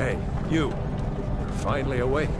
Hey, 0.00 0.16
you. 0.50 0.70
You're 0.70 0.72
finally 1.62 2.00
awake. 2.00 2.32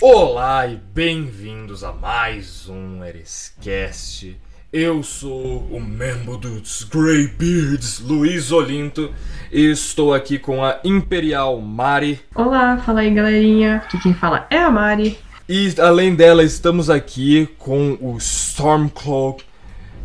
Olá 0.00 0.66
e 0.66 0.74
bem-vindos 0.92 1.84
a 1.84 1.92
mais 1.92 2.68
um 2.68 3.04
Erescast. 3.04 4.36
Eu 4.72 5.00
sou 5.04 5.58
o 5.70 5.80
membro 5.80 6.36
dos 6.36 6.82
Greybeards, 6.82 8.00
Luiz 8.00 8.50
Olinto, 8.50 9.14
e 9.52 9.70
estou 9.70 10.12
aqui 10.12 10.40
com 10.40 10.64
a 10.64 10.80
Imperial 10.82 11.60
Mari. 11.60 12.18
Olá, 12.34 12.76
fala 12.78 13.02
aí 13.02 13.14
galerinha. 13.14 13.76
Aqui 13.76 14.00
quem 14.00 14.12
fala 14.12 14.48
é 14.50 14.58
a 14.58 14.68
Mari. 14.68 15.16
E 15.48 15.72
além 15.78 16.16
dela, 16.16 16.42
estamos 16.42 16.90
aqui 16.90 17.48
com 17.58 17.96
o 18.00 18.16
Stormcloak 18.16 19.44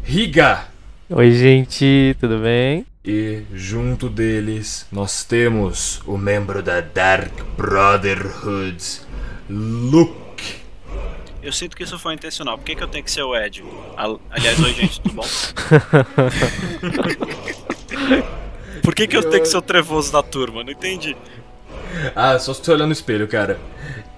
Riga. 0.03 0.65
Oi, 1.09 1.31
gente, 1.31 2.15
tudo 2.19 2.37
bem? 2.37 2.85
E 3.09 3.43
junto 3.53 4.09
deles 4.09 4.85
nós 4.91 5.23
temos 5.23 6.01
o 6.05 6.17
membro 6.17 6.61
da 6.61 6.81
Dark 6.81 7.31
Brotherhood, 7.55 8.83
Luke. 9.49 10.57
Eu 11.41 11.53
sinto 11.53 11.77
que 11.77 11.83
isso 11.83 11.97
foi 11.97 12.13
intencional. 12.15 12.57
Por 12.57 12.65
que, 12.65 12.75
que 12.75 12.83
eu 12.83 12.87
tenho 12.89 13.05
que 13.05 13.09
ser 13.11 13.21
o 13.23 13.33
Ed? 13.33 13.63
Al- 13.95 14.19
Aliás, 14.29 14.59
oi 14.59 14.73
gente, 14.73 14.99
tudo 14.99 15.15
bom? 15.15 15.25
Por 18.83 18.93
que, 18.93 19.07
que 19.07 19.15
eu 19.15 19.23
tenho 19.23 19.41
que 19.43 19.49
ser 19.49 19.57
o 19.57 19.61
trevoso 19.61 20.11
da 20.11 20.21
turma? 20.21 20.61
Não 20.63 20.71
entendi. 20.71 21.15
Ah, 22.15 22.37
só 22.39 22.53
se 22.53 22.63
você 22.63 22.71
olhar 22.71 22.85
no 22.85 22.91
espelho, 22.93 23.27
cara. 23.27 23.57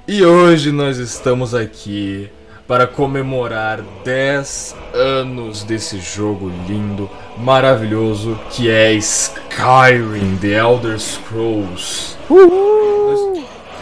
E 0.08 0.24
hoje 0.26 0.72
nós 0.72 0.98
estamos 0.98 1.54
aqui 1.54 2.30
para 2.70 2.86
comemorar 2.86 3.82
10 4.04 4.76
anos 4.94 5.64
desse 5.64 6.00
jogo 6.00 6.52
lindo, 6.68 7.10
maravilhoso, 7.36 8.40
que 8.52 8.70
é 8.70 8.94
Skyrim, 8.94 10.38
The 10.40 10.50
Elder 10.50 11.00
Scrolls. 11.00 12.16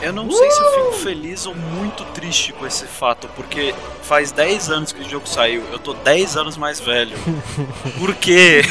Eu 0.01 0.13
não 0.13 0.31
sei 0.31 0.49
se 0.49 0.61
eu 0.61 0.71
fico 0.71 0.91
feliz 1.03 1.45
ou 1.45 1.53
muito 1.53 2.05
triste 2.13 2.53
com 2.53 2.65
esse 2.65 2.85
fato, 2.85 3.27
porque 3.35 3.75
faz 4.03 4.31
10 4.31 4.69
anos 4.69 4.93
que 4.93 5.01
o 5.01 5.09
jogo 5.09 5.27
saiu, 5.27 5.63
eu 5.69 5.79
tô 5.79 5.93
10 5.93 6.37
anos 6.37 6.55
mais 6.55 6.79
velho. 6.79 7.17
Por 7.99 8.15
quê? 8.15 8.61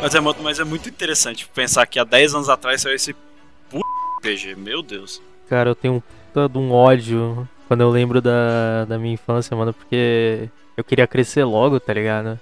Mas 0.00 0.14
é, 0.14 0.20
mas 0.20 0.58
é 0.58 0.64
muito 0.64 0.88
interessante 0.88 1.46
pensar 1.54 1.84
que 1.84 1.98
há 1.98 2.04
10 2.04 2.34
anos 2.34 2.48
atrás 2.48 2.80
saiu 2.80 2.96
esse 2.96 3.12
p 3.12 3.78
RPG, 4.20 4.54
meu 4.56 4.82
Deus. 4.82 5.20
Cara, 5.50 5.68
eu 5.68 5.74
tenho 5.74 5.96
um 5.96 6.00
puta 6.00 6.48
de 6.48 6.56
um 6.56 6.72
ódio 6.72 7.46
quando 7.70 7.82
eu 7.82 7.90
lembro 7.90 8.20
da, 8.20 8.84
da 8.84 8.98
minha 8.98 9.14
infância, 9.14 9.56
mano, 9.56 9.72
porque 9.72 10.48
eu 10.76 10.82
queria 10.82 11.06
crescer 11.06 11.44
logo, 11.44 11.78
tá 11.78 11.92
ligado? 11.94 12.36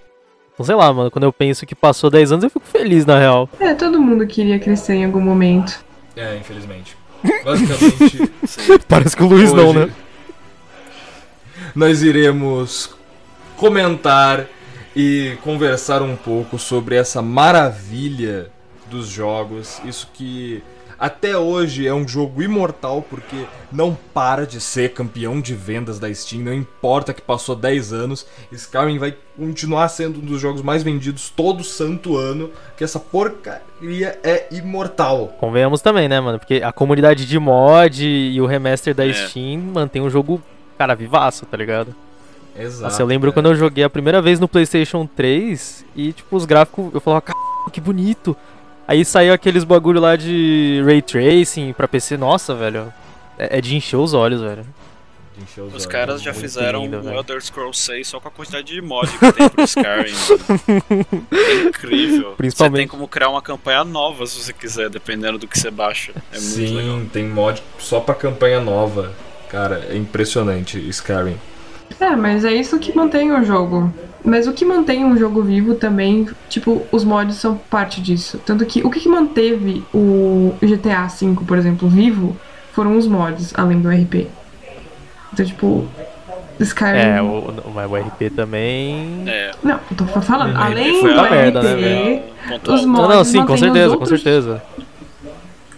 Então, 0.54 0.64
sei 0.64 0.74
lá, 0.74 0.90
mano, 0.90 1.10
quando 1.10 1.24
eu 1.24 1.32
penso 1.34 1.66
que 1.66 1.74
passou 1.74 2.08
10 2.08 2.32
anos, 2.32 2.44
eu 2.44 2.48
fico 2.48 2.64
feliz, 2.64 3.04
na 3.04 3.18
real. 3.18 3.46
É, 3.60 3.74
todo 3.74 4.00
mundo 4.00 4.26
queria 4.26 4.58
crescer 4.58 4.94
em 4.94 5.04
algum 5.04 5.20
momento. 5.20 5.84
É, 6.16 6.38
infelizmente. 6.38 6.96
Basicamente, 7.44 8.30
Parece 8.88 9.14
que 9.14 9.22
o 9.22 9.26
Luiz 9.26 9.52
não, 9.52 9.74
né? 9.74 9.90
Nós 11.74 12.02
iremos 12.02 12.96
comentar 13.54 14.46
e 14.96 15.36
conversar 15.44 16.00
um 16.00 16.16
pouco 16.16 16.58
sobre 16.58 16.96
essa 16.96 17.20
maravilha 17.20 18.50
dos 18.90 19.08
jogos. 19.08 19.78
Isso 19.84 20.08
que 20.14 20.62
até 20.98 21.38
hoje 21.38 21.86
é 21.86 21.94
um 21.94 22.06
jogo 22.06 22.42
imortal 22.42 23.02
porque 23.08 23.46
não 23.70 23.96
para 24.12 24.44
de 24.44 24.60
ser 24.60 24.92
campeão 24.92 25.40
de 25.40 25.54
vendas 25.54 25.98
da 25.98 26.12
Steam, 26.12 26.42
não 26.42 26.52
importa 26.52 27.14
que 27.14 27.22
passou 27.22 27.54
10 27.54 27.92
anos, 27.92 28.26
Skyrim 28.50 28.98
vai 28.98 29.14
continuar 29.36 29.88
sendo 29.88 30.18
um 30.18 30.24
dos 30.24 30.40
jogos 30.40 30.60
mais 30.60 30.82
vendidos 30.82 31.30
todo 31.30 31.62
santo 31.62 32.16
ano, 32.16 32.50
que 32.76 32.82
essa 32.82 32.98
porcaria 32.98 34.18
é 34.24 34.48
imortal. 34.50 35.28
Convenhamos 35.38 35.80
também, 35.80 36.08
né, 36.08 36.20
mano? 36.20 36.38
Porque 36.40 36.62
a 36.64 36.72
comunidade 36.72 37.26
de 37.26 37.38
mod 37.38 38.04
e 38.04 38.40
o 38.40 38.46
remaster 38.46 38.92
da 38.94 39.06
É. 39.06 39.12
Steam 39.12 39.60
mantém 39.60 40.02
o 40.02 40.10
jogo, 40.10 40.42
cara, 40.76 40.96
vivaço, 40.96 41.46
tá 41.46 41.56
ligado? 41.56 41.94
Exato. 42.58 42.82
Nossa, 42.82 43.02
eu 43.02 43.06
lembro 43.06 43.30
é. 43.30 43.32
quando 43.32 43.46
eu 43.46 43.54
joguei 43.54 43.84
a 43.84 43.90
primeira 43.90 44.20
vez 44.20 44.40
no 44.40 44.48
PlayStation 44.48 45.06
3 45.06 45.84
e, 45.94 46.12
tipo, 46.12 46.34
os 46.34 46.44
gráficos, 46.44 46.92
eu 46.92 47.00
falava, 47.00 47.22
que 47.70 47.80
bonito. 47.80 48.36
Aí 48.88 49.04
saiu 49.04 49.34
aqueles 49.34 49.64
bagulho 49.64 50.00
lá 50.00 50.16
de 50.16 50.82
Ray 50.84 51.02
Tracing 51.02 51.74
pra 51.74 51.86
PC, 51.86 52.16
nossa, 52.16 52.54
velho. 52.54 52.90
É, 53.38 53.58
é 53.58 53.60
de 53.60 53.76
encher 53.76 53.96
os 53.98 54.14
olhos, 54.14 54.40
velho. 54.40 54.64
De 55.36 55.44
encher 55.44 55.60
os 55.60 55.66
Os 55.68 55.72
olhos. 55.74 55.86
caras 55.86 56.22
já 56.22 56.32
muito 56.32 56.42
fizeram 56.42 56.82
lindo, 56.84 56.96
o 56.98 57.02
velho. 57.02 57.16
Elder 57.18 57.40
Scrolls 57.42 57.78
6 57.82 58.08
só 58.08 58.18
com 58.18 58.28
a 58.28 58.30
quantidade 58.30 58.66
de 58.72 58.80
mod 58.80 59.06
que 59.18 59.32
tem 59.32 59.48
pro 59.50 59.62
Skyrim. 59.62 60.14
mano. 60.48 61.26
É 61.30 61.68
incrível. 61.68 62.32
Principalmente- 62.36 62.72
Você 62.72 62.78
tem 62.78 62.88
como 62.88 63.06
criar 63.06 63.28
uma 63.28 63.42
campanha 63.42 63.84
nova 63.84 64.26
se 64.26 64.42
você 64.42 64.52
quiser, 64.54 64.88
dependendo 64.88 65.36
do 65.38 65.46
que 65.46 65.58
você 65.60 65.70
baixa. 65.70 66.12
É 66.32 66.38
muito 66.40 66.40
Sim, 66.40 66.74
legal. 66.76 67.00
tem 67.12 67.28
mod 67.28 67.62
só 67.78 68.00
pra 68.00 68.14
campanha 68.14 68.58
nova. 68.60 69.12
Cara, 69.50 69.86
é 69.90 69.96
impressionante 69.96 70.78
Skyrim. 70.88 71.36
É, 72.00 72.16
mas 72.16 72.44
é 72.44 72.52
isso 72.54 72.78
que 72.78 72.94
mantém 72.96 73.32
o 73.32 73.44
jogo. 73.44 73.92
Mas 74.24 74.46
o 74.46 74.52
que 74.52 74.64
mantém 74.64 75.04
um 75.04 75.16
jogo 75.16 75.42
vivo 75.42 75.74
também, 75.76 76.28
tipo, 76.48 76.82
os 76.90 77.04
mods 77.04 77.36
são 77.36 77.56
parte 77.56 78.00
disso. 78.00 78.40
Tanto 78.44 78.66
que 78.66 78.82
o 78.84 78.90
que, 78.90 79.00
que 79.00 79.08
manteve 79.08 79.84
o 79.94 80.54
GTA 80.60 81.06
V, 81.06 81.36
por 81.46 81.56
exemplo, 81.56 81.88
vivo, 81.88 82.36
foram 82.72 82.96
os 82.98 83.06
mods, 83.06 83.52
além 83.56 83.80
do 83.80 83.88
RP. 83.88 84.26
Então, 85.32 85.46
tipo, 85.46 85.86
Skyrim. 86.58 86.98
É, 86.98 87.22
o, 87.22 87.26
o, 87.26 87.70
mas 87.72 87.90
o 87.90 87.94
RP 87.96 88.30
também. 88.34 89.22
É, 89.28 89.52
Não, 89.62 89.78
eu 89.90 89.96
tô 89.96 90.04
falando, 90.20 90.54
Uhum. 90.56 90.62
além 90.62 91.00
foi 91.00 91.14
do 91.14 91.20
RP, 91.20 91.30
merda, 91.30 91.62
né, 91.76 92.22
os 92.66 92.82
Não, 92.84 92.88
mods 92.88 93.08
não, 93.16 93.24
sim, 93.24 93.46
com 93.46 93.56
certeza, 93.56 93.94
com 93.94 94.00
outros- 94.00 94.08
certeza. 94.20 94.62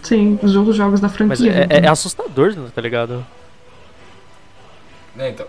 Sim, 0.01 0.39
os 0.41 0.55
outros 0.55 0.75
jogos 0.75 0.99
da 0.99 1.07
franquia. 1.09 1.51
Mas 1.69 1.71
é, 1.71 1.77
é- 1.79 1.85
é 1.85 1.87
assustador, 1.87 2.55
tá 2.73 2.81
ligado? 2.81 3.23
Né, 5.15 5.29
então. 5.29 5.45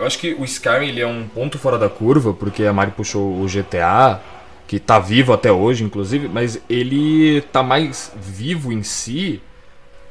Eu 0.00 0.06
acho 0.06 0.18
que 0.18 0.32
o 0.32 0.44
Skyrim 0.46 0.88
ele 0.88 1.02
é 1.02 1.06
um 1.06 1.28
ponto 1.28 1.58
fora 1.58 1.76
da 1.76 1.86
curva, 1.86 2.32
porque 2.32 2.64
a 2.64 2.72
Mari 2.72 2.92
puxou 2.92 3.38
o 3.38 3.46
GTA, 3.46 4.18
que 4.66 4.78
tá 4.80 4.98
vivo 4.98 5.30
até 5.30 5.52
hoje, 5.52 5.84
inclusive, 5.84 6.26
mas 6.26 6.58
ele 6.70 7.42
tá 7.52 7.62
mais 7.62 8.10
vivo 8.16 8.72
em 8.72 8.82
si, 8.82 9.42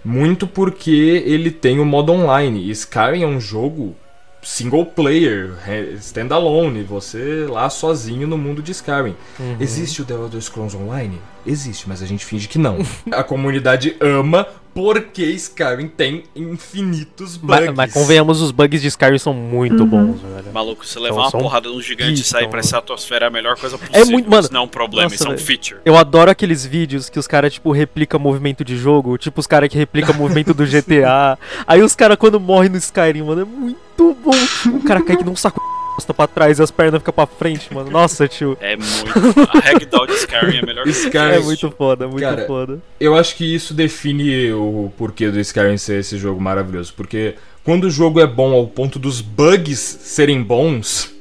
muito 0.06 0.46
porque 0.46 1.24
ele 1.26 1.50
tem 1.50 1.80
o 1.80 1.86
modo 1.86 2.12
online. 2.12 2.66
E 2.66 2.70
Skyrim 2.70 3.24
é 3.24 3.26
um 3.26 3.42
jogo 3.42 3.96
single 4.44 4.86
player, 4.86 5.54
standalone, 5.98 6.84
você 6.84 7.48
lá 7.50 7.68
sozinho 7.68 8.28
no 8.28 8.38
mundo 8.38 8.62
de 8.62 8.72
Skyrim. 8.72 9.16
Uhum. 9.40 9.58
Existe 9.60 10.04
o 10.04 10.06
The 10.06 10.14
Elder 10.14 10.40
Scrolls 10.40 10.78
Online? 10.78 11.20
Existe, 11.48 11.90
mas 11.90 12.04
a 12.04 12.06
gente 12.06 12.24
finge 12.24 12.48
que 12.48 12.60
não. 12.60 12.78
a 13.12 13.24
comunidade 13.24 13.98
ama 14.00 14.48
porque 14.84 15.24
Skyrim 15.26 15.88
tem 15.88 16.24
infinitos 16.36 17.38
bugs. 17.38 17.66
Mas, 17.68 17.76
mas 17.76 17.94
convenhamos, 17.94 18.42
os 18.42 18.52
bugs 18.52 18.82
de 18.82 18.88
Skyrim 18.88 19.18
são 19.18 19.34
muito 19.34 19.84
Uhum. 19.84 19.90
bons, 19.90 20.22
velho. 20.22 20.54
Maluco, 20.54 20.86
você 20.86 21.00
levar 21.00 21.30
São- 21.30 21.40
uma 21.40 21.44
porrada 21.50 21.70
de 21.70 21.76
um 21.76 21.82
gigante 21.82 22.22
e 22.22 22.24
sair 22.24 22.48
pra 22.48 22.60
estratosfera 22.62 23.26
é 23.26 23.28
a 23.28 23.32
melhor 23.32 23.58
coisa 23.58 23.78
possível. 23.78 24.06
muito- 24.08 24.30
mano, 24.30 24.44
Isso 24.44 24.54
não 24.54 24.62
é 24.62 24.64
um 24.64 24.68
problema, 24.68 25.04
nossa, 25.04 25.16
isso 25.16 25.28
é 25.28 25.30
um 25.30 25.38
feature. 25.38 25.82
Eu 25.84 25.98
adoro 25.98 26.32
aqueles 26.32 26.66
vídeos 26.66 27.10
que 27.10 27.20
os 27.20 27.28
caras, 27.28 27.54
tipo, 27.54 27.72
replicam 27.72 28.20
movimento 28.20 28.64
de 28.64 28.78
jogo, 28.78 29.18
tipo 29.18 29.40
os 29.40 29.48
caras 29.48 29.70
que 29.70 29.78
replicam 29.78 30.14
movimento 30.16 30.54
do 30.54 30.66
GTA. 30.66 31.38
Aí 31.68 31.82
os 31.82 31.96
caras, 31.96 32.18
quando 32.18 32.40
morrem 32.40 32.70
no 32.70 32.78
Skyrim, 32.78 33.24
mano, 33.24 33.42
é 33.42 33.46
muito 33.46 34.18
bom. 34.24 34.32
O 34.78 34.82
cara 34.84 35.02
cai 35.02 35.18
que 35.18 35.24
não 35.24 35.34
um 35.34 35.36
saco 35.36 35.62
bosta 36.00 36.14
pra 36.14 36.28
trás 36.28 36.60
e 36.60 36.64
as 36.64 36.72
pernas 36.72 37.00
ficam 37.00 37.14
pra 37.14 37.28
frente, 37.28 37.74
mano. 37.74 37.92
Nossa, 37.92 38.26
tio. 38.28 38.58
É 38.62 38.76
muito. 38.78 39.40
A 39.54 39.60
ragdoll 39.60 40.08
de 40.08 40.14
Skyrim 40.14 40.58
é 40.58 40.60
a 40.62 40.66
melhor 40.66 40.84
coisa. 40.86 41.00
Skyrim- 41.00 41.34
É 41.36 41.40
muito 41.40 41.72
foda, 41.72 42.08
muito 42.08 42.22
Cara, 42.22 42.46
foda. 42.48 42.80
Eu 43.00 43.16
acho 43.16 43.36
que 43.36 43.54
isso 43.54 43.74
define 43.74 44.52
o 44.54 44.92
porquê 44.98 45.30
do 45.30 45.40
Skyrim 45.40 45.78
ser 45.78 46.00
esse 46.00 46.18
jogo 46.18 46.40
maravilhoso. 46.40 46.94
Porque 46.96 47.36
quando 47.66 47.84
o 47.86 47.92
jogo 47.92 48.20
é 48.22 48.26
bom 48.28 48.54
ao 48.54 48.66
ponto 48.68 48.98
dos 48.98 49.20
bugs 49.20 49.80
serem 49.80 50.42
bons. 50.42 51.12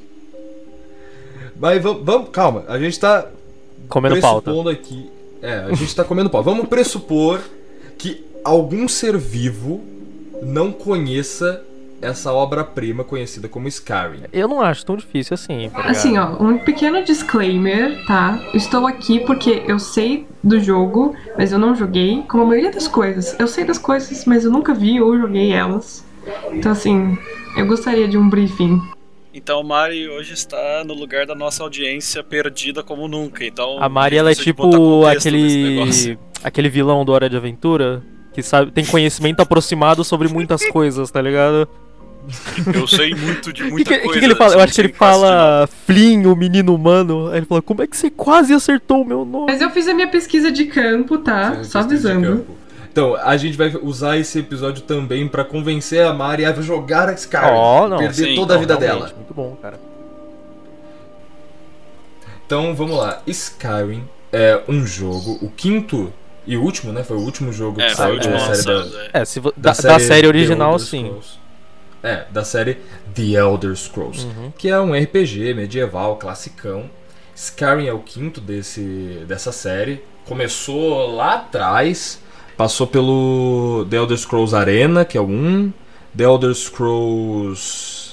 Mas 1.59 1.83
vamos, 1.83 2.05
vamos 2.05 2.29
calma, 2.31 2.63
a 2.69 2.79
gente 2.79 2.97
tá 2.97 3.27
Comendo 3.89 4.19
pauta. 4.21 4.51
aqui. 4.71 5.09
É, 5.41 5.65
a 5.69 5.73
gente 5.73 5.93
tá 5.93 6.03
comendo 6.05 6.29
pau. 6.29 6.41
Vamos 6.41 6.67
pressupor 6.69 7.41
que 7.97 8.23
algum 8.45 8.87
ser 8.87 9.17
vivo 9.17 9.83
não 10.41 10.71
conheça 10.71 11.61
essa 12.01 12.31
obra-prima 12.31 13.03
conhecida 13.03 13.47
como 13.47 13.67
Skyrim. 13.67 14.23
Eu 14.31 14.47
não 14.47 14.61
acho 14.61 14.85
tão 14.85 14.95
difícil 14.95 15.33
assim, 15.33 15.69
tá? 15.69 15.81
Assim, 15.85 16.17
ó, 16.17 16.41
um 16.41 16.57
pequeno 16.57 17.03
disclaimer, 17.03 18.05
tá? 18.05 18.39
Estou 18.53 18.87
aqui 18.87 19.19
porque 19.19 19.63
eu 19.67 19.79
sei 19.79 20.25
do 20.43 20.59
jogo, 20.59 21.15
mas 21.37 21.51
eu 21.51 21.59
não 21.59 21.75
joguei, 21.75 22.23
como 22.27 22.43
a 22.43 22.45
maioria 22.45 22.71
das 22.71 22.87
coisas. 22.87 23.37
Eu 23.39 23.47
sei 23.47 23.65
das 23.65 23.77
coisas, 23.77 24.25
mas 24.25 24.45
eu 24.45 24.51
nunca 24.51 24.73
vi 24.73 25.01
ou 25.01 25.17
joguei 25.17 25.51
elas. 25.51 26.05
Então, 26.51 26.71
assim, 26.71 27.17
eu 27.57 27.65
gostaria 27.65 28.07
de 28.07 28.17
um 28.17 28.29
briefing. 28.29 28.79
Então, 29.33 29.63
Mari 29.63 30.09
hoje 30.09 30.33
está 30.33 30.83
no 30.83 30.93
lugar 30.93 31.25
da 31.25 31.35
nossa 31.35 31.63
audiência 31.63 32.23
perdida 32.23 32.81
como 32.81 33.07
nunca. 33.07 33.45
Então, 33.45 33.81
A 33.81 33.87
Mari, 33.87 34.17
ela 34.17 34.31
é 34.31 34.35
tipo 34.35 35.05
aquele, 35.05 36.17
aquele 36.43 36.69
vilão 36.69 37.05
do 37.05 37.11
Hora 37.11 37.29
de 37.29 37.37
Aventura 37.37 38.03
que 38.33 38.43
sabe, 38.43 38.71
tem 38.71 38.85
conhecimento 38.85 39.41
aproximado 39.41 40.03
sobre 40.03 40.27
muitas 40.27 40.65
coisas, 40.69 41.11
tá 41.11 41.21
ligado? 41.21 41.67
Eu 42.73 42.87
sei 42.87 43.15
muito 43.15 43.51
de 43.51 43.63
O 43.63 43.65
que, 43.67 43.71
muita 43.71 43.93
que, 43.93 43.99
coisa. 43.99 44.19
que 44.19 44.25
ele 44.25 44.35
fala? 44.35 44.53
Eu 44.53 44.59
acho 44.59 44.73
que 44.73 44.81
ele 44.81 44.93
fala 44.93 45.67
Flynn, 45.85 46.25
o 46.31 46.35
menino 46.35 46.75
humano. 46.75 47.29
Aí 47.29 47.37
ele 47.37 47.45
fala, 47.45 47.61
como 47.61 47.81
é 47.81 47.87
que 47.87 47.97
você 47.97 48.09
quase 48.09 48.53
acertou 48.53 49.01
o 49.01 49.05
meu 49.05 49.25
nome? 49.25 49.47
Mas 49.47 49.61
eu 49.61 49.69
fiz 49.71 49.87
a 49.87 49.93
minha 49.93 50.07
pesquisa 50.07 50.51
de 50.51 50.65
campo, 50.65 51.17
tá? 51.17 51.63
Só 51.63 51.79
avisando. 51.79 52.45
Então, 52.91 53.15
a 53.15 53.37
gente 53.37 53.55
vai 53.57 53.71
usar 53.81 54.17
esse 54.17 54.39
episódio 54.39 54.81
também 54.83 55.27
pra 55.27 55.43
convencer 55.43 56.03
a 56.05 56.13
Mari 56.13 56.43
a 56.45 56.53
jogar 56.53 57.13
Skyrim. 57.13 57.89
Não, 57.89 57.97
perder 57.99 58.13
sim, 58.13 58.35
toda 58.35 58.55
a 58.55 58.57
vida 58.57 58.75
realmente, 58.75 59.03
dela. 59.05 59.15
Muito 59.15 59.33
bom, 59.33 59.55
cara. 59.61 59.79
Então, 62.45 62.73
vamos 62.75 62.97
lá. 62.97 63.21
Skyrim 63.27 64.03
é 64.33 64.61
um 64.67 64.85
jogo, 64.85 65.37
o 65.41 65.49
quinto 65.49 66.11
e 66.47 66.57
último, 66.57 66.91
né? 66.91 67.03
Foi 67.03 67.15
o 67.17 67.21
último 67.21 67.53
jogo 67.53 67.79
É, 67.79 67.87
que 67.87 67.95
saiu 67.95 68.19
o 68.19 68.27
uma 68.27 68.39
série 68.55 68.63
da, 68.65 69.01
é. 69.13 69.21
É, 69.21 69.25
se 69.25 69.39
vo- 69.39 69.53
da, 69.55 69.71
da 69.71 69.99
série 69.99 70.21
The 70.23 70.27
original, 70.27 70.79
sim. 70.79 71.05
Scrolls. 71.05 71.39
É, 72.01 72.25
da 72.29 72.43
série 72.45 72.77
The 73.13 73.23
Elder 73.39 73.75
Scrolls, 73.75 74.25
Uhum. 74.25 74.51
que 74.57 74.69
é 74.69 74.79
um 74.79 74.93
RPG 74.93 75.53
medieval, 75.53 76.15
classicão. 76.17 76.89
Skyrim 77.35 77.87
é 77.87 77.93
o 77.93 77.99
quinto 77.99 78.39
desse, 78.39 79.23
dessa 79.27 79.51
série. 79.51 80.01
Começou 80.25 81.13
lá 81.15 81.35
atrás, 81.35 82.21
passou 82.55 82.85
pelo 82.87 83.85
The 83.89 83.97
Elder 83.97 84.17
Scrolls 84.17 84.55
Arena, 84.55 85.03
que 85.03 85.17
é 85.17 85.21
o 85.21 85.25
1, 85.25 85.73
The 86.15 86.23
Elder 86.23 86.53
Scrolls... 86.53 88.09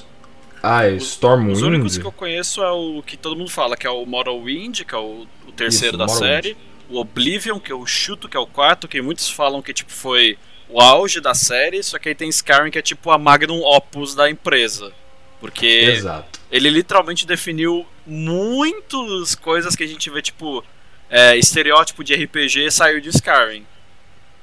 Ah, 0.61 0.85
é 0.85 0.95
Stormwind. 0.95 1.53
Os 1.55 1.61
únicos 1.61 1.97
que 1.97 2.05
eu 2.05 2.11
conheço 2.11 2.61
é 2.61 2.71
o 2.71 3.01
que 3.05 3.15
todo 3.15 3.37
mundo 3.37 3.49
fala, 3.51 3.77
que 3.77 3.85
é 3.85 3.89
o 3.89 4.05
Morrowind, 4.05 4.81
que 4.83 4.93
é 4.95 4.97
o, 4.97 5.25
o 5.47 5.51
terceiro 5.51 5.95
Isso, 5.95 5.97
da 5.97 6.05
Morrowind. 6.07 6.43
série. 6.43 6.57
O 6.89 6.99
Oblivion, 6.99 7.59
que 7.59 7.71
eu 7.71 7.85
chuto 7.85 8.27
que 8.27 8.35
é 8.35 8.39
o 8.39 8.47
quarto, 8.47 8.87
que 8.87 9.01
muitos 9.01 9.29
falam 9.29 9.61
que 9.61 9.71
tipo 9.73 9.91
foi 9.91 10.37
o 10.69 10.81
auge 10.81 11.21
da 11.21 11.33
série, 11.33 11.81
só 11.81 11.97
que 11.97 12.09
aí 12.09 12.15
tem 12.15 12.29
Skyrim 12.29 12.71
que 12.71 12.79
é 12.79 12.81
tipo 12.81 13.09
a 13.11 13.17
magnum 13.17 13.61
opus 13.61 14.13
da 14.13 14.29
empresa. 14.29 14.91
Porque 15.39 15.65
Exato. 15.65 16.39
ele 16.51 16.69
literalmente 16.69 17.25
definiu 17.25 17.85
muitas 18.05 19.35
coisas 19.35 19.75
que 19.75 19.83
a 19.83 19.87
gente 19.87 20.09
vê, 20.09 20.21
tipo, 20.21 20.63
é, 21.09 21.37
estereótipo 21.37 22.03
de 22.03 22.15
RPG 22.15 22.71
saiu 22.71 22.99
de 22.99 23.09
Skyrim. 23.09 23.65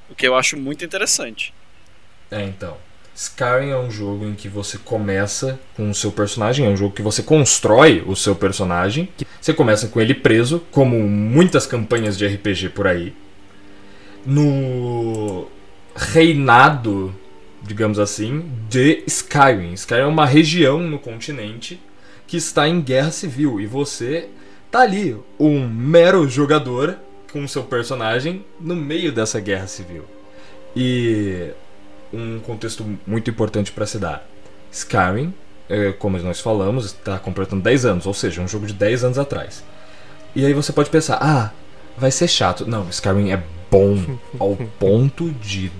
O 0.09 0.15
que 0.15 0.27
eu 0.27 0.35
acho 0.35 0.57
muito 0.57 0.85
interessante. 0.85 1.53
É, 2.31 2.43
então. 2.43 2.77
Skyrim 3.13 3.69
é 3.69 3.77
um 3.77 3.89
jogo 3.89 4.25
em 4.25 4.35
que 4.35 4.49
você 4.49 4.77
começa 4.77 5.57
com 5.75 5.89
o 5.89 5.95
seu 5.95 6.11
personagem, 6.11 6.65
é 6.65 6.69
um 6.69 6.75
jogo 6.75 6.93
que 6.93 7.01
você 7.01 7.23
constrói 7.23 8.03
o 8.05 8.13
seu 8.13 8.35
personagem. 8.35 9.07
Você 9.39 9.53
começa 9.53 9.87
com 9.87 10.01
ele 10.01 10.13
preso, 10.13 10.59
como 10.69 10.99
muitas 10.99 11.65
campanhas 11.65 12.17
de 12.17 12.27
RPG 12.27 12.69
por 12.69 12.87
aí. 12.87 13.15
No 14.25 15.47
reinado, 15.95 17.15
digamos 17.63 17.97
assim, 17.97 18.43
de 18.69 19.03
Skyrim. 19.07 19.73
Skyrim 19.73 20.01
é 20.01 20.05
uma 20.05 20.25
região 20.25 20.79
no 20.79 20.99
continente 20.99 21.79
que 22.27 22.37
está 22.37 22.67
em 22.67 22.81
guerra 22.81 23.11
civil 23.11 23.59
e 23.61 23.65
você 23.65 24.29
tá 24.69 24.81
ali, 24.81 25.15
um 25.39 25.67
mero 25.67 26.27
jogador 26.27 26.97
com 27.31 27.47
seu 27.47 27.63
personagem 27.63 28.45
no 28.59 28.75
meio 28.75 29.11
dessa 29.11 29.39
guerra 29.39 29.67
civil. 29.67 30.03
E 30.75 31.51
um 32.13 32.39
contexto 32.39 32.85
muito 33.05 33.29
importante 33.29 33.71
para 33.71 33.85
se 33.85 33.97
dar. 33.97 34.27
Skyrim, 34.71 35.33
é, 35.69 35.91
como 35.93 36.17
nós 36.19 36.39
falamos, 36.39 36.85
está 36.85 37.17
completando 37.17 37.61
10 37.61 37.85
anos, 37.85 38.05
ou 38.05 38.13
seja, 38.13 38.41
um 38.41 38.47
jogo 38.47 38.65
de 38.65 38.73
10 38.73 39.05
anos 39.05 39.17
atrás. 39.17 39.63
E 40.35 40.45
aí 40.45 40.53
você 40.53 40.73
pode 40.73 40.89
pensar, 40.89 41.17
ah, 41.21 41.51
vai 41.97 42.11
ser 42.11 42.27
chato. 42.27 42.65
Não, 42.65 42.89
Skyrim 42.89 43.31
é 43.31 43.41
bom 43.71 44.17
ao 44.39 44.55
ponto 44.79 45.31
de. 45.31 45.71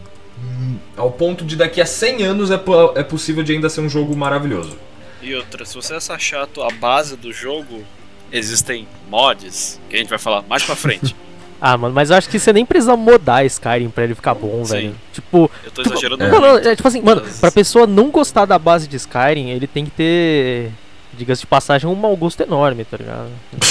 Ao 0.98 1.12
ponto 1.12 1.44
de 1.46 1.56
daqui 1.56 1.82
a 1.82 1.86
100 1.86 2.24
anos 2.24 2.52
é, 2.52 2.60
é 2.96 3.04
possível 3.04 3.44
de 3.44 3.54
ainda 3.54 3.70
ser 3.70 3.82
um 3.82 3.90
jogo 3.90 4.16
maravilhoso. 4.16 4.78
E 5.22 5.34
outra, 5.36 5.66
se 5.66 5.76
você 5.76 5.94
achar 5.96 6.20
chato 6.20 6.62
a 6.62 6.70
base 6.70 7.16
do 7.18 7.34
jogo, 7.34 7.84
existem 8.32 8.88
mods, 9.10 9.80
que 9.90 9.96
a 9.96 10.00
gente 10.00 10.10
vai 10.10 10.20
falar 10.20 10.44
mais 10.48 10.64
pra 10.64 10.76
frente. 10.76 11.16
Ah, 11.68 11.78
mano, 11.78 11.96
mas 11.96 12.10
eu 12.12 12.18
acho 12.18 12.30
que 12.30 12.38
você 12.38 12.52
nem 12.52 12.66
precisa 12.66 12.98
modar 12.98 13.44
Skyrim 13.46 13.90
pra 13.90 14.04
ele 14.04 14.14
ficar 14.14 14.36
bom, 14.36 14.64
Sim. 14.66 14.74
velho. 14.74 14.96
Tipo, 15.14 15.50
Eu 15.64 15.72
tô 15.72 15.82
exagerando 15.84 16.18
não, 16.28 16.40
não, 16.42 16.52
muito. 16.52 16.68
é 16.68 16.76
tipo 16.76 16.88
assim, 16.88 17.02
mano, 17.02 17.22
Mas- 17.26 17.40
pra 17.40 17.50
pessoa 17.50 17.88
não 17.88 18.12
gostar 18.12 18.44
da 18.46 18.60
base 18.60 18.88
de 18.90 18.98
Skyrim, 18.98 19.50
ele 19.50 19.66
tem 19.66 19.86
que 19.86 19.92
ter, 19.92 20.72
diga-se 21.14 21.42
de 21.42 21.48
passagem, 21.48 21.90
um 21.90 21.96
mau 21.96 22.16
gosto 22.16 22.42
enorme, 22.44 22.84
tá 22.84 22.98
ligado? 22.98 23.30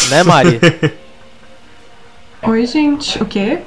Né, 0.09 0.23
Mari? 0.25 0.59
Oi, 2.47 2.67
gente. 2.67 3.23
O 3.23 3.27
quê? 3.27 3.59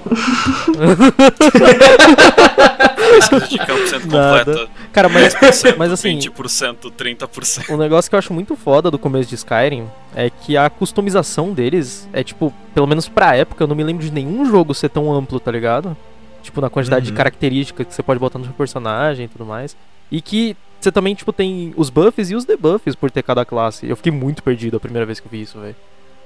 De 3.99 4.07
Nada. 4.07 4.45
completa. 4.45 4.69
Cara, 4.91 5.09
mas, 5.09 5.33
10%, 5.35 5.75
mas 5.77 5.91
assim, 5.91 6.17
20%, 6.19 6.91
30%. 6.91 7.69
um 7.73 7.77
negócio 7.77 8.09
que 8.09 8.15
eu 8.15 8.19
acho 8.19 8.33
muito 8.33 8.55
foda 8.55 8.91
do 8.91 8.99
começo 8.99 9.29
de 9.29 9.35
Skyrim 9.35 9.87
é 10.15 10.29
que 10.29 10.55
a 10.57 10.69
customização 10.69 11.53
deles 11.53 12.07
é 12.13 12.23
tipo, 12.23 12.53
pelo 12.73 12.87
menos 12.87 13.07
pra 13.07 13.35
época, 13.35 13.63
eu 13.63 13.67
não 13.67 13.75
me 13.75 13.83
lembro 13.83 14.03
de 14.03 14.11
nenhum 14.11 14.45
jogo 14.45 14.73
ser 14.73 14.89
tão 14.89 15.11
amplo, 15.13 15.39
tá 15.39 15.51
ligado? 15.51 15.95
Tipo, 16.43 16.61
na 16.61 16.69
quantidade 16.69 17.05
de 17.05 17.11
Uhum. 17.11 17.17
características 17.17 17.87
que 17.87 17.93
você 17.93 18.03
pode 18.03 18.19
botar 18.19 18.39
no 18.39 18.45
seu 18.45 18.53
personagem 18.53 19.25
e 19.25 19.27
tudo 19.27 19.45
mais. 19.45 19.75
E 20.11 20.21
que 20.21 20.55
você 20.79 20.91
também, 20.91 21.15
tipo, 21.15 21.33
tem 21.33 21.73
os 21.75 21.89
buffs 21.89 22.29
e 22.29 22.35
os 22.35 22.45
debuffs 22.45 22.95
por 22.95 23.09
ter 23.11 23.23
cada 23.23 23.43
classe. 23.43 23.87
Eu 23.89 23.95
fiquei 23.95 24.11
muito 24.11 24.43
perdido 24.43 24.77
a 24.77 24.79
primeira 24.79 25.05
vez 25.05 25.19
que 25.19 25.25
eu 25.27 25.31
vi 25.31 25.41
isso, 25.41 25.59
velho. 25.59 25.75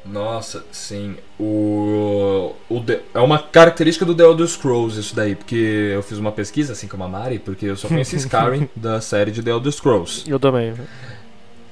Nossa, 0.06 0.64
sim. 0.72 1.16
O, 1.40 2.54
o 2.70 2.80
The- 2.82 3.02
é 3.14 3.20
uma 3.20 3.38
característica 3.40 4.06
do 4.06 4.16
The 4.16 4.24
Elder 4.24 4.48
Scrolls 4.48 5.00
isso 5.00 5.16
daí, 5.16 5.36
porque 5.36 5.92
eu 5.94 6.02
fiz 6.02 6.18
uma 6.18 6.32
pesquisa, 6.32 6.74
assim 6.74 6.88
como 6.88 7.04
a 7.04 7.08
Mari, 7.08 7.40
porque 7.40 7.68
eu 7.68 7.76
só 7.76 7.88
conheci 7.88 8.16
Skyrim 8.18 8.68
da 8.76 9.00
série 9.00 9.32
de 9.32 9.44
The 9.44 9.52
Elder 9.52 9.72
Scrolls. 9.72 10.24
Eu 10.30 10.40
também. 10.40 10.74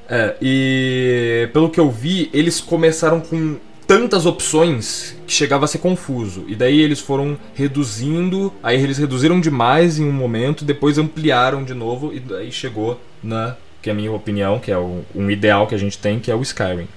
É, 0.08 0.36
e 0.42 1.50
pelo 1.54 1.70
que 1.70 1.80
eu 1.80 1.90
vi, 1.90 2.30
eles 2.34 2.60
começaram 2.62 3.20
com 3.20 3.58
tantas 3.86 4.28
opções 4.28 5.16
que 5.26 5.34
chegava 5.34 5.66
a 5.66 5.68
ser 5.68 5.80
confuso. 5.80 6.46
E 6.48 6.56
daí 6.56 6.80
eles 6.80 7.00
foram 7.00 7.38
reduzindo, 7.56 8.54
aí 8.62 8.80
eles 8.82 9.00
reduziram 9.00 9.40
demais 9.42 10.00
em 10.00 10.06
um 10.06 10.12
momento, 10.12 10.64
depois 10.64 11.00
ampliaram 11.00 11.64
de 11.64 11.74
novo, 11.74 12.14
e 12.14 12.20
daí 12.20 12.52
chegou 12.52 13.00
na, 13.24 13.56
que 13.82 13.90
é 13.90 13.94
a 13.94 13.96
minha 13.96 14.12
opinião, 14.12 14.60
que 14.60 14.72
é 14.72 14.78
o, 14.78 15.04
um 15.16 15.30
ideal 15.32 15.66
que 15.66 15.74
a 15.74 15.78
gente 15.80 15.98
tem, 15.98 16.20
que 16.20 16.30
é 16.30 16.36
o 16.36 16.42
Skyrim. 16.44 16.88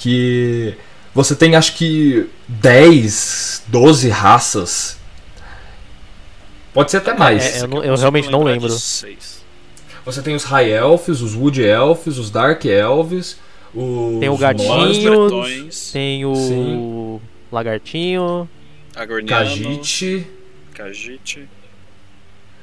Que 0.00 0.74
você 1.12 1.34
tem 1.34 1.56
acho 1.56 1.74
que 1.74 2.28
10, 2.46 3.64
12 3.66 4.08
raças. 4.08 4.96
Pode 6.72 6.90
ser 6.90 6.98
até 6.98 7.14
mais. 7.14 7.56
É, 7.56 7.62
eu, 7.64 7.68
não- 7.68 7.78
Eu 7.84 7.92
eu 7.94 7.96
realmente 7.96 8.30
não 8.30 8.42
lembro. 8.44 8.68
Você 8.70 10.22
tem 10.22 10.34
os 10.34 10.44
High 10.44 10.70
Elves, 10.70 11.20
os 11.20 11.34
Wood 11.34 11.60
Elves, 11.62 12.16
os 12.16 12.30
Dark 12.30 12.64
Elves, 12.64 13.36
os 13.74 14.20
Tem 14.20 14.28
o 14.28 14.34
Os 14.34 14.40
gatinho, 14.40 15.28
tem 15.92 16.24
o 16.24 16.34
Sim. 16.34 17.20
lagartinho. 17.52 18.48
Agorniano. 18.94 19.44
Khajiit. 20.74 21.48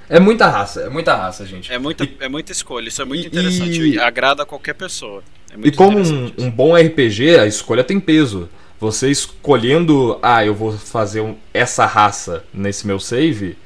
É 0.10 0.20
muita 0.20 0.48
raça, 0.48 0.82
é 0.82 0.90
muita 0.90 1.16
raça, 1.16 1.46
gente. 1.46 1.72
É 1.72 1.78
muita, 1.78 2.04
E- 2.04 2.16
é 2.20 2.30
muita 2.30 2.52
escolha, 2.52 2.88
isso 2.88 3.02
é 3.02 3.06
muito 3.06 3.24
e- 3.24 3.28
interessante. 3.28 3.82
e- 3.82 3.94
E 3.96 4.00
agrada 4.00 4.44
a 4.44 4.46
qualquer 4.46 4.74
pessoa. 4.74 5.24
É 5.64 5.68
E 5.68 5.72
como 5.72 5.98
um, 6.00 6.32
um 6.38 6.52
bom 6.52 6.76
RPG, 6.76 7.38
a 7.40 7.46
escolha 7.46 7.84
tem 7.84 8.00
peso. 8.00 8.50
Você 8.80 9.10
escolhendo, 9.10 10.20
ah, 10.22 10.46
eu 10.46 10.54
vou 10.54 10.72
fazer 10.74 11.22
um- 11.22 11.36
essa 11.54 11.86
raça 11.86 12.44
nesse 12.54 12.86
meu 12.86 13.00
save, 13.00 13.58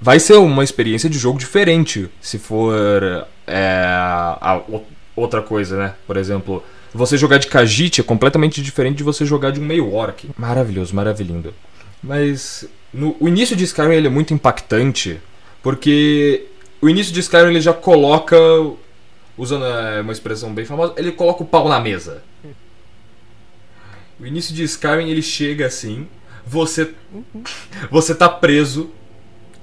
vai 0.00 0.18
ser 0.18 0.34
uma 0.34 0.64
experiência 0.64 1.08
de 1.10 1.18
jogo 1.18 1.38
diferente. 1.38 2.08
Se 2.20 2.38
for 2.38 3.26
é, 3.46 3.84
a 3.86 4.60
outra 5.14 5.42
coisa, 5.42 5.76
né? 5.76 5.94
Por 6.06 6.16
exemplo, 6.16 6.62
você 6.92 7.16
jogar 7.16 7.38
de 7.38 7.48
Khajiit 7.48 8.00
é 8.00 8.04
completamente 8.04 8.62
diferente 8.62 8.96
de 8.96 9.04
você 9.04 9.24
jogar 9.24 9.52
de 9.52 9.60
um 9.60 9.64
meio 9.64 9.92
orc. 9.92 10.28
Maravilhoso, 10.36 10.94
maravilhoso. 10.94 11.52
Mas 12.02 12.66
no, 12.92 13.14
o 13.20 13.28
início 13.28 13.54
de 13.54 13.64
Skyrim 13.64 13.92
ele 13.94 14.06
é 14.06 14.10
muito 14.10 14.32
impactante, 14.34 15.20
porque 15.62 16.46
o 16.80 16.88
início 16.88 17.12
de 17.12 17.20
Skyrim 17.20 17.50
ele 17.50 17.60
já 17.60 17.72
coloca 17.72 18.36
usando 19.36 19.64
é, 19.64 20.00
uma 20.00 20.12
expressão 20.12 20.52
bem 20.52 20.64
famosa, 20.64 20.94
ele 20.96 21.12
coloca 21.12 21.42
o 21.42 21.46
pau 21.46 21.68
na 21.68 21.80
mesa. 21.80 22.22
O 24.18 24.26
início 24.26 24.54
de 24.54 24.62
Skyrim 24.64 25.10
ele 25.10 25.22
chega 25.22 25.66
assim, 25.66 26.08
você 26.46 26.90
você 27.90 28.14
tá 28.14 28.28
preso, 28.28 28.90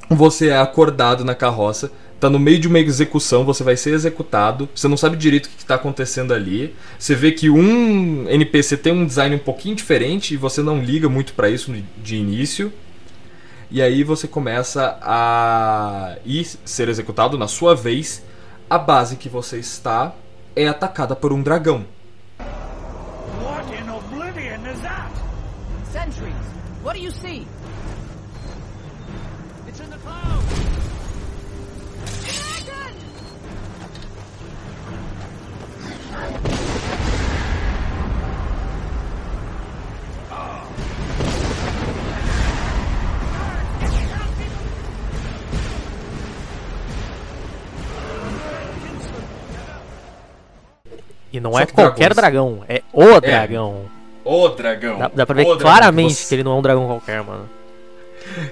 você 0.09 0.49
é 0.49 0.57
acordado 0.57 1.25
na 1.25 1.33
carroça, 1.33 1.91
tá 2.19 2.29
no 2.29 2.39
meio 2.39 2.59
de 2.59 2.67
uma 2.67 2.79
execução, 2.79 3.43
você 3.43 3.63
vai 3.63 3.75
ser 3.75 3.93
executado, 3.93 4.69
você 4.73 4.87
não 4.87 4.95
sabe 4.95 5.17
direito 5.17 5.47
o 5.47 5.49
que, 5.49 5.57
que 5.57 5.65
tá 5.65 5.75
acontecendo 5.75 6.33
ali. 6.33 6.73
Você 6.97 7.15
vê 7.15 7.31
que 7.31 7.49
um 7.49 8.29
NPC 8.29 8.77
tem 8.77 8.93
um 8.93 9.05
design 9.05 9.35
um 9.35 9.39
pouquinho 9.39 9.75
diferente 9.75 10.33
e 10.33 10.37
você 10.37 10.61
não 10.61 10.81
liga 10.81 11.09
muito 11.09 11.33
pra 11.33 11.49
isso 11.49 11.73
de 11.97 12.15
início. 12.15 12.71
E 13.69 13.81
aí 13.81 14.03
você 14.03 14.27
começa 14.27 14.97
a 15.01 16.15
ir 16.25 16.45
ser 16.63 16.87
executado 16.89 17.37
na 17.37 17.47
sua 17.47 17.75
vez. 17.75 18.23
A 18.73 18.79
base 18.79 19.17
que 19.17 19.29
você 19.29 19.59
está 19.59 20.13
é 20.55 20.67
atacada 20.67 21.15
por 21.15 21.31
um 21.31 21.43
dragão. 21.43 21.85
What 23.39 23.71
in 23.71 23.87
oblivion 23.87 24.65
is 24.65 24.81
that? 24.81 25.11
Sentries, 25.91 26.33
what 26.83 26.97
do 26.97 27.03
you 27.05 27.11
see? 27.11 27.45
It's 29.67 29.79
in 29.79 29.91
the 29.91 29.97
clouds. 29.99 30.63
E 51.33 51.39
não 51.39 51.53
Só 51.53 51.59
é 51.59 51.65
que 51.65 51.73
qualquer 51.73 52.13
dragões. 52.13 52.59
dragão, 52.59 52.65
é 52.69 52.81
o 52.93 53.19
dragão. 53.19 53.81
O 54.23 54.47
dragão. 54.49 54.99
Dá, 54.99 55.11
dá 55.13 55.25
pra 55.25 55.35
ver 55.35 55.47
O 55.47 55.57
claramente 55.57 56.13
você- 56.13 56.29
que 56.29 56.35
ele 56.35 56.43
não 56.43 56.53
é 56.53 56.55
um 56.55 56.61
dragão 56.61 56.85
qualquer, 56.85 57.23
mano. 57.23 57.49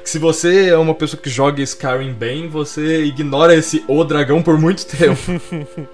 Se 0.04 0.20
você 0.20 0.70
é 0.70 0.78
uma 0.78 0.94
pessoa 0.96 1.22
que 1.22 1.30
joga 1.30 1.62
Skyrim 1.62 2.12
bem, 2.12 2.50
você 2.50 3.04
ignora 3.06 3.56
esse 3.56 3.86
O 3.88 4.04
dragão 4.04 4.42
por 4.42 4.60
muito 4.60 4.86
tempo. 4.86 5.22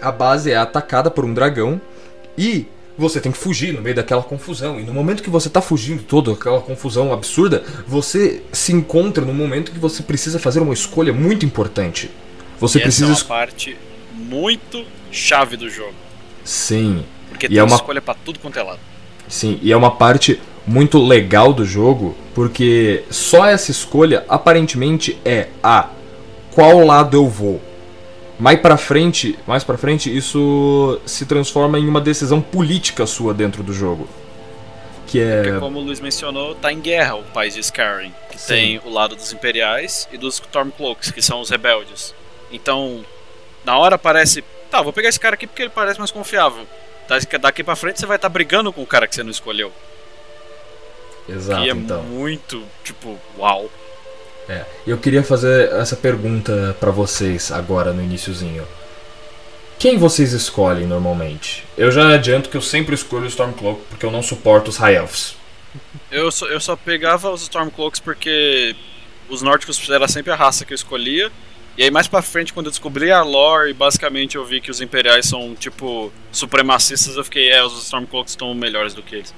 a 0.00 0.10
base 0.10 0.50
é 0.50 0.56
atacada 0.56 1.10
por 1.10 1.24
um 1.24 1.32
dragão 1.32 1.80
e 2.36 2.66
você 2.98 3.20
tem 3.20 3.30
que 3.32 3.38
fugir 3.38 3.72
no 3.72 3.80
meio 3.80 3.94
daquela 3.94 4.22
confusão. 4.22 4.78
E 4.80 4.82
no 4.82 4.92
momento 4.92 5.22
que 5.22 5.30
você 5.30 5.48
tá 5.48 5.60
fugindo 5.62 6.02
toda 6.02 6.32
aquela 6.32 6.60
confusão 6.60 7.12
absurda, 7.12 7.62
você 7.86 8.42
se 8.52 8.72
encontra 8.72 9.24
no 9.24 9.32
momento 9.32 9.70
que 9.72 9.78
você 9.78 10.02
precisa 10.02 10.38
fazer 10.38 10.60
uma 10.60 10.74
escolha 10.74 11.12
muito 11.12 11.46
importante. 11.46 12.10
Você 12.58 12.78
e 12.78 12.82
precisa. 12.82 13.12
essa 13.12 13.22
é 13.22 13.24
uma 13.24 13.28
parte 13.28 13.76
muito 14.14 14.84
chave 15.10 15.56
do 15.56 15.68
jogo. 15.70 15.94
Sim. 16.44 17.04
Porque 17.28 17.46
E 17.46 17.50
tem 17.50 17.58
é 17.58 17.62
uma- 17.62 17.76
escolha 17.76 18.00
pra 18.02 18.14
tudo 18.14 18.38
quanto 18.38 18.58
é 18.58 18.62
lado. 18.62 18.80
Sim, 19.28 19.58
e 19.62 19.72
é 19.72 19.76
uma 19.76 19.90
parte 19.90 20.40
muito 20.66 20.98
legal 21.02 21.52
do 21.52 21.64
jogo, 21.64 22.14
porque 22.34 23.04
só 23.10 23.46
essa 23.46 23.70
escolha 23.70 24.24
aparentemente 24.28 25.18
é 25.24 25.48
a 25.62 25.88
qual 26.52 26.84
lado 26.84 27.16
eu 27.16 27.28
vou. 27.28 27.60
Mais 28.38 28.60
pra 28.60 28.76
frente, 28.76 29.38
mais 29.46 29.62
para 29.64 29.78
frente, 29.78 30.14
isso 30.14 31.00
se 31.06 31.24
transforma 31.26 31.78
em 31.78 31.88
uma 31.88 32.00
decisão 32.00 32.40
política 32.40 33.06
sua 33.06 33.32
dentro 33.32 33.62
do 33.62 33.72
jogo. 33.72 34.08
Que 35.06 35.20
é 35.20 35.42
Porque 35.42 35.58
como 35.60 35.78
o 35.78 35.82
Luiz 35.82 36.00
mencionou, 36.00 36.54
tá 36.54 36.72
em 36.72 36.80
guerra 36.80 37.14
o 37.16 37.22
país 37.22 37.54
de 37.54 37.60
Skyrim. 37.60 38.12
Que 38.30 38.38
Sim. 38.40 38.46
tem 38.48 38.80
o 38.84 38.90
lado 38.90 39.14
dos 39.14 39.32
Imperiais 39.32 40.08
e 40.12 40.16
dos 40.18 40.34
Stormcloaks, 40.40 41.10
que 41.10 41.20
são 41.22 41.40
os 41.40 41.50
rebeldes. 41.50 42.14
Então, 42.50 43.00
na 43.64 43.76
hora 43.78 43.96
parece. 43.98 44.42
Tá, 44.70 44.80
vou 44.82 44.92
pegar 44.92 45.08
esse 45.08 45.20
cara 45.20 45.34
aqui 45.34 45.46
porque 45.46 45.62
ele 45.62 45.70
parece 45.70 45.98
mais 45.98 46.10
confiável. 46.10 46.66
Daqui- 47.08 47.38
Daqui 47.38 47.62
pra 47.64 47.76
frente 47.76 48.00
você 48.00 48.06
vai 48.06 48.16
estar 48.16 48.28
brigando 48.28 48.72
com 48.72 48.82
o 48.82 48.86
cara 48.86 49.06
que 49.06 49.14
você 49.14 49.22
não 49.22 49.30
escolheu. 49.30 49.72
exato, 51.28 51.64
e 51.64 51.68
é 51.70 51.72
então. 51.72 52.02
muito, 52.04 52.62
tipo, 52.84 53.18
uau. 53.38 53.70
É. 54.48 54.64
Eu 54.86 54.98
queria 54.98 55.22
fazer 55.22 55.72
essa 55.72 55.94
pergunta 55.96 56.76
pra 56.80 56.90
vocês 56.90 57.52
agora 57.52 57.92
no 57.92 58.02
iniciozinho. 58.02 58.66
Quem 59.78 59.98
vocês 59.98 60.32
escolhem 60.32 60.86
normalmente? 60.86 61.64
Eu 61.76 61.90
já 61.90 62.08
adianto 62.14 62.48
que 62.48 62.56
eu 62.56 62.60
sempre 62.62 62.94
escolho 62.94 63.24
o 63.24 63.28
Stormcloak 63.28 63.82
porque 63.88 64.04
eu 64.06 64.10
não 64.10 64.22
suporto 64.22 64.68
os 64.68 64.76
High 64.76 64.96
Elves. 64.96 65.36
Eu 66.10 66.30
só, 66.30 66.46
eu 66.46 66.60
só 66.60 66.76
pegava 66.76 67.30
os 67.30 67.42
Stormcloaks 67.42 68.00
porque 68.00 68.74
os 69.28 69.42
nórdicos 69.42 69.88
era 69.90 70.06
sempre 70.08 70.32
a 70.32 70.36
raça 70.36 70.64
que 70.64 70.72
eu 70.72 70.76
escolhia. 70.76 71.30
E 71.76 71.82
aí 71.82 71.90
mais 71.90 72.06
pra 72.06 72.20
frente, 72.20 72.52
quando 72.52 72.66
eu 72.66 72.70
descobri 72.70 73.10
a 73.10 73.22
lore 73.22 73.70
e 73.70 73.74
basicamente 73.74 74.36
eu 74.36 74.44
vi 74.44 74.60
que 74.60 74.70
os 74.70 74.80
imperiais 74.80 75.26
são, 75.26 75.54
tipo, 75.54 76.12
supremacistas, 76.30 77.16
eu 77.16 77.24
fiquei, 77.24 77.50
é, 77.50 77.64
os 77.64 77.72
Stormcloaks 77.84 78.32
estão 78.32 78.54
melhores 78.54 78.92
do 78.92 79.02
que 79.02 79.16
eles. 79.16 79.34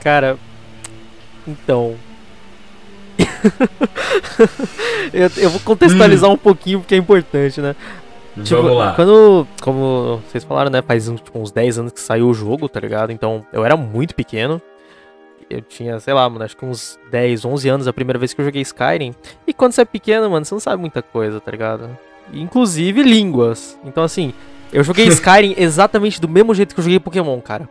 Cara, 0.00 0.38
então. 1.46 1.96
eu, 5.12 5.30
eu 5.36 5.50
vou 5.50 5.60
contextualizar 5.60 6.30
um 6.30 6.36
pouquinho 6.36 6.80
porque 6.80 6.94
é 6.94 6.98
importante, 6.98 7.60
né? 7.60 7.74
Tipo, 8.44 8.62
Vamos 8.62 8.76
lá. 8.78 8.94
Quando, 8.94 9.46
como 9.60 10.22
vocês 10.28 10.44
falaram, 10.44 10.70
né, 10.70 10.82
faz 10.82 11.08
uns, 11.08 11.20
tipo, 11.20 11.38
uns 11.38 11.50
10 11.50 11.78
anos 11.78 11.92
que 11.92 12.00
saiu 12.00 12.28
o 12.28 12.34
jogo, 12.34 12.68
tá 12.68 12.78
ligado? 12.80 13.10
Então, 13.10 13.44
eu 13.52 13.64
era 13.64 13.76
muito 13.76 14.14
pequeno. 14.14 14.60
Eu 15.50 15.60
tinha, 15.60 15.98
sei 15.98 16.14
lá, 16.14 16.30
mano, 16.30 16.44
acho 16.44 16.56
que 16.56 16.64
uns 16.64 16.96
10, 17.10 17.44
11 17.44 17.68
anos 17.68 17.88
a 17.88 17.92
primeira 17.92 18.18
vez 18.18 18.32
que 18.32 18.40
eu 18.40 18.44
joguei 18.44 18.62
Skyrim. 18.62 19.12
E 19.44 19.52
quando 19.52 19.72
você 19.72 19.80
é 19.80 19.84
pequeno, 19.84 20.30
mano, 20.30 20.44
você 20.44 20.54
não 20.54 20.60
sabe 20.60 20.80
muita 20.80 21.02
coisa, 21.02 21.40
tá 21.40 21.50
ligado? 21.50 21.90
Inclusive 22.32 23.02
línguas. 23.02 23.76
Então, 23.84 24.04
assim, 24.04 24.32
eu 24.72 24.84
joguei 24.84 25.06
Skyrim 25.10 25.54
exatamente 25.58 26.20
do 26.20 26.28
mesmo 26.28 26.54
jeito 26.54 26.72
que 26.72 26.80
eu 26.80 26.84
joguei 26.84 27.00
Pokémon, 27.00 27.40
cara. 27.40 27.68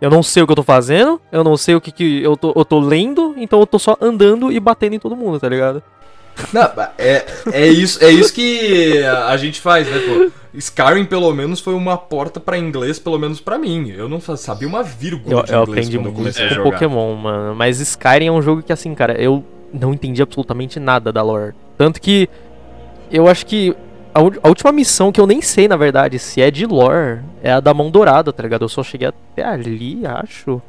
Eu 0.00 0.10
não 0.10 0.22
sei 0.22 0.42
o 0.42 0.46
que 0.46 0.52
eu 0.52 0.56
tô 0.56 0.62
fazendo, 0.62 1.20
eu 1.30 1.44
não 1.44 1.56
sei 1.56 1.74
o 1.74 1.80
que, 1.80 1.90
que 1.90 2.22
eu, 2.22 2.36
tô, 2.36 2.52
eu 2.54 2.64
tô 2.64 2.78
lendo, 2.78 3.34
então 3.36 3.58
eu 3.60 3.66
tô 3.66 3.78
só 3.78 3.96
andando 4.00 4.50
e 4.52 4.60
batendo 4.60 4.94
em 4.94 4.98
todo 4.98 5.16
mundo, 5.16 5.40
tá 5.40 5.48
ligado? 5.48 5.82
Não, 6.52 6.70
é, 6.96 7.26
é, 7.52 7.66
isso, 7.68 8.02
é 8.04 8.10
isso 8.10 8.32
que 8.32 9.02
a 9.02 9.28
a 9.28 9.36
gente 9.36 9.60
faz, 9.60 9.88
né, 9.88 9.98
pô? 10.00 10.30
Skyrim, 10.54 11.04
pelo 11.04 11.32
menos, 11.34 11.60
foi 11.60 11.74
uma 11.74 11.96
porta 11.96 12.40
pra 12.40 12.58
inglês, 12.58 12.98
pelo 12.98 13.18
menos 13.18 13.40
pra 13.40 13.58
mim. 13.58 13.90
Eu 13.90 14.08
não 14.08 14.20
sabia 14.20 14.66
uma 14.66 14.82
vírgula 14.82 15.40
Eu, 15.40 15.42
de 15.42 15.52
eu 15.52 15.62
inglês 15.62 15.86
aprendi 15.86 15.96
quando 15.98 16.06
eu 16.06 16.12
muito 16.12 16.16
comecei 16.16 16.46
a 16.46 16.48
com 16.48 16.54
jogar. 16.54 16.70
Pokémon, 16.70 17.14
mano. 17.14 17.54
Mas 17.54 17.80
Skyrim 17.80 18.26
é 18.26 18.32
um 18.32 18.42
jogo 18.42 18.62
que, 18.62 18.72
assim, 18.72 18.94
cara, 18.94 19.20
eu 19.20 19.44
não 19.72 19.92
entendi 19.92 20.22
absolutamente 20.22 20.80
nada 20.80 21.12
da 21.12 21.22
lore. 21.22 21.54
Tanto 21.76 22.00
que 22.00 22.28
eu 23.10 23.28
acho 23.28 23.46
que 23.46 23.76
a, 24.14 24.20
a 24.20 24.48
última 24.48 24.72
missão 24.72 25.12
que 25.12 25.20
eu 25.20 25.26
nem 25.26 25.40
sei, 25.42 25.68
na 25.68 25.76
verdade, 25.76 26.18
se 26.18 26.40
é 26.40 26.50
de 26.50 26.66
lore, 26.66 27.20
é 27.42 27.52
a 27.52 27.60
da 27.60 27.72
mão 27.72 27.90
dourada, 27.90 28.32
tá 28.32 28.42
ligado? 28.42 28.62
Eu 28.62 28.68
só 28.68 28.82
cheguei 28.82 29.08
até 29.08 29.44
ali, 29.44 30.04
acho. 30.06 30.60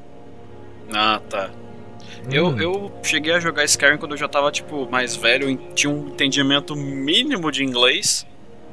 Ah, 0.93 1.19
tá. 1.29 1.49
Eu, 2.31 2.47
Hum. 2.47 2.59
eu 2.59 2.91
cheguei 3.03 3.33
a 3.33 3.39
jogar 3.39 3.63
Skyrim 3.65 3.97
quando 3.97 4.11
eu 4.13 4.17
já 4.17 4.27
tava, 4.27 4.51
tipo, 4.51 4.89
mais 4.89 5.15
velho 5.15 5.55
tinha 5.73 5.91
um 5.91 6.09
entendimento 6.09 6.75
mínimo 6.75 7.51
de 7.51 7.63
inglês. 7.63 8.25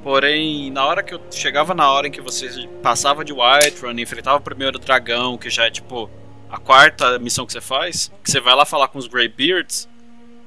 Porém, 0.03 0.71
na 0.71 0.85
hora 0.87 1.03
que 1.03 1.15
eu 1.15 1.21
chegava 1.33 1.75
na 1.75 1.91
hora 1.91 2.07
em 2.07 2.11
que 2.11 2.21
você 2.21 2.69
passava 2.83 3.25
de 3.25 3.33
Whiterun 3.33 3.99
enfrentava 3.99 4.37
o 4.37 4.41
primeiro 4.41 4.79
dragão, 4.79 5.37
que 5.37 5.51
já 5.51 5.67
é 5.67 5.71
tipo 5.71 6.09
a 6.49 6.59
quarta 6.59 7.19
missão 7.19 7.45
que 7.45 7.53
você 7.53 7.61
faz, 7.61 8.13
que 8.23 8.31
você 8.31 8.41
vai 8.41 8.55
lá 8.55 8.65
falar 8.65 8.87
com 8.89 8.99
os 8.99 9.09
Greybeards, 9.09 9.89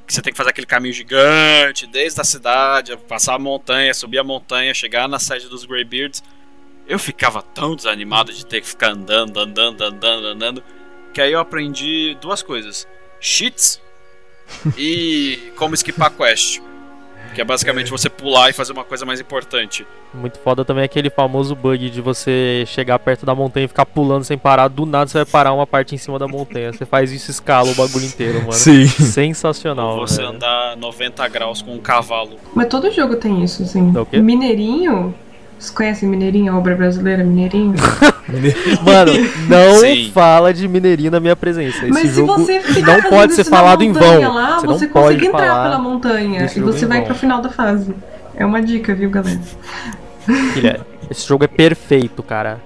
que 0.08 0.14
você 0.14 0.22
tem 0.22 0.32
que 0.32 0.38
fazer 0.38 0.52
aquele 0.52 0.66
caminho 0.66 0.94
gigante 0.94 1.86
desde 1.86 2.22
a 2.22 2.24
cidade, 2.24 2.96
passar 3.08 3.36
a 3.36 3.40
montanha, 3.40 3.94
subir 3.94 4.20
a 4.20 4.24
montanha, 4.24 4.74
chegar 4.74 5.10
na 5.10 5.20
sede 5.20 5.50
dos 5.50 5.66
Greybeards. 5.66 6.24
Eu 6.88 6.98
ficava 6.98 7.42
tão 7.42 7.76
desanimado 7.76 8.32
de 8.34 8.46
ter 8.46 8.62
que 8.62 8.68
ficar 8.68 8.92
andando, 8.92 9.38
andando, 9.40 9.82
andando, 9.84 10.26
andando, 10.28 10.64
que 11.14 11.22
aí 11.22 11.32
eu 11.32 11.40
aprendi 11.40 12.18
duas 12.22 12.42
coisas: 12.42 12.88
cheats 13.20 13.82
e 14.78 15.52
como 15.56 15.74
esquipar 15.76 16.12
quest. 16.12 16.62
Que 17.34 17.42
é 17.42 17.44
basicamente 17.44 17.92
você 17.92 18.10
pular 18.10 18.50
e 18.50 18.54
fazer 18.54 18.74
uma 18.74 18.84
coisa 18.84 19.06
mais 19.06 19.20
importante. 19.20 19.86
Muito 20.12 20.40
foda 20.40 20.66
também 20.66 20.84
aquele 20.84 21.12
famoso 21.12 21.56
bug 21.56 21.88
de 21.92 22.02
você 22.02 22.64
chegar 22.66 22.98
perto 22.98 23.24
da 23.24 23.36
montanha 23.36 23.66
e 23.66 23.68
ficar 23.68 23.86
pulando 23.86 24.24
sem 24.24 24.36
parar. 24.36 24.68
Do 24.68 24.84
nada 24.84 25.08
você 25.08 25.20
vai 25.20 25.26
parar 25.26 25.54
uma 25.54 25.68
parte 25.68 25.94
em 25.94 25.98
cima 26.00 26.18
da 26.18 26.28
montanha. 26.28 26.74
Você 26.74 26.88
faz 26.88 27.12
isso 27.12 27.30
e 27.30 27.32
escala 27.32 27.70
o 27.70 27.76
bagulho 27.76 28.04
inteiro, 28.04 28.40
mano. 28.40 28.54
Sim. 28.54 28.88
Sensacional. 28.88 30.00
Ou 30.00 30.08
você 30.08 30.24
velho. 30.24 30.30
andar 30.30 30.76
90 30.76 31.28
graus 31.28 31.62
com 31.62 31.76
um 31.76 31.80
cavalo. 31.80 32.38
Mas 32.56 32.68
todo 32.68 32.92
jogo 32.92 33.16
tem 33.16 33.44
isso, 33.44 33.62
assim. 33.62 33.94
É? 34.12 34.20
Mineirinho. 34.20 35.14
Vocês 35.60 35.72
conhecem 35.72 36.08
Mineirinho, 36.08 36.54
a 36.54 36.58
obra 36.58 36.74
brasileira 36.74 37.22
Mineirinho? 37.26 37.76
Mano, 38.82 39.12
não 39.50 39.76
Sim. 39.82 40.10
fala 40.14 40.54
de 40.54 40.68
mineirinho 40.68 41.12
na 41.12 41.20
minha 41.20 41.36
presença. 41.36 41.80
Esse 41.80 41.90
Mas 41.90 42.12
se 42.12 42.22
você 42.22 42.62
ficar 42.62 43.02
não 43.02 43.10
pode 43.10 43.34
ser 43.34 43.44
falado 43.44 43.84
em 43.84 43.92
vão. 43.92 44.34
Lá, 44.34 44.60
Você 44.60 44.68
não 44.68 44.78
você 44.78 44.88
pode 44.88 45.16
consegue 45.16 45.26
entrar 45.28 45.48
falar 45.48 45.64
pela 45.64 45.80
montanha 45.80 46.50
e 46.56 46.60
você 46.62 46.86
vai 46.86 47.04
pro 47.04 47.14
final 47.14 47.42
da 47.42 47.50
fase. 47.50 47.94
É 48.36 48.46
uma 48.46 48.62
dica, 48.62 48.96
viu, 48.96 49.10
galera? 49.10 49.40
Filha, 50.54 50.86
esse 51.12 51.28
jogo 51.28 51.44
é 51.44 51.48
perfeito, 51.48 52.24
cara. 52.24 52.62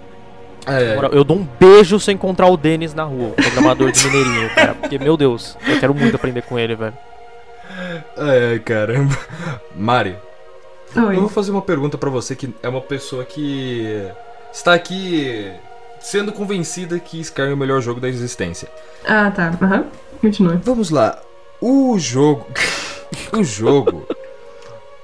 É, 0.68 0.96
moral, 0.96 1.12
Eu 1.12 1.24
dou 1.24 1.38
um 1.38 1.48
beijo 1.60 2.00
se 2.00 2.12
eu 2.12 2.14
encontrar 2.14 2.48
o 2.48 2.56
Denis 2.56 2.94
na 2.94 3.04
rua, 3.04 3.30
o 3.30 3.34
programador 3.34 3.92
de 3.92 4.06
Mineirinho, 4.08 4.50
cara. 4.52 4.76
Porque, 4.76 5.00
meu 5.00 5.18
Deus, 5.18 5.58
eu 5.68 5.80
quero 5.80 5.96
muito 5.96 6.16
aprender 6.16 6.44
com 6.44 6.60
ele, 6.60 6.76
velho. 6.76 6.94
Ai, 8.18 8.60
caramba. 8.60 9.18
Mari, 10.96 11.16
eu 11.16 11.22
vou 11.22 11.30
Oi. 11.30 11.34
fazer 11.34 11.52
uma 11.52 11.62
pergunta 11.62 11.98
pra 11.98 12.10
você 12.10 12.36
que 12.36 12.54
é 12.62 12.70
uma 12.70 12.82
pessoa 12.82 13.26
que 13.26 14.08
está 14.52 14.74
aqui 14.74 15.52
sendo 16.00 16.32
convencida 16.32 17.00
que 17.00 17.20
Skyrim 17.20 17.52
é 17.52 17.54
o 17.54 17.58
melhor 17.58 17.82
jogo 17.82 18.00
da 18.00 18.10
existência. 18.10 18.68
Ah, 19.06 19.32
tá. 19.32 19.58
Aham. 19.62 19.86
Continua. 20.22 20.62
Vamos 20.64 20.90
lá. 20.90 21.20
O 21.60 21.98
jogo. 21.98 22.48
o 23.32 23.44
jogo. 23.44 24.06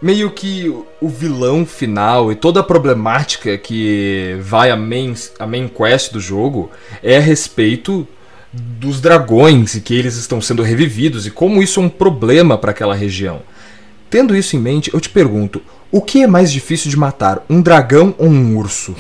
Meio 0.02 0.32
que 0.32 0.70
o 1.02 1.10
vilão 1.10 1.66
final 1.66 2.32
e 2.32 2.36
toda 2.36 2.60
a 2.62 2.64
problemática 2.64 3.58
que 3.58 4.38
vai 4.40 4.72
a 4.72 4.76
main, 4.78 5.14
a 5.38 5.46
main 5.46 5.68
quest 5.68 6.14
do 6.14 6.20
jogo 6.20 6.72
é 7.04 7.18
a 7.18 7.22
respeito 7.22 8.08
dos 8.54 9.02
dragões 9.02 9.76
e 9.76 9.82
que 9.82 9.94
eles 9.94 10.16
estão 10.16 10.42
sendo 10.42 10.64
revividos 10.64 11.28
e 11.28 11.32
como 11.32 11.62
isso 11.62 11.80
é 11.80 11.84
um 11.84 11.90
problema 11.90 12.58
para 12.58 12.72
aquela 12.72 12.96
região. 12.96 13.42
Tendo 14.10 14.36
isso 14.36 14.56
em 14.56 14.60
mente, 14.60 14.92
eu 14.94 15.00
te 15.00 15.10
pergunto: 15.10 15.62
o 15.92 16.02
que 16.02 16.24
é 16.24 16.28
mais 16.28 16.52
difícil 16.52 16.90
de 16.90 16.98
matar, 16.98 17.44
um 17.50 17.62
dragão 17.62 18.14
ou 18.18 18.28
um 18.28 18.58
urso? 18.58 18.96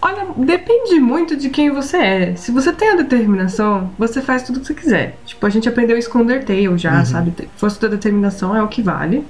Olha, 0.00 0.26
depende 0.36 0.98
muito 0.98 1.36
de 1.36 1.48
quem 1.48 1.70
você 1.70 1.96
é. 1.96 2.34
Se 2.34 2.50
você 2.50 2.72
tem 2.72 2.90
a 2.90 2.96
determinação, 2.96 3.90
você 3.98 4.20
faz 4.20 4.42
tudo 4.42 4.56
o 4.56 4.60
que 4.60 4.66
você 4.66 4.74
quiser. 4.74 5.16
Tipo, 5.24 5.46
a 5.46 5.50
gente 5.50 5.68
aprendeu 5.68 5.96
isso 5.96 6.10
com 6.10 6.18
Undertale 6.20 6.76
já, 6.76 7.04
sabe? 7.04 7.32
Força 7.56 7.80
da 7.82 7.88
determinação 7.88 8.56
é 8.56 8.62
o 8.62 8.66
que 8.68 8.82
vale. 8.82 9.24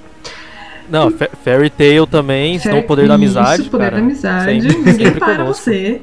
Não, 0.89 1.11
Fa- 1.11 1.29
Fairy 1.45 1.69
Tail 1.71 2.07
também, 2.07 2.59
senão 2.59 2.79
o 2.79 2.83
poder 2.83 3.07
da 3.07 3.15
Isso, 3.17 3.39
amizade. 3.39 3.63
poder 3.71 3.85
cara. 3.85 3.97
da 3.97 4.03
amizade. 4.03 4.63
Sempre- 4.63 4.77
Ninguém 4.79 4.95
sempre 5.07 5.21
para 5.21 5.37
conosco. 5.37 5.65
você. 5.65 6.03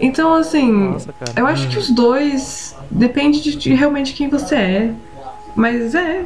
Então, 0.00 0.32
assim, 0.34 0.72
Nossa, 0.90 1.12
eu 1.36 1.46
acho 1.46 1.68
que 1.68 1.76
os 1.78 1.90
dois 1.90 2.76
depende 2.90 3.40
de, 3.42 3.56
de 3.56 3.74
realmente 3.74 4.12
quem 4.14 4.28
você 4.28 4.54
é. 4.54 4.90
Mas 5.56 5.92
é. 5.94 6.22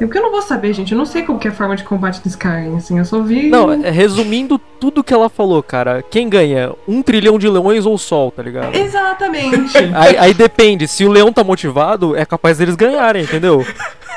É 0.00 0.06
porque 0.06 0.18
eu 0.18 0.22
não 0.22 0.30
vou 0.30 0.42
saber, 0.42 0.72
gente. 0.72 0.92
Eu 0.92 0.98
não 0.98 1.04
sei 1.04 1.22
qual 1.22 1.38
que 1.38 1.48
é 1.48 1.50
a 1.50 1.54
forma 1.54 1.74
de 1.74 1.82
combate 1.82 2.20
do 2.20 2.28
Skyrim, 2.28 2.76
assim. 2.76 2.98
Eu 2.98 3.04
só 3.04 3.20
vi. 3.20 3.48
Não, 3.48 3.72
é, 3.72 3.90
resumindo 3.90 4.58
tudo 4.58 5.02
que 5.02 5.12
ela 5.12 5.28
falou, 5.28 5.62
cara. 5.62 6.02
Quem 6.08 6.28
ganha? 6.28 6.72
Um 6.86 7.02
trilhão 7.02 7.38
de 7.38 7.48
leões 7.48 7.84
ou 7.84 7.94
o 7.94 7.98
sol, 7.98 8.30
tá 8.30 8.42
ligado? 8.42 8.74
Exatamente. 8.76 9.76
Aí, 9.94 10.16
aí 10.16 10.34
depende, 10.34 10.86
se 10.86 11.04
o 11.04 11.10
leão 11.10 11.32
tá 11.32 11.42
motivado, 11.42 12.16
é 12.16 12.24
capaz 12.24 12.58
deles 12.58 12.76
ganharem, 12.76 13.24
entendeu? 13.24 13.66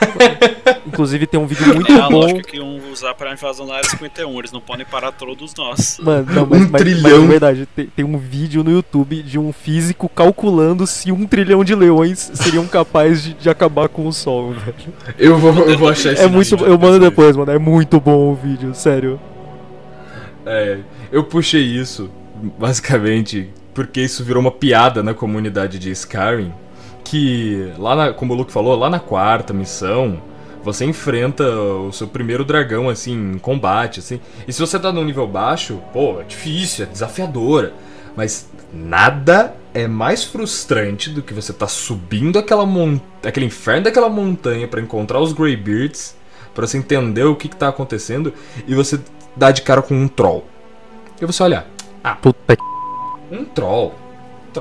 Inclusive 0.85 1.25
tem 1.27 1.39
um 1.39 1.45
vídeo 1.45 1.65
muito 1.73 1.91
É 1.91 1.99
a 1.99 2.09
bom. 2.09 2.19
lógica 2.19 2.41
que 2.43 2.57
iam 2.57 2.79
usar 2.91 3.13
pra 3.13 3.31
invasão 3.31 3.65
da 3.67 3.75
área 3.75 3.89
51. 3.89 4.37
Eles 4.39 4.51
não 4.51 4.59
podem 4.61 4.85
parar 4.85 5.11
todos 5.11 5.53
nós. 5.55 5.97
Mano, 6.01 6.25
não, 6.33 6.45
mas, 6.45 6.61
Um 6.61 6.69
mas, 6.69 6.81
trilhão. 6.81 7.01
mas 7.11 7.21
de 7.21 7.27
verdade, 7.27 7.65
tem, 7.75 7.85
tem 7.87 8.05
um 8.05 8.17
vídeo 8.17 8.63
no 8.63 8.71
YouTube 8.71 9.21
de 9.23 9.37
um 9.39 9.53
físico 9.53 10.09
calculando 10.09 10.85
se 10.87 11.11
um 11.11 11.25
trilhão 11.25 11.63
de 11.63 11.75
leões 11.75 12.31
seriam 12.33 12.65
capazes 12.67 13.23
de, 13.23 13.33
de 13.35 13.49
acabar 13.49 13.87
com 13.89 14.07
o 14.07 14.13
sol, 14.13 14.51
velho. 14.51 14.93
Eu 15.17 15.37
vou, 15.37 15.53
eu 15.65 15.77
vou 15.77 15.89
achar 15.89 16.13
esse 16.13 16.23
É 16.23 16.27
muito. 16.27 16.57
vídeo 16.57 16.65
Eu 16.67 16.77
mando 16.77 16.99
depois. 16.99 17.33
depois, 17.33 17.37
mano. 17.37 17.51
É 17.51 17.57
muito 17.59 17.99
bom 17.99 18.31
o 18.31 18.35
vídeo, 18.35 18.73
sério. 18.75 19.19
É, 20.45 20.79
eu 21.11 21.23
puxei 21.23 21.61
isso, 21.61 22.09
basicamente, 22.57 23.49
porque 23.73 24.01
isso 24.01 24.23
virou 24.23 24.41
uma 24.41 24.51
piada 24.51 25.03
na 25.03 25.13
comunidade 25.13 25.77
de 25.79 25.91
Skyrim. 25.91 26.51
Que, 27.03 27.73
lá 27.77 27.95
na, 27.95 28.13
como 28.13 28.33
o 28.33 28.37
Luke 28.37 28.51
falou, 28.51 28.75
lá 28.77 28.89
na 28.89 28.99
quarta 28.99 29.53
missão, 29.53 30.21
você 30.63 30.85
enfrenta 30.85 31.43
o 31.43 31.91
seu 31.91 32.07
primeiro 32.07 32.45
dragão, 32.45 32.89
assim, 32.89 33.33
em 33.33 33.37
combate, 33.37 33.99
assim. 33.99 34.19
E 34.47 34.53
se 34.53 34.59
você 34.59 34.79
tá 34.79 34.91
num 34.91 35.03
nível 35.03 35.27
baixo, 35.27 35.79
pô, 35.91 36.21
é 36.21 36.23
difícil, 36.23 36.85
é 36.85 36.87
desafiadora. 36.87 37.73
Mas 38.15 38.49
nada 38.73 39.55
é 39.73 39.87
mais 39.87 40.23
frustrante 40.23 41.09
do 41.09 41.21
que 41.21 41.33
você 41.33 41.53
tá 41.53 41.67
subindo 41.67 42.37
aquela 42.37 42.65
mon 42.65 42.99
aquele 43.23 43.45
inferno 43.45 43.83
daquela 43.83 44.09
montanha 44.09 44.67
pra 44.67 44.81
encontrar 44.81 45.19
os 45.19 45.33
Greybeards, 45.33 46.15
pra 46.53 46.67
você 46.67 46.77
entender 46.77 47.23
o 47.23 47.35
que, 47.35 47.47
que 47.47 47.55
tá 47.55 47.69
acontecendo, 47.69 48.33
e 48.67 48.75
você 48.75 48.99
dá 49.35 49.51
de 49.51 49.61
cara 49.61 49.81
com 49.81 49.95
um 49.95 50.07
troll. 50.07 50.45
E 51.21 51.25
você 51.25 51.43
olha, 51.43 51.65
Puta 52.21 52.55
que. 52.55 52.63
um 53.31 53.45
troll. 53.45 53.93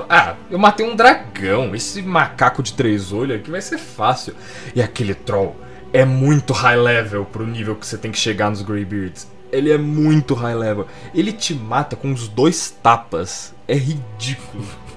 Ah, 0.09 0.35
eu 0.49 0.57
matei 0.57 0.85
um 0.85 0.95
dragão. 0.95 1.75
Esse 1.75 2.01
macaco 2.01 2.63
de 2.63 2.73
três 2.73 3.11
olhos 3.11 3.37
aqui 3.37 3.51
vai 3.51 3.61
ser 3.61 3.77
fácil. 3.77 4.35
E 4.75 4.81
aquele 4.81 5.13
troll 5.13 5.55
é 5.93 6.05
muito 6.05 6.53
high 6.53 6.77
level 6.77 7.25
pro 7.25 7.45
nível 7.45 7.75
que 7.75 7.85
você 7.85 7.97
tem 7.97 8.11
que 8.11 8.17
chegar 8.17 8.49
nos 8.49 8.61
Greybeards. 8.61 9.27
Ele 9.51 9.71
é 9.71 9.77
muito 9.77 10.33
high 10.33 10.55
level. 10.55 10.87
Ele 11.13 11.33
te 11.33 11.53
mata 11.53 11.95
com 11.95 12.11
os 12.11 12.27
dois 12.27 12.69
tapas. 12.81 13.53
É 13.67 13.75
ridículo. 13.75 14.65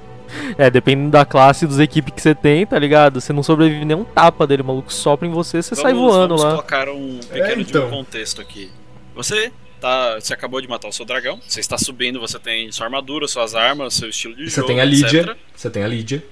É, 0.58 0.68
dependendo 0.68 1.12
da 1.12 1.24
classe 1.24 1.64
e 1.64 1.68
dos 1.68 1.78
equipes 1.78 2.12
que 2.12 2.20
você 2.20 2.34
tem, 2.34 2.66
tá 2.66 2.76
ligado? 2.76 3.20
Você 3.20 3.32
não 3.32 3.40
sobrevive 3.40 3.84
nem 3.84 3.96
um 3.96 4.02
tapa 4.02 4.44
dele, 4.44 4.64
maluco 4.64 4.92
sopra 4.92 5.28
em 5.28 5.30
você, 5.30 5.62
você 5.62 5.76
sai 5.76 5.94
voando 5.94 6.36
vamos 6.36 6.42
lá. 6.42 6.50
colocar 6.50 6.88
um 6.88 7.20
pequeno 7.20 7.62
de 7.62 7.70
então. 7.70 7.86
um 7.86 7.90
contexto 7.90 8.40
aqui. 8.40 8.68
Você 9.14 9.52
tá, 9.84 10.14
você 10.18 10.32
acabou 10.32 10.62
de 10.62 10.66
matar 10.68 10.88
o 10.88 10.92
seu 10.92 11.04
dragão, 11.04 11.38
você 11.46 11.60
está 11.60 11.76
subindo, 11.76 12.18
você 12.18 12.38
tem 12.38 12.72
sua 12.72 12.86
armadura, 12.86 13.28
suas 13.28 13.54
armas, 13.54 13.92
seu 13.92 14.08
estilo 14.08 14.34
de 14.34 14.48
Você 14.48 14.56
jogo, 14.56 14.68
tem 14.68 14.80
a 14.80 14.84
Lídia. 14.84 15.20
etc. 15.20 15.36
Você 15.54 15.68
tem 15.70 15.82
a 15.82 15.86
Lídia. 15.88 16.24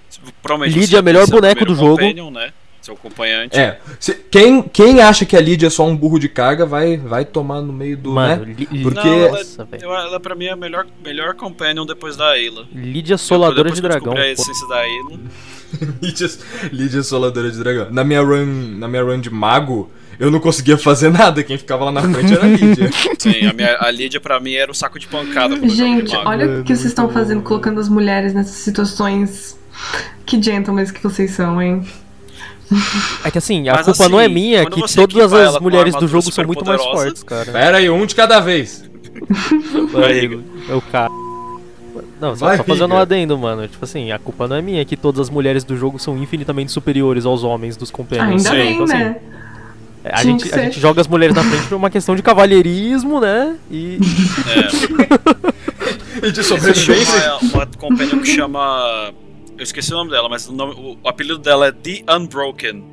Provavelmente 0.42 0.74
Lídia 0.78 0.88
você 0.88 0.96
é 0.96 1.00
o 1.00 1.04
melhor 1.04 1.26
boneco 1.26 1.64
do 1.66 1.74
jogo. 1.74 2.30
né? 2.30 2.52
Seu 2.80 2.94
acompanhante. 2.94 3.56
É. 3.56 3.78
se- 4.00 4.14
quem, 4.30 4.60
quem 4.62 5.00
acha 5.02 5.24
que 5.26 5.36
a 5.36 5.40
Lídia 5.40 5.66
é 5.68 5.70
só 5.70 5.86
um 5.86 5.94
burro 5.94 6.18
de 6.18 6.28
carga 6.28 6.64
vai, 6.66 6.96
vai 6.96 7.24
tomar 7.24 7.60
no 7.60 7.72
meio 7.72 7.96
do. 7.96 8.10
Mano, 8.10 8.44
né? 8.46 8.56
Porque- 8.82 9.06
Não, 9.06 9.18
ela, 9.26 9.38
Nossa, 9.38 9.68
eu- 9.80 9.92
ela 9.94 10.18
pra 10.18 10.34
mim 10.34 10.46
é 10.46 10.50
a 10.52 10.56
melhor, 10.56 10.86
melhor 11.04 11.34
companion 11.34 11.84
depois 11.86 12.16
da 12.16 12.30
Ayla. 12.30 12.66
Lídia 12.74 13.16
Soladora 13.18 13.70
Depois 13.70 13.74
de 13.76 13.82
Dragão. 13.82 14.16
a 14.16 14.26
essência 14.28 14.66
da 14.66 14.78
Ayla. 14.78 15.20
Lídia, 16.02 16.28
Lídia 16.72 17.02
Soladora 17.04 17.50
de 17.50 17.58
Dragão. 17.58 17.88
Na 17.90 18.02
minha 18.02 18.20
run, 18.22 18.46
na 18.78 18.88
minha 18.88 19.02
run 19.04 19.20
de 19.20 19.30
mago, 19.30 19.88
eu 20.22 20.30
não 20.30 20.38
conseguia 20.38 20.78
fazer 20.78 21.10
nada. 21.10 21.42
Quem 21.42 21.58
ficava 21.58 21.84
lá 21.86 21.90
na 21.90 22.00
frente 22.00 22.32
era 22.32 22.44
a 22.44 22.48
Lídia. 22.48 22.88
Sim, 23.18 23.44
a, 23.44 23.52
minha, 23.52 23.76
a 23.80 23.90
Lídia 23.90 24.20
pra 24.20 24.38
mim 24.38 24.54
era 24.54 24.70
o 24.70 24.74
saco 24.74 24.96
de 24.96 25.08
pancada. 25.08 25.56
Gente, 25.68 26.14
olha 26.14 26.46
o 26.46 26.48
Mano, 26.50 26.64
que 26.64 26.76
vocês 26.76 26.86
estão 26.86 27.08
fazendo, 27.08 27.42
colocando 27.42 27.80
as 27.80 27.88
mulheres 27.88 28.32
nessas 28.32 28.54
situações. 28.54 29.58
Que 30.24 30.40
gentlemen 30.40 30.84
que 30.86 31.02
vocês 31.02 31.32
são, 31.32 31.60
hein? 31.60 31.84
É 33.24 33.32
que 33.32 33.38
assim, 33.38 33.68
a 33.68 33.72
Mas 33.74 33.86
culpa 33.86 34.04
assim, 34.04 34.12
não 34.12 34.20
é 34.20 34.28
minha, 34.28 34.60
é 34.60 34.62
quando 34.62 34.86
que 34.86 34.94
todas 34.94 35.32
as 35.32 35.58
mulheres 35.58 35.92
do 35.96 36.06
jogo 36.06 36.30
são 36.30 36.44
muito 36.46 36.64
mais 36.64 36.80
superpoderosa- 36.80 37.04
fortes, 37.04 37.22
cara. 37.24 37.50
Pera 37.50 37.78
aí, 37.78 37.90
um 37.90 38.06
de 38.06 38.14
cada 38.14 38.38
vez. 38.38 38.88
Vai, 39.92 40.40
É 40.70 40.74
o 40.74 40.80
cara. 40.80 41.10
Não, 42.20 42.36
só, 42.36 42.46
Vai, 42.46 42.58
só 42.58 42.64
fazendo 42.64 42.94
um 42.94 42.96
adendo, 42.96 43.36
mano. 43.36 43.66
Tipo 43.66 43.84
assim, 43.84 44.12
a 44.12 44.18
culpa 44.20 44.46
não 44.46 44.54
é 44.54 44.62
minha, 44.62 44.80
é 44.80 44.84
que 44.84 44.96
todas 44.96 45.20
as 45.20 45.28
mulheres 45.28 45.64
do 45.64 45.76
jogo 45.76 45.98
são 45.98 46.16
infinitamente 46.16 46.70
superiores 46.70 47.26
aos 47.26 47.42
homens 47.42 47.76
dos 47.76 47.90
companions. 47.90 48.46
Ainda 48.46 48.50
sim, 48.50 48.56
bem, 48.56 48.72
Então, 48.74 48.84
assim, 48.84 48.94
né? 48.94 49.16
A, 50.04 50.20
Tinha 50.20 50.38
gente, 50.38 50.54
a 50.54 50.58
gente 50.58 50.80
joga 50.80 51.00
as 51.00 51.06
mulheres 51.08 51.34
na 51.34 51.42
frente 51.44 51.66
por 51.68 51.74
uma 51.76 51.90
questão 51.90 52.14
de 52.16 52.22
cavalheirismo, 52.22 53.20
né? 53.20 53.56
E. 53.70 53.98
É, 54.48 56.26
E 56.26 56.30
de 56.30 56.42
sobrevivência. 56.44 57.36
uma, 57.42 57.54
uma 57.54 57.66
companion 57.66 58.18
que 58.20 58.26
chama. 58.26 59.12
Eu 59.56 59.62
esqueci 59.62 59.92
o 59.92 59.96
nome 59.96 60.10
dela, 60.10 60.28
mas 60.28 60.46
o, 60.48 60.52
nome- 60.52 60.74
o- 60.74 60.96
o 61.02 61.08
apelido 61.08 61.38
dela 61.38 61.66
é 61.68 61.72
The 61.72 62.02
Unbroken. 62.16 62.84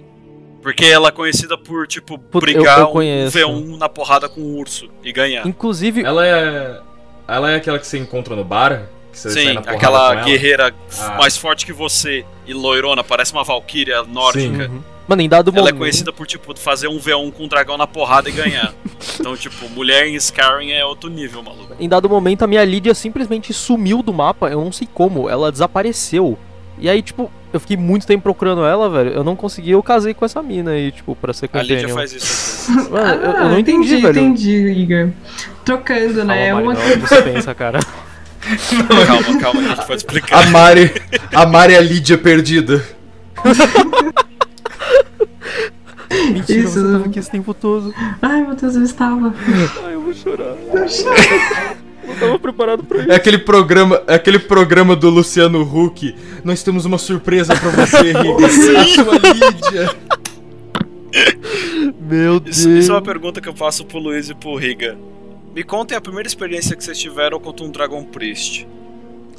Porque 0.62 0.86
ela 0.86 1.08
é 1.08 1.12
conhecida 1.12 1.58
por, 1.58 1.88
tipo, 1.88 2.18
Puta, 2.18 2.46
brigar 2.46 2.80
eu- 2.80 2.84
eu 2.86 2.90
um 2.90 2.92
conheço. 2.92 3.38
V1 3.38 3.78
na 3.78 3.88
porrada 3.88 4.28
com 4.28 4.42
um 4.42 4.58
urso 4.58 4.90
e 5.04 5.12
ganhar. 5.12 5.46
Inclusive, 5.48 6.04
Ela 6.04 6.26
é. 6.28 6.80
Ela 7.28 7.52
é 7.52 7.56
aquela 7.56 7.78
que 7.80 7.86
você 7.88 7.98
encontra 7.98 8.36
no 8.36 8.44
bar? 8.44 8.84
Sim, 9.14 9.58
aquela 9.66 10.16
guerreira 10.24 10.74
Ah. 11.00 11.16
mais 11.18 11.36
forte 11.38 11.66
que 11.66 11.74
você 11.74 12.26
e 12.48 12.54
loirona, 12.54 13.04
parece 13.04 13.32
uma 13.34 13.44
valquíria 13.44 14.04
nórdica. 14.04 14.70
Uhum. 14.70 14.82
Mano, 15.10 15.24
em 15.24 15.28
dado 15.28 15.50
Ela 15.50 15.58
é 15.58 15.62
momento. 15.64 15.78
conhecida 15.80 16.14
por, 16.14 16.28
tipo, 16.28 16.56
fazer 16.56 16.88
um 16.88 17.00
V1 17.00 17.32
com 17.32 17.46
um 17.46 17.48
dragão 17.48 17.76
na 17.78 17.88
porrada 17.88 18.30
e 18.30 18.32
ganhar. 18.32 18.76
então, 19.20 19.36
tipo, 19.36 19.68
mulher 19.70 20.06
em 20.06 20.14
Skyrim 20.14 20.70
é 20.72 20.86
outro 20.86 21.10
nível, 21.10 21.42
maluco. 21.42 21.74
Em 21.80 21.90
dado 21.90 22.08
momento, 22.08 22.44
a 22.44 22.48
minha 22.48 22.64
Lídia 22.64 22.94
simplesmente 22.94 23.52
sumiu 23.52 24.04
do 24.04 24.14
mapa, 24.14 24.50
eu 24.50 24.64
não 24.64 24.72
sei 24.72 24.88
como, 24.94 25.28
ela 25.28 25.52
desapareceu. 25.52 26.38
E 26.78 26.88
aí, 26.88 27.02
tipo, 27.02 27.32
eu 27.52 27.60
fiquei 27.60 27.76
muito 27.76 28.06
tempo 28.06 28.22
procurando 28.22 28.64
ela, 28.64 28.88
velho. 28.88 29.10
Eu 29.10 29.24
não 29.24 29.36
consegui, 29.36 29.72
eu 29.72 29.82
casei 29.82 30.14
com 30.14 30.24
essa 30.26 30.44
mina 30.44 30.72
aí, 30.72 30.92
tipo, 30.92 31.16
pra 31.16 31.34
ser 31.34 31.46
A 31.46 31.50
companion. 31.50 31.76
Lídia 31.76 31.90
faz 31.94 32.14
isso. 32.14 32.72
Mano, 32.92 33.14
eu, 33.16 33.32
eu 33.32 33.38
Ah, 33.38 33.50
não 33.50 33.58
entendi, 33.60 33.98
velho. 33.98 34.20
entendi, 34.20 34.56
Igor. 34.74 35.10
Trocando, 35.66 36.24
né? 36.24 36.50
Calma, 36.52 36.62
Uma 36.62 36.74
Mari, 36.76 36.96
não, 36.98 37.08
você 37.08 37.22
pensa, 37.24 37.56
cara. 37.56 37.80
calma, 38.88 39.40
calma, 39.42 39.60
a 39.62 39.64
gente 39.76 39.86
pode 39.88 39.96
explicar. 39.98 40.38
A 40.44 40.50
Mari. 40.52 40.94
A 41.34 41.46
Mari 41.48 41.74
é 41.74 41.78
a 41.78 41.82
Lídia 41.82 42.16
perdida. 42.18 42.86
Mentira, 46.32 46.60
Isso. 46.60 46.74
você 46.80 46.92
tava 46.92 47.06
aqui 47.06 47.20
esse 47.20 47.32
tempo 47.32 47.54
todo. 47.54 47.94
Ai, 48.22 48.42
meu 48.46 48.56
Deus, 48.56 48.76
eu 48.76 48.84
estava. 48.84 49.34
Ai, 49.86 49.94
eu 49.94 50.02
vou 50.02 50.14
chorar. 50.14 50.56
Não 52.08 52.16
tava 52.16 52.40
preparado 52.40 52.84
pra 52.84 53.00
isso. 53.00 53.12
É 53.12 53.16
aquele 53.16 53.38
programa, 53.38 54.02
é 54.08 54.16
aquele 54.16 54.40
programa 54.40 54.96
do 54.96 55.10
Luciano 55.10 55.62
Huck. 55.62 56.16
Nós 56.44 56.64
temos 56.64 56.86
uma 56.86 56.98
surpresa 56.98 57.56
pra 57.56 57.70
você, 57.70 58.12
Riga. 58.14 58.46
A 58.46 58.86
sua 58.86 59.16
Lídia. 59.34 59.96
Meu 62.02 62.40
Deus. 62.40 62.58
Isso, 62.58 62.70
isso 62.70 62.92
é 62.92 62.96
uma 62.96 63.02
pergunta 63.02 63.40
que 63.42 63.48
eu 63.48 63.56
faço 63.56 63.86
pro 63.86 64.00
Luiz 64.00 64.30
e 64.30 64.34
pro 64.36 64.56
Riga. 64.56 64.98
Me 65.56 65.64
contem 65.64 65.98
a 65.98 66.02
primeira 66.02 66.28
experiência 66.28 66.76
que 66.76 66.84
vocês 66.84 66.98
tiveram 66.98 67.40
contra 67.40 67.66
um 67.66 67.70
Dragon 67.72 68.04
Priest. 68.04 68.68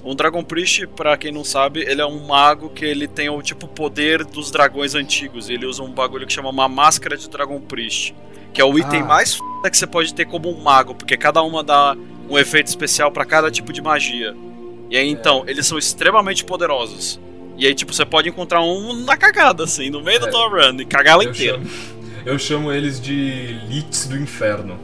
Um 0.02 0.14
Dragon 0.14 0.42
Priest, 0.42 0.86
pra 0.88 1.16
quem 1.16 1.30
não 1.30 1.44
sabe, 1.44 1.80
ele 1.80 2.00
é 2.00 2.06
um 2.06 2.26
mago 2.26 2.70
que 2.70 2.84
ele 2.84 3.06
tem 3.06 3.28
o 3.28 3.42
tipo 3.42 3.68
poder 3.68 4.24
dos 4.24 4.50
dragões 4.50 4.94
antigos. 4.94 5.50
Ele 5.50 5.66
usa 5.66 5.82
um 5.82 5.90
bagulho 5.92 6.26
que 6.26 6.32
chama 6.32 6.48
uma 6.48 6.68
máscara 6.68 7.16
de 7.16 7.28
Dragon 7.28 7.60
Priest. 7.60 8.14
Que 8.52 8.60
é 8.60 8.64
o 8.64 8.78
item 8.78 9.02
Ah. 9.02 9.04
mais 9.04 9.34
foda 9.34 9.70
que 9.70 9.76
você 9.76 9.86
pode 9.86 10.14
ter 10.14 10.24
como 10.24 10.48
um 10.50 10.60
mago, 10.62 10.94
porque 10.94 11.16
cada 11.16 11.42
uma 11.42 11.62
dá 11.62 11.94
um 12.28 12.38
efeito 12.38 12.66
especial 12.68 13.12
pra 13.12 13.24
cada 13.26 13.50
tipo 13.50 13.72
de 13.72 13.82
magia. 13.82 14.34
E 14.88 14.96
aí 14.96 15.08
então, 15.08 15.44
eles 15.46 15.66
são 15.66 15.76
extremamente 15.78 16.44
poderosos. 16.44 17.20
E 17.58 17.66
aí, 17.66 17.74
tipo, 17.74 17.92
você 17.92 18.06
pode 18.06 18.28
encontrar 18.28 18.62
um 18.62 18.94
na 19.04 19.16
cagada, 19.18 19.64
assim, 19.64 19.90
no 19.90 20.02
meio 20.02 20.16
É. 20.16 20.20
da 20.20 20.28
tua 20.28 20.48
run 20.48 20.80
e 20.80 20.84
cagar 20.86 21.12
ela 21.14 21.24
inteira. 21.24 21.58
chamo, 21.58 21.70
eu 22.24 22.38
chamo 22.38 22.72
eles 22.72 22.98
de 23.00 23.58
Lits 23.68 24.06
do 24.08 24.16
Inferno. 24.16 24.80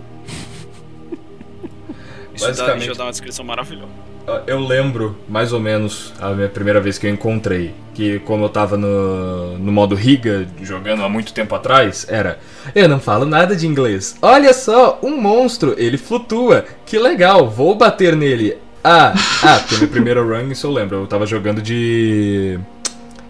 Isso 2.34 2.44
dá, 2.44 2.48
Basicamente- 2.48 2.76
deixa 2.78 2.92
eu 2.92 2.96
dar 2.96 3.04
uma 3.04 3.10
descrição 3.12 3.44
maravilhosa. 3.44 4.05
Eu 4.46 4.58
lembro, 4.60 5.16
mais 5.28 5.52
ou 5.52 5.60
menos, 5.60 6.12
a 6.20 6.30
minha 6.30 6.48
primeira 6.48 6.80
vez 6.80 6.98
que 6.98 7.06
eu 7.06 7.10
encontrei. 7.10 7.72
Que 7.94 8.18
como 8.20 8.44
eu 8.44 8.48
tava 8.48 8.76
no, 8.76 9.56
no 9.56 9.72
modo 9.72 9.94
Riga, 9.94 10.46
jogando 10.62 11.02
há 11.04 11.08
muito 11.08 11.32
tempo 11.32 11.54
atrás, 11.54 12.04
era. 12.08 12.38
Eu 12.74 12.88
não 12.88 12.98
falo 12.98 13.24
nada 13.24 13.54
de 13.54 13.66
inglês. 13.66 14.16
Olha 14.20 14.52
só, 14.52 14.98
um 15.02 15.20
monstro, 15.20 15.74
ele 15.78 15.96
flutua. 15.96 16.64
Que 16.84 16.98
legal, 16.98 17.48
vou 17.48 17.74
bater 17.76 18.16
nele. 18.16 18.58
Ah, 18.82 19.14
ah, 19.42 19.58
porque 19.60 19.76
minha 19.76 19.88
primeira 19.88 20.22
run, 20.22 20.50
isso 20.50 20.66
eu 20.66 20.72
lembro. 20.72 20.96
Eu 20.96 21.06
tava 21.06 21.24
jogando 21.26 21.62
de. 21.62 22.58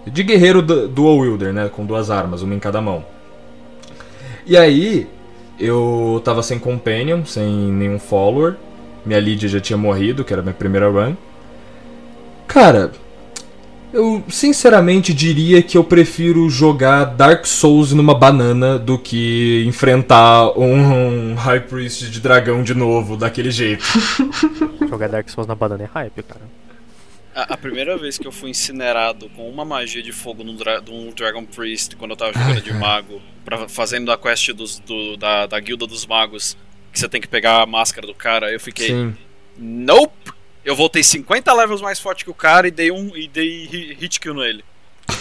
De 0.06 0.22
guerreiro 0.22 0.62
du- 0.62 0.88
dual 0.88 1.18
wielder, 1.18 1.52
né? 1.52 1.68
Com 1.68 1.84
duas 1.84 2.10
armas, 2.10 2.40
uma 2.42 2.54
em 2.54 2.58
cada 2.58 2.80
mão. 2.80 3.04
E 4.46 4.56
aí, 4.56 5.06
eu 5.58 6.20
tava 6.24 6.42
sem 6.42 6.58
companion, 6.58 7.24
sem 7.24 7.46
nenhum 7.46 7.98
follower. 7.98 8.56
Minha 9.06 9.20
Lídia 9.20 9.48
já 9.48 9.60
tinha 9.60 9.76
morrido, 9.78 10.24
que 10.24 10.32
era 10.32 10.42
a 10.42 10.44
minha 10.44 10.54
primeira 10.54 10.88
run. 10.90 11.14
Cara, 12.46 12.92
Eu 13.92 14.22
sinceramente 14.28 15.14
diria 15.14 15.62
que 15.62 15.78
eu 15.78 15.84
prefiro 15.84 16.50
jogar 16.50 17.04
Dark 17.04 17.46
Souls 17.46 17.92
numa 17.92 18.14
banana 18.14 18.78
do 18.78 18.98
que 18.98 19.64
enfrentar 19.66 20.50
um 20.58 21.34
High 21.34 21.60
Priest 21.60 22.10
de 22.10 22.20
dragão 22.20 22.62
de 22.62 22.74
novo 22.74 23.16
daquele 23.16 23.50
jeito. 23.50 23.84
Jogar 24.90 25.08
Dark 25.08 25.28
Souls 25.30 25.46
na 25.46 25.54
banana 25.54 25.84
é 25.84 25.86
hype, 25.86 26.22
cara. 26.24 26.42
A, 27.34 27.54
a 27.54 27.56
primeira 27.56 27.96
vez 27.96 28.18
que 28.18 28.26
eu 28.26 28.32
fui 28.32 28.50
incinerado 28.50 29.30
com 29.30 29.48
uma 29.48 29.64
magia 29.64 30.02
de 30.02 30.12
fogo 30.12 30.44
num, 30.44 30.56
dra 30.56 30.80
num 30.80 31.10
Dragon 31.12 31.44
Priest, 31.44 31.96
quando 31.96 32.10
eu 32.10 32.16
tava 32.16 32.32
jogando 32.32 32.60
de 32.60 32.74
mago, 32.74 33.22
pra, 33.44 33.66
fazendo 33.68 34.10
a 34.12 34.18
quest 34.18 34.52
dos, 34.52 34.78
do, 34.80 35.16
da, 35.16 35.46
da 35.46 35.58
Guilda 35.60 35.86
dos 35.86 36.04
Magos, 36.04 36.56
que 36.96 37.00
você 37.00 37.08
tem 37.08 37.20
que 37.20 37.28
pegar 37.28 37.62
a 37.62 37.66
máscara 37.66 38.06
do 38.06 38.14
cara, 38.14 38.50
eu 38.50 38.58
fiquei. 38.58 38.86
Sim. 38.88 39.14
Nope! 39.58 40.32
Eu 40.64 40.74
voltei 40.74 41.02
50 41.02 41.52
levels 41.52 41.80
mais 41.82 42.00
forte 42.00 42.24
que 42.24 42.30
o 42.30 42.34
cara 42.34 42.66
e 42.66 42.70
dei 42.70 42.90
um 42.90 43.14
e 43.16 43.28
dei 43.28 43.68
hi- 43.70 43.96
hit 44.00 44.18
kill 44.18 44.34
nele. 44.34 44.64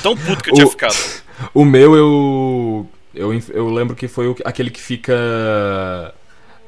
Tão 0.02 0.16
puto 0.18 0.44
que 0.44 0.50
eu 0.50 0.54
tinha 0.56 0.66
O- 0.68 0.70
ficado. 0.72 0.96
O 1.54 1.66
meu 1.66 1.96
eu. 1.96 2.90
Eu, 3.14 3.32
eu 3.54 3.70
lembro 3.70 3.96
que 3.96 4.08
foi 4.08 4.34
aquele 4.46 4.70
que 4.70 4.80
fica 4.82 5.14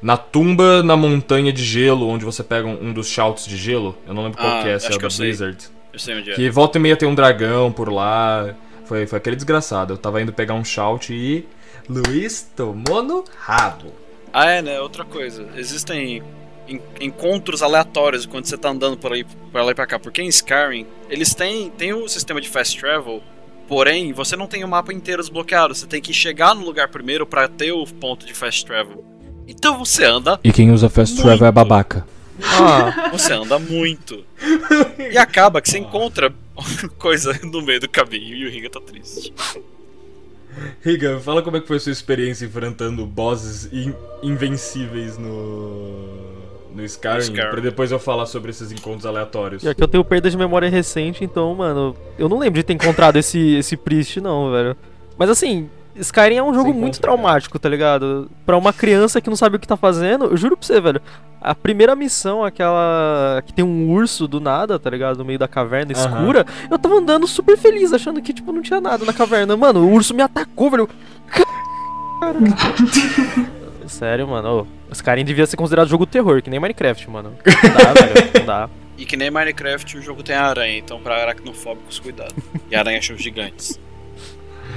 na 0.00 0.16
tumba 0.16 0.82
na 0.82 0.96
montanha 0.96 1.52
de 1.52 1.64
gelo, 1.64 2.06
onde 2.08 2.24
você 2.24 2.42
pega 2.44 2.66
um, 2.68 2.88
um 2.88 2.92
dos 2.92 3.08
shouts 3.08 3.46
de 3.46 3.56
gelo. 3.56 3.96
Eu 4.06 4.14
não 4.14 4.24
lembro 4.24 4.38
qual 4.38 4.58
Ah, 4.58 4.62
que 4.62 4.68
é, 4.68 4.78
se 4.78 4.86
é 4.86 4.90
da 4.90 5.04
eu 5.06 5.10
sei. 5.10 5.26
Blizzard. 5.26 5.58
Eu 5.92 5.98
sei 5.98 6.18
onde 6.18 6.30
é. 6.30 6.34
Que 6.34 6.50
volta 6.50 6.78
e 6.78 6.80
meia 6.80 6.96
tem 6.96 7.08
um 7.08 7.14
dragão 7.14 7.72
por 7.72 7.90
lá. 7.92 8.54
Foi, 8.84 9.06
foi 9.06 9.18
aquele 9.18 9.36
desgraçado. 9.36 9.94
Eu 9.94 9.98
tava 9.98 10.20
indo 10.22 10.32
pegar 10.32 10.54
um 10.54 10.64
shout 10.64 11.12
e. 11.12 11.46
Luiz 11.88 12.42
tomou 12.54 13.02
no 13.02 13.24
rabo. 13.38 13.92
Ah, 14.40 14.50
é, 14.50 14.62
né? 14.62 14.80
Outra 14.80 15.04
coisa. 15.04 15.48
Existem 15.56 16.22
en- 16.68 16.80
encontros 17.00 17.62
aleatórios 17.62 18.26
quando 18.26 18.44
você 18.46 18.56
tá 18.56 18.68
andando 18.70 18.96
por 18.96 19.12
aí, 19.12 19.24
por 19.24 19.62
lá 19.62 19.70
e 19.70 19.74
pra 19.74 19.86
cá. 19.86 19.98
Porque 19.98 20.22
em 20.22 20.28
Skyrim, 20.28 20.86
eles 21.08 21.34
têm, 21.34 21.70
têm 21.70 21.92
o 21.92 22.08
sistema 22.08 22.40
de 22.40 22.48
fast 22.48 22.78
travel, 22.78 23.22
porém, 23.66 24.12
você 24.12 24.36
não 24.36 24.46
tem 24.46 24.62
o 24.64 24.68
mapa 24.68 24.92
inteiro 24.92 25.22
desbloqueado. 25.22 25.74
Você 25.74 25.86
tem 25.86 26.00
que 26.00 26.12
chegar 26.12 26.54
no 26.54 26.64
lugar 26.64 26.88
primeiro 26.88 27.26
pra 27.26 27.48
ter 27.48 27.72
o 27.72 27.84
ponto 27.86 28.24
de 28.26 28.34
fast 28.34 28.64
travel. 28.64 29.04
Então 29.46 29.78
você 29.78 30.04
anda, 30.04 30.38
E 30.44 30.52
quem 30.52 30.70
usa 30.70 30.88
fast 30.90 31.16
travel 31.20 31.46
é 31.46 31.52
babaca. 31.52 32.06
Ah, 32.44 33.08
você 33.10 33.32
anda 33.32 33.58
muito. 33.58 34.24
E 35.12 35.18
acaba 35.18 35.60
que 35.60 35.68
você 35.68 35.78
encontra 35.78 36.32
coisa 36.98 37.36
no 37.42 37.60
meio 37.62 37.80
do 37.80 37.88
caminho 37.88 38.36
e 38.36 38.46
o 38.46 38.50
Ringa 38.50 38.70
tá 38.70 38.80
triste. 38.80 39.32
Riga, 40.82 41.18
fala 41.20 41.42
como 41.42 41.56
é 41.56 41.60
que 41.60 41.66
foi 41.66 41.76
a 41.76 41.80
sua 41.80 41.92
experiência 41.92 42.44
enfrentando 42.46 43.04
bosses 43.06 43.68
in- 43.72 43.94
invencíveis 44.22 45.16
no. 45.18 46.38
no 46.74 46.84
Skyrim, 46.84 47.18
Skyrim. 47.20 47.50
pra 47.50 47.60
depois 47.60 47.90
eu 47.90 47.98
falar 47.98 48.26
sobre 48.26 48.50
esses 48.50 48.70
encontros 48.72 49.04
aleatórios. 49.06 49.62
pior 49.62 49.74
que 49.74 49.82
eu 49.82 49.88
tenho 49.88 50.04
perda 50.04 50.30
de 50.30 50.36
memória 50.36 50.68
recente, 50.68 51.24
então, 51.24 51.54
mano, 51.54 51.96
eu 52.18 52.28
não 52.28 52.38
lembro 52.38 52.54
de 52.60 52.62
ter 52.64 52.72
encontrado 52.74 53.16
esse, 53.16 53.56
esse 53.56 53.76
Priest, 53.76 54.20
não, 54.20 54.50
velho. 54.52 54.76
Mas 55.16 55.30
assim, 55.30 55.68
Skyrim 55.98 56.36
é 56.36 56.42
um 56.42 56.54
jogo 56.54 56.72
muito 56.72 57.00
traumático, 57.00 57.58
tá 57.58 57.68
ligado? 57.68 58.30
Pra 58.46 58.56
uma 58.56 58.72
criança 58.72 59.20
que 59.20 59.28
não 59.28 59.36
sabe 59.36 59.56
o 59.56 59.58
que 59.58 59.66
tá 59.66 59.76
fazendo, 59.76 60.26
eu 60.26 60.36
juro 60.36 60.56
pra 60.56 60.66
você, 60.66 60.80
velho. 60.80 61.00
A 61.40 61.54
primeira 61.54 61.94
missão, 61.94 62.44
aquela 62.44 63.42
que 63.46 63.52
tem 63.52 63.64
um 63.64 63.90
urso 63.90 64.26
do 64.26 64.40
nada, 64.40 64.78
tá 64.78 64.90
ligado? 64.90 65.18
No 65.18 65.24
meio 65.24 65.38
da 65.38 65.46
caverna 65.48 65.92
Aham. 65.96 66.18
escura, 66.20 66.46
eu 66.70 66.78
tava 66.78 66.96
andando 66.96 67.26
super 67.26 67.56
feliz, 67.56 67.92
achando 67.92 68.20
que, 68.20 68.32
tipo, 68.32 68.52
não 68.52 68.62
tinha 68.62 68.80
nada 68.80 69.04
na 69.04 69.12
caverna. 69.12 69.56
Mano, 69.56 69.80
o 69.80 69.92
urso 69.92 70.14
me 70.14 70.22
atacou, 70.22 70.70
velho. 70.70 70.88
Cara. 72.20 72.38
Sério, 73.86 74.28
mano. 74.28 74.66
Ô, 74.90 74.92
Skyrim 74.92 75.24
devia 75.24 75.46
ser 75.46 75.56
considerado 75.56 75.88
jogo 75.88 76.04
terror, 76.06 76.42
que 76.42 76.50
nem 76.50 76.60
Minecraft, 76.60 77.08
mano. 77.10 77.32
Não 77.44 77.72
dá, 77.84 77.92
velho. 77.92 78.30
Não 78.40 78.46
dá. 78.46 78.70
E 78.98 79.06
que 79.06 79.16
nem 79.16 79.30
Minecraft, 79.30 79.96
o 79.96 80.02
jogo 80.02 80.24
tem 80.24 80.34
aranha, 80.34 80.76
então 80.76 80.98
pra 81.00 81.22
aracnofóbicos, 81.22 82.00
cuidado. 82.00 82.34
E 82.68 82.74
aranhas 82.74 83.06
são 83.06 83.16
gigantes. 83.16 83.78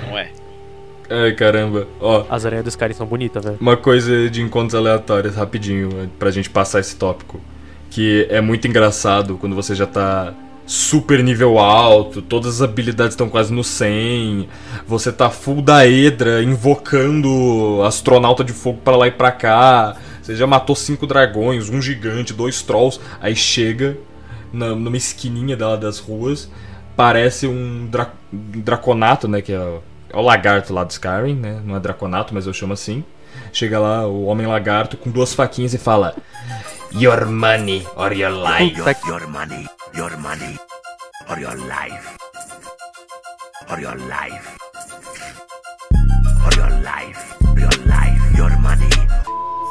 Não 0.05 0.15
é? 0.15 0.31
Ai 1.13 1.33
caramba, 1.33 1.87
ó. 1.99 2.23
As 2.29 2.45
aranhas 2.45 2.63
do 2.63 2.69
Skyrim 2.69 2.93
são 2.93 3.05
bonitas, 3.05 3.43
velho. 3.43 3.57
Uma 3.59 3.75
coisa 3.75 4.29
de 4.29 4.41
encontros 4.41 4.73
aleatórios, 4.75 5.35
rapidinho, 5.35 6.09
pra 6.17 6.31
gente 6.31 6.49
passar 6.49 6.79
esse 6.79 6.95
tópico. 6.95 7.41
Que 7.89 8.25
é 8.29 8.39
muito 8.39 8.65
engraçado 8.67 9.37
quando 9.37 9.53
você 9.53 9.75
já 9.75 9.85
tá 9.85 10.33
super 10.65 11.21
nível 11.21 11.59
alto, 11.59 12.21
todas 12.21 12.55
as 12.55 12.61
habilidades 12.61 13.11
estão 13.13 13.27
quase 13.27 13.51
no 13.53 13.61
100, 13.61 14.47
você 14.87 15.11
tá 15.11 15.29
full 15.29 15.61
da 15.61 15.85
Edra, 15.85 16.41
invocando 16.41 17.81
astronauta 17.83 18.41
de 18.43 18.53
fogo 18.53 18.79
pra 18.81 18.95
lá 18.95 19.07
e 19.07 19.11
pra 19.11 19.31
cá, 19.31 19.97
você 20.21 20.33
já 20.33 20.47
matou 20.47 20.75
cinco 20.75 21.05
dragões, 21.05 21.69
um 21.69 21.81
gigante, 21.81 22.31
dois 22.31 22.61
trolls, 22.61 23.01
aí 23.19 23.35
chega 23.35 23.97
na- 24.53 24.73
numa 24.73 24.95
esquininha 24.95 25.57
da- 25.57 25.75
das 25.75 25.99
ruas, 25.99 26.49
parece 26.95 27.47
um 27.47 27.87
dra- 27.91 28.13
draconato, 28.31 29.27
né, 29.27 29.41
que 29.41 29.51
é 29.51 29.79
é 30.11 30.17
o 30.17 30.21
lagarto 30.21 30.73
lá 30.73 30.83
do 30.83 30.91
Skyrim, 30.91 31.35
né, 31.35 31.61
não 31.63 31.75
é 31.75 31.79
draconato, 31.79 32.33
mas 32.33 32.45
eu 32.45 32.53
chamo 32.53 32.73
assim. 32.73 33.03
Chega 33.53 33.79
lá 33.79 34.05
o 34.05 34.25
homem 34.25 34.45
lagarto 34.45 34.97
com 34.97 35.09
duas 35.09 35.33
faquinhas 35.33 35.73
e 35.73 35.77
fala: 35.77 36.15
Your 36.93 37.25
money 37.27 37.85
or 37.95 38.11
your 38.11 38.31
life. 38.31 38.77
Your 39.07 39.27
money, 39.27 39.67
your 39.95 40.17
money, 40.17 40.59
or 41.29 41.39
your 41.39 41.55
life. 41.55 42.07
Or 43.69 43.79
your 43.79 43.95
life. 43.95 44.49
Or 46.43 46.53
your 46.57 46.69
life, 46.81 47.35
your 47.57 47.71
life, 47.85 48.37
your 48.37 48.57
money. 48.59 48.89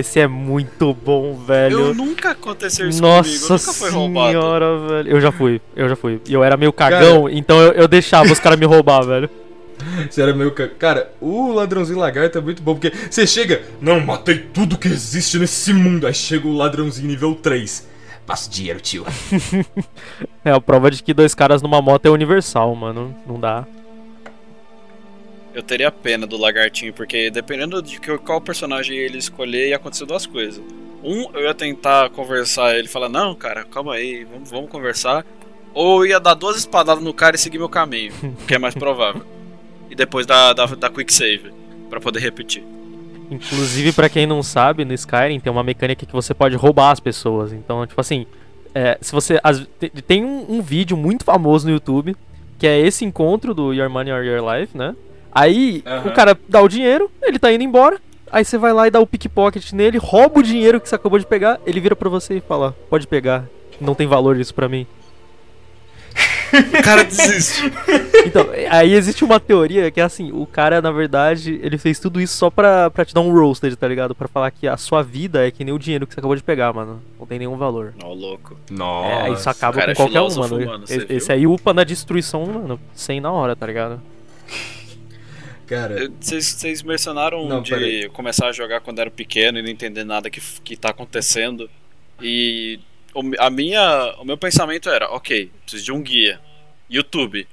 Esse 0.00 0.20
é 0.20 0.26
muito 0.26 0.94
bom, 0.94 1.35
velho. 1.37 1.81
Eu 1.81 1.94
nunca 1.94 2.31
aconteceu 2.31 2.88
isso 2.88 3.03
comigo, 3.03 3.18
eu 3.18 3.22
Nossa 3.22 3.53
nunca 3.53 3.72
fui 3.74 3.90
roubado. 3.90 4.29
senhora, 4.31 4.79
velho. 4.88 5.11
Eu 5.11 5.20
já 5.20 5.31
fui, 5.31 5.61
eu 5.76 5.88
já 5.88 5.96
fui. 5.96 6.20
E 6.26 6.33
eu 6.33 6.42
era 6.42 6.57
meio 6.57 6.72
cagão, 6.72 7.29
então 7.29 7.61
eu, 7.61 7.72
eu 7.72 7.88
deixava 7.88 8.33
os 8.33 8.40
caras 8.40 8.59
me 8.59 8.64
roubar, 8.64 9.03
velho. 9.03 9.29
Você 10.08 10.22
era 10.22 10.32
meio. 10.34 10.52
ca- 10.52 10.68
Cara, 10.68 11.12
o 11.20 11.52
ladrãozinho 11.52 11.98
lagarto 11.98 12.38
é 12.38 12.40
muito 12.40 12.62
bom, 12.62 12.74
porque 12.74 12.92
você 13.10 13.26
chega, 13.26 13.62
não, 13.80 14.00
matei 14.00 14.38
tudo 14.38 14.78
que 14.78 14.88
existe 14.88 15.38
nesse 15.38 15.72
mundo. 15.72 16.06
Aí 16.06 16.14
chega 16.14 16.46
o 16.46 16.54
ladrãozinho 16.56 17.08
nível 17.08 17.34
3. 17.34 17.88
Passa 18.26 18.48
dinheiro, 18.50 18.80
tio. 18.80 19.04
É 20.44 20.50
a 20.50 20.60
prova 20.60 20.90
de 20.90 21.02
que 21.02 21.12
dois 21.12 21.34
caras 21.34 21.60
numa 21.60 21.82
moto 21.82 22.06
é 22.06 22.10
universal, 22.10 22.74
mano. 22.74 23.14
Não 23.26 23.38
dá. 23.38 23.66
Eu 25.52 25.62
teria 25.62 25.90
pena 25.90 26.26
do 26.26 26.36
lagartinho, 26.36 26.92
porque 26.92 27.30
dependendo 27.30 27.82
de 27.82 27.98
que- 28.00 28.18
qual 28.18 28.40
personagem 28.40 28.96
ele 28.96 29.18
escolher, 29.18 29.68
ia 29.68 29.76
acontecer 29.76 30.06
duas 30.06 30.24
coisas. 30.26 30.62
Um, 31.02 31.28
eu 31.34 31.42
ia 31.42 31.54
tentar 31.54 32.10
conversar, 32.10 32.76
ele 32.78 32.86
fala, 32.88 33.08
não, 33.08 33.34
cara, 33.34 33.64
calma 33.64 33.94
aí, 33.94 34.24
vamos, 34.24 34.50
vamos 34.50 34.70
conversar. 34.70 35.24
Ou 35.74 36.04
eu 36.04 36.10
ia 36.10 36.20
dar 36.20 36.34
duas 36.34 36.56
espadadas 36.56 37.02
no 37.02 37.12
cara 37.14 37.36
e 37.36 37.38
seguir 37.38 37.58
meu 37.58 37.68
caminho, 37.68 38.12
o 38.22 38.46
que 38.46 38.54
é 38.54 38.58
mais 38.58 38.74
provável. 38.74 39.22
E 39.90 39.94
depois 39.94 40.24
da, 40.26 40.53
da, 40.53 40.66
da 40.66 40.88
quick 40.88 41.12
save, 41.12 41.53
pra 41.90 42.00
poder 42.00 42.20
repetir. 42.20 42.62
Inclusive, 43.31 43.92
pra 43.92 44.09
quem 44.09 44.26
não 44.26 44.42
sabe, 44.42 44.85
no 44.85 44.92
Skyrim 44.94 45.38
tem 45.40 45.53
uma 45.53 45.62
mecânica 45.62 46.05
que 46.07 46.12
você 46.12 46.33
pode 46.35 46.57
roubar 46.57 46.90
as 46.90 47.00
pessoas. 47.00 47.53
Então, 47.53 47.87
tipo 47.87 48.00
assim, 48.00 48.26
é, 48.74 48.98
se 49.00 49.12
você. 49.12 49.38
as- 49.42 49.66
te- 49.79 49.90
tem 50.03 50.24
um, 50.24 50.46
um 50.48 50.62
vídeo 50.62 50.96
muito 50.96 51.24
famoso 51.24 51.66
no 51.66 51.72
YouTube, 51.72 52.16
que 52.59 52.66
é 52.66 52.79
esse 52.81 53.05
encontro 53.05 53.55
do 53.55 53.72
Your 53.72 53.88
Money 53.90 54.12
or 54.12 54.24
Your 54.24 54.42
Life, 54.55 54.76
né? 54.76 54.94
Aí 55.33 55.83
o 56.09 56.11
cara 56.12 56.37
dá 56.48 56.61
o 56.61 56.68
dinheiro, 56.68 57.09
ele 57.22 57.38
tá 57.38 57.53
indo 57.53 57.62
embora. 57.62 58.00
Aí 58.33 58.44
você 58.44 58.59
vai 58.59 58.72
lá 58.72 58.87
e 58.87 58.90
dá 58.90 59.00
o 59.00 59.07
pickpocket 59.07 59.72
nele, 59.72 59.98
rouba 59.98 60.40
o 60.40 60.42
dinheiro 60.42 60.81
que 60.81 60.88
você 60.88 60.94
acabou 60.94 61.18
de 61.18 61.26
pegar, 61.26 61.61
ele 61.66 61.81
vira 61.81 61.94
pra 61.96 62.09
você 62.09 62.37
e 62.37 62.40
fala: 62.40 62.76
Pode 62.88 63.07
pegar, 63.07 63.44
não 63.81 63.94
tem 63.94 64.07
valor 64.09 64.37
isso 64.38 64.55
pra 64.55 64.68
mim. 64.68 64.87
O 66.78 66.82
cara 66.82 67.04
desiste. 67.04 67.62
Então, 68.26 68.46
aí 68.70 68.92
existe 68.92 69.24
uma 69.24 69.38
teoria 69.38 69.90
que 69.90 70.00
é 70.00 70.04
assim, 70.04 70.30
o 70.32 70.44
cara, 70.46 70.80
na 70.82 70.90
verdade, 70.90 71.58
ele 71.62 71.78
fez 71.78 71.98
tudo 71.98 72.20
isso 72.20 72.36
só 72.36 72.50
pra, 72.50 72.90
pra 72.90 73.04
te 73.04 73.14
dar 73.14 73.20
um 73.20 73.32
roasted, 73.32 73.76
tá 73.76 73.86
ligado? 73.86 74.14
Pra 74.14 74.26
falar 74.28 74.50
que 74.50 74.66
a 74.66 74.76
sua 74.76 75.02
vida 75.02 75.46
é 75.46 75.50
que 75.50 75.64
nem 75.64 75.72
o 75.74 75.78
dinheiro 75.78 76.06
que 76.06 76.14
você 76.14 76.20
acabou 76.20 76.36
de 76.36 76.42
pegar, 76.42 76.72
mano. 76.72 77.00
Não 77.18 77.26
tem 77.26 77.38
nenhum 77.38 77.56
valor. 77.56 77.94
Ó, 78.02 78.12
louco. 78.12 78.56
Nossa. 78.70 79.28
é, 79.28 79.32
isso 79.32 79.48
acaba 79.50 79.82
com 79.84 79.90
é 79.90 79.94
qualquer 79.94 80.20
um, 80.20 80.34
mano. 80.36 80.84
Esse- 80.84 81.04
viu? 81.06 81.34
Aí 81.36 81.46
upa 81.46 81.72
na 81.72 81.84
destruição, 81.84 82.44
mano, 82.46 82.80
sem 82.94 83.20
na 83.20 83.30
hora, 83.30 83.54
tá 83.54 83.66
ligado? 83.66 84.00
Cara, 85.66 86.10
Vocês 86.20 86.82
mencionaram 86.82 87.46
Não, 87.46 87.62
de 87.62 87.70
peraí. 87.70 88.08
começar 88.08 88.48
a 88.48 88.52
jogar 88.52 88.80
quando 88.80 88.98
era 88.98 89.10
pequeno 89.10 89.58
e 89.58 89.62
não 89.62 89.68
entender 89.70 90.02
nada 90.02 90.28
que, 90.28 90.40
que 90.64 90.76
tá 90.76 90.90
acontecendo. 90.90 91.70
E 92.20 92.80
a 93.38 93.51
minha, 93.51 94.14
o 94.18 94.25
meu 94.25 94.37
pensamento 94.37 94.88
era, 94.88 95.09
ok, 95.11 95.51
preciso 95.62 95.85
de 95.85 95.92
um 95.92 96.03
guia. 96.03 96.40
YouTube. 96.88 97.46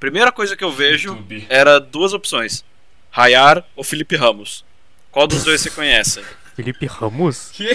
Primeira 0.00 0.32
coisa 0.32 0.56
que 0.56 0.64
eu 0.64 0.72
vejo 0.72 1.08
YouTube. 1.10 1.46
era 1.48 1.78
duas 1.78 2.12
opções. 2.12 2.64
Rayar 3.10 3.64
ou 3.76 3.84
Felipe 3.84 4.16
Ramos. 4.16 4.64
Qual 5.10 5.26
dos 5.26 5.44
dois 5.44 5.60
você 5.60 5.70
conhece? 5.70 6.22
Felipe 6.56 6.86
Ramos? 6.86 7.50
Que? 7.52 7.66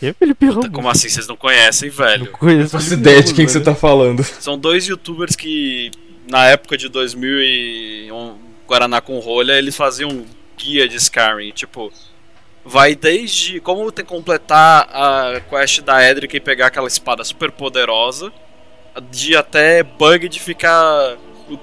Quem 0.00 0.08
é 0.08 0.12
Felipe 0.12 0.46
Ramos? 0.46 0.68
Como 0.68 0.88
assim 0.88 1.08
vocês 1.08 1.26
não 1.28 1.36
conhecem, 1.36 1.88
velho? 1.88 2.24
Não 2.26 2.32
conheço 2.32 2.74
Não 2.74 2.80
faço 2.82 2.94
ideia 2.94 3.22
de 3.22 3.32
quem 3.34 3.46
que 3.46 3.52
você 3.52 3.58
velho. 3.58 3.64
tá 3.72 3.74
falando. 3.74 4.22
São 4.24 4.58
dois 4.58 4.86
youtubers 4.86 5.34
que, 5.36 5.90
na 6.28 6.46
época 6.46 6.76
de 6.76 6.88
2001, 6.88 8.38
Guaraná 8.66 9.00
com 9.00 9.18
rolha, 9.18 9.52
eles 9.52 9.76
faziam 9.76 10.24
guia 10.56 10.88
de 10.88 10.96
Skyrim. 10.96 11.52
Tipo, 11.52 11.92
vai 12.64 12.94
desde 12.94 13.60
como 13.60 13.90
tem 13.92 14.04
que 14.04 14.10
completar 14.10 14.88
a 14.92 15.40
quest 15.48 15.82
da 15.82 16.08
Edric 16.08 16.36
e 16.36 16.40
pegar 16.40 16.66
aquela 16.68 16.88
espada 16.88 17.22
super 17.24 17.50
poderosa, 17.50 18.32
de 19.10 19.36
até 19.36 19.82
bug 19.82 20.28
de 20.28 20.40
ficar 20.40 21.16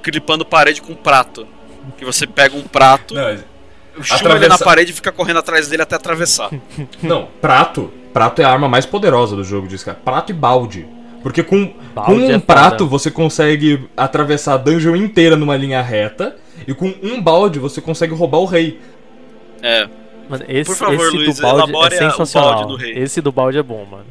clipando 0.03 0.45
parede 0.45 0.81
com 0.81 0.93
prato. 0.93 1.47
Que 1.97 2.05
você 2.05 2.27
pega 2.27 2.55
um 2.55 2.61
prato, 2.61 3.15
Não, 3.15 3.23
chuta 4.03 4.23
ele 4.25 4.29
na 4.29 4.35
atravessa- 4.35 4.63
parede 4.65 4.91
e 4.91 4.93
fica 4.93 5.11
correndo 5.11 5.39
atrás 5.39 5.67
dele 5.67 5.81
até 5.81 5.95
atravessar. 5.95 6.49
não, 7.01 7.27
prato. 7.41 7.91
Prato 8.13 8.41
é 8.41 8.45
a 8.45 8.49
arma 8.51 8.67
mais 8.67 8.85
poderosa 8.85 9.35
do 9.35 9.43
jogo 9.43 9.67
de 9.67 9.75
Sky. 9.75 9.93
Prato 10.03 10.31
e 10.31 10.35
balde. 10.35 10.85
Porque 11.23 11.41
com, 11.43 11.73
Balde 11.93 12.11
com 12.11 12.17
um 12.27 12.31
é 12.31 12.39
prato 12.39 12.87
você 12.87 13.09
consegue 13.09 13.87
atravessar 13.95 14.55
a 14.55 14.57
dungeon 14.57 14.95
inteira 14.95 15.35
numa 15.35 15.55
linha 15.55 15.81
reta. 15.81 16.35
E 16.67 16.73
com 16.73 16.93
um 17.01 17.21
balde 17.21 17.57
você 17.57 17.79
consegue 17.79 18.13
roubar 18.13 18.39
o 18.39 18.45
rei. 18.45 18.79
É, 19.61 19.87
Mano, 20.31 20.45
esse, 20.47 20.69
Por 20.69 20.77
favor, 20.77 21.07
esse 21.07 21.17
Luiz, 21.17 21.35
do 21.35 21.41
balde 21.41 21.93
é 21.93 21.97
sensacional. 21.97 22.53
balde 22.53 22.67
do 22.69 22.75
rei. 22.77 22.97
Esse 22.97 23.19
do 23.19 23.33
balde 23.33 23.57
é 23.57 23.63
bom, 23.63 23.83
mano. 23.83 24.05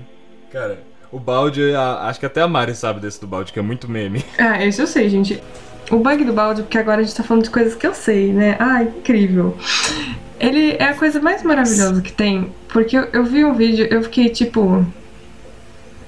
Cara, 0.52 0.78
o 1.10 1.18
balde, 1.18 1.74
acho 1.74 2.20
que 2.20 2.26
até 2.26 2.42
a 2.42 2.46
Mari 2.46 2.74
sabe 2.74 3.00
desse 3.00 3.18
do 3.18 3.26
balde, 3.26 3.54
que 3.54 3.58
é 3.58 3.62
muito 3.62 3.90
meme. 3.90 4.22
Ah, 4.38 4.62
isso 4.62 4.82
eu 4.82 4.86
sei, 4.86 5.08
gente. 5.08 5.42
O 5.90 5.96
bug 5.96 6.22
do 6.22 6.34
balde, 6.34 6.60
porque 6.60 6.76
agora 6.76 7.00
a 7.00 7.02
gente 7.02 7.16
tá 7.16 7.22
falando 7.22 7.44
de 7.44 7.50
coisas 7.50 7.74
que 7.74 7.86
eu 7.86 7.94
sei, 7.94 8.34
né? 8.34 8.54
Ah, 8.60 8.82
incrível. 8.82 9.56
Ele 10.38 10.76
é 10.78 10.84
a 10.84 10.94
coisa 10.94 11.22
mais 11.22 11.42
maravilhosa 11.42 12.02
que 12.02 12.12
tem, 12.12 12.52
porque 12.68 12.98
eu, 12.98 13.08
eu 13.14 13.24
vi 13.24 13.42
um 13.42 13.54
vídeo, 13.54 13.88
eu 13.90 14.02
fiquei 14.02 14.28
tipo. 14.28 14.86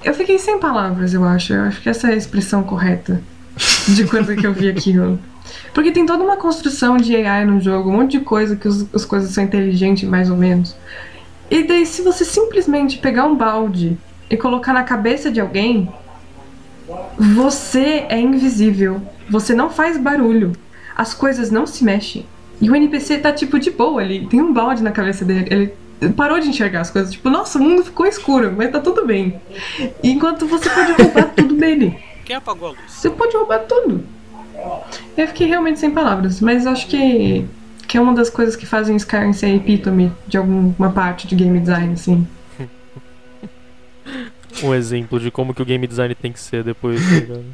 Eu 0.03 0.13
fiquei 0.13 0.37
sem 0.37 0.59
palavras, 0.59 1.15
eu 1.15 1.23
acho. 1.23 1.53
Eu 1.53 1.63
acho 1.63 1.81
que 1.81 1.89
essa 1.89 2.09
é 2.09 2.13
a 2.13 2.15
expressão 2.15 2.61
correta 2.61 3.19
de 3.89 4.05
quando 4.05 4.35
que 4.35 4.45
eu 4.45 4.53
vi 4.53 4.69
aquilo. 4.69 5.19
Porque 5.73 5.91
tem 5.91 6.05
toda 6.05 6.23
uma 6.23 6.37
construção 6.37 6.97
de 6.97 7.15
AI 7.15 7.45
no 7.45 7.59
jogo, 7.59 7.89
um 7.89 7.93
monte 7.93 8.17
de 8.17 8.19
coisa 8.21 8.55
que 8.55 8.67
os, 8.67 8.85
as 8.93 9.05
coisas 9.05 9.31
são 9.31 9.43
inteligentes, 9.43 10.07
mais 10.07 10.29
ou 10.29 10.37
menos. 10.37 10.75
E 11.49 11.63
daí, 11.63 11.85
se 11.85 12.01
você 12.01 12.23
simplesmente 12.23 12.97
pegar 12.97 13.25
um 13.25 13.35
balde 13.35 13.97
e 14.29 14.37
colocar 14.37 14.73
na 14.73 14.83
cabeça 14.83 15.31
de 15.31 15.39
alguém, 15.39 15.89
você 17.17 18.05
é 18.09 18.19
invisível. 18.19 19.01
Você 19.29 19.53
não 19.53 19.69
faz 19.69 19.97
barulho. 19.97 20.53
As 20.95 21.13
coisas 21.13 21.49
não 21.49 21.65
se 21.65 21.83
mexem. 21.83 22.25
E 22.61 22.69
o 22.69 22.75
NPC 22.75 23.17
tá 23.17 23.31
tipo 23.31 23.59
de 23.59 23.71
boa 23.71 24.01
ali. 24.01 24.27
Tem 24.27 24.41
um 24.41 24.53
balde 24.53 24.83
na 24.83 24.91
cabeça 24.91 25.25
dele. 25.25 25.47
Ele 25.49 26.13
parou 26.13 26.39
de 26.39 26.49
enxergar 26.49 26.81
as 26.81 26.89
coisas. 26.89 27.11
Tipo, 27.11 27.29
nossa, 27.29 27.57
o 27.57 27.61
mundo 27.61 27.83
ficou 27.83 28.05
escuro, 28.05 28.53
mas 28.55 28.71
tá 28.71 28.79
tudo 28.79 29.05
bem. 29.05 29.39
Enquanto 30.03 30.47
você 30.47 30.69
pode 30.69 30.91
roubar 30.93 31.33
tudo 31.35 31.55
dele. 31.55 31.97
Quem 32.33 32.37
apagou 32.37 32.69
a 32.69 32.71
luz? 32.71 32.91
Você 32.91 33.09
pode 33.09 33.35
roubar 33.37 33.59
tudo. 33.59 34.03
Eu 35.15 35.27
fiquei 35.27 35.47
realmente 35.47 35.79
sem 35.79 35.91
palavras, 35.91 36.41
mas 36.41 36.65
acho 36.65 36.87
que, 36.87 37.45
que 37.87 37.97
é 37.97 38.01
uma 38.01 38.13
das 38.13 38.29
coisas 38.29 38.55
que 38.55 38.65
fazem 38.65 38.95
Skyrim 38.95 39.33
ser 39.33 39.55
epítome 39.55 40.11
de 40.27 40.37
alguma 40.37 40.91
parte 40.91 41.27
de 41.27 41.35
game 41.35 41.59
design, 41.59 41.93
assim. 41.93 42.27
Um 44.63 44.73
exemplo 44.73 45.19
de 45.19 45.31
como 45.31 45.51
que 45.53 45.63
o 45.63 45.65
game 45.65 45.87
design 45.87 46.13
tem 46.13 46.31
que 46.31 46.39
ser 46.39 46.63
depois, 46.63 47.03
tá 47.03 47.15
ligado? 47.15 47.45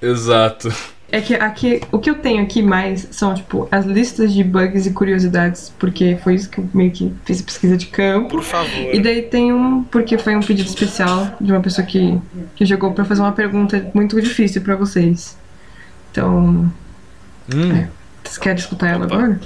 Exato. 0.00 0.72
É 1.10 1.22
que 1.22 1.34
aqui, 1.34 1.80
o 1.90 1.98
que 1.98 2.10
eu 2.10 2.16
tenho 2.16 2.42
aqui 2.42 2.62
mais 2.62 3.08
são, 3.12 3.34
tipo, 3.34 3.66
as 3.72 3.86
listas 3.86 4.30
de 4.32 4.44
bugs 4.44 4.84
e 4.86 4.90
curiosidades, 4.92 5.72
porque 5.78 6.18
foi 6.22 6.34
isso 6.34 6.50
que 6.50 6.58
eu 6.58 6.68
meio 6.74 6.90
que 6.90 7.10
fiz 7.24 7.40
pesquisa 7.40 7.78
de 7.78 7.86
campo. 7.86 8.28
Por 8.28 8.42
favor. 8.42 8.94
E 8.94 9.00
daí 9.00 9.22
tem 9.22 9.50
um, 9.50 9.84
porque 9.84 10.18
foi 10.18 10.36
um 10.36 10.40
pedido 10.40 10.68
especial 10.68 11.34
de 11.40 11.50
uma 11.50 11.60
pessoa 11.62 11.86
que, 11.86 12.18
que 12.54 12.66
jogou 12.66 12.92
pra 12.92 13.06
fazer 13.06 13.22
uma 13.22 13.32
pergunta 13.32 13.90
muito 13.94 14.20
difícil 14.20 14.60
pra 14.60 14.76
vocês. 14.76 15.36
Então, 16.12 16.70
Hum, 17.54 17.86
vocês 18.22 18.36
querem 18.36 18.58
escutar 18.58 18.88
ela 18.88 19.06
Opa. 19.06 19.14
agora? 19.14 19.40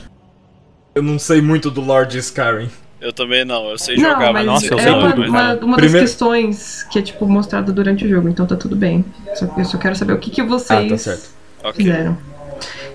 eu 0.96 1.03
não 1.03 1.16
sei 1.18 1.40
muito 1.40 1.70
do 1.70 1.81
Lord 1.81 2.18
Skyrim. 2.18 2.68
Eu 3.01 3.12
também 3.12 3.44
não, 3.44 3.70
eu 3.70 3.79
sei 3.79 3.96
Não, 3.96 4.11
jogar, 4.11 4.33
mas 4.33 4.44
não 4.46 4.57
sei 4.59 4.70
Nossa, 4.70 4.75
eu 4.75 4.79
é 4.79 4.83
sei 4.83 4.92
uma, 4.92 5.01
muito, 5.16 5.31
mas 5.31 5.31
uma, 5.31 5.64
uma 5.66 5.77
Primeiro- 5.77 5.92
das 6.01 6.11
questões 6.11 6.83
que 6.90 6.98
é, 6.98 7.03
tipo, 7.03 7.27
mostrada 7.27 7.72
durante 7.72 8.05
o 8.05 8.09
jogo, 8.09 8.29
então 8.29 8.46
tá 8.46 8.57
tudo 8.57 8.75
bem. 8.77 9.05
Só, 9.37 9.46
eu 9.57 9.64
só 9.64 9.79
quero 9.79 9.94
saber 9.96 10.12
o 10.12 10.18
que, 10.18 10.31
que 10.31 10.40
Ah, 10.40 10.44
vocês 10.44 10.88
tá 10.90 10.98
certo. 10.98 11.31
Ok. 11.62 11.85
fizeram. 11.85 12.16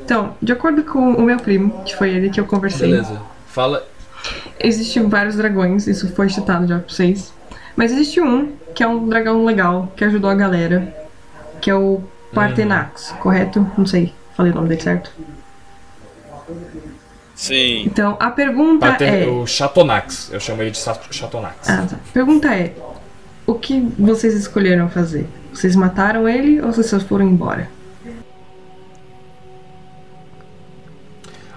Então, 0.04 0.36
de 0.42 0.52
acordo 0.52 0.84
com 0.84 1.14
o 1.14 1.22
meu 1.22 1.38
primo, 1.38 1.84
que 1.84 1.96
foi 1.96 2.10
ele 2.12 2.30
que 2.30 2.40
eu 2.40 2.46
conversei, 2.46 2.90
Beleza. 2.92 3.22
Fala. 3.48 3.86
existem 4.60 5.08
vários 5.10 5.36
dragões, 5.36 5.88
isso 5.88 6.10
foi 6.14 6.30
citado 6.30 6.68
já 6.68 6.80
pra 6.80 6.88
vocês. 6.88 7.34
Mas 7.76 7.92
existe 7.92 8.22
um 8.22 8.54
que 8.74 8.82
é 8.84 8.88
um 8.88 9.08
dragão 9.08 9.44
legal, 9.46 9.92
que 9.96 10.04
ajudou 10.06 10.30
a 10.30 10.36
galera, 10.36 10.96
que 11.60 11.70
é 11.70 11.76
o 11.76 12.02
Partenax, 12.34 13.14
correto? 13.20 13.70
Não 13.78 13.86
sei, 13.86 14.14
falei 14.36 14.52
o 14.52 14.56
nome 14.56 14.70
dele 14.70 14.82
certo? 14.82 15.12
Sim. 17.36 17.84
Então, 17.86 18.18
a 18.20 18.32
pergunta 18.32 18.88
Pater- 18.88 19.24
é... 19.24 19.28
O 19.28 19.46
Chatonax. 19.46 20.32
Eu 20.32 20.40
chamo 20.40 20.62
ele 20.62 20.72
de 20.72 20.80
Chatonax. 20.80 21.70
Ah, 21.70 21.86
tá. 21.88 21.98
Pergunta 22.12 22.48
é: 22.54 22.74
o 23.46 23.54
que 23.54 23.80
vocês 24.00 24.34
escolheram 24.34 24.90
fazer? 24.90 25.28
Vocês 25.54 25.76
mataram 25.76 26.28
ele 26.28 26.60
ou 26.62 26.72
vocês 26.72 27.04
foram 27.04 27.26
embora? 27.28 27.70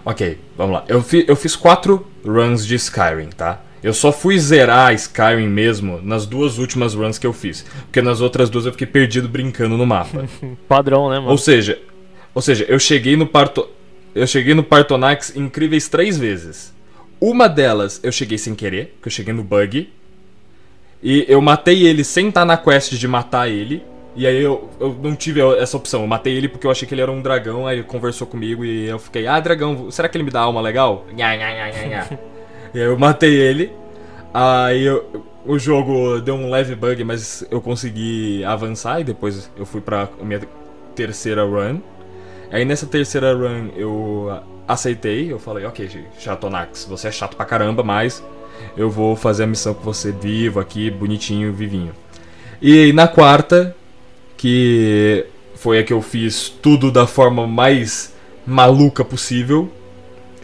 Ok, 0.04 0.38
vamos 0.56 0.74
lá. 0.74 0.84
Eu, 0.88 1.02
fi- 1.02 1.24
eu 1.28 1.36
fiz 1.36 1.54
quatro 1.56 2.06
runs 2.24 2.66
de 2.66 2.74
Skyrim, 2.76 3.28
tá? 3.36 3.60
Eu 3.82 3.94
só 3.94 4.12
fui 4.12 4.38
zerar 4.38 4.92
Skyrim 4.94 5.48
mesmo 5.48 6.00
nas 6.02 6.26
duas 6.26 6.58
últimas 6.58 6.94
runs 6.94 7.18
que 7.18 7.26
eu 7.26 7.32
fiz. 7.32 7.64
Porque 7.86 8.02
nas 8.02 8.20
outras 8.20 8.50
duas 8.50 8.66
eu 8.66 8.72
fiquei 8.72 8.86
perdido 8.86 9.28
brincando 9.28 9.76
no 9.76 9.86
mapa. 9.86 10.26
Padrão, 10.68 11.08
né, 11.10 11.18
mano? 11.18 11.30
ou 11.30 11.38
seja, 11.38 11.80
ou 12.34 12.42
seja, 12.42 12.64
eu 12.68 12.78
cheguei 12.78 13.16
no 13.16 13.26
Parto. 13.26 13.66
Eu 14.14 14.26
cheguei 14.26 14.54
no 14.54 14.62
Partonax 14.62 15.34
incríveis 15.36 15.88
três 15.88 16.18
vezes. 16.18 16.74
Uma 17.20 17.48
delas 17.48 18.00
eu 18.02 18.10
cheguei 18.10 18.36
sem 18.38 18.54
querer, 18.54 18.96
que 19.00 19.08
eu 19.08 19.12
cheguei 19.12 19.32
no 19.32 19.42
bug. 19.42 19.88
E 21.02 21.24
eu 21.28 21.40
matei 21.40 21.86
ele 21.86 22.04
sem 22.04 22.28
estar 22.28 22.44
na 22.44 22.56
quest 22.56 22.92
de 22.92 23.08
matar 23.08 23.48
ele. 23.48 23.82
E 24.16 24.27
aí 24.27 24.42
eu, 24.42 24.68
eu 24.81 24.96
não 25.03 25.14
tive 25.14 25.40
essa 25.59 25.77
opção. 25.77 26.01
Eu 26.03 26.07
matei 26.07 26.35
ele 26.37 26.49
porque 26.49 26.66
eu 26.66 26.70
achei 26.70 26.87
que 26.87 26.94
ele 26.94 27.01
era 27.01 27.11
um 27.12 27.23
dragão. 27.23 27.66
Aí 27.66 27.79
ele 27.79 27.85
conversou 27.85 28.27
comigo 28.27 28.64
e 28.64 28.88
eu 28.88 28.99
fiquei, 28.99 29.27
ah, 29.27 29.38
dragão, 29.40 29.90
será 29.90 30.09
que 30.09 30.16
ele 30.16 30.25
me 30.25 30.31
dá 30.31 30.40
alma 30.40 30.61
legal? 30.61 31.05
E 32.75 32.79
aí 32.79 32.87
eu 32.87 32.99
matei 32.99 33.35
ele. 33.35 33.73
Aí 34.33 34.85
eu- 34.85 35.25
o 35.44 35.59
jogo 35.59 36.20
deu 36.20 36.35
um 36.35 36.51
leve 36.51 36.75
bug, 36.75 37.03
mas 37.03 37.44
eu 37.51 37.61
consegui 37.61 38.44
avançar. 38.44 39.01
E 39.01 39.05
depois 39.05 39.51
eu 39.57 39.64
fui 39.66 39.81
pra 39.81 40.09
minha 40.23 40.40
terceira 40.94 41.44
run. 41.44 41.79
Aí 42.51 42.64
nessa 42.64 42.87
terceira 42.87 43.33
run 43.35 43.70
eu 43.77 44.40
aceitei. 44.68 45.33
Eu 45.33 45.38
falei, 45.38 45.64
ok, 45.64 45.88
Chatonax, 46.18 46.85
você 46.85 47.09
é 47.09 47.11
chato 47.12 47.37
pra 47.37 47.44
caramba, 47.46 47.83
mas 47.83 48.23
eu 48.77 48.90
vou 48.90 49.16
fazer 49.16 49.44
a 49.44 49.46
missão 49.46 49.73
com 49.75 49.83
você 49.83 50.12
vivo 50.12 50.61
aqui, 50.61 50.90
bonitinho, 50.90 51.53
vivinho. 51.53 51.92
E 52.61 52.85
aí 52.85 52.92
na 52.92 53.09
quarta, 53.09 53.75
que 54.40 55.26
foi 55.55 55.81
a 55.81 55.85
que 55.85 55.92
eu 55.92 56.00
fiz 56.00 56.48
tudo 56.48 56.90
da 56.90 57.07
forma 57.07 57.46
mais 57.46 58.14
maluca 58.46 59.05
possível, 59.05 59.70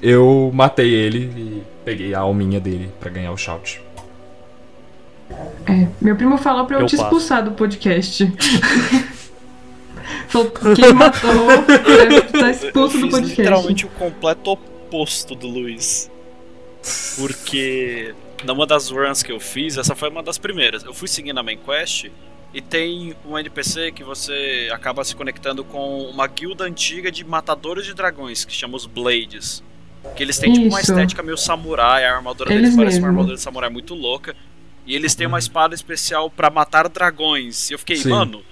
eu 0.02 0.50
matei 0.52 0.92
ele 0.92 1.20
e 1.34 1.62
peguei 1.82 2.12
a 2.12 2.18
alminha 2.20 2.60
dele 2.60 2.92
pra 3.00 3.08
ganhar 3.08 3.32
o 3.32 3.38
shout. 3.38 3.80
É, 5.66 5.88
meu 5.98 6.14
primo 6.14 6.36
falou 6.36 6.66
pra 6.66 6.76
eu, 6.76 6.80
Eu 6.82 6.86
te 6.86 6.94
passo. 6.94 7.04
expulsar 7.04 7.42
do 7.42 7.52
podcast. 7.52 8.30
falou 10.28 10.52
quem 10.74 10.92
matou 10.92 11.46
deve 11.86 12.16
estar 12.18 12.38
Eu 12.40 12.50
expulso 12.50 12.98
do 12.98 13.02
fiz 13.04 13.10
podcast. 13.10 13.40
literalmente 13.40 13.86
o 13.86 13.88
completo 13.88 14.50
oposto 14.50 15.34
do 15.34 15.46
Luiz. 15.46 16.10
Porque 17.16 18.14
numa 18.44 18.66
das 18.66 18.90
runs 18.90 19.22
que 19.22 19.32
eu 19.32 19.40
fiz, 19.40 19.78
essa 19.78 19.94
foi 19.94 20.10
uma 20.10 20.22
das 20.22 20.36
primeiras. 20.36 20.84
Eu 20.84 20.92
fui 20.92 21.08
seguindo 21.08 21.38
a 21.38 21.42
main 21.42 21.56
quest 21.56 22.10
e 22.56 22.62
tem 22.62 23.14
um 23.22 23.38
NPC 23.38 23.92
que 23.92 24.02
você 24.02 24.70
acaba 24.72 25.04
se 25.04 25.14
conectando 25.14 25.62
com 25.62 26.04
uma 26.04 26.26
guilda 26.26 26.64
antiga 26.64 27.12
de 27.12 27.22
matadores 27.22 27.84
de 27.84 27.92
dragões, 27.92 28.46
que 28.46 28.52
chama 28.54 28.76
os 28.78 28.86
Blades. 28.86 29.62
Que 30.16 30.22
eles 30.22 30.38
têm 30.38 30.50
tipo 30.54 30.66
uma 30.68 30.80
estética 30.80 31.22
meio 31.22 31.36
samurai, 31.36 32.06
a 32.06 32.16
armadura 32.16 32.50
Eles 32.50 32.62
deles 32.62 32.76
parece 32.76 32.96
uma 32.96 33.08
mesmo. 33.08 33.18
armadura 33.18 33.36
de 33.36 33.42
samurai 33.42 33.68
muito 33.68 33.94
louca. 33.94 34.34
E 34.86 34.94
eles 34.96 35.14
têm 35.14 35.26
uma 35.26 35.38
espada 35.38 35.74
especial 35.74 36.30
pra 36.30 36.48
matar 36.48 36.88
dragões. 36.88 37.68
E 37.68 37.74
eu 37.74 37.78
fiquei, 37.78 37.96
Sim. 37.96 38.08
mano, 38.08 38.42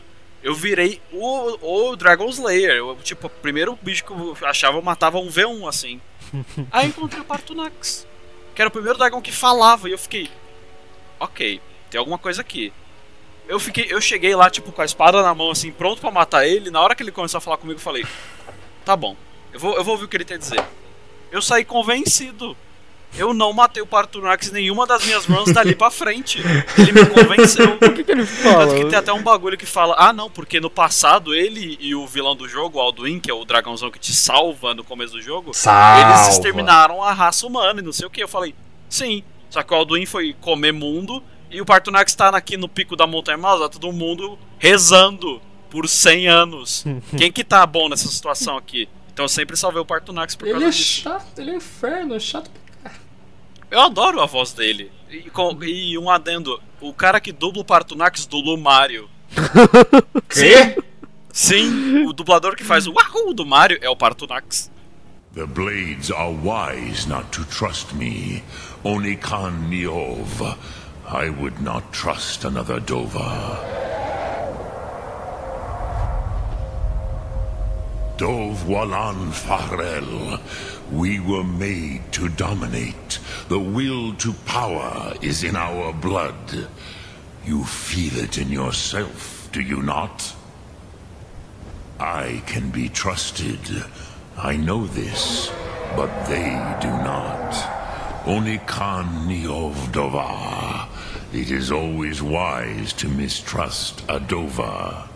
eu 0.43 0.55
virei 0.55 1.01
o, 1.11 1.93
o 1.93 1.97
Dragon 1.97 2.29
Slayer. 2.29 2.73
Eu, 2.73 2.99
tipo, 3.03 3.29
o 3.29 3.31
primeiro 3.31 3.79
bicho 3.81 4.05
que 4.05 4.13
eu 4.13 4.37
achava 4.43 4.77
eu 4.77 4.83
matava 4.83 5.17
um 5.17 5.29
V1 5.29 5.67
assim. 5.67 5.99
Aí 6.71 6.89
encontrei 6.89 7.23
o 7.23 7.25
Partunax, 7.25 8.07
que 8.55 8.61
era 8.61 8.69
o 8.69 8.71
primeiro 8.71 8.99
dragão 8.99 9.23
que 9.23 9.33
falava. 9.33 9.89
E 9.89 9.93
eu 9.93 9.99
fiquei, 9.99 10.29
ok, 11.19 11.59
tem 11.89 11.99
alguma 11.99 12.19
coisa 12.19 12.43
aqui. 12.43 12.71
Eu 13.47 13.61
fiquei, 13.61 13.87
eu 13.91 14.01
cheguei 14.01 14.35
lá, 14.35 14.49
tipo, 14.49 14.73
com 14.73 14.81
a 14.81 14.85
espada 14.85 15.23
na 15.23 15.35
mão, 15.35 15.51
assim, 15.51 15.71
pronto 15.71 16.01
pra 16.01 16.11
matar 16.11 16.47
ele. 16.47 16.71
Na 16.71 16.81
hora 16.81 16.95
que 16.95 17.03
ele 17.03 17.13
começou 17.13 17.39
a 17.39 17.41
falar 17.41 17.59
comigo, 17.59 17.79
eu 17.79 17.83
falei, 17.83 18.05
tá 18.85 18.97
bom, 18.97 19.17
eu 19.53 19.61
vou, 19.61 19.77
eu 19.77 19.85
vou 19.85 19.93
ouvir 19.95 20.07
o 20.07 20.09
que 20.09 20.17
ele 20.17 20.25
tem 20.25 20.37
a 20.37 20.41
dizer. 20.41 20.65
Eu 21.31 21.43
saí 21.43 21.65
convencido. 21.65 22.57
Eu 23.17 23.33
não 23.33 23.53
matei 23.53 23.81
o 23.81 23.87
Partunax 23.87 24.49
em 24.49 24.53
nenhuma 24.53 24.87
das 24.87 25.05
minhas 25.05 25.25
runs 25.25 25.53
dali 25.53 25.75
pra 25.77 25.89
frente. 25.89 26.43
Ele 26.77 26.93
me 26.93 27.07
convenceu. 27.07 27.79
O 27.85 27.93
que, 27.93 28.03
que 28.03 28.11
ele 28.11 28.27
fala? 28.27 28.67
Tanto 28.67 28.75
que 28.75 28.85
tem 28.87 28.99
até 28.99 29.13
um 29.13 29.23
bagulho 29.23 29.57
que 29.57 29.67
fala: 29.67 29.95
ah, 29.97 30.13
não, 30.13 30.29
porque 30.29 30.59
no 30.59 30.69
passado 30.69 31.33
ele 31.33 31.77
e 31.81 31.95
o 31.95 32.07
vilão 32.09 32.35
do 32.35 32.49
jogo, 32.49 32.79
o 32.79 32.81
Alduin, 32.81 33.21
que 33.21 33.31
é 33.31 33.35
o 33.35 33.45
dragãozão 33.45 33.91
que 33.91 34.01
te 34.01 34.13
salva 34.13 34.75
no 34.75 34.83
começo 34.83 35.13
do 35.13 35.23
jogo, 35.23 35.55
Salva! 35.55 36.01
eles 36.01 36.29
exterminaram 36.29 37.03
a 37.03 37.13
raça 37.13 37.47
humana 37.47 37.81
e 37.81 37.85
não 37.85 37.93
sei 37.93 38.07
o 38.07 38.11
que. 38.11 38.23
Eu 38.23 38.29
falei: 38.29 38.53
sim, 38.89 39.23
só 39.49 39.63
que 39.63 39.73
o 39.73 39.77
Alduin 39.77 40.07
foi 40.07 40.35
comer 40.41 40.73
mundo 40.73 41.23
e 41.55 41.61
o 41.61 41.65
Partunax 41.65 42.15
tá 42.15 42.29
aqui 42.31 42.57
no 42.57 42.69
pico 42.69 42.97
da 42.97 43.07
montanha, 43.07 43.39
tá 43.39 43.69
todo 43.69 43.93
mundo 43.93 44.39
rezando 44.59 45.41
por 45.71 45.89
100 45.89 46.29
anos. 46.29 46.85
Quem 47.17 47.31
que 47.33 47.43
tá 47.45 47.65
bom 47.67 47.89
nessa 47.89 48.09
situação 48.09 48.57
aqui? 48.57 48.89
Então 49.13 49.25
eu 49.25 49.29
sempre 49.29 49.57
salvei 49.57 49.81
o 49.81 49.85
Partunax 49.87 50.35
por 50.35 50.47
Ele 50.47 50.53
causa 50.55 50.67
é 50.67 50.71
disso. 50.71 51.01
chato, 51.03 51.39
ele 51.39 51.53
é 51.53 51.57
inferno, 51.57 52.15
é 52.15 52.21
chato. 52.21 52.51
Eu 53.71 53.81
adoro 53.81 54.21
a 54.21 54.27
voz 54.27 54.53
dele. 54.53 54.91
E, 55.11 55.31
com- 55.31 55.57
e 55.63 55.97
um 55.99 56.11
adendo: 56.11 56.61
o 56.81 56.93
cara 56.93 57.21
que 57.21 57.33
dubla 57.33 57.63
o 57.63 57.65
Partunax 57.65 58.27
dublou 58.27 58.57
Mario. 58.57 59.09
Quê? 60.29 60.77
Sim, 61.33 62.05
o 62.07 62.13
dublador 62.13 62.55
que 62.57 62.63
faz 62.65 62.87
o 62.87 62.93
Wahoo 62.93 63.33
do 63.35 63.45
Mario 63.45 63.79
é 63.81 63.89
o 63.89 63.97
Partunax. 63.97 64.71
The 65.35 65.47
blades 65.47 66.13
are 66.13 66.33
wise 66.33 67.09
not 67.09 67.27
to 67.31 67.45
trust 67.47 67.93
me. 67.95 68.43
Only 68.85 69.17
Khan 69.17 69.51
Niov. 69.69 70.57
I 71.07 71.29
would 71.29 71.61
not 71.61 71.93
trust 71.93 72.45
another 72.45 72.81
Dova. 72.81 73.85
Dov 78.17 78.65
Walan 78.65 79.33
Farel. 79.33 80.41
We 80.91 81.21
were 81.21 81.45
made 81.45 82.11
to 82.13 82.29
dominate. 82.29 83.19
The 83.49 83.59
will 83.59 84.15
to 84.15 84.33
power 84.47 85.15
is 85.21 85.45
in 85.45 85.57
our 85.57 85.93
blood. 85.93 86.69
You 87.45 87.65
feel 87.65 88.17
it 88.19 88.39
in 88.39 88.51
yourself, 88.51 89.49
do 89.53 89.61
you 89.61 89.83
not? 89.83 90.35
I 92.01 92.43
can 92.47 92.71
be 92.71 92.89
trusted. 92.89 93.85
I 94.39 94.57
know 94.57 94.87
this, 94.87 95.51
but 95.95 96.25
they 96.27 96.51
do 96.81 96.89
not. 96.89 98.25
Only 98.27 98.59
Khan 98.59 99.29
Neov 99.29 99.93
Dovar. 99.93 100.84
It 101.35 101.51
is 101.51 101.73
always 101.73 102.23
wise 102.23 102.93
to 102.95 103.09
mistrust 103.09 104.05
a 104.09 104.21
Dova. 104.21 105.09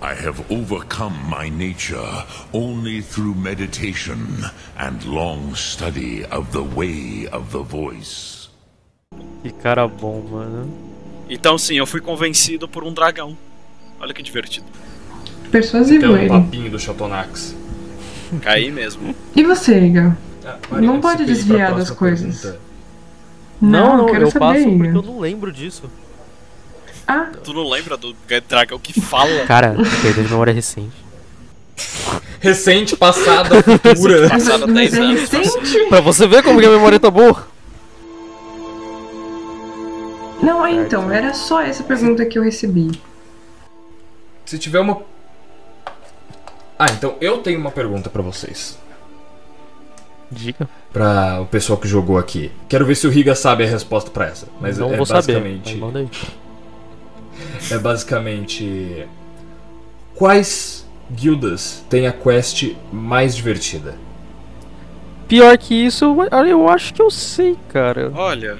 I 0.00 0.14
have 0.14 0.40
overcome 0.50 1.14
my 1.28 1.48
nature 1.50 2.24
only 2.54 3.02
through 3.02 3.34
meditation 3.34 4.46
and 4.78 5.04
long 5.04 5.54
study 5.54 6.24
of 6.24 6.52
the 6.52 6.62
way 6.62 7.26
of 7.30 7.50
the 7.52 7.62
voice. 7.62 8.48
Que 9.42 9.52
cara 9.52 9.86
bom, 9.86 10.22
mano. 10.30 10.72
Então 11.28 11.58
sim, 11.58 11.76
eu 11.76 11.86
fui 11.86 12.00
convencido 12.00 12.66
por 12.66 12.82
um 12.82 12.92
dragão. 12.94 13.36
Olha 14.00 14.14
que 14.14 14.22
divertido. 14.22 14.66
Persuasivo 15.50 16.12
um 16.12 16.16
ele. 16.16 16.28
papinho 16.28 16.70
do 16.70 16.78
Chatonax. 16.78 17.54
Caí 18.42 18.70
mesmo. 18.70 19.14
E 19.34 19.42
você, 19.42 19.78
Iga? 19.86 20.16
Ah, 20.44 20.80
Não 20.80 21.00
pode 21.00 21.24
desviar 21.26 21.74
das 21.74 21.90
coisas. 21.90 22.40
pergunta. 22.40 22.65
Não, 23.60 23.96
não, 23.96 24.06
quero 24.06 24.24
eu 24.24 24.30
saber, 24.30 24.38
passo 24.38 24.76
porque 24.76 24.96
eu 24.96 25.02
não 25.02 25.18
lembro 25.18 25.52
disso. 25.52 25.90
Ah, 27.08 27.28
Tu 27.42 27.52
não 27.54 27.68
lembra 27.68 27.96
do 27.96 28.14
dragão 28.48 28.78
que 28.78 29.00
fala? 29.00 29.44
Cara, 29.46 29.74
perda 30.02 30.22
de 30.22 30.28
memória 30.28 30.52
recente. 30.52 31.06
Recente, 32.40 32.96
passada, 32.96 33.62
futura. 33.62 34.28
Passado 34.28 34.66
mas 34.66 34.90
10 34.90 34.94
é 34.94 35.00
anos. 35.00 35.20
recente? 35.20 35.88
Pra 35.88 36.00
você 36.00 36.26
ver 36.26 36.42
como 36.42 36.58
que 36.60 36.66
a 36.66 36.70
memória 36.70 36.98
tá 36.98 37.10
boa. 37.10 37.46
Não, 40.42 40.66
é 40.66 40.72
então, 40.72 41.10
era 41.10 41.32
só 41.32 41.60
essa 41.62 41.82
pergunta 41.82 42.24
que 42.26 42.38
eu 42.38 42.42
recebi. 42.42 42.90
Se 44.44 44.58
tiver 44.58 44.80
uma. 44.80 45.00
Ah, 46.78 46.86
então 46.92 47.16
eu 47.20 47.38
tenho 47.38 47.58
uma 47.58 47.70
pergunta 47.70 48.10
pra 48.10 48.22
vocês. 48.22 48.78
Diga. 50.30 50.68
Pra 50.92 51.40
o 51.40 51.46
pessoal 51.46 51.78
que 51.78 51.86
jogou 51.86 52.18
aqui. 52.18 52.50
Quero 52.68 52.84
ver 52.84 52.94
se 52.96 53.06
o 53.06 53.10
Riga 53.10 53.34
sabe 53.34 53.64
a 53.64 53.66
resposta 53.68 54.10
pra 54.10 54.26
essa. 54.26 54.48
Mas 54.60 54.76
não 54.78 54.92
é 54.92 54.96
vou 54.96 55.06
saber. 55.06 55.34
basicamente. 55.40 55.76
Manda 55.76 55.98
aí. 56.00 56.08
É 57.70 57.78
basicamente. 57.78 59.06
Quais 60.14 60.86
guildas 61.10 61.84
têm 61.90 62.06
a 62.06 62.12
quest 62.12 62.74
mais 62.92 63.36
divertida? 63.36 63.94
Pior 65.28 65.56
que 65.58 65.74
isso, 65.74 66.04
eu- 66.32 66.44
eu 66.46 66.68
acho 66.68 66.94
que 66.94 67.02
eu 67.02 67.10
sei, 67.10 67.56
cara. 67.68 68.10
Olha, 68.14 68.56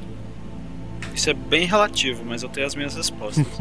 isso 1.15 1.31
é 1.31 1.35
bem 1.35 1.65
relativo, 1.67 2.23
mas 2.27 2.43
eu 2.43 2.49
tenho 2.49 2.67
as 2.67 2.75
minhas 2.75 2.95
respostas. 2.95 3.47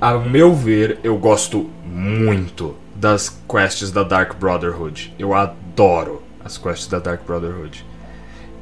A 0.00 0.14
meu 0.14 0.54
ver, 0.54 0.98
eu 1.02 1.16
gosto 1.18 1.68
muito 1.84 2.76
das 2.94 3.28
quests 3.50 3.90
da 3.90 4.02
Dark 4.04 4.36
Brotherhood. 4.38 5.12
Eu 5.18 5.34
adoro 5.34 6.22
as 6.44 6.58
quests 6.58 6.86
da 6.86 6.98
Dark 6.98 7.24
Brotherhood. 7.24 7.84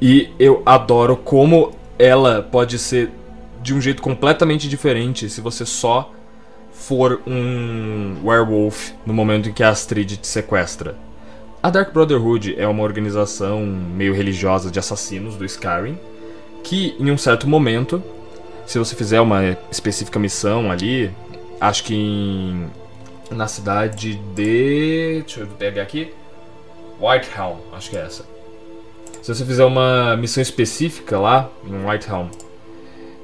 E 0.01 0.31
eu 0.39 0.63
adoro 0.65 1.17
como 1.17 1.73
ela 1.99 2.43
pode 2.43 2.79
ser 2.79 3.11
de 3.63 3.75
um 3.75 3.81
jeito 3.81 4.03
completamente 4.03 4.69
diferente 4.69 5.29
se 5.29 5.41
você 5.41 5.65
só 5.65 6.13
for 6.73 7.23
um 7.27 8.17
werewolf 8.25 8.93
no 9.05 9.15
momento 9.15 9.49
em 9.49 9.53
que 9.53 9.63
a 9.63 9.71
Astrid 9.71 10.17
te 10.19 10.27
sequestra. 10.27 10.97
A 11.63 11.71
Dark 11.71 11.93
Brotherhood 11.93 12.55
é 12.59 12.69
uma 12.69 12.83
organização 12.83 13.65
meio 13.67 14.15
religiosa 14.15 14.71
de 14.71 14.79
assassinos 14.79 15.37
do 15.37 15.45
Skyrim 15.45 15.99
que 16.67 16.97
em 16.99 17.11
um 17.13 17.17
certo 17.17 17.49
momento, 17.49 18.03
se 18.67 18.77
você 18.79 18.97
fizer 18.97 19.21
uma 19.21 19.57
específica 19.71 20.19
missão 20.19 20.71
ali, 20.71 21.13
acho 21.61 21.85
que 21.85 21.95
em, 21.95 22.67
na 23.31 23.47
cidade 23.47 24.17
de. 24.17 25.23
Deixa 25.23 25.41
eu 25.41 25.47
pegar 25.47 25.83
aqui. 25.83 26.13
Whitehelm, 27.01 27.57
acho 27.73 27.91
que 27.91 27.97
é 27.97 28.01
essa. 28.01 28.25
Se 29.23 29.35
você 29.35 29.45
fizer 29.45 29.65
uma 29.65 30.17
missão 30.17 30.41
específica 30.41 31.19
lá, 31.19 31.51
em 31.65 31.85
Whitehelm, 31.85 32.29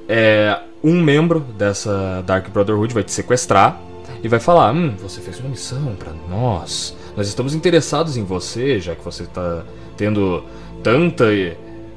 é, 0.07 0.59
um 0.83 1.01
membro 1.01 1.39
dessa 1.39 2.21
Dark 2.25 2.49
Brotherhood 2.49 2.93
vai 2.93 3.03
te 3.03 3.11
sequestrar 3.11 3.79
e 4.21 4.27
vai 4.27 4.39
falar: 4.39 4.73
Hum, 4.73 4.95
você 5.01 5.21
fez 5.21 5.39
uma 5.39 5.49
missão 5.49 5.95
pra 5.95 6.11
nós. 6.29 6.95
Nós 7.15 7.27
estamos 7.27 7.53
interessados 7.53 8.17
em 8.17 8.23
você, 8.23 8.79
já 8.79 8.95
que 8.95 9.03
você 9.03 9.25
tá 9.25 9.63
tendo 9.95 10.43
tanta 10.83 11.25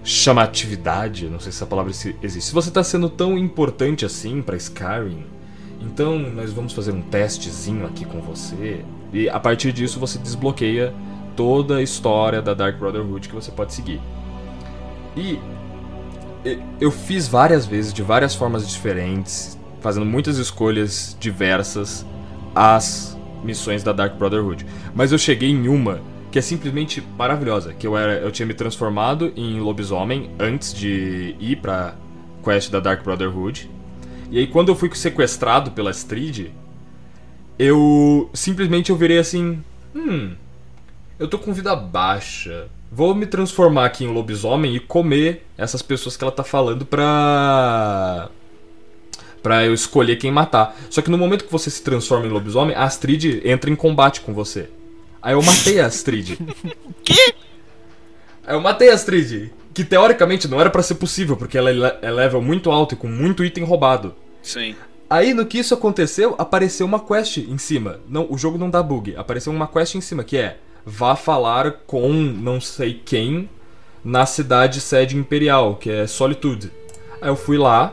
chamatividade. 0.05 1.29
Não 1.29 1.41
sei 1.41 1.51
se 1.51 1.59
essa 1.59 1.67
palavra 1.67 1.91
existe. 1.91 2.49
Se 2.49 2.55
você 2.55 2.71
tá 2.71 2.85
sendo 2.85 3.09
tão 3.09 3.37
importante 3.37 4.05
assim 4.05 4.41
pra 4.41 4.57
Skyrim, 4.57 5.25
então 5.81 6.19
nós 6.19 6.53
vamos 6.53 6.73
fazer 6.73 6.93
um 6.93 7.03
testezinho 7.03 7.87
aqui 7.87 8.05
com 8.05 8.21
você. 8.21 8.85
E 9.13 9.29
a 9.29 9.41
partir 9.41 9.73
disso 9.73 9.99
você 9.99 10.19
desbloqueia 10.19 10.95
toda 11.37 11.77
a 11.77 11.83
história 11.83 12.41
da 12.41 12.55
Dark 12.55 12.79
Brotherhood 12.79 13.29
que 13.29 13.35
você 13.35 13.53
pode 13.53 13.75
seguir. 13.75 14.01
E 15.17 15.39
eu 16.81 16.91
fiz 16.91 17.29
várias 17.29 17.67
vezes, 17.67 17.93
de 17.93 18.03
várias 18.03 18.35
formas 18.35 18.69
diferentes, 18.69 19.59
fazendo 19.81 20.07
muitas 20.07 20.39
escolhas 20.39 21.17
diversas, 21.21 22.07
as 22.55 23.17
missões 23.43 23.83
da 23.83 23.93
Dark 23.93 24.17
Brotherhood. 24.17 24.67
Mas 24.95 25.13
eu 25.13 25.19
cheguei 25.19 25.51
em 25.51 25.69
uma 25.69 26.01
que 26.31 26.39
é 26.39 26.43
simplesmente 26.43 27.03
maravilhosa, 27.17 27.73
que 27.73 27.87
eu 27.87 27.97
era, 27.97 28.15
eu 28.19 28.31
tinha 28.31 28.45
me 28.45 28.53
transformado 28.53 29.33
em 29.37 29.59
lobisomem 29.61 30.31
antes 30.39 30.75
de 30.75 31.35
ir 31.41 31.57
pra 31.57 31.95
quest 32.45 32.71
da 32.71 32.81
Dark 32.81 33.03
Brotherhood. 33.03 33.71
E 34.31 34.39
aí 34.39 34.47
quando 34.47 34.69
eu 34.69 34.75
fui 34.75 34.91
sequestrado 34.95 35.71
pela 35.71 35.91
Strid, 35.91 36.51
eu 37.59 38.29
simplesmente 38.35 38.91
eu 38.91 38.97
virei 38.97 39.19
assim, 39.19 39.63
hum, 39.95 40.33
eu 41.19 41.29
tô 41.29 41.39
com 41.39 41.53
vida 41.53 41.75
baixa. 41.75 42.69
Vou 42.91 43.15
me 43.15 43.27
transformar 43.27 43.87
aqui 43.87 44.05
em 44.05 44.13
lobisomem 44.13 44.77
e 44.77 44.81
comer 44.81 45.47
essas 45.57 45.83
pessoas 45.83 46.17
que 46.17 46.25
ela 46.25 46.33
tá 46.33 46.45
falando 46.45 46.87
pra. 46.87 48.29
pra 49.43 49.65
eu 49.65 49.75
escolher 49.75 50.17
quem 50.17 50.31
matar. 50.31 50.77
Só 50.91 51.03
que 51.03 51.11
no 51.11 51.19
momento 51.19 51.45
que 51.45 51.53
você 51.53 51.71
se 51.71 51.83
transforma 51.83 52.27
em 52.27 52.31
lobisomem, 52.31 52.77
a 52.77 52.85
Astrid 52.85 53.43
entra 53.45 53.71
em 53.71 53.77
combate 53.77 54.21
com 54.21 54.33
você. 54.33 54.69
Aí 55.21 55.35
eu 55.35 55.43
matei 55.43 55.81
a 55.81 55.87
Astrid. 55.87 56.39
Que? 57.03 57.35
Aí 58.45 58.55
eu 58.55 58.61
matei 58.61 58.91
a 58.91 58.95
Astrid. 58.95 59.53
Que 59.73 59.85
teoricamente 59.85 60.49
não 60.49 60.61
era 60.61 60.71
pra 60.71 60.83
ser 60.83 60.97
possível, 60.97 61.37
porque 61.37 61.57
ela 61.59 61.71
é 61.71 61.99
é 62.03 62.11
level 62.11 62.43
muito 62.43 62.71
alto 62.71 62.95
e 62.95 62.97
com 62.97 63.07
muito 63.07 63.45
item 63.45 63.63
roubado. 63.65 64.15
Sim. 64.43 64.75
Aí 65.09 65.33
no 65.33 65.47
que 65.47 65.59
isso 65.59 65.75
aconteceu, 65.75 66.35
apareceu 66.37 66.85
uma 66.85 66.99
quest 66.99 67.39
em 67.39 67.59
cima. 67.59 68.01
Não, 68.09 68.27
o 68.29 68.37
jogo 68.37 68.59
não 68.59 68.69
dá 68.69 68.83
bug. 68.83 69.15
Apareceu 69.17 69.53
uma 69.53 69.69
quest 69.69 69.95
em 69.95 70.01
cima 70.01 70.25
que 70.25 70.37
é 70.37 70.59
vá 70.87 71.17
falar 71.17 71.81
com 71.85 72.13
não 72.13 72.61
sei 72.61 72.95
quem 72.95 73.51
na 74.05 74.25
cidade 74.25 74.81
sede 74.81 75.17
imperial, 75.17 75.75
que 75.75 75.91
é 75.91 76.07
Solitude. 76.07 76.71
Aí 77.21 77.29
eu 77.29 77.35
fui 77.35 77.59
lá, 77.59 77.93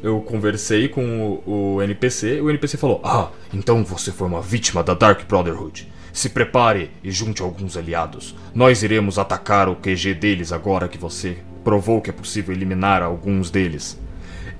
eu 0.00 0.20
conversei 0.20 0.86
com 0.86 1.42
o, 1.44 1.74
o 1.74 1.82
NPC, 1.82 2.40
o 2.40 2.48
NPC 2.48 2.76
falou: 2.76 3.00
"Ah, 3.02 3.30
então 3.52 3.84
você 3.84 4.12
foi 4.12 4.28
uma 4.28 4.40
vítima 4.40 4.84
da 4.84 4.94
Dark 4.94 5.26
Brotherhood. 5.26 5.92
Se 6.12 6.30
prepare 6.30 6.90
e 7.02 7.10
junte 7.10 7.42
alguns 7.42 7.76
aliados. 7.76 8.34
Nós 8.54 8.82
iremos 8.82 9.18
atacar 9.18 9.68
o 9.68 9.76
QG 9.76 10.14
deles 10.14 10.52
agora 10.52 10.88
que 10.88 10.96
você 10.96 11.36
provou 11.64 12.00
que 12.00 12.08
é 12.08 12.12
possível 12.12 12.54
eliminar 12.54 13.02
alguns 13.02 13.50
deles." 13.50 13.98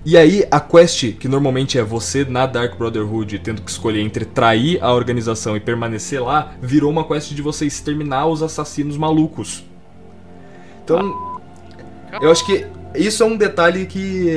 E 0.09 0.17
aí, 0.17 0.47
a 0.53 0.61
quest, 0.61 1.15
que 1.15 1.27
normalmente 1.27 1.81
é 1.81 1.83
você 1.83 2.25
na 2.25 2.47
Dark 2.47 2.79
Brotherhood 2.79 3.41
tendo 3.41 3.61
que 3.61 3.69
escolher 3.69 4.03
entre 4.03 4.25
trair 4.25 4.79
a 4.81 4.95
organização 4.95 5.57
e 5.57 5.61
permanecer 5.61 6.23
lá, 6.23 6.55
virou 6.63 6.93
uma 6.93 7.03
quest 7.03 7.33
de 7.33 7.43
você 7.43 7.67
exterminar 7.67 8.29
os 8.29 8.41
assassinos 8.41 8.97
malucos. 8.97 9.65
Então, 10.85 11.41
eu 12.21 12.31
acho 12.31 12.47
que 12.47 12.65
isso 12.95 13.25
é 13.25 13.27
um 13.27 13.37
detalhe 13.37 13.85
que 13.85 14.29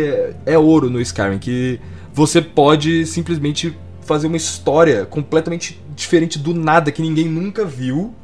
é 0.43 0.57
ouro 0.57 0.89
no 0.89 0.99
Skyrim, 0.99 1.37
que 1.37 1.79
você 2.11 2.41
pode 2.41 3.05
simplesmente 3.05 3.77
fazer 4.01 4.25
uma 4.25 4.37
história 4.37 5.05
completamente 5.05 5.79
diferente 5.95 6.39
do 6.39 6.51
nada 6.51 6.91
que 6.91 6.99
ninguém 6.99 7.25
nunca 7.25 7.63
viu. 7.63 8.15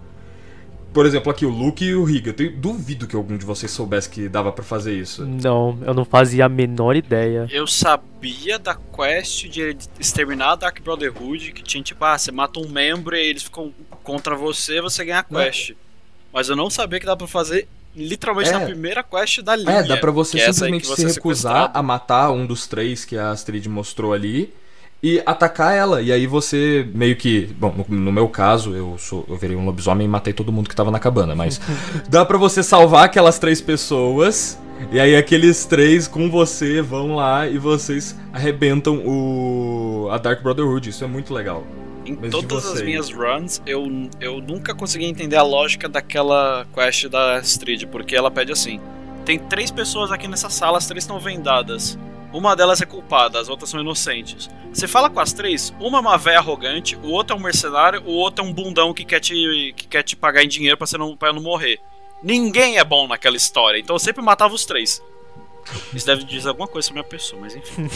Por 0.95 1.05
exemplo, 1.05 1.29
aqui 1.29 1.45
o 1.45 1.49
Luke 1.49 1.83
e 1.83 1.93
o 1.93 2.05
Riga. 2.05 2.33
Eu 2.41 2.53
duvido 2.55 3.05
que 3.05 3.17
algum 3.17 3.35
de 3.35 3.43
vocês 3.43 3.69
soubesse 3.69 4.09
que 4.09 4.29
dava 4.29 4.49
pra 4.49 4.63
fazer 4.63 4.97
isso. 4.97 5.25
Não, 5.25 5.77
eu 5.85 5.93
não 5.93 6.05
fazia 6.05 6.45
a 6.45 6.49
menor 6.49 6.95
ideia. 6.95 7.49
Eu 7.51 7.67
sabia 7.67 8.57
da 8.57 8.73
quest 8.75 9.43
de 9.49 9.75
exterminar 9.99 10.53
a 10.53 10.55
Dark 10.55 10.81
Brotherhood, 10.81 11.51
que 11.51 11.61
tinha 11.61 11.83
tipo, 11.83 12.05
ah, 12.05 12.17
você 12.17 12.31
mata 12.31 12.61
um 12.61 12.69
membro 12.69 13.13
e 13.13 13.19
eles 13.19 13.43
ficam 13.43 13.73
contra 14.03 14.37
você, 14.37 14.79
você 14.79 15.03
ganha 15.03 15.19
a 15.19 15.23
quest. 15.23 15.73
Mas 16.31 16.47
eu 16.47 16.55
não 16.55 16.69
sabia 16.69 16.97
que 16.97 17.05
dá 17.05 17.17
pra 17.17 17.27
fazer 17.27 17.67
literalmente 17.93 18.51
É. 18.51 18.53
na 18.53 18.61
primeira 18.61 19.03
quest 19.03 19.41
da 19.41 19.53
linha. 19.53 19.71
É, 19.71 19.83
dá 19.83 19.97
pra 19.97 20.11
você 20.11 20.39
é 20.39 20.53
simplesmente 20.53 20.87
você 20.87 21.01
se 21.01 21.07
é 21.07 21.13
recusar 21.15 21.71
a 21.73 21.83
matar 21.83 22.31
um 22.31 22.45
dos 22.45 22.67
três 22.67 23.03
que 23.03 23.17
a 23.17 23.31
Astrid 23.31 23.67
mostrou 23.67 24.13
ali 24.13 24.53
e 25.05 25.21
atacar 25.23 25.75
ela. 25.75 26.01
E 26.01 26.11
aí 26.11 26.25
você 26.25 26.87
meio 26.91 27.15
que. 27.15 27.45
Bom, 27.59 27.85
no, 27.87 27.95
no 27.95 28.11
meu 28.11 28.27
caso, 28.27 28.73
eu 28.73 28.95
sou 28.97 29.23
eu 29.29 29.37
virei 29.37 29.55
um 29.55 29.63
lobisomem 29.63 30.05
e 30.05 30.09
matei 30.09 30.33
todo 30.33 30.51
mundo 30.51 30.67
que 30.67 30.75
tava 30.75 30.89
na 30.89 30.97
cabana, 30.97 31.35
mas 31.35 31.61
dá 32.09 32.25
pra 32.25 32.39
você 32.39 32.63
salvar 32.63 33.05
aquelas 33.05 33.37
três 33.37 33.61
pessoas. 33.61 34.57
E 34.91 34.99
aí 34.99 35.15
aqueles 35.15 35.63
três 35.63 36.07
com 36.07 36.27
você 36.27 36.81
vão 36.81 37.15
lá 37.15 37.47
e 37.47 37.59
vocês 37.59 38.15
arrebentam 38.33 39.03
o 39.05 40.09
a 40.11 40.17
Dark 40.17 40.41
Brotherhood. 40.41 40.89
Isso 40.89 41.03
é 41.03 41.07
muito 41.07 41.31
legal. 41.31 41.63
Em 42.03 42.17
Mas 42.19 42.31
todas 42.31 42.65
as 42.65 42.81
minhas 42.81 43.11
runs, 43.11 43.61
eu, 43.63 44.09
eu 44.19 44.41
nunca 44.41 44.73
consegui 44.73 45.05
entender 45.05 45.35
a 45.35 45.43
lógica 45.43 45.87
daquela 45.87 46.65
quest 46.73 47.07
da 47.09 47.37
Astrid, 47.37 47.85
porque 47.85 48.15
ela 48.15 48.31
pede 48.31 48.51
assim: 48.51 48.79
tem 49.23 49.37
três 49.37 49.69
pessoas 49.69 50.11
aqui 50.11 50.27
nessa 50.27 50.49
sala, 50.49 50.79
as 50.79 50.87
três 50.87 51.03
estão 51.03 51.19
vendadas. 51.19 51.95
Uma 52.35 52.53
delas 52.53 52.81
é 52.81 52.85
culpada, 52.85 53.39
as 53.39 53.47
outras 53.47 53.69
são 53.69 53.79
inocentes. 53.79 54.49
Você 54.73 54.89
fala 54.89 55.09
com 55.09 55.21
as 55.21 55.31
três, 55.31 55.73
uma 55.79 55.99
é 55.99 56.01
uma 56.01 56.17
véia 56.17 56.39
arrogante, 56.39 56.97
o 56.97 57.07
outro 57.07 57.33
é 57.33 57.39
um 57.39 57.41
mercenário, 57.41 58.03
o 58.05 58.11
outro 58.11 58.43
é 58.43 58.47
um 58.47 58.51
bundão 58.51 58.93
que 58.93 59.05
quer 59.05 59.21
te, 59.21 59.73
que 59.73 59.87
quer 59.87 60.03
te 60.03 60.17
pagar 60.17 60.43
em 60.43 60.47
dinheiro 60.49 60.75
pra, 60.75 60.85
você 60.85 60.97
não, 60.97 61.15
pra 61.15 61.31
não 61.31 61.41
morrer. 61.41 61.79
Ninguém 62.21 62.77
é 62.77 62.83
bom 62.83 63.07
naquela 63.07 63.37
história, 63.37 63.79
então 63.79 63.95
eu 63.95 63.99
sempre 63.99 64.21
matava 64.21 64.53
os 64.53 64.65
três. 64.65 65.01
Isso 65.93 66.05
deve 66.05 66.25
dizer 66.25 66.49
alguma 66.49 66.67
coisa 66.67 66.85
sobre 66.85 66.99
a 66.99 67.03
minha 67.03 67.09
pessoa, 67.09 67.41
mas 67.41 67.55
enfim. 67.55 67.87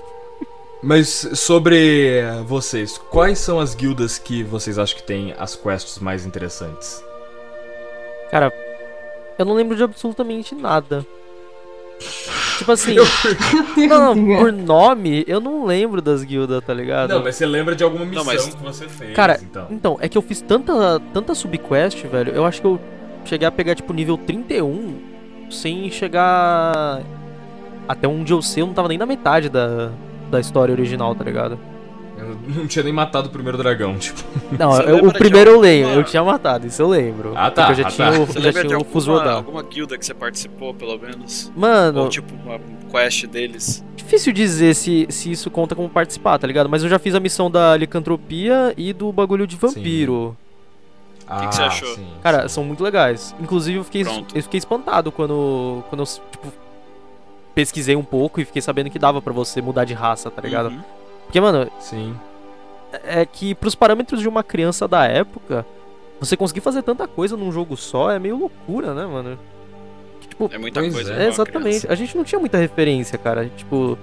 Mas 0.82 1.08
sobre 1.34 2.18
eh, 2.18 2.42
vocês, 2.42 2.98
quais 2.98 3.38
são 3.38 3.58
as 3.58 3.74
guildas 3.74 4.18
que 4.18 4.42
vocês 4.42 4.78
acham 4.78 4.98
que 4.98 5.02
tem 5.02 5.34
as 5.38 5.56
quests 5.56 5.98
mais 5.98 6.26
interessantes? 6.26 7.02
Cara, 8.30 8.52
eu 9.38 9.46
não 9.46 9.54
lembro 9.54 9.74
de 9.74 9.82
absolutamente 9.82 10.54
nada. 10.54 11.06
Tipo 12.58 12.72
assim, 12.72 12.94
não, 13.88 14.14
não, 14.14 14.36
por 14.38 14.52
nome, 14.52 15.24
eu 15.26 15.40
não 15.40 15.64
lembro 15.64 16.00
das 16.02 16.22
guildas, 16.22 16.62
tá 16.64 16.74
ligado? 16.74 17.10
Não, 17.10 17.22
mas 17.22 17.36
você 17.36 17.46
lembra 17.46 17.74
de 17.74 17.82
alguma 17.82 18.04
missão 18.04 18.24
mas- 18.24 18.54
que 18.54 18.62
você 18.62 18.88
fez, 18.88 19.14
Cara, 19.14 19.38
então. 19.42 19.66
Então, 19.70 19.98
é 20.00 20.08
que 20.08 20.16
eu 20.16 20.22
fiz 20.22 20.40
tanta, 20.40 21.00
tanta 21.12 21.34
subquest, 21.34 22.04
velho. 22.06 22.32
Eu 22.32 22.44
acho 22.44 22.60
que 22.60 22.66
eu 22.66 22.80
cheguei 23.24 23.46
a 23.46 23.50
pegar, 23.50 23.74
tipo, 23.74 23.92
nível 23.92 24.16
31 24.18 24.96
sem 25.50 25.90
chegar 25.90 27.02
até 27.88 28.06
onde 28.08 28.32
eu 28.32 28.42
sei. 28.42 28.62
Eu 28.62 28.66
não 28.66 28.74
tava 28.74 28.88
nem 28.88 28.98
na 28.98 29.06
metade 29.06 29.48
da, 29.48 29.90
da 30.30 30.40
história 30.40 30.72
original, 30.72 31.14
tá 31.14 31.24
ligado? 31.24 31.58
Eu 32.24 32.54
não 32.54 32.66
tinha 32.66 32.82
nem 32.82 32.92
matado 32.92 33.28
o 33.28 33.30
primeiro 33.30 33.56
dragão, 33.58 33.96
tipo. 33.98 34.22
Não, 34.58 34.80
eu- 34.82 35.08
o 35.08 35.12
primeiro 35.12 35.50
eu 35.52 35.60
lembro. 35.60 35.88
alguma- 35.88 36.02
Eu 36.02 36.04
tinha 36.10 36.24
matado, 36.24 36.66
isso 36.66 36.80
eu 36.82 36.88
lembro. 36.88 37.32
Ah, 37.36 37.50
tá, 37.50 37.66
Porque 37.66 37.80
eu 37.80 37.82
já 37.84 37.88
ah, 37.88 37.90
tinha, 37.92 38.12
tá. 38.12 38.18
o- 38.20 38.26
Você 38.26 38.40
já 38.40 38.52
tinha 38.52 38.64
o 38.70 38.74
alguma, 38.74 38.90
Fusrodão. 38.92 39.36
alguma 39.36 39.62
guilda 39.62 39.98
que 39.98 40.04
você 40.06 40.14
participou, 40.14 40.72
pelo 40.74 40.98
menos? 40.98 41.52
Mano, 41.56 42.02
Ou 42.02 42.08
tipo, 42.08 42.32
uma 42.44 42.58
quest 42.90 43.26
deles? 43.26 43.84
difícil 43.96 44.32
dizer 44.32 44.74
se, 44.74 45.06
se 45.10 45.30
isso 45.32 45.50
conta 45.50 45.74
como 45.74 45.88
participar, 45.88 46.38
tá 46.38 46.46
ligado? 46.46 46.68
Mas 46.68 46.82
eu 46.82 46.88
já 46.88 46.98
fiz 46.98 47.14
a 47.14 47.20
missão 47.20 47.50
da 47.50 47.76
licantropia 47.76 48.74
e 48.76 48.92
do 48.92 49.10
bagulho 49.12 49.46
de 49.46 49.56
vampiro. 49.56 50.36
Ah, 51.26 51.46
que 51.46 51.54
você 51.54 51.62
achou? 51.62 51.94
sim, 51.94 52.06
Cara, 52.22 52.42
sim. 52.42 52.48
são 52.48 52.64
muito 52.64 52.84
legais. 52.84 53.34
Inclusive, 53.40 53.78
eu 53.78 53.84
fiquei, 53.84 54.04
Pronto. 54.04 54.36
eu 54.36 54.42
fiquei 54.42 54.58
espantado 54.58 55.10
quando, 55.10 55.82
quando 55.88 56.00
eu, 56.02 56.06
tipo, 56.30 56.52
pesquisei 57.54 57.96
um 57.96 58.02
pouco 58.04 58.40
e 58.40 58.44
fiquei 58.44 58.60
sabendo 58.60 58.90
que 58.90 58.98
dava 58.98 59.22
pra 59.22 59.32
você 59.32 59.62
mudar 59.62 59.84
de 59.84 59.94
raça, 59.94 60.30
tá 60.30 60.42
ligado? 60.42 60.68
Uhum. 60.68 60.80
Porque, 61.26 61.40
mano, 61.40 61.70
Sim. 61.80 62.14
é 63.04 63.24
que 63.26 63.54
pros 63.54 63.74
parâmetros 63.74 64.20
de 64.20 64.28
uma 64.28 64.42
criança 64.42 64.86
da 64.86 65.04
época, 65.06 65.66
você 66.20 66.36
conseguir 66.36 66.60
fazer 66.60 66.82
tanta 66.82 67.06
coisa 67.08 67.36
num 67.36 67.50
jogo 67.50 67.76
só 67.76 68.10
é 68.10 68.18
meio 68.18 68.36
loucura, 68.36 68.94
né, 68.94 69.04
mano? 69.06 69.38
Que, 70.20 70.28
Tipo, 70.28 70.50
É 70.52 70.58
muita 70.58 70.80
coisa. 70.80 71.12
é. 71.14 71.24
é, 71.24 71.28
exatamente. 71.28 71.80
criança. 71.80 71.92
A 71.92 71.94
gente 71.94 72.16
não 72.16 72.24
tinha 72.24 72.38
muita 72.38 72.58
referência, 72.58 73.18
cara. 73.18 73.48
Tipo, 73.56 73.98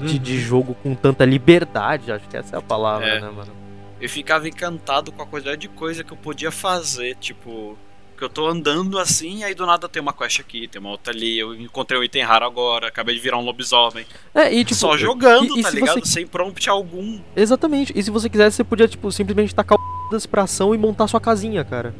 de, 0.00 0.16
Uhum. 0.16 0.22
de 0.22 0.38
jogo 0.38 0.74
com 0.82 0.94
tanta 0.94 1.24
liberdade, 1.24 2.10
acho 2.12 2.28
que 2.28 2.36
essa 2.36 2.56
é 2.56 2.58
a 2.58 2.62
palavra, 2.62 3.06
É. 3.06 3.20
né, 3.20 3.30
mano? 3.30 3.52
Eu 4.00 4.08
ficava 4.08 4.48
encantado 4.48 5.12
com 5.12 5.22
a 5.22 5.26
quantidade 5.26 5.60
de 5.60 5.68
coisa 5.68 6.02
que 6.02 6.12
eu 6.12 6.16
podia 6.16 6.50
fazer, 6.50 7.14
tipo. 7.16 7.76
Eu 8.24 8.28
tô 8.28 8.46
andando 8.46 8.98
assim, 8.98 9.42
aí 9.44 9.54
do 9.54 9.66
nada 9.66 9.88
tem 9.88 10.00
uma 10.02 10.12
quest 10.12 10.40
aqui, 10.40 10.68
tem 10.68 10.80
uma 10.80 10.90
outra 10.90 11.12
ali, 11.12 11.38
eu 11.38 11.54
encontrei 11.54 11.98
um 11.98 12.04
item 12.04 12.22
raro 12.22 12.44
agora, 12.44 12.88
acabei 12.88 13.14
de 13.14 13.20
virar 13.20 13.38
um 13.38 13.44
lobisomem. 13.44 14.04
É, 14.34 14.52
e 14.52 14.64
tipo. 14.64 14.74
Só 14.78 14.96
jogando, 14.96 15.56
e- 15.56 15.60
e 15.60 15.62
tá 15.62 15.70
se 15.70 15.76
ligado? 15.76 16.00
você- 16.00 16.06
Sem 16.12 16.26
prompt 16.26 16.68
algum. 16.70 17.18
Exatamente. 17.36 17.92
E 17.96 18.02
se 18.02 18.10
você 18.10 18.28
quisesse, 18.28 18.56
você 18.56 18.64
podia, 18.64 18.86
tipo, 18.88 19.10
simplesmente 19.10 19.54
tacar 19.54 19.76
o 19.78 19.82
pra 20.30 20.42
ação 20.42 20.74
e 20.74 20.78
montar 20.78 21.06
sua 21.08 21.20
casinha, 21.20 21.64
cara. 21.64 21.94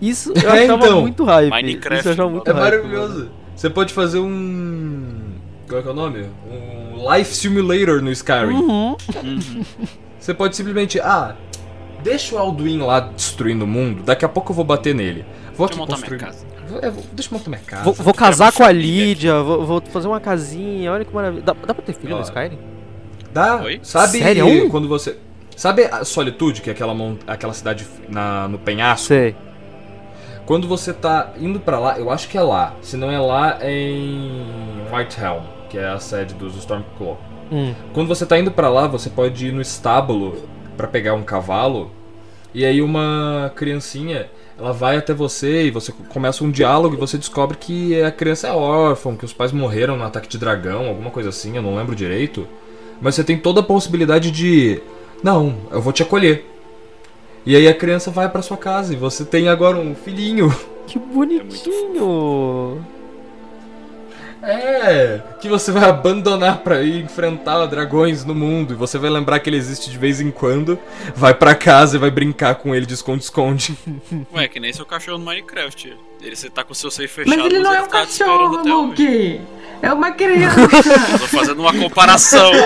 Isso 0.00 0.32
eu 0.34 0.34
É, 0.50 0.64
achava 0.64 0.84
então. 0.86 1.00
muito 1.02 1.24
hype. 1.24 1.50
Minecraft, 1.50 2.00
Isso 2.00 2.08
eu 2.08 2.12
achava 2.12 2.30
muito 2.30 2.48
É 2.50 2.52
hype, 2.52 2.62
maravilhoso. 2.62 3.30
Você 3.54 3.70
pode 3.70 3.92
fazer 3.92 4.18
um. 4.18 5.32
Qual 5.68 5.78
é 5.78 5.82
que 5.82 5.88
é 5.88 5.92
o 5.92 5.94
nome? 5.94 6.26
Um 6.50 7.12
Life 7.14 7.34
Simulator 7.34 8.02
no 8.02 8.10
Skyrim. 8.10 8.54
Uhum. 8.54 8.96
Uhum. 9.24 9.64
Você 10.18 10.34
pode 10.34 10.56
simplesmente. 10.56 10.98
Ah, 11.00 11.36
deixa 12.02 12.34
o 12.34 12.38
Alduin 12.38 12.78
lá 12.78 13.00
destruindo 13.00 13.64
o 13.64 13.68
mundo, 13.68 14.02
daqui 14.02 14.24
a 14.24 14.28
pouco 14.28 14.50
eu 14.52 14.56
vou 14.56 14.64
bater 14.64 14.94
nele. 14.94 15.24
Vou 15.56 15.66
Deixa 15.66 15.72
aqui 15.72 15.76
montar 15.78 15.92
construir. 16.08 16.16
minha 16.18 16.30
casa. 16.30 16.46
É, 16.86 16.90
vou- 16.90 17.04
deixa 17.12 17.28
eu 17.34 17.38
montar 17.38 17.50
minha 17.50 17.62
casa. 17.62 17.82
Vou, 17.84 17.92
vou 17.94 18.14
casar 18.14 18.52
com 18.52 18.62
a 18.64 18.72
Lídia, 18.72 19.42
vou, 19.42 19.64
vou 19.66 19.80
fazer 19.82 20.08
uma 20.08 20.20
casinha, 20.20 20.92
olha 20.92 21.04
que 21.04 21.14
maravilha. 21.14 21.42
Dá, 21.42 21.52
dá 21.52 21.74
pra 21.74 21.82
ter 21.84 21.92
filho 21.94 22.14
Ó. 22.14 22.18
no 22.18 22.24
Skyrim? 22.24 22.58
Dá? 23.32 23.56
Oi? 23.62 23.80
Sabe 23.82 24.18
Sério? 24.18 24.68
quando 24.70 24.88
você. 24.88 25.16
Sabe 25.56 25.84
a 25.84 26.04
Solitude, 26.04 26.62
que 26.62 26.70
é 26.70 26.72
aquela, 26.72 26.94
mon- 26.94 27.16
aquela 27.26 27.52
cidade 27.52 27.86
na, 28.08 28.48
no 28.48 28.58
penhasco? 28.58 29.06
Sei. 29.08 29.34
Quando 30.46 30.66
você 30.66 30.92
tá 30.92 31.32
indo 31.38 31.60
pra 31.60 31.78
lá, 31.78 31.98
eu 31.98 32.10
acho 32.10 32.28
que 32.28 32.36
é 32.36 32.42
lá. 32.42 32.74
Se 32.82 32.96
não 32.96 33.10
é 33.10 33.18
lá, 33.18 33.58
é 33.60 33.70
em 33.72 34.44
Whitehelm, 34.92 35.42
que 35.70 35.78
é 35.78 35.88
a 35.88 35.98
sede 35.98 36.34
dos 36.34 36.56
Stormclaw. 36.56 37.18
Hum. 37.50 37.74
Quando 37.92 38.08
você 38.08 38.24
tá 38.26 38.38
indo 38.38 38.50
pra 38.50 38.68
lá, 38.68 38.86
você 38.88 39.08
pode 39.10 39.46
ir 39.46 39.52
no 39.52 39.60
estábulo 39.60 40.42
pra 40.76 40.88
pegar 40.88 41.14
um 41.14 41.22
cavalo. 41.22 41.90
E 42.54 42.64
aí 42.64 42.82
uma 42.82 43.52
criancinha, 43.54 44.26
ela 44.62 44.72
vai 44.72 44.96
até 44.96 45.12
você 45.12 45.64
e 45.64 45.70
você 45.72 45.92
começa 46.08 46.44
um 46.44 46.50
diálogo 46.50 46.94
e 46.94 46.98
você 46.98 47.18
descobre 47.18 47.56
que 47.56 48.00
a 48.00 48.12
criança 48.12 48.46
é 48.46 48.52
órfã, 48.52 49.16
que 49.16 49.24
os 49.24 49.32
pais 49.32 49.50
morreram 49.50 49.96
no 49.96 50.04
ataque 50.04 50.28
de 50.28 50.38
dragão, 50.38 50.86
alguma 50.86 51.10
coisa 51.10 51.30
assim, 51.30 51.56
eu 51.56 51.62
não 51.62 51.74
lembro 51.74 51.96
direito. 51.96 52.46
Mas 53.00 53.16
você 53.16 53.24
tem 53.24 53.36
toda 53.36 53.58
a 53.58 53.64
possibilidade 53.64 54.30
de, 54.30 54.80
não, 55.20 55.56
eu 55.72 55.82
vou 55.82 55.92
te 55.92 56.04
acolher. 56.04 56.46
E 57.44 57.56
aí 57.56 57.66
a 57.66 57.74
criança 57.74 58.08
vai 58.12 58.28
pra 58.28 58.40
sua 58.40 58.56
casa 58.56 58.92
e 58.92 58.96
você 58.96 59.24
tem 59.24 59.48
agora 59.48 59.76
um 59.76 59.96
filhinho. 59.96 60.54
Que 60.86 60.96
bonitinho. 60.96 62.84
É, 64.42 65.20
que 65.40 65.48
você 65.48 65.70
vai 65.70 65.88
abandonar 65.88 66.58
pra 66.58 66.82
ir 66.82 67.04
enfrentar 67.04 67.64
dragões 67.66 68.24
no 68.24 68.34
mundo 68.34 68.74
e 68.74 68.76
você 68.76 68.98
vai 68.98 69.08
lembrar 69.08 69.38
que 69.38 69.48
ele 69.48 69.56
existe 69.56 69.88
de 69.88 69.96
vez 69.96 70.20
em 70.20 70.32
quando, 70.32 70.76
vai 71.14 71.32
pra 71.32 71.54
casa 71.54 71.96
e 71.96 72.00
vai 72.00 72.10
brincar 72.10 72.56
com 72.56 72.74
ele 72.74 72.84
de 72.84 72.94
esconde-esconde. 72.94 73.78
Ué, 74.34 74.48
que 74.48 74.58
nem 74.58 74.72
seu 74.72 74.84
cachorro 74.84 75.18
no 75.18 75.24
Minecraft. 75.24 75.96
Ele 76.20 76.34
você 76.34 76.50
tá 76.50 76.64
com 76.64 76.72
o 76.72 76.74
seu 76.74 76.90
safe 76.90 77.06
fechado, 77.08 77.36
Mas 77.36 77.46
ele 77.46 77.60
não 77.60 77.72
é 77.72 77.82
um 77.82 77.88
cachorro. 77.88 78.62
Luke. 78.64 79.40
É 79.80 79.92
uma 79.92 80.10
criança. 80.12 80.60
Eu 81.12 81.18
tô 81.20 81.26
fazendo 81.26 81.60
uma 81.60 81.72
comparação. 81.72 82.50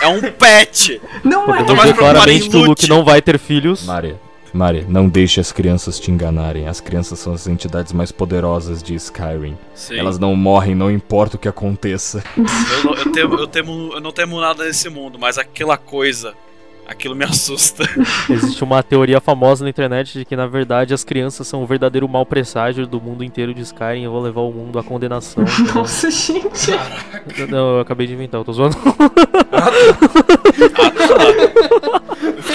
é 0.00 0.08
um 0.08 0.20
pet. 0.32 1.00
não 1.24 1.42
é. 1.42 1.58
tô 1.58 1.66
Podemos 1.66 1.84
mais 1.84 1.92
preocupado 1.92 2.30
em 2.30 2.40
que 2.40 2.56
o. 2.56 2.64
Luke 2.64 2.88
não 2.88 3.04
vai 3.04 3.20
ter 3.22 3.38
filhos. 3.38 3.84
Mari, 3.84 4.16
Mari, 4.56 4.86
não 4.88 5.06
deixe 5.08 5.38
as 5.38 5.52
crianças 5.52 6.00
te 6.00 6.10
enganarem. 6.10 6.66
As 6.66 6.80
crianças 6.80 7.18
são 7.18 7.34
as 7.34 7.46
entidades 7.46 7.92
mais 7.92 8.10
poderosas 8.10 8.82
de 8.82 8.94
Skyrim. 8.94 9.56
Sim. 9.74 9.98
Elas 9.98 10.18
não 10.18 10.34
morrem, 10.34 10.74
não 10.74 10.90
importa 10.90 11.36
o 11.36 11.38
que 11.38 11.46
aconteça. 11.48 12.24
Eu, 12.36 12.84
não- 12.84 12.94
eu 12.94 13.12
temo, 13.12 13.34
eu, 13.34 13.46
temo, 13.46 13.90
eu 13.94 14.00
não 14.00 14.12
temo 14.12 14.40
nada 14.40 14.64
nesse 14.64 14.88
mundo, 14.88 15.18
mas 15.18 15.36
aquela 15.38 15.76
coisa, 15.76 16.32
aquilo 16.86 17.14
me 17.14 17.24
assusta. 17.26 17.84
Existe 18.30 18.62
uma 18.64 18.82
teoria 18.82 19.20
famosa 19.20 19.62
na 19.64 19.70
internet 19.70 20.18
de 20.18 20.24
que, 20.24 20.34
na 20.36 20.46
verdade, 20.46 20.94
as 20.94 21.04
crianças 21.04 21.46
são 21.46 21.62
o 21.62 21.66
verdadeiro 21.66 22.08
mau 22.08 22.24
presságio 22.24 22.86
do 22.86 23.00
mundo 23.00 23.22
inteiro 23.24 23.52
de 23.52 23.60
Skyrim 23.62 24.04
e 24.04 24.08
vão 24.08 24.20
levar 24.20 24.40
o 24.42 24.52
mundo 24.52 24.78
à 24.78 24.82
condenação. 24.84 25.44
Nossa, 25.74 26.10
gente. 26.10 26.70
Não, 27.50 27.76
eu 27.76 27.80
acabei 27.80 28.06
de 28.06 28.14
inventar, 28.14 28.40
eu 28.40 28.44
tô 28.44 28.52
zoando. 28.52 28.76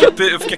Fiquei, 0.10 0.34
eu 0.36 0.40
fiquei 0.40 0.58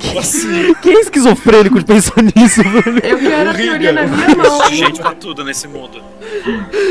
como 0.00 0.18
assim? 0.20 0.74
Quem 0.82 0.94
é 0.96 1.00
esquizofrênico 1.00 1.78
de 1.78 1.84
pensar 1.84 2.22
nisso, 2.22 2.62
velho? 2.62 2.98
Eu 3.04 3.18
quero 3.18 3.50
a 3.50 3.54
teoria 3.54 3.92
na 3.92 4.06
minha 4.06 4.36
mão. 4.36 4.68
Gente 4.70 5.00
pra 5.00 5.14
tudo 5.14 5.44
nesse 5.44 5.66
mundo. 5.68 6.02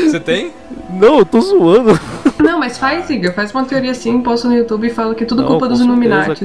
Você 0.04 0.20
tem? 0.20 0.52
Não, 0.90 1.18
eu 1.18 1.24
tô 1.26 1.40
zoando. 1.40 1.98
Não, 2.38 2.58
mas 2.58 2.78
faz, 2.78 3.08
Iga. 3.10 3.32
Faz 3.32 3.52
uma 3.52 3.64
teoria 3.64 3.90
assim, 3.92 4.20
posta 4.22 4.48
no 4.48 4.54
YouTube 4.56 4.86
e 4.86 4.90
fala 4.90 5.14
que 5.14 5.24
é 5.24 5.26
tudo 5.26 5.42
Não, 5.42 5.48
culpa 5.48 5.68
dos 5.68 5.80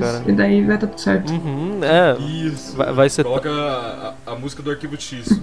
cara. 0.03 0.23
E 0.27 0.31
daí 0.33 0.61
vai 0.63 0.77
dar 0.77 0.87
tudo 0.87 0.99
certo. 0.99 1.31
Uhum, 1.31 1.79
é. 1.81 2.17
Isso. 2.21 2.75
Vai, 2.75 2.93
vai 2.93 3.09
ser, 3.09 3.23
Coloca 3.23 3.49
a, 3.49 4.13
a- 4.27 4.33
a 4.33 4.35
música 4.35 4.61
do 4.61 4.69
arquivo 4.71 4.99
X. 4.99 5.39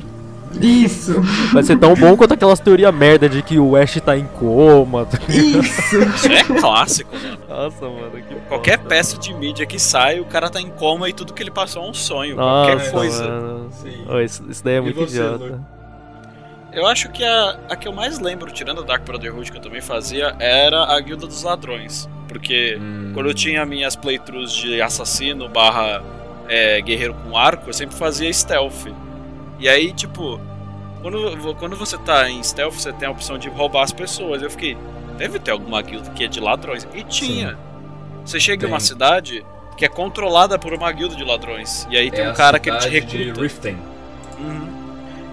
Isso. 0.60 1.14
vai 1.52 1.62
ser 1.62 1.78
tão 1.78 1.94
bom 1.94 2.16
quanto 2.16 2.34
aquelas 2.34 2.60
teorias 2.60 2.94
merda 2.94 3.28
de 3.28 3.42
que 3.42 3.58
o 3.58 3.76
Ash 3.76 4.00
tá 4.00 4.16
em 4.16 4.26
coma. 4.26 5.06
tá 5.06 5.18
Isso. 5.28 6.00
Isso 6.02 6.32
é 6.32 6.44
clássico, 6.60 7.14
mano. 7.16 7.38
Nossa, 7.48 7.84
mano, 7.88 8.10
que 8.28 8.34
Qualquer 8.48 8.78
peça 8.78 9.18
de 9.18 9.32
mídia 9.34 9.64
que 9.66 9.78
sai, 9.78 10.20
o 10.20 10.24
cara 10.24 10.48
tá 10.50 10.60
em 10.60 10.68
coma 10.70 11.08
e 11.08 11.12
tudo 11.12 11.32
que 11.32 11.42
ele 11.42 11.50
passou 11.50 11.84
é 11.84 11.90
um 11.90 11.94
sonho. 11.94 12.36
Nossa, 12.36 12.70
qualquer 12.70 12.90
coisa. 12.90 13.24
mano. 13.28 13.70
Sim. 13.72 14.04
Ô, 14.08 14.20
isso, 14.20 14.44
isso 14.48 14.64
daí 14.64 14.74
é 14.74 14.78
E 14.78 14.80
muito 14.80 15.00
você, 15.00 15.16
idiota. 15.18 15.60
Eu 16.72 16.86
acho 16.86 17.10
que 17.10 17.22
a, 17.22 17.58
a 17.68 17.76
que 17.76 17.86
eu 17.86 17.92
mais 17.92 18.18
lembro, 18.18 18.50
tirando 18.50 18.80
a 18.80 18.84
Dark 18.84 19.04
Brotherhood 19.04 19.50
que 19.50 19.58
eu 19.58 19.60
também 19.62 19.82
fazia, 19.82 20.34
era 20.38 20.84
a 20.84 20.98
Guilda 21.00 21.26
dos 21.26 21.42
Ladrões. 21.42 22.08
Porque 22.28 22.78
Hum. 22.80 23.10
quando 23.12 23.28
eu 23.28 23.34
tinha 23.34 23.64
minhas 23.66 23.94
playthroughs 23.94 24.52
de 24.52 24.80
assassino 24.80 25.48
barra 25.50 26.02
é, 26.48 26.80
guerreiro 26.80 27.14
com 27.14 27.36
arco, 27.36 27.68
eu 27.68 27.74
sempre 27.74 27.94
fazia 27.94 28.32
stealth. 28.32 28.86
E 29.62 29.68
aí, 29.68 29.92
tipo, 29.92 30.40
quando, 31.00 31.54
quando 31.54 31.76
você 31.76 31.96
tá 31.96 32.28
em 32.28 32.42
stealth, 32.42 32.74
você 32.74 32.92
tem 32.92 33.06
a 33.06 33.12
opção 33.12 33.38
de 33.38 33.48
roubar 33.48 33.84
as 33.84 33.92
pessoas. 33.92 34.42
Eu 34.42 34.50
fiquei, 34.50 34.76
deve 35.16 35.38
ter 35.38 35.52
alguma 35.52 35.80
guilda 35.80 36.10
que 36.10 36.24
é 36.24 36.26
de 36.26 36.40
ladrões. 36.40 36.86
E 36.92 37.04
tinha. 37.04 37.56
Você 38.24 38.40
chega 38.40 38.66
em 38.66 38.68
uma 38.68 38.78
Tem. 38.78 38.86
cidade 38.88 39.46
que 39.76 39.84
é 39.84 39.88
controlada 39.88 40.58
por 40.58 40.74
uma 40.74 40.90
guilda 40.90 41.14
de 41.14 41.22
ladrões. 41.22 41.86
E 41.88 41.96
aí 41.96 42.10
tem 42.10 42.24
É 42.24 42.28
um 42.28 42.32
a 42.32 42.34
cara 42.34 42.58
que 42.58 42.68
ele 42.68 42.78
te 42.78 42.90
de 42.90 43.18
recruta. 43.18 43.40
Riften. 43.40 43.78
Uhum. 44.40 44.68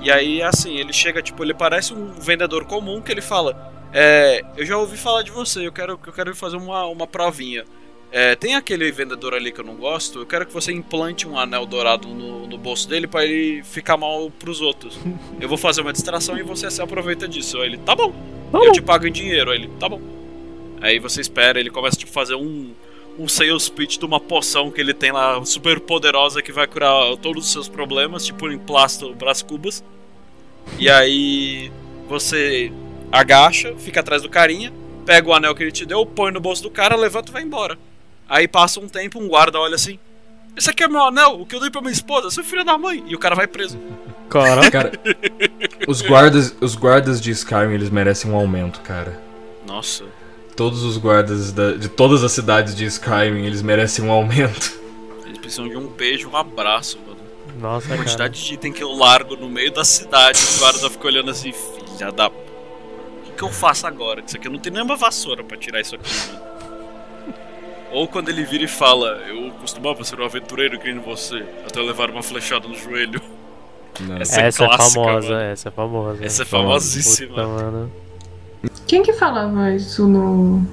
E 0.03 0.11
aí, 0.11 0.43
assim, 0.43 0.75
ele 0.75 0.93
chega, 0.93 1.23
tipo, 1.23 1.43
ele 1.43 1.55
parece 1.55 1.91
um 1.91 2.13
vendedor 2.13 2.65
comum 2.65 3.01
que 3.01 3.11
ele 3.11 3.21
fala: 3.21 3.73
é, 3.91 4.45
Eu 4.55 4.65
já 4.65 4.77
ouvi 4.77 4.95
falar 4.95 5.23
de 5.23 5.31
você, 5.31 5.65
eu 5.65 5.71
quero, 5.71 5.99
eu 6.05 6.13
quero 6.13 6.35
fazer 6.35 6.57
uma, 6.57 6.85
uma 6.85 7.07
provinha. 7.07 7.65
É, 8.11 8.35
tem 8.35 8.55
aquele 8.55 8.91
vendedor 8.91 9.35
ali 9.35 9.51
que 9.51 9.59
eu 9.59 9.63
não 9.65 9.75
gosto, 9.75 10.19
eu 10.19 10.25
quero 10.25 10.45
que 10.45 10.53
você 10.53 10.71
implante 10.71 11.27
um 11.27 11.37
anel 11.37 11.65
dourado 11.65 12.07
no, 12.07 12.47
no 12.47 12.57
bolso 12.57 12.89
dele 12.89 13.05
pra 13.07 13.23
ele 13.23 13.61
ficar 13.63 13.97
mal 13.97 14.31
pros 14.31 14.61
outros. 14.61 14.97
Eu 15.39 15.47
vou 15.47 15.57
fazer 15.57 15.81
uma 15.81 15.93
distração 15.93 16.35
e 16.37 16.41
você 16.43 16.69
se 16.71 16.81
aproveita 16.81 17.27
disso. 17.27 17.59
Aí 17.59 17.67
ele, 17.69 17.77
tá 17.77 17.95
bom, 17.95 18.11
Tá 18.51 18.57
eu 18.57 18.65
bom. 18.65 18.71
te 18.71 18.81
pago 18.81 19.05
em 19.05 19.11
dinheiro. 19.11 19.51
Aí 19.51 19.59
ele, 19.59 19.69
tá 19.79 19.87
bom. 19.87 20.01
Aí 20.81 20.97
você 20.97 21.21
espera, 21.21 21.59
ele 21.59 21.69
começa 21.69 21.97
tipo, 21.97 22.09
a 22.09 22.13
fazer 22.13 22.33
um, 22.35 22.71
um 23.17 23.27
sales 23.27 23.69
pitch 23.69 23.97
de 23.99 24.05
uma 24.05 24.19
poção 24.19 24.71
que 24.71 24.81
ele 24.81 24.93
tem 24.93 25.11
lá, 25.11 25.43
super 25.45 25.79
poderosa, 25.79 26.41
que 26.41 26.51
vai 26.51 26.65
curar 26.65 27.15
todos 27.17 27.45
os 27.45 27.51
seus 27.51 27.69
problemas, 27.69 28.25
tipo 28.25 28.49
em 28.49 28.57
plasto, 28.57 29.13
Brás 29.13 29.41
Cubas. 29.43 29.83
E 30.79 30.89
aí 30.89 31.71
você 32.07 32.71
agacha, 33.11 33.75
fica 33.77 33.99
atrás 33.99 34.21
do 34.23 34.29
carinha, 34.29 34.73
pega 35.05 35.29
o 35.29 35.33
anel 35.33 35.53
que 35.53 35.61
ele 35.63 35.71
te 35.71 35.85
deu, 35.85 36.05
põe 36.05 36.31
no 36.31 36.39
bolso 36.39 36.63
do 36.63 36.71
cara, 36.71 36.95
levanta 36.95 37.29
e 37.29 37.33
vai 37.33 37.43
embora. 37.43 37.77
Aí 38.29 38.47
passa 38.47 38.79
um 38.79 38.87
tempo, 38.87 39.19
um 39.19 39.27
guarda 39.27 39.59
olha 39.59 39.75
assim. 39.75 39.97
Esse 40.55 40.69
aqui 40.69 40.83
é 40.83 40.87
meu 40.87 41.01
anel, 41.03 41.39
o 41.41 41.45
que 41.45 41.55
eu 41.55 41.59
dei 41.59 41.69
pra 41.71 41.81
minha 41.81 41.93
esposa, 41.93 42.29
seu 42.29 42.43
filho 42.43 42.63
da 42.65 42.77
mãe. 42.77 43.03
E 43.07 43.15
o 43.15 43.19
cara 43.19 43.33
vai 43.35 43.47
preso. 43.47 43.79
Caraca. 44.29 44.69
Cara, 44.71 44.91
os 45.87 46.01
guardas, 46.01 46.55
os 46.61 46.75
guardas 46.75 47.19
de 47.21 47.31
Skyrim, 47.31 47.73
eles 47.73 47.89
merecem 47.89 48.29
um 48.29 48.35
aumento, 48.35 48.81
cara. 48.81 49.19
Nossa. 49.65 50.03
Todos 50.55 50.83
os 50.83 50.97
guardas 50.97 51.51
da- 51.53 51.71
de 51.73 51.87
todas 51.87 52.23
as 52.23 52.31
cidades 52.33 52.75
de 52.75 52.85
Skyrim, 52.85 53.45
eles 53.45 53.61
merecem 53.61 54.03
um 54.05 54.11
aumento. 54.11 54.77
Eles 55.25 55.37
precisam 55.37 55.67
de 55.69 55.77
um 55.77 55.87
beijo, 55.87 56.29
um 56.29 56.35
abraço, 56.35 56.99
mano. 57.07 57.17
Nossa, 57.59 57.85
A 57.87 57.89
cara. 57.91 58.03
quantidade 58.03 58.45
de 58.45 58.53
item 58.53 58.71
que 58.73 58.83
eu 58.83 58.91
largo 58.91 59.35
no 59.37 59.49
meio 59.49 59.71
da 59.71 59.83
cidade, 59.85 60.37
os 60.37 60.59
guardas 60.59 60.83
ficam 60.83 61.07
olhando 61.07 61.31
assim, 61.31 61.51
filha 61.53 62.11
da. 62.11 62.27
O 62.27 62.31
que, 63.25 63.31
que 63.37 63.43
eu 63.43 63.49
faço 63.51 63.87
agora? 63.87 64.21
Isso 64.25 64.35
aqui 64.35 64.47
eu 64.47 64.51
não 64.51 64.59
tenho 64.59 64.75
nenhuma 64.75 64.95
vassoura 64.97 65.43
pra 65.43 65.57
tirar 65.57 65.79
isso 65.81 65.95
aqui, 65.95 66.09
mano. 66.33 66.48
Ou 67.91 68.07
quando 68.07 68.29
ele 68.29 68.43
vira 68.43 68.63
e 68.63 68.67
fala, 68.67 69.17
eu 69.27 69.51
costumava 69.59 70.03
ser 70.03 70.19
um 70.19 70.25
aventureiro 70.25 70.79
que 70.79 70.91
nem 70.91 71.01
você, 71.01 71.43
até 71.65 71.79
eu 71.79 71.85
levar 71.85 72.09
uma 72.11 72.21
flechada 72.21 72.67
no 72.67 72.75
joelho. 72.75 73.21
Não. 73.99 74.17
Essa, 74.17 74.41
Essa 74.41 74.63
é 74.63 74.65
é 74.65 74.67
clássica, 74.69 75.01
famosa, 75.03 75.29
mano. 75.29 75.41
essa 75.43 75.67
é 75.67 75.71
famosa. 75.71 76.25
Essa 76.25 76.41
é 76.41 76.45
Puta, 76.45 76.57
famosíssima. 76.57 77.47
mano. 77.47 77.91
Quem 78.87 79.01
que 79.03 79.13
falava 79.13 79.71
isso 79.73 80.07
no. 80.07 80.63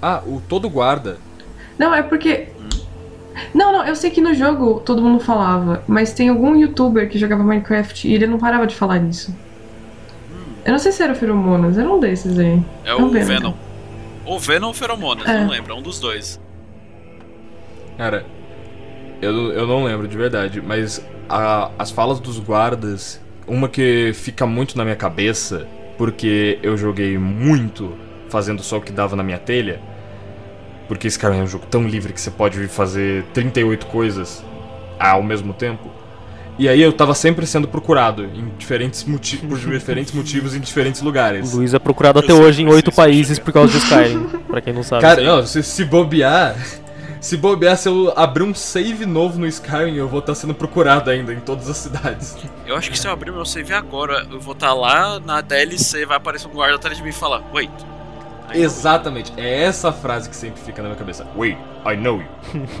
Ah, 0.00 0.22
o 0.26 0.40
todo 0.48 0.68
guarda. 0.70 1.18
Não, 1.78 1.94
é 1.94 2.02
porque. 2.02 2.48
Não, 3.52 3.72
não, 3.72 3.84
eu 3.84 3.96
sei 3.96 4.10
que 4.10 4.20
no 4.20 4.32
jogo 4.32 4.80
todo 4.84 5.02
mundo 5.02 5.18
falava, 5.22 5.82
mas 5.88 6.12
tem 6.12 6.28
algum 6.28 6.54
youtuber 6.56 7.08
que 7.10 7.18
jogava 7.18 7.42
Minecraft 7.42 8.06
e 8.06 8.14
ele 8.14 8.26
não 8.28 8.38
parava 8.38 8.66
de 8.66 8.76
falar 8.76 8.98
nisso. 9.00 9.34
Eu 10.64 10.72
não 10.72 10.78
sei 10.78 10.92
se 10.92 11.02
era 11.02 11.12
o 11.12 11.16
Feromonas, 11.16 11.76
era 11.76 11.90
um 11.92 11.98
desses 11.98 12.38
aí. 12.38 12.62
É 12.84 12.92
Não 12.92 13.06
o 13.06 13.10
Venom. 13.10 13.26
Venom. 13.26 13.52
Ou 14.24 14.38
Venom 14.38 14.68
ou 14.68 14.74
Feromonas, 14.74 15.26
É. 15.26 15.40
não 15.40 15.48
lembro, 15.48 15.72
é 15.72 15.76
um 15.76 15.82
dos 15.82 16.00
dois. 16.00 16.40
Cara, 17.96 18.24
eu, 19.22 19.52
eu 19.52 19.66
não 19.66 19.84
lembro 19.84 20.08
de 20.08 20.16
verdade, 20.16 20.60
mas 20.60 21.04
a- 21.28 21.70
as 21.78 21.90
falas 21.90 22.18
dos 22.20 22.38
guardas, 22.38 23.20
uma 23.46 23.68
que 23.68 24.12
fica 24.14 24.46
muito 24.46 24.76
na 24.76 24.84
minha 24.84 24.96
cabeça, 24.96 25.66
porque 25.96 26.58
eu 26.62 26.76
joguei 26.76 27.16
muito 27.18 27.94
fazendo 28.28 28.62
só 28.62 28.78
o 28.78 28.80
que 28.80 28.90
dava 28.90 29.14
na 29.14 29.22
minha 29.22 29.38
telha, 29.38 29.80
porque 30.88 31.06
esse 31.06 31.18
cara 31.18 31.36
é 31.36 31.42
um 31.42 31.46
jogo 31.46 31.66
tão 31.66 31.86
livre 31.86 32.12
que 32.12 32.20
você 32.20 32.30
pode 32.30 32.66
fazer 32.68 33.24
38 33.32 33.86
coisas 33.86 34.44
ao 34.98 35.22
mesmo 35.22 35.52
tempo. 35.54 35.88
E 36.58 36.68
aí 36.68 36.80
eu 36.80 36.92
tava 36.92 37.14
sempre 37.14 37.46
sendo 37.46 37.66
procurado 37.66 38.24
em 38.24 38.52
diferentes 38.56 39.02
por 39.02 39.58
diferentes 39.58 40.12
motivos 40.12 40.54
em 40.54 40.60
diferentes 40.60 41.00
O 41.00 41.04
lugares. 41.04 41.52
Luiz 41.52 41.74
é 41.74 41.78
procurado 41.78 42.20
até 42.20 42.32
hoje 42.32 42.62
em 42.62 42.68
oito 42.68 42.92
países 42.92 43.38
por 43.38 43.52
causa 43.52 43.72
de 43.72 43.78
Skyrim, 43.78 44.28
pra 44.46 44.60
quem 44.60 44.72
não 44.72 44.82
sabe. 44.82 45.02
Cara, 45.02 45.20
não, 45.22 45.44
se, 45.46 45.62
se 45.62 45.84
bobear. 45.84 46.54
Se 47.24 47.38
bobear, 47.38 47.74
se 47.78 47.88
eu 47.88 48.12
abrir 48.14 48.42
um 48.42 48.54
save 48.54 49.06
novo 49.06 49.38
no 49.38 49.46
Skyrim, 49.46 49.94
eu 49.96 50.06
vou 50.06 50.18
estar 50.18 50.34
sendo 50.34 50.52
procurado 50.52 51.08
ainda 51.08 51.32
em 51.32 51.40
todas 51.40 51.70
as 51.70 51.78
cidades. 51.78 52.36
Eu 52.66 52.76
acho 52.76 52.90
que 52.90 52.98
se 52.98 53.06
eu 53.06 53.12
abrir 53.12 53.32
meu 53.32 53.46
save 53.46 53.72
agora, 53.72 54.26
eu 54.30 54.38
vou 54.38 54.52
estar 54.52 54.74
lá 54.74 55.18
na 55.20 55.40
DLC, 55.40 56.04
vai 56.04 56.18
aparecer 56.18 56.46
um 56.48 56.50
guarda 56.50 56.76
atrás 56.76 56.98
de 56.98 57.02
mim 57.02 57.08
e 57.08 57.12
falar, 57.14 57.42
wait. 57.50 57.70
Exatamente, 58.54 59.32
é 59.36 59.62
essa 59.62 59.92
frase 59.92 60.28
que 60.28 60.36
sempre 60.36 60.60
fica 60.62 60.80
na 60.82 60.88
minha 60.88 60.98
cabeça. 60.98 61.26
Wait, 61.36 61.58
I 61.84 61.96
know 61.96 62.20
you. 62.20 62.28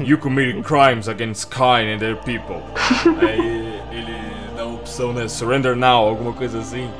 You 0.00 0.18
committed 0.18 0.64
crimes 0.64 1.08
against 1.08 1.50
Skyrim 1.50 1.94
and 1.94 1.98
their 1.98 2.16
people. 2.16 2.62
Aí 3.20 3.80
ele 3.90 4.16
dá 4.56 4.62
a 4.62 4.66
opção, 4.66 5.12
né? 5.12 5.26
Surrender 5.28 5.74
now, 5.74 6.06
alguma 6.08 6.32
coisa 6.32 6.58
assim. 6.58 6.90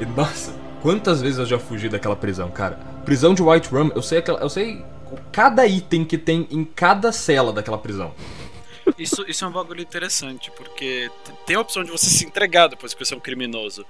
E 0.00 0.06
nossa, 0.06 0.54
quantas 0.82 1.20
vezes 1.20 1.38
eu 1.38 1.46
já 1.46 1.58
fugi 1.58 1.88
daquela 1.88 2.16
prisão, 2.16 2.50
cara? 2.50 2.78
Prisão 3.04 3.34
de 3.34 3.42
Whiterun, 3.42 3.90
eu 3.94 4.02
sei 4.02 4.18
aquela, 4.18 4.40
eu 4.40 4.48
sei 4.48 4.84
cada 5.30 5.66
item 5.66 6.04
que 6.04 6.18
tem 6.18 6.48
em 6.50 6.64
cada 6.64 7.12
cela 7.12 7.52
daquela 7.52 7.78
prisão. 7.78 8.12
Isso, 8.98 9.24
isso 9.28 9.44
é 9.44 9.48
um 9.48 9.52
bagulho 9.52 9.80
interessante, 9.80 10.50
porque 10.50 11.10
tem 11.46 11.56
a 11.56 11.60
opção 11.60 11.82
de 11.82 11.90
você 11.90 12.06
se 12.06 12.24
entregar 12.24 12.68
depois 12.68 12.92
que 12.92 13.04
você 13.04 13.14
é 13.14 13.16
um 13.16 13.20
criminoso. 13.20 13.84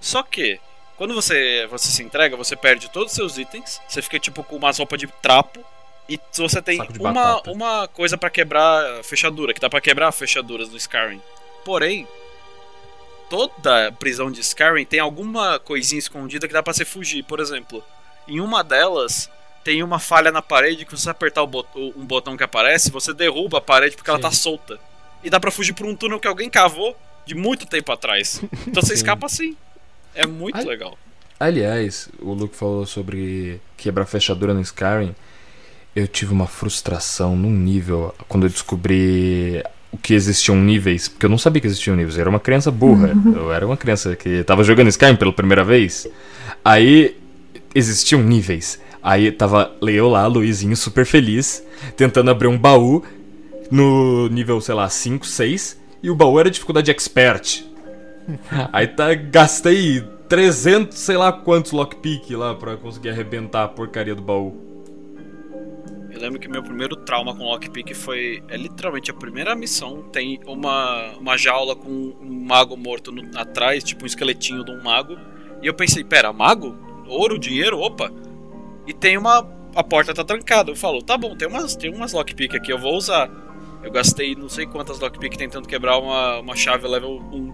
Só 0.00 0.22
que, 0.22 0.60
quando 0.96 1.14
você, 1.14 1.66
você 1.70 1.88
se 1.88 2.02
entrega, 2.02 2.36
você 2.36 2.54
perde 2.56 2.88
todos 2.90 3.12
os 3.12 3.16
seus 3.16 3.38
itens, 3.38 3.80
você 3.88 4.00
fica 4.02 4.18
tipo 4.18 4.42
com 4.44 4.56
umas 4.56 4.78
roupas 4.78 4.98
de 5.00 5.06
trapo, 5.22 5.64
e 6.08 6.20
se 6.30 6.40
você 6.42 6.60
tem 6.60 6.80
uma, 7.00 7.12
batata. 7.12 7.50
uma 7.50 7.88
coisa 7.88 8.16
pra 8.18 8.28
quebrar 8.30 9.02
fechadura, 9.04 9.54
que 9.54 9.60
dá 9.60 9.70
pra 9.70 9.80
quebrar 9.80 10.12
fechaduras 10.12 10.68
no 10.68 10.76
Skyrim. 10.76 11.20
Porém, 11.64 12.06
toda 13.28 13.90
prisão 13.92 14.30
de 14.30 14.40
Skyrim 14.40 14.84
tem 14.84 15.00
alguma 15.00 15.58
coisinha 15.58 15.98
escondida 15.98 16.46
que 16.46 16.52
dá 16.52 16.62
pra 16.62 16.72
você 16.72 16.84
fugir. 16.84 17.22
Por 17.24 17.40
exemplo, 17.40 17.82
em 18.28 18.40
uma 18.40 18.62
delas 18.62 19.30
tem 19.64 19.82
uma 19.82 19.98
falha 19.98 20.30
na 20.30 20.42
parede 20.42 20.84
que 20.84 20.94
se 20.96 21.02
você 21.04 21.10
apertar 21.10 21.42
o 21.42 21.46
bot- 21.46 21.68
um 21.74 22.04
botão 22.04 22.36
que 22.36 22.44
aparece, 22.44 22.90
você 22.90 23.14
derruba 23.14 23.58
a 23.58 23.62
parede 23.62 23.96
porque 23.96 24.10
ela 24.10 24.20
tá 24.20 24.30
solta. 24.30 24.78
E 25.22 25.30
dá 25.30 25.40
pra 25.40 25.50
fugir 25.50 25.72
por 25.72 25.86
um 25.86 25.96
túnel 25.96 26.20
que 26.20 26.28
alguém 26.28 26.50
cavou 26.50 26.94
de 27.24 27.34
muito 27.34 27.64
tempo 27.64 27.90
atrás. 27.90 28.42
Então 28.66 28.82
você 28.82 28.88
Sim. 28.92 28.94
escapa 28.94 29.24
assim. 29.24 29.56
É 30.14 30.26
muito 30.26 30.56
Ai. 30.56 30.64
legal. 30.64 30.96
Aliás, 31.38 32.08
o 32.20 32.32
Luke 32.32 32.56
falou 32.56 32.86
sobre 32.86 33.60
quebrar 33.76 34.06
fechadura 34.06 34.54
no 34.54 34.60
Skyrim. 34.60 35.14
Eu 35.94 36.08
tive 36.08 36.32
uma 36.32 36.46
frustração 36.46 37.36
num 37.36 37.50
nível 37.50 38.14
quando 38.28 38.44
eu 38.44 38.50
descobri 38.50 39.62
o 39.92 39.96
que 39.98 40.14
existiam 40.14 40.56
níveis, 40.56 41.08
porque 41.08 41.26
eu 41.26 41.30
não 41.30 41.38
sabia 41.38 41.60
que 41.60 41.66
existiam 41.66 41.94
níveis. 41.96 42.16
Eu 42.16 42.22
era 42.22 42.30
uma 42.30 42.40
criança 42.40 42.70
burra. 42.70 43.12
Eu 43.34 43.52
era 43.52 43.66
uma 43.66 43.76
criança 43.76 44.16
que 44.16 44.42
tava 44.44 44.64
jogando 44.64 44.88
Skyrim 44.88 45.16
pela 45.16 45.32
primeira 45.32 45.62
vez. 45.62 46.06
Aí 46.64 47.16
existiam 47.74 48.22
níveis. 48.22 48.80
Aí 49.02 49.30
tava 49.30 49.76
eu 49.82 50.08
lá, 50.08 50.26
Luizinho, 50.26 50.76
super 50.76 51.04
feliz, 51.04 51.62
tentando 51.96 52.30
abrir 52.30 52.48
um 52.48 52.56
baú 52.56 53.04
no 53.70 54.28
nível, 54.28 54.60
sei 54.60 54.74
lá, 54.74 54.88
5, 54.88 55.26
6, 55.26 55.78
e 56.02 56.10
o 56.10 56.14
baú 56.14 56.40
era 56.40 56.50
dificuldade 56.50 56.90
expert. 56.90 57.64
Aí 58.72 58.86
tá, 58.86 59.14
gastei 59.14 60.00
300, 60.28 60.98
sei 60.98 61.16
lá 61.16 61.32
quantos 61.32 61.72
lockpick 61.72 62.30
lá 62.30 62.54
pra 62.54 62.76
conseguir 62.76 63.10
arrebentar 63.10 63.64
a 63.64 63.68
porcaria 63.68 64.14
do 64.14 64.22
baú. 64.22 64.56
Eu 66.10 66.20
lembro 66.20 66.38
que 66.38 66.48
meu 66.48 66.62
primeiro 66.62 66.94
trauma 66.94 67.34
com 67.34 67.42
lockpick 67.42 67.92
foi. 67.92 68.42
É 68.48 68.56
literalmente 68.56 69.10
a 69.10 69.14
primeira 69.14 69.54
missão. 69.56 70.02
Tem 70.12 70.40
uma, 70.46 71.12
uma 71.18 71.36
jaula 71.36 71.74
com 71.74 71.90
um 71.90 72.44
mago 72.46 72.76
morto 72.76 73.10
no- 73.10 73.36
atrás, 73.36 73.82
tipo 73.82 74.04
um 74.04 74.06
esqueletinho 74.06 74.64
de 74.64 74.70
um 74.70 74.80
mago. 74.82 75.16
E 75.60 75.66
eu 75.66 75.74
pensei, 75.74 76.04
pera, 76.04 76.32
mago? 76.32 76.76
Ouro, 77.08 77.36
dinheiro? 77.38 77.80
Opa! 77.80 78.12
E 78.86 78.92
tem 78.92 79.18
uma. 79.18 79.44
A 79.74 79.82
porta 79.82 80.14
tá 80.14 80.22
trancada. 80.24 80.70
Eu 80.70 80.76
falo, 80.76 81.02
tá 81.02 81.18
bom, 81.18 81.36
tem 81.36 81.48
umas, 81.48 81.74
tem 81.74 81.92
umas 81.92 82.12
lockpick 82.12 82.54
aqui, 82.54 82.72
eu 82.72 82.78
vou 82.78 82.96
usar. 82.96 83.28
Eu 83.82 83.90
gastei 83.90 84.36
não 84.36 84.48
sei 84.48 84.66
quantas 84.66 85.00
lockpick 85.00 85.36
tentando 85.36 85.66
quebrar 85.66 85.98
uma, 85.98 86.38
uma 86.38 86.54
chave 86.54 86.86
level 86.86 87.20
1. 87.32 87.52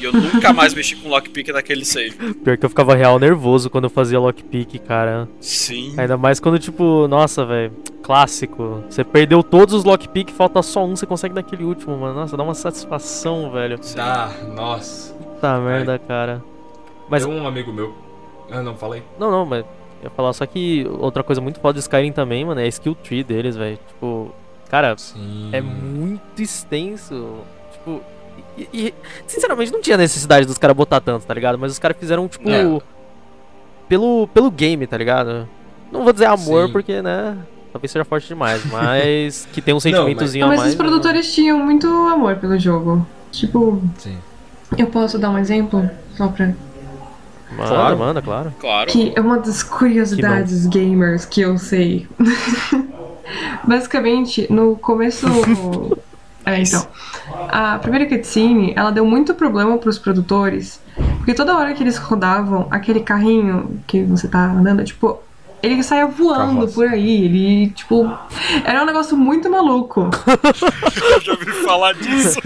E 0.00 0.04
eu 0.04 0.12
nunca 0.12 0.52
mais 0.52 0.74
mexi 0.74 0.96
com 0.96 1.08
lockpick 1.08 1.48
naquele 1.48 1.84
save. 1.84 2.34
Pior 2.34 2.56
que 2.56 2.64
eu 2.66 2.68
ficava 2.68 2.94
real 2.94 3.18
nervoso 3.18 3.70
quando 3.70 3.84
eu 3.84 3.90
fazia 3.90 4.20
lockpick, 4.20 4.78
cara. 4.80 5.28
Sim. 5.40 5.94
Ainda 5.96 6.16
mais 6.16 6.38
quando, 6.38 6.58
tipo, 6.58 7.08
nossa, 7.08 7.44
velho, 7.44 7.72
clássico. 8.02 8.82
Você 8.88 9.02
perdeu 9.02 9.42
todos 9.42 9.74
os 9.74 9.84
lockpick, 9.84 10.30
falta 10.30 10.62
só 10.62 10.84
um, 10.84 10.94
você 10.94 11.06
consegue 11.06 11.34
naquele 11.34 11.64
último, 11.64 11.96
mano. 11.96 12.14
Nossa, 12.14 12.36
dá 12.36 12.42
uma 12.42 12.54
satisfação, 12.54 13.50
velho. 13.50 13.78
Tá, 13.94 14.30
nossa. 14.54 15.14
Puta 15.14 15.58
merda, 15.60 15.98
cara. 15.98 16.42
Mas, 17.08 17.24
Tem 17.24 17.32
um 17.34 17.46
amigo 17.46 17.72
meu. 17.72 17.94
Ah, 18.50 18.62
não, 18.62 18.76
falei. 18.76 19.02
não, 19.18 19.30
não, 19.30 19.46
mas 19.46 19.60
eu 20.00 20.04
ia 20.04 20.10
falar 20.10 20.32
só 20.32 20.46
que 20.46 20.86
outra 21.00 21.22
coisa 21.22 21.40
muito 21.40 21.60
foda 21.60 21.74
de 21.74 21.80
Skyrim 21.80 22.12
também, 22.12 22.44
mano, 22.44 22.60
é 22.60 22.64
a 22.64 22.68
skill 22.68 22.94
tree 22.94 23.24
deles, 23.24 23.56
velho. 23.56 23.78
Tipo, 23.88 24.30
cara, 24.70 24.96
Sim. 24.96 25.50
é 25.52 25.60
muito 25.60 26.40
extenso. 26.40 27.38
Tipo, 27.72 28.00
e, 28.58 28.68
e, 28.88 28.94
sinceramente 29.26 29.72
não 29.72 29.80
tinha 29.80 29.96
necessidade 29.96 30.46
dos 30.46 30.58
caras 30.58 30.76
botar 30.76 31.00
tanto, 31.00 31.24
tá 31.26 31.34
ligado? 31.34 31.58
Mas 31.58 31.72
os 31.72 31.78
caras 31.78 31.96
fizeram, 31.98 32.26
tipo, 32.28 32.48
É. 32.48 32.80
pelo, 33.88 34.26
pelo 34.28 34.50
game, 34.50 34.86
tá 34.86 34.96
ligado? 34.96 35.48
Não 35.92 36.04
vou 36.04 36.12
dizer 36.12 36.26
amor, 36.26 36.66
Sim. 36.66 36.72
porque, 36.72 37.00
né? 37.02 37.36
Talvez 37.72 37.90
seja 37.90 38.04
forte 38.04 38.26
demais, 38.28 38.64
mas 38.70 39.46
que 39.52 39.60
tem 39.60 39.74
um 39.74 39.80
sentimentozinho 39.80 40.42
Não, 40.46 40.48
a 40.48 40.52
mas 40.52 40.60
mais. 40.60 40.72
os 40.72 40.76
produtores 40.76 41.32
tinham 41.34 41.58
muito 41.58 41.86
amor 41.86 42.36
pelo 42.36 42.58
jogo. 42.58 43.06
Tipo, 43.30 43.80
Sim. 43.98 44.16
eu 44.76 44.86
posso 44.86 45.18
dar 45.18 45.30
um 45.30 45.38
exemplo? 45.38 45.88
Só 46.16 46.28
pra. 46.28 46.46
né? 46.46 46.56
Manda, 47.56 47.68
Claro. 47.68 47.98
manda, 47.98 48.22
claro. 48.22 48.54
Claro. 48.60 48.90
Que 48.90 49.12
é 49.16 49.20
uma 49.20 49.38
das 49.38 49.62
curiosidades 49.62 50.66
gamers 50.66 51.24
que 51.24 51.40
eu 51.40 51.56
sei. 51.56 52.06
Basicamente, 53.64 54.46
no 54.52 54.76
começo. 54.76 55.26
é, 56.54 56.62
então. 56.62 56.86
A 57.48 57.78
primeira 57.78 58.06
cutscene, 58.06 58.72
ela 58.76 58.90
deu 58.90 59.04
muito 59.04 59.34
problema 59.34 59.76
pros 59.78 59.98
produtores. 59.98 60.80
Porque 61.18 61.34
toda 61.34 61.56
hora 61.56 61.74
que 61.74 61.82
eles 61.82 61.96
rodavam 61.96 62.66
aquele 62.70 63.00
carrinho 63.00 63.80
que 63.86 64.02
você 64.02 64.28
tá 64.28 64.44
andando, 64.50 64.84
tipo. 64.84 65.18
Ele 65.60 65.82
saia 65.82 66.06
voando 66.06 66.54
Carroça. 66.54 66.74
por 66.74 66.86
aí. 66.86 67.24
Ele, 67.24 67.70
tipo. 67.70 68.08
Era 68.64 68.80
um 68.82 68.86
negócio 68.86 69.16
muito 69.16 69.50
maluco. 69.50 70.08
Eu 71.14 71.20
já 71.20 71.32
ouvi 71.32 71.46
falar 71.64 71.94
disso. 71.94 72.38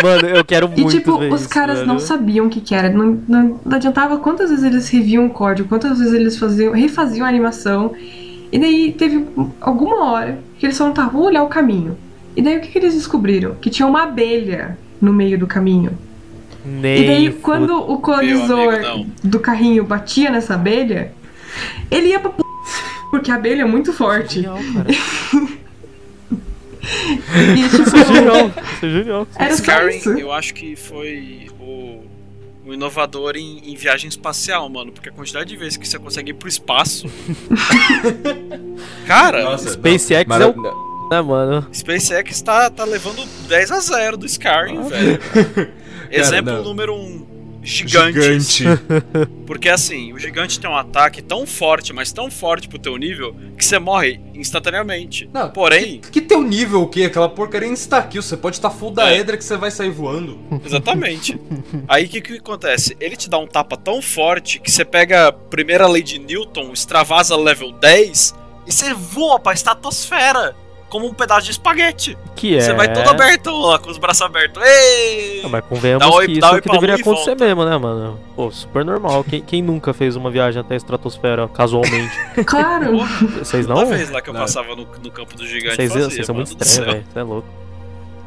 Mano, 0.00 0.28
eu 0.28 0.44
quero 0.44 0.70
E 0.76 0.80
muito 0.82 0.90
tipo, 0.96 1.18
ver 1.18 1.32
os 1.32 1.40
isso, 1.40 1.50
caras 1.50 1.80
não 1.80 1.96
velho. 1.96 2.00
sabiam 2.06 2.46
o 2.46 2.48
que, 2.48 2.60
que 2.60 2.72
era. 2.72 2.88
Não, 2.88 3.20
não, 3.26 3.60
não 3.64 3.76
adiantava 3.76 4.16
quantas 4.18 4.50
vezes 4.50 4.64
eles 4.64 4.88
reviam 4.88 5.26
o 5.26 5.30
código, 5.30 5.68
quantas 5.68 5.98
vezes 5.98 6.14
eles 6.14 6.38
faziam, 6.38 6.72
refaziam 6.72 7.26
a 7.26 7.28
animação. 7.28 7.92
E 8.52 8.58
daí 8.58 8.92
teve 8.92 9.26
alguma 9.60 10.04
hora 10.12 10.38
que 10.58 10.66
eles 10.66 10.78
falaram, 10.78 10.94
tá, 10.94 11.08
vou 11.08 11.24
olhar 11.24 11.42
o 11.42 11.48
caminho. 11.48 11.96
E 12.36 12.42
daí 12.42 12.56
o 12.58 12.60
que, 12.60 12.68
que 12.68 12.78
eles 12.78 12.94
descobriram? 12.94 13.54
Que 13.56 13.68
tinha 13.70 13.86
uma 13.86 14.04
abelha 14.04 14.78
no 15.00 15.12
meio 15.12 15.38
do 15.38 15.46
caminho. 15.46 15.96
Nem 16.64 17.02
e 17.02 17.06
daí 17.06 17.32
quando 17.32 17.76
o 17.76 17.98
colisor 17.98 18.74
amigo, 18.74 19.10
do 19.24 19.40
carrinho 19.40 19.84
batia 19.84 20.30
nessa 20.30 20.54
abelha, 20.54 21.12
ele 21.90 22.08
ia 22.08 22.20
pra 22.20 22.30
p... 22.30 22.42
porque 23.10 23.30
a 23.30 23.34
abelha 23.34 23.62
é 23.62 23.64
muito 23.64 23.92
forte. 23.92 24.34
Genial, 24.36 24.58
cara. 24.72 24.88
E 26.84 27.68
tipo, 27.68 27.82
Isso 27.82 27.96
é 27.96 28.04
genial. 28.04 28.48
Isso 28.48 28.86
é 28.86 28.90
genial. 28.90 29.28
era 29.36 29.56
só 29.56 29.62
Skyrim, 29.62 29.96
isso. 29.96 30.10
eu 30.18 30.32
acho 30.32 30.52
que 30.52 30.74
foi 30.74 31.48
o, 31.60 32.00
o 32.66 32.74
inovador 32.74 33.36
em, 33.36 33.58
em 33.70 33.76
viagem 33.76 34.08
espacial, 34.08 34.68
mano. 34.68 34.90
Porque 34.90 35.08
a 35.08 35.12
quantidade 35.12 35.48
de 35.48 35.56
vezes 35.56 35.76
que 35.76 35.86
você 35.86 35.96
consegue 35.98 36.32
ir 36.32 36.34
pro 36.34 36.48
espaço. 36.48 37.06
Cara, 39.06 39.44
Nossa, 39.44 39.70
SpaceX 39.70 40.28
não, 40.28 40.42
é 40.42 40.46
o- 40.48 40.91
Né, 41.12 41.20
mano? 41.20 41.66
SpaceX 41.70 42.40
tá, 42.40 42.70
tá 42.70 42.84
levando 42.84 43.22
10 43.46 43.70
a 43.70 43.80
0 43.80 44.16
do 44.16 44.24
Skyrim, 44.24 44.88
velho. 44.88 45.20
Exemplo 46.10 46.54
não. 46.54 46.64
número 46.64 46.94
1. 46.94 46.96
Um, 46.96 47.26
gigantes. 47.62 48.56
Gigante. 48.56 48.82
Porque 49.46 49.68
assim, 49.68 50.14
o 50.14 50.18
gigante 50.18 50.58
tem 50.58 50.70
um 50.70 50.74
ataque 50.74 51.20
tão 51.20 51.46
forte, 51.46 51.92
mas 51.92 52.12
tão 52.12 52.30
forte 52.30 52.66
pro 52.66 52.78
teu 52.78 52.96
nível, 52.96 53.36
que 53.58 53.62
você 53.62 53.78
morre 53.78 54.22
instantaneamente. 54.34 55.28
Não, 55.34 55.50
Porém, 55.50 56.00
Que 56.00 56.22
teu 56.22 56.40
nível 56.40 56.80
o 56.80 56.88
quê? 56.88 57.02
Aquela 57.02 57.28
porcaria 57.28 57.68
insta-kill. 57.68 58.22
Você 58.22 58.38
pode 58.38 58.56
estar 58.56 58.70
full 58.70 58.90
da 58.90 59.12
É. 59.12 59.18
Edra 59.18 59.36
que 59.36 59.44
você 59.44 59.58
vai 59.58 59.70
sair 59.70 59.90
voando. 59.90 60.38
Exatamente. 60.64 61.38
Aí 61.86 62.06
o 62.06 62.08
que, 62.08 62.22
que 62.22 62.36
acontece? 62.38 62.96
Ele 62.98 63.16
te 63.16 63.28
dá 63.28 63.36
um 63.36 63.46
tapa 63.46 63.76
tão 63.76 64.00
forte 64.00 64.58
que 64.58 64.70
você 64.70 64.82
pega 64.82 65.28
a 65.28 65.32
primeira 65.32 65.86
lei 65.86 66.02
de 66.02 66.18
Newton, 66.18 66.72
extravasa 66.72 67.36
level 67.36 67.70
10 67.70 68.34
e 68.66 68.72
você 68.72 68.94
voa 68.94 69.38
pra 69.38 69.52
estratosfera 69.52 70.56
como 70.92 71.06
um 71.06 71.14
pedaço 71.14 71.46
de 71.46 71.52
espaguete. 71.52 72.18
Que 72.36 72.54
é. 72.54 72.60
Você 72.60 72.74
vai 72.74 72.92
todo 72.92 73.08
aberto 73.08 73.50
lá, 73.50 73.78
com 73.78 73.88
os 73.90 73.96
braços 73.96 74.20
abertos. 74.20 74.62
Ei! 74.62 75.40
Não, 75.42 75.48
mas 75.48 75.64
convenhamos 75.64 76.06
Dá 76.06 76.12
oi- 76.14 76.26
que 76.26 76.32
isso 76.32 76.44
é 76.44 76.58
o 76.58 76.60
que 76.60 76.68
deveria 76.70 76.96
acontecer 76.96 77.30
volta. 77.30 77.44
mesmo, 77.46 77.64
né, 77.64 77.78
mano? 77.78 78.20
Pô, 78.36 78.50
super 78.50 78.84
normal. 78.84 79.24
Quem, 79.24 79.40
quem 79.40 79.62
nunca 79.62 79.94
fez 79.94 80.16
uma 80.16 80.30
viagem 80.30 80.60
até 80.60 80.74
a 80.74 80.76
estratosfera, 80.76 81.48
casualmente? 81.48 82.12
Claro. 82.44 82.98
Vocês 83.38 83.66
não? 83.66 83.86
vez 83.86 84.10
lá 84.10 84.20
que 84.20 84.28
eu 84.28 84.34
Não. 84.34 84.40
passava 84.42 84.76
no, 84.76 84.86
no 85.02 85.10
campo 85.10 85.34
do 85.34 85.46
gigante 85.46 85.76
Vocês 85.76 85.90
fazia, 85.94 86.10
vocês 86.10 86.26
são 86.26 86.34
muito 86.34 86.48
estranhos, 86.48 86.76
velho. 86.92 87.04
Você 87.10 87.18
é 87.18 87.22
louco. 87.22 87.48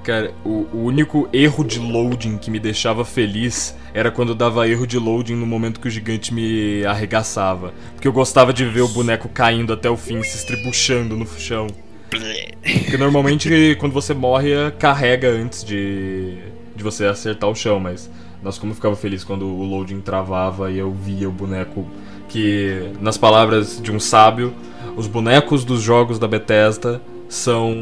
Cara, 0.03 0.33
o, 0.43 0.67
o 0.73 0.83
único 0.85 1.29
erro 1.31 1.63
de 1.63 1.77
loading 1.79 2.37
que 2.39 2.49
me 2.49 2.59
deixava 2.59 3.05
feliz 3.05 3.75
era 3.93 4.09
quando 4.09 4.33
dava 4.33 4.67
erro 4.67 4.87
de 4.87 4.97
loading 4.97 5.35
no 5.35 5.45
momento 5.45 5.79
que 5.79 5.87
o 5.87 5.91
gigante 5.91 6.33
me 6.33 6.83
arregaçava. 6.85 7.73
Porque 7.93 8.07
eu 8.07 8.13
gostava 8.13 8.51
de 8.51 8.65
ver 8.65 8.81
o 8.81 8.87
boneco 8.87 9.29
caindo 9.29 9.71
até 9.71 9.87
o 9.89 9.95
fim, 9.97 10.23
se 10.23 10.37
estribuchando 10.37 11.15
no 11.15 11.27
chão. 11.27 11.67
Porque 12.09 12.97
normalmente 12.97 13.75
quando 13.79 13.91
você 13.93 14.13
morre, 14.13 14.49
carrega 14.79 15.29
antes 15.29 15.63
de, 15.63 16.37
de 16.75 16.83
você 16.83 17.05
acertar 17.05 17.49
o 17.49 17.55
chão, 17.55 17.79
mas 17.79 18.09
nossa, 18.43 18.59
como 18.59 18.71
eu 18.71 18.75
ficava 18.75 18.95
feliz 18.95 19.23
quando 19.23 19.45
o 19.47 19.63
loading 19.63 20.01
travava 20.01 20.71
e 20.71 20.77
eu 20.77 20.91
via 20.91 21.27
o 21.27 21.31
boneco 21.31 21.85
que, 22.29 22.91
nas 23.01 23.17
palavras 23.17 23.81
de 23.81 23.91
um 23.91 23.99
sábio, 23.99 24.53
os 24.95 25.07
bonecos 25.07 25.63
dos 25.65 25.81
jogos 25.81 26.19
da 26.19 26.27
Bethesda 26.27 27.01
são 27.27 27.75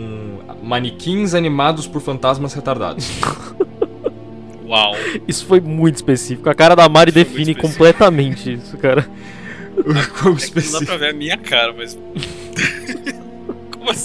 manequins 0.63 1.34
animados 1.34 1.86
por 1.86 2.01
fantasmas 2.01 2.53
retardados. 2.53 3.09
Uau. 4.65 4.93
Isso 5.28 5.45
foi 5.45 5.59
muito 5.59 5.95
específico. 5.97 6.49
A 6.49 6.55
cara 6.55 6.76
da 6.76 6.88
Mari 6.88 7.11
muito 7.11 7.15
define 7.28 7.51
específico. 7.51 7.67
completamente 7.67 8.53
isso, 8.53 8.78
cara. 8.78 9.07
Como 9.76 9.86
É 9.86 10.13
que 10.15 10.24
não 10.26 10.34
dá 10.36 10.38
específico. 10.43 10.86
pra 10.86 10.97
ver 10.97 11.09
a 11.09 11.13
minha 11.13 11.38
cara, 11.38 11.74
mas. 11.76 11.97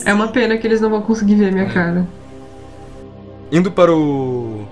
É 0.04 0.12
uma 0.12 0.28
pena 0.28 0.56
que 0.56 0.66
eles 0.66 0.80
não 0.80 0.90
vão 0.90 1.02
conseguir 1.02 1.34
ver 1.34 1.48
a 1.48 1.52
minha 1.52 1.66
cara. 1.66 2.06
Indo 3.50 3.70
para 3.70 3.92
o 3.92 4.66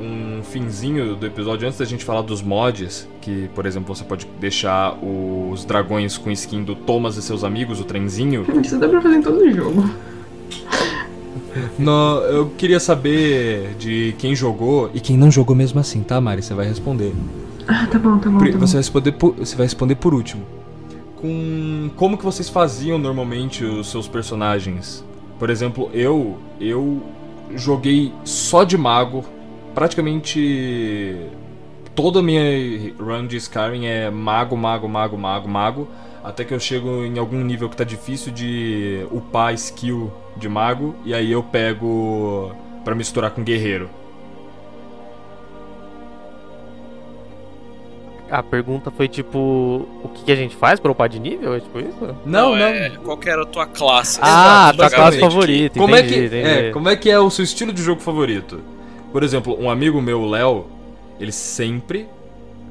um 0.00 0.42
finzinho 0.42 1.14
do 1.14 1.26
episódio 1.26 1.66
antes 1.66 1.78
da 1.78 1.84
gente 1.84 2.04
falar 2.04 2.22
dos 2.22 2.42
mods, 2.42 3.08
que 3.20 3.48
por 3.54 3.64
exemplo 3.64 3.94
você 3.94 4.04
pode 4.04 4.26
deixar 4.40 4.96
os 5.02 5.64
dragões 5.64 6.18
com 6.18 6.30
skin 6.30 6.64
do 6.64 6.74
Thomas 6.74 7.16
e 7.16 7.22
seus 7.22 7.44
amigos, 7.44 7.80
o 7.80 7.84
trenzinho. 7.84 8.44
Isso 8.62 8.78
dá 8.78 8.88
pra 8.88 9.00
fazer 9.00 9.16
em 9.16 9.22
todo 9.22 9.50
jogo. 9.52 9.88
No, 11.78 12.18
eu 12.28 12.50
queria 12.58 12.80
saber 12.80 13.74
de 13.78 14.14
quem 14.18 14.34
jogou 14.34 14.90
e 14.92 15.00
quem 15.00 15.16
não 15.16 15.30
jogou 15.30 15.54
mesmo 15.54 15.78
assim, 15.78 16.02
tá, 16.02 16.20
Mari? 16.20 16.42
Você 16.42 16.52
vai 16.52 16.66
responder. 16.66 17.12
Ah, 17.68 17.86
tá 17.86 17.98
bom, 17.98 18.18
tá 18.18 18.28
bom. 18.28 18.38
Tá 18.38 18.44
bom. 18.44 18.58
Você 18.58 18.72
vai 18.72 18.80
responder 18.80 19.12
por, 19.12 19.34
você 19.34 19.56
vai 19.56 19.66
responder 19.66 19.94
por 19.94 20.12
último. 20.12 20.44
Com 21.24 21.90
como 21.96 22.18
que 22.18 22.24
vocês 22.24 22.50
faziam 22.50 22.98
normalmente 22.98 23.64
os 23.64 23.90
seus 23.90 24.06
personagens? 24.06 25.02
Por 25.38 25.48
exemplo, 25.48 25.88
eu 25.94 26.38
eu 26.60 27.02
joguei 27.54 28.12
só 28.26 28.62
de 28.62 28.76
mago, 28.76 29.24
praticamente 29.74 31.16
toda 31.94 32.18
a 32.18 32.22
minha 32.22 32.42
run 33.00 33.26
de 33.26 33.38
Skyrim 33.38 33.86
é 33.86 34.10
mago, 34.10 34.54
mago, 34.54 34.86
mago, 34.86 35.16
mago, 35.16 35.48
mago, 35.48 35.88
até 36.22 36.44
que 36.44 36.52
eu 36.52 36.60
chego 36.60 37.02
em 37.06 37.18
algum 37.18 37.42
nível 37.42 37.70
que 37.70 37.76
tá 37.78 37.84
difícil 37.84 38.30
de 38.30 39.06
upar 39.10 39.54
skill 39.54 40.12
de 40.36 40.46
mago 40.46 40.94
e 41.06 41.14
aí 41.14 41.32
eu 41.32 41.42
pego 41.42 42.52
pra 42.84 42.94
misturar 42.94 43.30
com 43.30 43.42
guerreiro. 43.42 43.88
A 48.30 48.42
pergunta 48.42 48.90
foi 48.90 49.06
tipo: 49.08 49.86
o 50.02 50.08
que, 50.14 50.24
que 50.24 50.32
a 50.32 50.36
gente 50.36 50.56
faz 50.56 50.80
pra 50.80 50.90
upar 50.90 51.08
de 51.08 51.18
nível? 51.18 51.54
É 51.54 51.60
tipo 51.60 51.78
isso? 51.78 52.16
Não, 52.24 52.56
não. 52.56 52.56
É, 52.56 52.90
qual 52.90 53.16
que 53.16 53.28
era 53.28 53.42
a 53.42 53.46
tua 53.46 53.66
classe? 53.66 54.18
Ah, 54.22 54.70
Exato, 54.72 54.78
tua 54.78 54.90
classe 54.90 55.20
favorita. 55.20 55.78
Como 55.78 55.94
é, 55.94 56.00
entendi, 56.00 56.14
que, 56.14 56.26
entendi. 56.26 56.48
é, 56.48 56.70
como 56.72 56.88
é 56.88 56.96
que 56.96 57.10
é 57.10 57.18
o 57.18 57.30
seu 57.30 57.44
estilo 57.44 57.72
de 57.72 57.82
jogo 57.82 58.00
favorito? 58.00 58.60
Por 59.12 59.22
exemplo, 59.22 59.56
um 59.60 59.70
amigo 59.70 60.00
meu, 60.02 60.22
o 60.22 60.28
Léo, 60.28 60.66
ele 61.20 61.30
sempre 61.32 62.08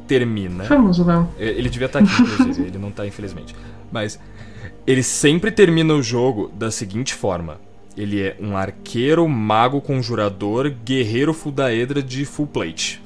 termina. 0.08 0.66
Famoso, 0.66 1.06
Léo. 1.06 1.30
É, 1.40 1.46
Ele 1.48 1.70
devia 1.70 1.86
estar 1.86 2.00
aqui, 2.00 2.22
inclusive, 2.22 2.68
ele 2.68 2.78
não 2.78 2.92
tá, 2.92 3.08
infelizmente. 3.08 3.56
Mas 3.92 4.20
ele 4.86 5.02
sempre 5.02 5.52
termina 5.52 5.94
o 5.94 6.02
jogo 6.04 6.52
da 6.54 6.70
seguinte 6.70 7.14
forma. 7.14 7.62
Ele 7.96 8.22
é 8.22 8.36
um 8.42 8.58
arqueiro, 8.58 9.28
mago, 9.30 9.80
conjurador, 9.80 10.70
guerreiro 10.84 11.34
fudaedra 11.34 12.02
de 12.02 12.26
full 12.26 12.48
plate. 12.48 13.02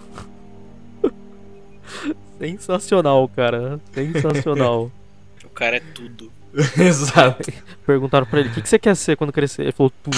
Sensacional, 2.40 3.28
cara. 3.36 3.80
Sensacional. 3.94 4.92
O 5.44 5.50
cara 5.58 5.78
é 5.78 5.82
tudo. 5.94 6.32
Exato. 6.78 7.52
Perguntaram 7.86 8.28
pra 8.28 8.40
ele, 8.42 8.50
o 8.50 8.52
que, 8.54 8.62
que 8.62 8.70
você 8.70 8.78
quer 8.78 8.96
ser 8.96 9.16
quando 9.18 9.34
crescer? 9.34 9.64
Ele 9.64 9.72
falou, 9.72 9.92
tudo. 10.04 10.16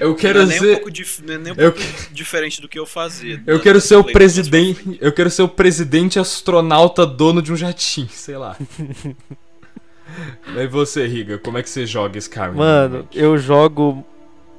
Eu 0.00 0.14
quero 0.16 0.40
não 0.40 0.46
é 0.46 0.48
nem 0.48 0.58
um 0.58 0.60
ser. 0.64 0.74
pouco, 0.74 0.90
dif- 0.90 1.22
não 1.24 1.34
é 1.34 1.38
nem 1.38 1.52
um 1.52 1.56
Eu- 1.56 1.70
pouco 1.72 1.88
diferente 2.10 2.60
do 2.60 2.68
que 2.68 2.76
eu 2.78 2.84
fazia. 2.84 3.40
Eu 3.46 3.60
quero 3.60 3.80
ser 3.80 3.94
o 3.96 4.02
presidente. 4.04 4.98
Eu 5.00 5.12
quero 5.12 5.30
ser 5.30 5.42
o 5.42 5.48
presidente 5.48 6.18
astronauta 6.18 7.06
dono 7.06 7.40
de 7.40 7.52
um 7.52 7.56
jatinho, 7.56 8.08
sei 8.10 8.36
lá. 8.36 8.56
Mas 10.54 10.70
você, 10.70 11.06
Riga, 11.06 11.38
como 11.38 11.56
é 11.58 11.62
que 11.62 11.70
você 11.70 11.86
joga 11.86 12.18
Skyrim? 12.18 12.56
Mano, 12.56 13.08
eu 13.14 13.38
jogo. 13.38 14.04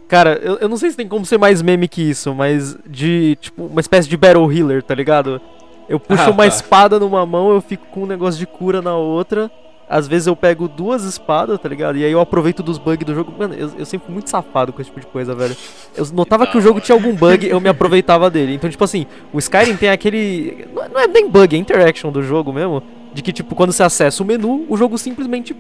Cara, 0.08 0.40
eu, 0.42 0.58
eu 0.60 0.70
não 0.70 0.78
sei 0.78 0.92
se 0.92 0.98
tem 0.98 1.08
como 1.08 1.26
ser 1.26 1.38
mais 1.38 1.62
meme 1.62 1.88
que 1.88 2.02
isso, 2.02 2.34
mas 2.34 2.78
de, 2.88 3.38
tipo, 3.42 3.66
uma 3.66 3.82
espécie 3.82 4.08
de 4.08 4.16
Battle 4.16 4.52
Healer, 4.52 4.82
tá 4.84 4.94
ligado? 4.96 5.42
Eu 5.90 6.00
puxo 6.00 6.24
Ah, 6.24 6.30
uma 6.32 6.44
tá. 6.44 6.48
espada 6.48 7.00
numa 7.00 7.26
mão, 7.26 7.52
eu 7.52 7.62
fico 7.62 7.86
com 7.88 8.04
um 8.04 8.06
negócio 8.06 8.40
de 8.40 8.46
cura 8.48 8.82
na 8.82 8.96
outra. 8.96 9.52
Às 9.90 10.08
vezes 10.08 10.28
eu 10.28 10.36
pego 10.36 10.68
duas 10.68 11.04
espadas, 11.04 11.60
tá 11.60 11.68
ligado? 11.70 11.98
E 11.98 12.06
aí 12.06 12.12
eu 12.12 12.20
aproveito 12.20 12.64
dos 12.64 12.78
bugs 12.78 13.06
do 13.06 13.14
jogo. 13.14 13.34
Mano, 13.38 13.54
eu, 13.54 13.70
eu 13.78 13.86
sempre 13.86 14.06
fui 14.06 14.14
muito 14.14 14.30
safado 14.30 14.72
com 14.74 14.82
esse 14.82 14.90
tipo 14.90 15.00
de 15.02 15.06
coisa, 15.06 15.36
velho. 15.36 15.56
Eu 15.96 16.06
notava 16.14 16.48
que 16.48 16.58
o 16.58 16.62
jogo 16.62 16.80
tinha 16.80 16.96
algum 16.96 17.14
bug, 17.14 17.46
eu 17.48 17.60
me 17.60 17.70
aproveitava 17.70 18.30
dele. 18.30 18.54
Então, 18.56 18.70
tipo 18.70 18.84
assim, 18.84 19.06
o 19.32 19.38
Skyrim 19.40 19.76
tem 19.76 19.90
aquele. 19.90 20.68
Não 20.74 20.84
é- 20.84 20.90
não 20.90 21.00
é 21.02 21.08
nem 21.08 21.30
bug, 21.30 21.56
é 21.56 21.60
interaction 21.60 22.12
do 22.12 22.24
jogo 22.24 22.52
mesmo. 22.54 22.82
De 23.14 23.22
que, 23.22 23.32
tipo, 23.34 23.54
quando 23.56 23.72
você 23.74 23.84
acessa 23.84 24.24
o 24.24 24.26
menu, 24.26 24.66
o 24.70 24.76
jogo 24.78 24.98
simplesmente 24.98 25.56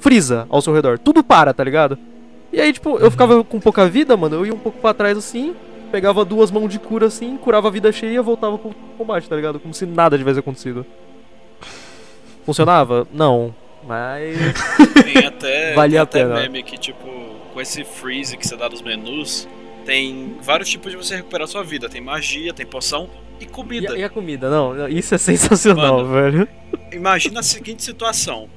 frisa 0.00 0.46
ao 0.48 0.60
seu 0.62 0.72
redor. 0.72 0.98
Tudo 0.98 1.22
para, 1.22 1.52
tá 1.52 1.62
ligado? 1.62 1.96
E 2.52 2.60
aí, 2.60 2.72
tipo, 2.72 2.98
eu 2.98 3.10
ficava 3.10 3.44
com 3.44 3.60
pouca 3.60 3.86
vida, 3.86 4.16
mano. 4.16 4.36
Eu 4.36 4.46
ia 4.46 4.54
um 4.54 4.58
pouco 4.58 4.78
pra 4.80 4.92
trás 4.94 5.16
assim, 5.16 5.54
pegava 5.90 6.24
duas 6.24 6.50
mãos 6.50 6.68
de 6.68 6.78
cura 6.78 7.06
assim, 7.06 7.36
curava 7.36 7.68
a 7.68 7.70
vida 7.70 7.90
cheia 7.92 8.18
e 8.18 8.22
voltava 8.22 8.56
pro 8.58 8.74
combate, 8.96 9.28
tá 9.28 9.36
ligado? 9.36 9.58
Como 9.60 9.74
se 9.74 9.84
nada 9.86 10.16
tivesse 10.16 10.38
acontecido. 10.40 10.86
Funcionava? 12.44 13.06
Não. 13.12 13.54
Mas. 13.86 14.36
Tem 15.04 15.26
até, 15.26 15.74
Valia 15.74 15.92
tem 16.06 16.22
a 16.22 16.24
até 16.24 16.34
pena. 16.36 16.40
meme 16.48 16.62
que, 16.62 16.76
tipo, 16.78 17.06
com 17.52 17.60
esse 17.60 17.82
freeze 17.84 18.36
que 18.36 18.46
você 18.46 18.56
dá 18.56 18.68
nos 18.68 18.82
menus, 18.82 19.48
tem 19.86 20.36
vários 20.42 20.68
tipos 20.68 20.90
de 20.90 20.96
você 20.96 21.16
recuperar 21.16 21.48
sua 21.48 21.62
vida. 21.64 21.88
Tem 21.88 22.00
magia, 22.00 22.52
tem 22.52 22.66
poção 22.66 23.08
e 23.40 23.44
E, 23.44 23.46
comida. 23.46 23.94
a- 23.94 23.98
e 23.98 24.04
a 24.04 24.08
comida? 24.10 24.50
Não, 24.50 24.74
não, 24.74 24.88
isso 24.88 25.14
é 25.14 25.18
sensacional, 25.18 26.04
Mano. 26.04 26.12
velho. 26.12 26.48
Imagina 26.92 27.40
a 27.40 27.42
seguinte 27.42 27.82
situação. 27.82 28.48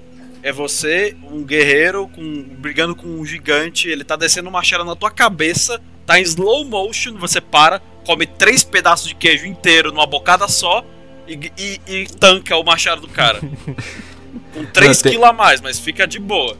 É 0.41 0.51
você, 0.51 1.15
um 1.31 1.41
guerreiro, 1.43 2.07
com, 2.09 2.43
brigando 2.59 2.93
com 2.93 3.07
um 3.07 3.25
gigante, 3.25 3.87
ele 3.87 4.03
tá 4.03 4.17
descendo 4.17 4.49
uma 4.49 4.59
machado 4.59 4.83
na 4.83 4.93
tua 4.95 5.09
cabeça, 5.09 5.79
tá 6.05 6.19
em 6.19 6.23
slow 6.23 6.65
motion, 6.65 7.17
você 7.17 7.39
para, 7.41 7.81
come 8.05 8.25
três 8.25 8.63
pedaços 8.63 9.07
de 9.07 9.15
queijo 9.15 9.45
inteiro 9.45 9.91
numa 9.91 10.05
bocada 10.05 10.47
só 10.47 10.83
e, 11.27 11.51
e- 11.57 11.79
e 11.87 12.05
tanca 12.07 12.55
o 12.57 12.63
machado 12.63 13.01
do 13.01 13.07
cara. 13.07 13.39
Com 14.53 14.65
3 14.65 15.01
tem- 15.01 15.13
kg 15.13 15.23
a 15.25 15.33
mais, 15.33 15.61
mas 15.61 15.79
fica 15.79 16.05
de 16.07 16.19
boa. 16.19 16.55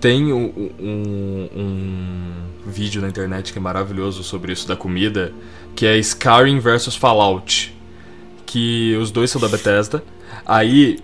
Tem 0.00 0.32
um, 0.32 0.52
um, 0.78 1.48
um 1.56 2.70
vídeo 2.70 3.00
na 3.02 3.08
internet 3.08 3.52
que 3.52 3.58
é 3.58 3.62
maravilhoso 3.62 4.22
sobre 4.22 4.52
isso 4.52 4.68
da 4.68 4.76
comida, 4.76 5.32
que 5.74 5.86
é 5.86 5.96
Skyrim 5.98 6.58
versus 6.60 6.94
Fallout. 6.94 7.74
Que 8.46 8.94
os 8.96 9.10
dois 9.10 9.30
são 9.30 9.40
da 9.40 9.48
Bethesda. 9.48 10.02
Aí 10.46 10.98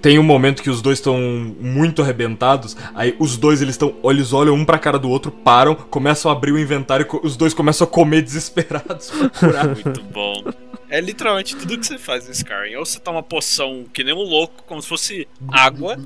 tem 0.00 0.18
um 0.18 0.22
momento 0.22 0.62
que 0.62 0.70
os 0.70 0.82
dois 0.82 0.98
estão 0.98 1.18
muito 1.60 2.02
arrebentados. 2.02 2.76
Aí 2.94 3.14
os 3.18 3.36
dois 3.36 3.62
eles 3.62 3.74
estão. 3.74 3.94
Eles 4.04 4.32
olham 4.32 4.54
um 4.54 4.64
pra 4.64 4.78
cara 4.78 4.98
do 4.98 5.08
outro, 5.08 5.30
param, 5.30 5.74
começam 5.74 6.30
a 6.30 6.34
abrir 6.34 6.52
o 6.52 6.58
inventário 6.58 7.06
e 7.06 7.26
os 7.26 7.36
dois 7.36 7.54
começam 7.54 7.86
a 7.86 7.90
comer 7.90 8.22
desesperados 8.22 9.10
pra 9.10 9.28
curar. 9.30 9.66
Muito 9.74 10.02
bom. 10.04 10.44
É 10.90 11.00
literalmente 11.00 11.54
tudo 11.54 11.78
que 11.78 11.86
você 11.86 11.98
faz 11.98 12.28
em 12.28 12.32
Skyrim. 12.32 12.76
Ou 12.76 12.86
você 12.86 12.98
toma 12.98 13.22
poção 13.22 13.84
que 13.92 14.02
nem 14.02 14.14
um 14.14 14.22
louco, 14.22 14.64
como 14.66 14.82
se 14.82 14.88
fosse 14.88 15.28
água, 15.50 15.98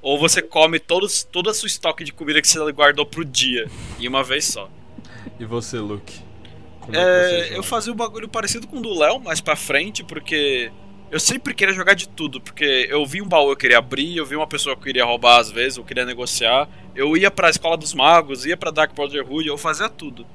ou 0.00 0.18
você 0.18 0.40
come 0.40 0.78
todos, 0.78 1.24
todo 1.24 1.50
a 1.50 1.54
sua 1.54 1.66
estoque 1.66 2.04
de 2.04 2.12
comida 2.12 2.40
que 2.40 2.48
você 2.48 2.60
guardou 2.72 3.04
pro 3.04 3.24
dia, 3.24 3.68
em 3.98 4.06
uma 4.06 4.22
vez 4.22 4.44
só. 4.44 4.70
e 5.38 5.44
você, 5.44 5.78
Luke? 5.78 6.20
É 6.92 6.98
É, 6.98 7.48
você 7.48 7.58
eu 7.58 7.62
fazia 7.62 7.92
um 7.92 7.96
bagulho 7.96 8.28
parecido 8.28 8.66
com 8.66 8.78
o 8.78 8.80
do 8.80 8.96
Léo, 8.96 9.18
mais 9.18 9.40
pra 9.40 9.56
frente, 9.56 10.04
porque 10.04 10.70
eu 11.10 11.20
sempre 11.20 11.54
queria 11.54 11.74
jogar 11.74 11.94
de 11.94 12.08
tudo, 12.08 12.40
porque 12.40 12.86
eu 12.90 13.04
vi 13.06 13.22
um 13.22 13.28
baú 13.28 13.50
eu 13.50 13.56
queria 13.56 13.78
abrir, 13.78 14.16
eu 14.16 14.26
vi 14.26 14.34
uma 14.34 14.46
pessoa 14.46 14.74
que 14.74 14.80
eu 14.80 14.84
queria 14.84 15.04
roubar 15.04 15.38
às 15.38 15.50
vezes, 15.50 15.78
eu 15.78 15.84
queria 15.84 16.04
negociar, 16.04 16.68
eu 16.94 17.16
ia 17.16 17.30
pra 17.30 17.50
escola 17.50 17.76
dos 17.76 17.94
magos, 17.94 18.44
ia 18.44 18.56
pra 18.56 18.70
Dark 18.70 18.94
Brotherhood, 18.94 19.46
eu 19.46 19.56
fazia 19.56 19.88
tudo. 19.88 20.26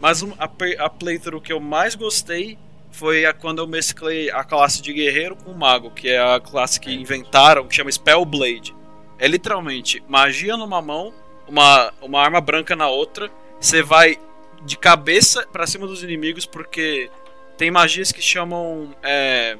Mas 0.00 0.22
a, 0.22 0.50
a 0.84 0.88
playthrough 0.90 1.40
que 1.40 1.52
eu 1.52 1.60
mais 1.60 1.94
gostei 1.94 2.58
foi 2.90 3.26
a 3.26 3.32
quando 3.32 3.58
eu 3.58 3.66
mesclei 3.66 4.30
a 4.30 4.42
classe 4.42 4.80
de 4.80 4.92
guerreiro 4.92 5.36
com 5.36 5.52
mago, 5.52 5.90
que 5.90 6.08
é 6.08 6.18
a 6.18 6.40
classe 6.40 6.80
que 6.80 6.92
inventaram, 6.92 7.66
que 7.66 7.74
chama 7.74 7.92
Spellblade. 7.92 8.74
É 9.18 9.28
literalmente 9.28 10.02
magia 10.08 10.56
numa 10.56 10.80
mão, 10.80 11.12
uma, 11.46 11.92
uma 12.00 12.20
arma 12.20 12.40
branca 12.40 12.74
na 12.74 12.88
outra, 12.88 13.30
você 13.60 13.82
vai 13.82 14.18
de 14.64 14.78
cabeça 14.78 15.46
pra 15.46 15.66
cima 15.66 15.86
dos 15.86 16.02
inimigos, 16.02 16.46
porque 16.46 17.10
tem 17.56 17.70
magias 17.70 18.12
que 18.12 18.20
chamam 18.20 18.94
é, 19.02 19.56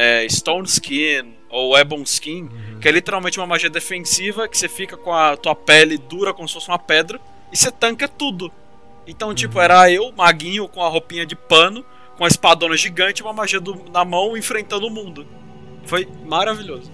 é, 0.00 0.28
Stone 0.28 0.64
Skin 0.68 1.34
ou 1.50 1.76
Ebon 1.76 2.02
Skin, 2.02 2.48
que 2.80 2.86
é 2.86 2.92
literalmente 2.92 3.36
uma 3.40 3.46
magia 3.48 3.68
defensiva 3.68 4.46
que 4.46 4.56
você 4.56 4.68
fica 4.68 4.96
com 4.96 5.12
a 5.12 5.36
tua 5.36 5.56
pele 5.56 5.98
dura 5.98 6.32
como 6.32 6.46
se 6.46 6.54
fosse 6.54 6.68
uma 6.68 6.78
pedra 6.78 7.18
e 7.52 7.56
você 7.56 7.72
tanca 7.72 8.06
tudo. 8.06 8.48
Então, 9.08 9.34
tipo, 9.34 9.58
era 9.58 9.90
eu, 9.90 10.12
maguinho, 10.16 10.68
com 10.68 10.82
a 10.84 10.88
roupinha 10.88 11.26
de 11.26 11.34
pano, 11.34 11.84
com 12.16 12.24
a 12.24 12.28
espadona 12.28 12.76
gigante, 12.76 13.22
uma 13.22 13.32
magia 13.32 13.58
do- 13.58 13.90
na 13.92 14.04
mão, 14.04 14.36
enfrentando 14.36 14.86
o 14.86 14.90
mundo. 14.90 15.26
Foi 15.84 16.06
maravilhoso. 16.26 16.92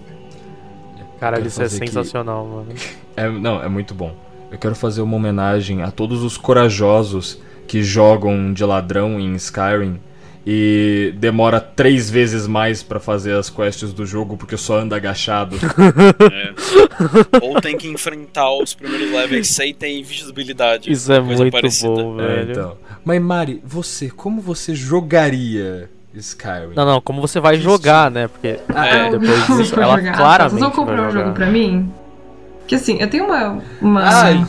Cara, 1.19 1.39
isso 1.39 1.61
é 1.61 1.69
sensacional, 1.69 2.45
mano. 2.45 2.73
É, 3.17 3.29
não, 3.29 3.63
é 3.63 3.69
muito 3.69 3.93
bom. 3.93 4.13
Eu 4.51 4.57
quero 4.57 4.75
fazer 4.75 5.01
uma 5.01 5.15
homenagem 5.15 5.81
a 5.81 5.89
todos 5.89 6.21
os 6.21 6.35
corajosos 6.37 7.41
que 7.65 7.81
jogam 7.81 8.51
de 8.51 8.61
ladrão 8.65 9.17
em 9.21 9.33
Skyrim 9.35 10.01
e 10.45 11.13
demora 11.17 11.59
três 11.59 12.09
vezes 12.09 12.45
mais 12.45 12.83
pra 12.83 12.99
fazer 12.99 13.33
as 13.35 13.49
quests 13.49 13.91
do 13.93 14.05
jogo 14.05 14.37
porque 14.37 14.55
só 14.57 14.77
anda 14.77 14.95
agachado. 14.95 15.55
É. 16.31 16.53
Ou 17.41 17.59
tem 17.59 17.77
que 17.77 17.87
enfrentar 17.87 18.51
os 18.51 18.73
primeiros 18.73 19.11
levels 19.11 19.47
sem 19.49 19.73
ter 19.73 19.97
invisibilidade. 19.99 20.91
Isso 20.91 21.11
é 21.11 21.19
coisa 21.19 21.41
muito 21.41 21.51
parecida. 21.51 21.89
bom, 21.89 22.19
É, 22.21 22.27
velho. 22.27 22.51
então. 22.51 22.77
Mas 23.03 23.21
Mari, 23.21 23.61
você, 23.65 24.09
como 24.09 24.39
você 24.41 24.73
jogaria 24.75 25.89
Skyrim? 26.13 26.73
Não, 26.75 26.85
não, 26.85 27.01
como 27.01 27.21
você 27.21 27.39
vai 27.39 27.57
jogar, 27.59 28.09
né? 28.11 28.27
Porque 28.27 28.59
É, 28.73 29.09
depois 29.09 29.47
disso, 29.47 29.79
ela 29.79 29.97
jogar. 29.97 30.15
claramente 30.15 30.49
Vocês 30.51 30.61
vão 30.61 30.69
vai 30.69 30.75
comprar 30.75 31.07
um 31.07 31.11
jogo 31.11 31.31
pra 31.33 31.45
mim? 31.47 31.91
Que 32.67 32.75
assim, 32.75 32.97
eu 32.99 33.07
tenho 33.09 33.25
uma. 33.25 33.61
uma... 33.81 34.01
Ai, 34.03 34.45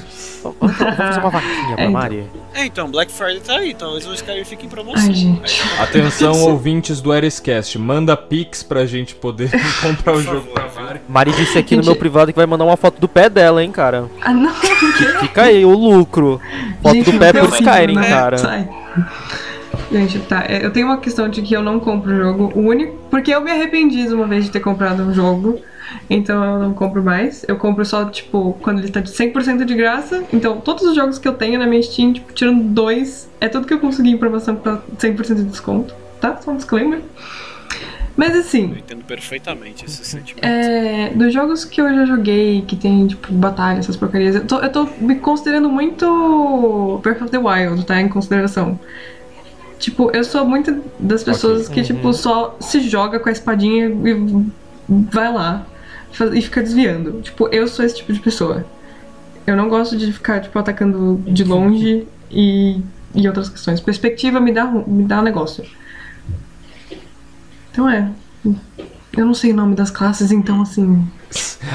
Vamos 0.60 0.76
fazer 0.76 1.20
uma 1.20 1.30
vaquinha 1.30 1.74
pra 1.74 1.84
É, 1.84 1.86
então. 1.86 1.90
Mari. 1.92 2.24
É, 2.54 2.64
então, 2.66 2.90
Black 2.90 3.12
Friday 3.12 3.40
tá 3.40 3.54
aí, 3.56 3.74
talvez 3.74 4.06
o 4.06 4.14
Skyrim 4.14 4.44
fique 4.44 4.66
em 4.66 4.68
promoção. 4.68 5.04
Ai, 5.08 5.12
gente. 5.14 5.62
atenção 5.78 6.40
ouvintes 6.48 7.00
do 7.00 7.14
Erescast, 7.14 7.78
manda 7.78 8.16
pix 8.16 8.62
pra 8.62 8.86
gente 8.86 9.14
poder 9.14 9.50
comprar 9.82 10.14
o 10.14 10.22
jogo 10.22 10.46
pra 10.52 10.68
Mari. 10.74 11.00
Mari 11.08 11.32
disse 11.32 11.58
aqui 11.58 11.76
no 11.76 11.82
Gente- 11.82 11.90
meu 11.92 11.98
privado 11.98 12.32
que 12.32 12.36
vai 12.38 12.46
mandar 12.46 12.64
uma 12.64 12.76
foto 12.76 13.00
do 13.00 13.08
pé 13.08 13.28
dela, 13.28 13.62
hein, 13.62 13.70
cara. 13.70 14.06
Ah, 14.22 14.32
não, 14.32 14.54
Fica 15.20 15.42
aí 15.42 15.64
o 15.64 15.70
lucro. 15.76 16.40
Foto 16.82 16.94
Gente, 16.94 17.10
do 17.12 17.18
pé 17.18 17.32
tem 17.32 17.44
Skyrim, 17.44 17.94
né? 17.94 18.08
cara. 18.08 18.38
Sai. 18.38 18.68
Gente, 19.92 20.18
tá. 20.20 20.44
é, 20.48 20.64
Eu 20.64 20.72
tenho 20.72 20.86
uma 20.86 20.98
questão 20.98 21.28
de 21.28 21.42
que 21.42 21.54
eu 21.54 21.62
não 21.62 21.78
compro 21.78 22.12
o 22.12 22.16
jogo. 22.16 22.52
O 22.54 22.60
único. 22.60 22.96
Porque 23.10 23.32
eu 23.32 23.40
me 23.40 23.50
arrependi 23.50 24.06
de 24.08 24.14
uma 24.14 24.26
vez 24.26 24.44
de 24.44 24.50
ter 24.50 24.60
comprado 24.60 25.02
um 25.02 25.12
jogo. 25.14 25.60
Então 26.08 26.44
eu 26.44 26.58
não 26.60 26.72
compro 26.74 27.02
mais. 27.02 27.44
Eu 27.48 27.56
compro 27.56 27.84
só, 27.84 28.04
tipo, 28.06 28.56
quando 28.60 28.78
ele 28.78 28.90
tá 28.90 29.00
de 29.00 29.10
100% 29.10 29.64
de 29.64 29.74
graça. 29.74 30.24
Então 30.32 30.60
todos 30.60 30.84
os 30.84 30.94
jogos 30.94 31.18
que 31.18 31.26
eu 31.26 31.34
tenho 31.34 31.58
na 31.58 31.66
minha 31.66 31.82
Steam, 31.82 32.12
tipo, 32.12 32.32
tirando 32.32 32.62
dois, 32.62 33.28
é 33.40 33.48
tudo 33.48 33.66
que 33.66 33.74
eu 33.74 33.80
consegui 33.80 34.10
em 34.10 34.18
promoção 34.18 34.56
pra 34.56 34.78
100% 34.98 35.34
de 35.34 35.44
desconto. 35.44 35.94
Tá? 36.20 36.36
Só 36.40 36.50
um 36.50 36.56
disclaimer. 36.56 37.00
Mas 38.16 38.34
assim, 38.34 38.70
Eu 38.70 38.78
entendo 38.78 39.04
perfeitamente 39.04 39.84
esse 39.84 40.02
sentimento. 40.02 40.42
é, 40.42 41.10
dos 41.14 41.34
jogos 41.34 41.66
que 41.66 41.80
eu 41.80 41.94
já 41.94 42.06
joguei, 42.06 42.62
que 42.66 42.74
tem, 42.74 43.06
tipo, 43.06 43.30
batalha, 43.30 43.78
essas 43.78 43.94
porcarias, 43.94 44.34
eu 44.34 44.46
tô, 44.46 44.58
eu 44.58 44.72
tô 44.72 44.88
me 44.98 45.16
considerando 45.16 45.68
muito 45.68 46.98
Breath 47.02 47.20
of 47.20 47.30
the 47.30 47.36
Wild, 47.36 47.84
tá? 47.84 48.00
Em 48.00 48.08
consideração. 48.08 48.80
Tipo, 49.78 50.10
eu 50.14 50.24
sou 50.24 50.46
muito 50.46 50.82
das 50.98 51.22
pessoas 51.22 51.68
que, 51.68 51.82
tipo, 51.82 52.10
só 52.14 52.56
se 52.58 52.80
joga 52.80 53.20
com 53.20 53.28
a 53.28 53.32
espadinha 53.32 53.88
e 53.88 54.46
vai 54.88 55.30
lá 55.30 55.66
e 56.24 56.42
fica 56.42 56.62
desviando. 56.62 57.20
Tipo, 57.22 57.48
eu 57.48 57.66
sou 57.68 57.84
esse 57.84 57.96
tipo 57.96 58.12
de 58.12 58.20
pessoa. 58.20 58.64
Eu 59.46 59.56
não 59.56 59.68
gosto 59.68 59.96
de 59.96 60.12
ficar, 60.12 60.40
tipo, 60.40 60.58
atacando 60.58 61.22
de 61.26 61.44
longe 61.44 62.06
e, 62.30 62.80
e 63.14 63.26
outras 63.26 63.48
questões. 63.48 63.80
Perspectiva 63.80 64.40
me 64.40 64.52
dá, 64.52 64.64
me 64.64 65.04
dá 65.04 65.20
um 65.20 65.22
negócio. 65.22 65.64
Então 67.70 67.88
é. 67.88 68.10
Eu 69.16 69.24
não 69.24 69.34
sei 69.34 69.52
o 69.52 69.56
nome 69.56 69.74
das 69.74 69.90
classes, 69.90 70.30
então 70.30 70.60
assim. 70.62 71.06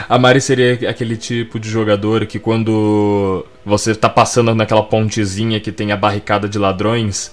A 0.07 0.17
Mari 0.17 0.41
seria 0.41 0.89
aquele 0.89 1.17
tipo 1.17 1.59
de 1.59 1.69
jogador 1.69 2.25
que 2.25 2.39
quando 2.39 3.45
você 3.65 3.95
tá 3.95 4.09
passando 4.09 4.53
naquela 4.53 4.83
pontezinha 4.83 5.59
que 5.59 5.71
tem 5.71 5.91
a 5.91 5.97
barricada 5.97 6.47
de 6.47 6.59
ladrões, 6.59 7.31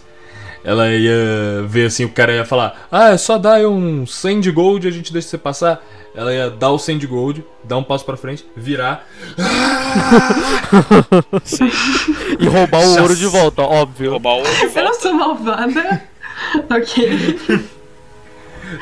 ela 0.68 0.90
ia 0.92 1.62
ver 1.66 1.86
assim, 1.86 2.04
o 2.04 2.10
cara 2.10 2.32
ia 2.32 2.44
falar: 2.44 2.86
Ah, 2.92 3.10
é 3.10 3.16
só 3.16 3.38
dar 3.38 3.60
um 3.66 4.06
100 4.06 4.40
de 4.40 4.50
gold 4.50 4.86
e 4.86 4.90
a 4.90 4.92
gente 4.92 5.12
deixa 5.12 5.28
você 5.28 5.38
passar. 5.38 5.82
Ela 6.14 6.32
ia 6.34 6.50
dar 6.50 6.70
o 6.70 6.78
100 6.78 6.98
de 6.98 7.06
gold, 7.06 7.44
dar 7.64 7.78
um 7.78 7.82
passo 7.84 8.04
pra 8.04 8.16
frente, 8.16 8.44
virar. 8.56 9.06
E 12.38 12.46
roubar 12.46 12.80
o 12.80 13.00
ouro 13.00 13.16
de 13.16 13.26
volta, 13.26 13.62
óbvio. 13.62 14.12
Roubar 14.12 14.34
o 14.34 14.38
ouro 14.38 14.50
de 14.50 14.62
Eu 14.62 14.66
não 14.68 14.74
volta. 14.84 15.00
sou 15.00 15.14
malvada. 15.14 16.02
ok. 16.70 17.38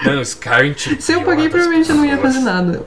Não, 0.04 0.20
Skyrim 0.22 0.72
te 0.72 1.00
Se 1.00 1.12
eu 1.12 1.22
paguei, 1.22 1.48
provavelmente 1.48 1.90
eu 1.90 1.96
não 1.96 2.04
ia 2.04 2.18
fazer 2.18 2.40
nada. 2.40 2.86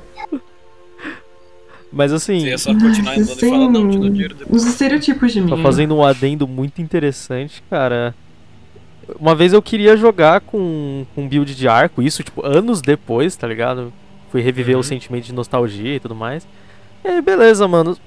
Mas 1.91 2.13
assim, 2.13 2.39
Você 2.41 2.47
ia 2.47 2.57
só 2.57 2.71
continuar 2.73 3.13
andando 3.13 3.31
e 3.31 3.49
falar, 3.49 3.69
não, 3.69 3.89
te 3.89 3.97
dou 3.97 4.09
dinheiro 4.09 4.33
Os 4.35 4.39
depois. 4.39 4.65
estereotipos 4.65 5.33
de 5.33 5.41
mim. 5.41 5.49
Tá 5.49 5.57
fazendo 5.57 5.95
um 5.95 6.05
adendo 6.05 6.47
muito 6.47 6.81
interessante, 6.81 7.63
cara. 7.69 8.13
Uma 9.19 9.33
vez 9.35 9.53
eu 9.53 9.61
queria 9.61 9.95
jogar 9.95 10.41
com, 10.41 11.05
com 11.15 11.27
build 11.27 11.55
de 11.55 11.67
arco, 11.67 12.01
isso, 12.01 12.23
tipo, 12.23 12.45
anos 12.45 12.81
depois, 12.81 13.35
tá 13.35 13.47
ligado? 13.47 13.91
Fui 14.31 14.41
reviver 14.41 14.75
Uhum. 14.75 14.81
o 14.81 14.83
sentimento 14.83 15.23
de 15.25 15.33
nostalgia 15.33 15.95
e 15.95 15.99
tudo 15.99 16.15
mais. 16.15 16.47
E 17.03 17.07
aí, 17.07 17.21
beleza, 17.21 17.67
mano. 17.67 17.97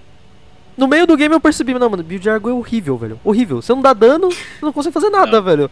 No 0.76 0.86
meio 0.88 1.07
do 1.07 1.16
game 1.16 1.34
eu 1.34 1.40
percebi, 1.40 1.74
não, 1.74 1.88
mano, 1.90 2.03
build 2.03 2.22
de 2.22 2.30
arco 2.30 2.48
é 2.48 2.53
horrível, 2.53 2.96
velho. 2.96 3.20
Horrível. 3.24 3.61
Você 3.61 3.72
não 3.74 3.82
dá 3.82 3.92
dano, 3.92 4.30
você 4.30 4.38
não 4.62 4.72
consegue 4.72 4.94
fazer 4.94 5.11
nada, 5.11 5.32
Não. 5.38 5.42
velho. 5.42 5.70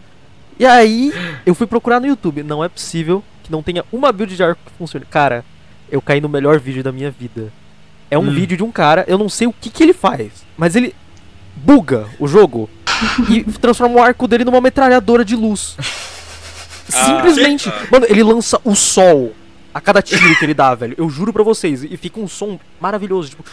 E 0.59 0.66
aí, 0.66 1.12
eu 1.47 1.55
fui 1.55 1.66
procurar 1.66 2.01
no 2.01 2.07
YouTube. 2.07 2.43
Não 2.43 2.62
é 2.62 2.68
possível 2.68 3.22
que 3.43 3.51
não 3.51 3.62
tenha 3.62 3.85
uma 3.93 4.12
build 4.12 4.35
de 4.37 4.43
arco 4.43 4.61
que 4.66 4.72
funcione. 4.76 5.07
Cara, 5.09 5.45
eu 5.91 6.03
caí 6.03 6.20
no 6.20 6.28
melhor 6.28 6.59
vídeo 6.59 6.83
da 6.83 6.93
minha 6.93 7.11
vida. 7.11 7.51
É 8.11 8.18
um 8.18 8.22
Hum. 8.22 8.31
vídeo 8.31 8.57
de 8.57 8.62
um 8.62 8.70
cara, 8.70 9.05
eu 9.09 9.16
não 9.16 9.28
sei 9.28 9.47
o 9.47 9.53
que, 9.53 9.70
que 9.70 9.83
ele 9.83 9.95
faz, 9.95 10.45
mas 10.59 10.76
ele 10.76 10.95
buga 11.57 12.07
o 12.18 12.26
jogo 12.28 12.68
e 13.28 13.44
transforma 13.59 13.96
o 13.96 14.03
arco 14.03 14.26
dele 14.26 14.44
numa 14.44 14.61
metralhadora 14.61 15.24
de 15.24 15.36
luz. 15.36 15.76
Simplesmente. 16.88 17.68
Ah. 17.68 17.86
Mano, 17.90 18.07
ele 18.09 18.22
lança 18.22 18.61
o 18.64 18.74
sol 18.74 19.32
a 19.72 19.80
cada 19.80 20.03
tiro 20.03 20.36
que 20.36 20.44
ele 20.44 20.55
dá, 20.55 20.74
velho. 20.74 20.94
Eu 20.98 21.09
juro 21.09 21.32
pra 21.32 21.42
vocês. 21.42 21.84
E 21.84 21.96
fica 21.96 22.18
um 22.20 22.28
som 22.28 22.59
maravilhoso, 22.80 23.30
tipo. 23.30 23.44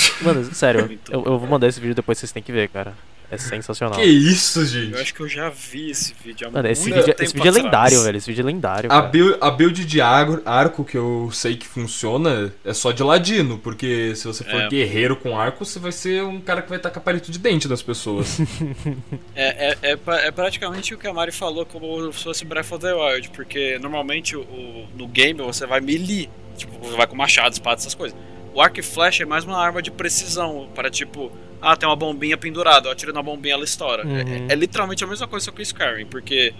Mano, 0.22 0.44
sério, 0.54 0.98
eu, 1.10 1.24
eu 1.24 1.38
vou 1.38 1.48
mandar 1.48 1.68
esse 1.68 1.80
vídeo 1.80 1.94
depois, 1.94 2.18
vocês 2.18 2.32
têm 2.32 2.42
que 2.42 2.52
ver, 2.52 2.68
cara. 2.68 2.94
É 3.28 3.36
sensacional. 3.36 3.98
Que 3.98 4.04
isso, 4.06 4.60
Eu 4.60 4.66
gente? 4.66 4.94
acho 4.94 5.12
que 5.12 5.20
eu 5.20 5.28
já 5.28 5.48
vi 5.50 5.90
esse 5.90 6.14
vídeo 6.24 6.46
há 6.46 6.50
Mano, 6.52 6.68
esse 6.68 6.84
vídeo, 6.84 7.12
esse 7.18 7.34
vídeo 7.34 7.46
é 7.46 7.48
atrás. 7.50 7.64
lendário, 7.64 8.02
velho. 8.04 8.16
Esse 8.18 8.30
vídeo 8.30 8.42
é 8.42 8.46
lendário. 8.46 8.92
A 8.92 9.02
build, 9.02 9.36
a 9.40 9.50
build 9.50 9.84
de 9.84 10.00
ar- 10.00 10.40
arco 10.46 10.84
que 10.84 10.96
eu 10.96 11.28
sei 11.32 11.56
que 11.56 11.66
funciona 11.66 12.52
é 12.64 12.72
só 12.72 12.92
de 12.92 13.02
ladino, 13.02 13.58
porque 13.58 14.14
se 14.14 14.28
você 14.28 14.44
for 14.44 14.60
É. 14.60 14.68
guerreiro 14.68 15.16
com 15.16 15.36
arco, 15.36 15.64
você 15.64 15.80
vai 15.80 15.90
ser 15.90 16.22
um 16.22 16.40
cara 16.40 16.62
que 16.62 16.68
vai 16.70 16.78
tacar 16.78 17.02
palito 17.02 17.32
de 17.32 17.40
dente 17.40 17.66
das 17.66 17.82
pessoas. 17.82 18.38
É, 19.34 19.70
é, 19.72 19.78
é, 19.82 19.98
é 20.06 20.30
praticamente 20.30 20.94
o 20.94 20.98
que 20.98 21.06
a 21.08 21.12
Mari 21.12 21.32
falou 21.32 21.66
como 21.66 22.12
se 22.12 22.22
fosse 22.22 22.44
Breath 22.44 22.70
of 22.72 22.80
the 22.80 22.92
Wild, 22.94 23.30
porque 23.30 23.76
normalmente 23.80 24.36
o, 24.36 24.42
o- 24.42 24.88
no 24.96 25.06
game 25.08 25.40
você 25.42 25.66
vai 25.66 25.80
melee, 25.80 26.28
tipo, 26.56 26.78
você 26.78 26.96
vai 26.96 27.06
com 27.08 27.16
machado, 27.16 27.52
espada, 27.52 27.80
essas 27.80 27.94
coisas. 27.94 28.16
O 28.56 28.60
arco 28.62 28.80
e 28.80 28.82
flecha 28.82 29.22
é 29.22 29.26
mais 29.26 29.44
uma 29.44 29.58
arma 29.58 29.82
de 29.82 29.90
precisão, 29.90 30.66
para 30.74 30.88
tipo, 30.88 31.30
ah, 31.60 31.76
tem 31.76 31.86
uma 31.86 31.94
bombinha 31.94 32.38
pendurada, 32.38 32.88
eu 32.88 32.92
atiro 32.92 33.12
na 33.12 33.22
bombinha 33.22 33.52
ela 33.52 33.64
estoura. 33.64 34.02
É- 34.02 34.06
Uhum. 34.06 34.46
É, 34.48 34.52
é 34.52 34.54
literalmente 34.54 35.04
a 35.04 35.06
mesma 35.06 35.28
coisa 35.28 35.52
que 35.52 35.60
o 35.60 35.62
Skyrim, 35.62 36.06
porque 36.06 36.54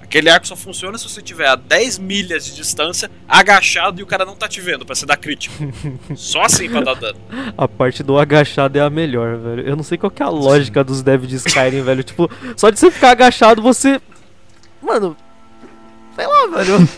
aquele 0.00 0.30
arco 0.30 0.46
só 0.46 0.56
funciona 0.56 0.96
se 0.96 1.06
você 1.06 1.20
tiver 1.20 1.46
a 1.46 1.54
10 1.54 1.98
milhas 1.98 2.46
de 2.46 2.56
distância, 2.56 3.10
agachado 3.28 4.00
e 4.00 4.02
o 4.02 4.06
cara 4.06 4.24
não 4.24 4.34
tá 4.34 4.48
te 4.48 4.62
vendo, 4.62 4.86
pra 4.86 4.94
você 4.94 5.04
dar 5.04 5.18
crítico. 5.18 5.54
só 6.16 6.40
assim 6.40 6.70
pra 6.70 6.80
dar 6.80 6.94
dano. 6.94 7.18
A 7.58 7.68
parte 7.68 8.02
do 8.02 8.18
agachado 8.18 8.78
é 8.78 8.80
a 8.80 8.88
melhor, 8.88 9.36
velho. 9.36 9.68
Eu 9.68 9.76
não 9.76 9.82
sei 9.84 9.98
qual 9.98 10.10
que 10.10 10.22
é 10.22 10.24
a 10.24 10.30
lógica 10.30 10.82
dos 10.82 11.02
devs 11.02 11.28
de 11.28 11.36
Skyrim, 11.36 11.82
velho. 11.82 12.02
Tipo, 12.02 12.30
só 12.56 12.70
de 12.70 12.78
você 12.78 12.90
ficar 12.90 13.10
agachado, 13.10 13.60
você. 13.60 14.00
Mano. 14.80 15.14
Sei 16.16 16.26
lá, 16.26 16.46
velho. 16.46 16.88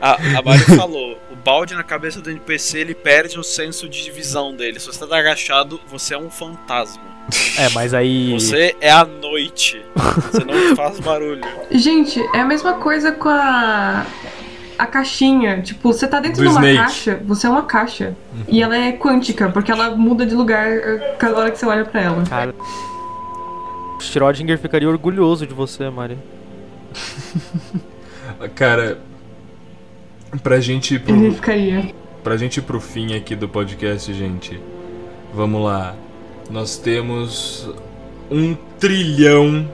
A, 0.00 0.38
a 0.38 0.42
Mari 0.42 0.62
falou, 0.64 1.18
balde 1.48 1.74
na 1.74 1.82
cabeça 1.82 2.20
do 2.20 2.30
NPC 2.30 2.78
ele 2.80 2.94
perde 2.94 3.38
o 3.38 3.42
senso 3.42 3.88
de 3.88 4.10
visão 4.10 4.54
dele. 4.54 4.78
Se 4.78 4.86
você 4.86 5.06
tá 5.06 5.16
agachado, 5.18 5.80
você 5.88 6.12
é 6.12 6.18
um 6.18 6.28
fantasma. 6.28 7.02
É, 7.58 7.70
mas 7.70 7.94
aí. 7.94 8.34
Você 8.34 8.76
é 8.82 8.90
a 8.90 9.06
noite. 9.06 9.82
Você 9.94 10.44
não 10.44 10.76
faz 10.76 11.00
barulho. 11.00 11.40
Gente, 11.70 12.20
é 12.34 12.40
a 12.40 12.44
mesma 12.44 12.74
coisa 12.74 13.12
com 13.12 13.30
a. 13.30 14.04
A 14.78 14.86
caixinha. 14.86 15.62
Tipo, 15.62 15.90
você 15.90 16.06
tá 16.06 16.20
dentro 16.20 16.42
Do 16.42 16.50
de 16.50 16.54
uma 16.54 16.60
Snake. 16.60 16.78
caixa, 16.78 17.22
você 17.24 17.46
é 17.46 17.50
uma 17.50 17.62
caixa. 17.62 18.14
E 18.46 18.62
ela 18.62 18.76
é 18.76 18.92
quântica, 18.92 19.48
porque 19.48 19.72
ela 19.72 19.90
muda 19.96 20.26
de 20.26 20.34
lugar 20.34 20.70
eh, 20.70 21.16
cada 21.18 21.38
hora 21.38 21.50
que 21.50 21.58
você 21.58 21.64
olha 21.64 21.84
pra 21.86 22.02
ela. 22.02 22.22
Cara. 22.28 22.54
Schrödinger 24.00 24.58
ficaria 24.58 24.88
orgulhoso 24.88 25.46
de 25.46 25.54
você, 25.54 25.88
Mari. 25.88 26.18
cara, 28.54 28.98
pra 30.42 30.60
gente 30.60 30.94
ir 30.94 31.00
pro, 31.00 31.14
Ele 31.14 31.30
ficaria. 31.34 31.94
pra 32.22 32.36
gente 32.36 32.58
ir 32.58 32.62
pro 32.62 32.80
fim 32.80 33.14
aqui 33.14 33.34
do 33.34 33.48
podcast, 33.48 34.12
gente, 34.12 34.60
vamos 35.34 35.62
lá. 35.64 35.94
Nós 36.50 36.76
temos 36.76 37.68
um 38.30 38.54
trilhão 38.78 39.68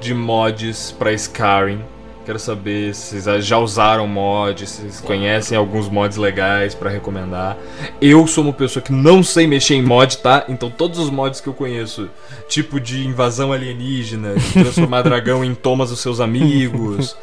de 0.00 0.14
mods 0.14 0.92
pra 0.92 1.12
Skyrim. 1.12 1.80
Quero 2.24 2.38
saber 2.38 2.94
se 2.94 3.20
vocês 3.20 3.44
já 3.44 3.58
usaram 3.58 4.06
mods, 4.06 4.70
se 4.70 4.82
vocês 4.82 5.00
conhecem 5.00 5.58
alguns 5.58 5.88
mods 5.88 6.16
legais 6.16 6.74
pra 6.74 6.88
recomendar. 6.88 7.56
Eu 8.00 8.26
sou 8.26 8.44
uma 8.44 8.52
pessoa 8.52 8.82
que 8.82 8.92
não 8.92 9.22
sei 9.22 9.46
mexer 9.46 9.74
em 9.74 9.82
mod, 9.82 10.16
tá? 10.18 10.44
Então 10.48 10.70
todos 10.70 10.98
os 10.98 11.10
mods 11.10 11.42
que 11.42 11.48
eu 11.48 11.52
conheço, 11.52 12.08
tipo 12.48 12.80
de 12.80 13.06
invasão 13.06 13.52
alienígena, 13.52 14.34
de 14.34 14.52
transformar 14.52 15.02
dragão 15.04 15.44
em 15.44 15.54
Thomas 15.54 15.90
os 15.90 16.00
seus 16.00 16.18
amigos, 16.18 17.14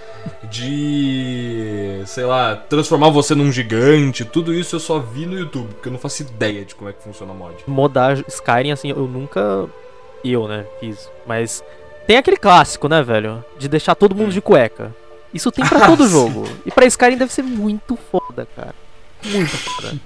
de, 0.43 2.01
sei 2.05 2.25
lá, 2.25 2.55
transformar 2.55 3.09
você 3.09 3.33
num 3.33 3.51
gigante, 3.51 4.23
tudo 4.23 4.53
isso 4.53 4.75
eu 4.75 4.79
só 4.79 4.99
vi 4.99 5.25
no 5.25 5.37
YouTube, 5.37 5.69
porque 5.73 5.87
eu 5.87 5.93
não 5.93 5.99
faço 5.99 6.21
ideia 6.21 6.63
de 6.63 6.75
como 6.75 6.89
é 6.89 6.93
que 6.93 7.01
funciona 7.01 7.33
mod. 7.33 7.55
Modar 7.65 8.23
Skyrim, 8.27 8.71
assim, 8.71 8.89
eu 8.91 9.07
nunca. 9.07 9.67
Eu, 10.23 10.47
né, 10.47 10.65
fiz. 10.79 11.09
Mas. 11.25 11.63
Tem 12.07 12.17
aquele 12.17 12.37
clássico, 12.37 12.87
né, 12.87 13.01
velho? 13.01 13.43
De 13.57 13.67
deixar 13.67 13.95
todo 13.95 14.15
mundo 14.15 14.31
de 14.31 14.41
cueca. 14.41 14.93
Isso 15.33 15.51
tem 15.51 15.65
pra 15.65 15.87
todo 15.87 16.03
sim. 16.03 16.09
jogo. 16.11 16.47
E 16.65 16.71
pra 16.71 16.85
Skyrim 16.85 17.17
deve 17.17 17.31
ser 17.31 17.43
muito 17.43 17.97
foda, 18.11 18.47
cara. 18.55 18.75
Muito 19.23 19.57
foda. 19.57 19.97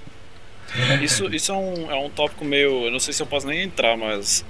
Isso, 1.02 1.26
isso 1.34 1.52
é, 1.52 1.54
um, 1.54 1.90
é 1.90 1.94
um 1.94 2.10
tópico 2.10 2.44
meio. 2.44 2.84
Eu 2.86 2.90
não 2.90 3.00
sei 3.00 3.12
se 3.12 3.22
eu 3.22 3.26
posso 3.26 3.46
nem 3.46 3.62
entrar, 3.62 3.96
mas. 3.96 4.44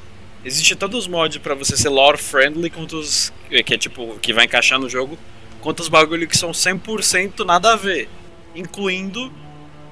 Existe 0.44 0.76
tantos 0.76 1.00
os 1.00 1.08
mods 1.08 1.38
pra 1.38 1.54
você 1.54 1.76
ser 1.76 1.88
lore 1.88 2.18
friendly 2.18 2.70
quanto 2.70 2.98
os. 2.98 3.32
que 3.64 3.74
é 3.74 3.78
tipo, 3.78 4.18
que 4.20 4.32
vai 4.32 4.44
encaixar 4.44 4.78
no 4.78 4.88
jogo, 4.88 5.18
quanto 5.60 5.80
os 5.80 5.88
bagulho 5.88 6.28
que 6.28 6.36
são 6.36 6.50
100% 6.50 7.44
nada 7.44 7.72
a 7.72 7.76
ver. 7.76 8.08
Incluindo, 8.54 9.32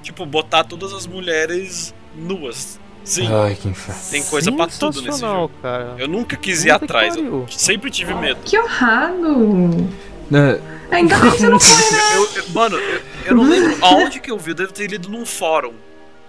tipo, 0.02 0.24
botar 0.24 0.64
todas 0.64 0.92
as 0.92 1.06
mulheres 1.06 1.94
nuas. 2.14 2.78
Sim, 3.04 3.28
Ai, 3.32 3.54
que 3.54 3.68
inferno. 3.68 4.00
tem 4.10 4.22
coisa 4.24 4.50
pra 4.50 4.66
tudo 4.66 5.02
nesse 5.02 5.20
jogo. 5.20 5.52
cara. 5.60 5.94
Eu 5.98 6.08
nunca 6.08 6.36
quis 6.36 6.64
ir 6.64 6.70
atrás, 6.70 7.14
eu 7.16 7.46
sempre 7.50 7.90
tive 7.90 8.14
medo. 8.14 8.40
Que 8.44 8.58
honrado! 8.58 9.90
Né, 10.30 10.58
Ainda 10.90 11.18
bem 11.18 11.30
que 11.30 11.38
você 11.38 11.48
não 11.48 11.60
foi, 11.60 11.96
né? 11.96 12.02
Eu, 12.16 12.28
eu- 12.42 12.48
mano, 12.54 12.76
eu, 12.78 13.00
eu 13.26 13.34
não 13.34 13.44
lembro 13.48 13.76
aonde 13.84 14.20
que 14.20 14.30
eu 14.30 14.38
vi, 14.38 14.52
eu 14.52 14.54
devo 14.54 14.72
ter 14.72 14.86
lido 14.86 15.08
num 15.10 15.26
fórum. 15.26 15.74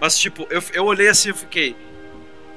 Mas, 0.01 0.17
tipo, 0.17 0.45
eu, 0.49 0.61
eu 0.73 0.86
olhei 0.86 1.07
assim 1.07 1.30
e 1.30 1.34
fiquei. 1.34 1.76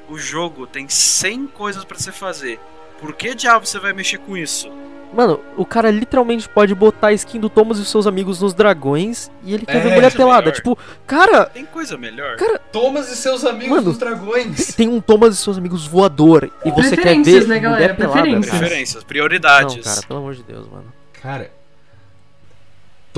O 0.08 0.18
jogo 0.18 0.66
tem 0.66 0.88
100 0.88 1.46
coisas 1.48 1.84
pra 1.84 1.96
você 1.96 2.10
fazer. 2.10 2.58
Por 3.00 3.12
que 3.12 3.34
diabo 3.36 3.64
você 3.66 3.78
vai 3.78 3.92
mexer 3.92 4.18
com 4.18 4.36
isso? 4.36 4.68
Mano, 5.12 5.40
o 5.56 5.64
cara 5.64 5.90
literalmente 5.90 6.48
pode 6.48 6.74
botar 6.74 7.08
a 7.08 7.12
skin 7.12 7.40
do 7.40 7.48
Thomas 7.48 7.78
e 7.78 7.80
os 7.82 7.88
seus 7.90 8.06
amigos 8.06 8.40
nos 8.42 8.52
dragões 8.54 9.30
e 9.42 9.54
ele 9.54 9.64
quer 9.64 9.76
É, 9.76 9.80
ver 9.80 9.94
mulher 9.94 10.12
é 10.12 10.16
pelada. 10.16 10.40
melhor. 10.42 10.54
Tipo, 10.54 10.78
cara, 11.06 11.46
Tem 11.46 11.64
coisa 11.64 11.96
melhor? 11.96 12.36
Thomas 12.70 13.10
e 13.10 13.16
seus 13.16 13.44
amigos 13.44 13.70
Mano, 13.70 13.82
dos 13.84 13.98
dragões. 13.98 14.66
tem 14.76 14.88
um 14.88 15.00
Thomas 15.00 15.34
e 15.34 15.38
seus 15.38 15.56
amigos 15.56 15.86
voador 15.86 16.50
e 16.64 16.70
você 16.70 16.96
quer 16.96 17.20
ver 17.22 17.46
né, 17.48 17.58
galera? 17.58 17.94
mulher 17.94 17.96
pelada. 17.96 18.20
Preferências. 18.22 18.50
cara. 18.50 18.58
Preferências, 18.60 19.04
prioridades. 19.04 19.76
Não, 19.76 19.82
cara, 19.82 20.00
pelo 20.06 20.18
amor 20.20 20.34
de 20.34 20.42
Deus, 20.42 20.68
mano. 20.68 20.92
Cara, 21.22 21.50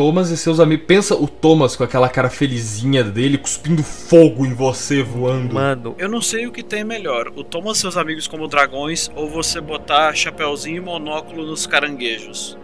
Thomas 0.00 0.30
e 0.30 0.36
seus 0.38 0.58
amigos. 0.60 0.86
Pensa 0.86 1.14
o 1.14 1.28
Thomas 1.28 1.76
com 1.76 1.84
aquela 1.84 2.08
cara 2.08 2.30
felizinha 2.30 3.04
dele, 3.04 3.36
cuspindo 3.36 3.82
fogo 3.82 4.46
em 4.46 4.54
você 4.54 5.02
voando. 5.02 5.52
Mano, 5.54 5.94
Eu 5.98 6.08
não 6.08 6.22
sei 6.22 6.46
o 6.46 6.50
que 6.52 6.62
tem 6.62 6.82
melhor, 6.82 7.28
o 7.36 7.44
Thomas 7.44 7.76
e 7.76 7.80
seus 7.82 7.98
amigos 7.98 8.26
como 8.26 8.48
dragões 8.48 9.10
ou 9.14 9.28
você 9.28 9.60
botar 9.60 10.14
chapéuzinho 10.14 10.78
e 10.78 10.80
monóculo 10.80 11.44
nos 11.44 11.66
caranguejos. 11.66 12.56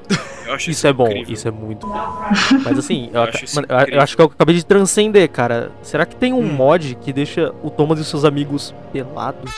Eu 0.47 0.55
acho 0.55 0.70
isso 0.72 0.87
é 0.87 0.93
bom, 0.95 1.09
incrível. 1.09 1.34
isso 1.34 1.47
é 1.47 1.51
muito 1.51 1.87
bom. 1.87 2.16
Mas 2.64 2.78
assim, 2.78 3.11
eu, 3.12 3.16
Eu 3.16 3.22
acho 3.28 3.45
isso 3.45 3.57
mano, 3.57 3.66
eu- 3.93 4.01
acho 4.01 4.16
que 4.16 4.22
eu 4.22 4.26
acabei 4.26 4.55
de 4.55 4.64
transcender, 4.64 5.28
cara. 5.30 5.70
Será 5.82 6.07
que 6.07 6.16
tem 6.16 6.32
um 6.32 6.39
Hum. 6.39 6.53
mod 6.55 6.95
que 7.03 7.12
deixa 7.12 7.53
o 7.62 7.68
Thomas 7.68 7.99
e 7.99 8.03
os 8.03 8.09
seus 8.09 8.24
amigos 8.24 8.74
pelados? 8.95 9.53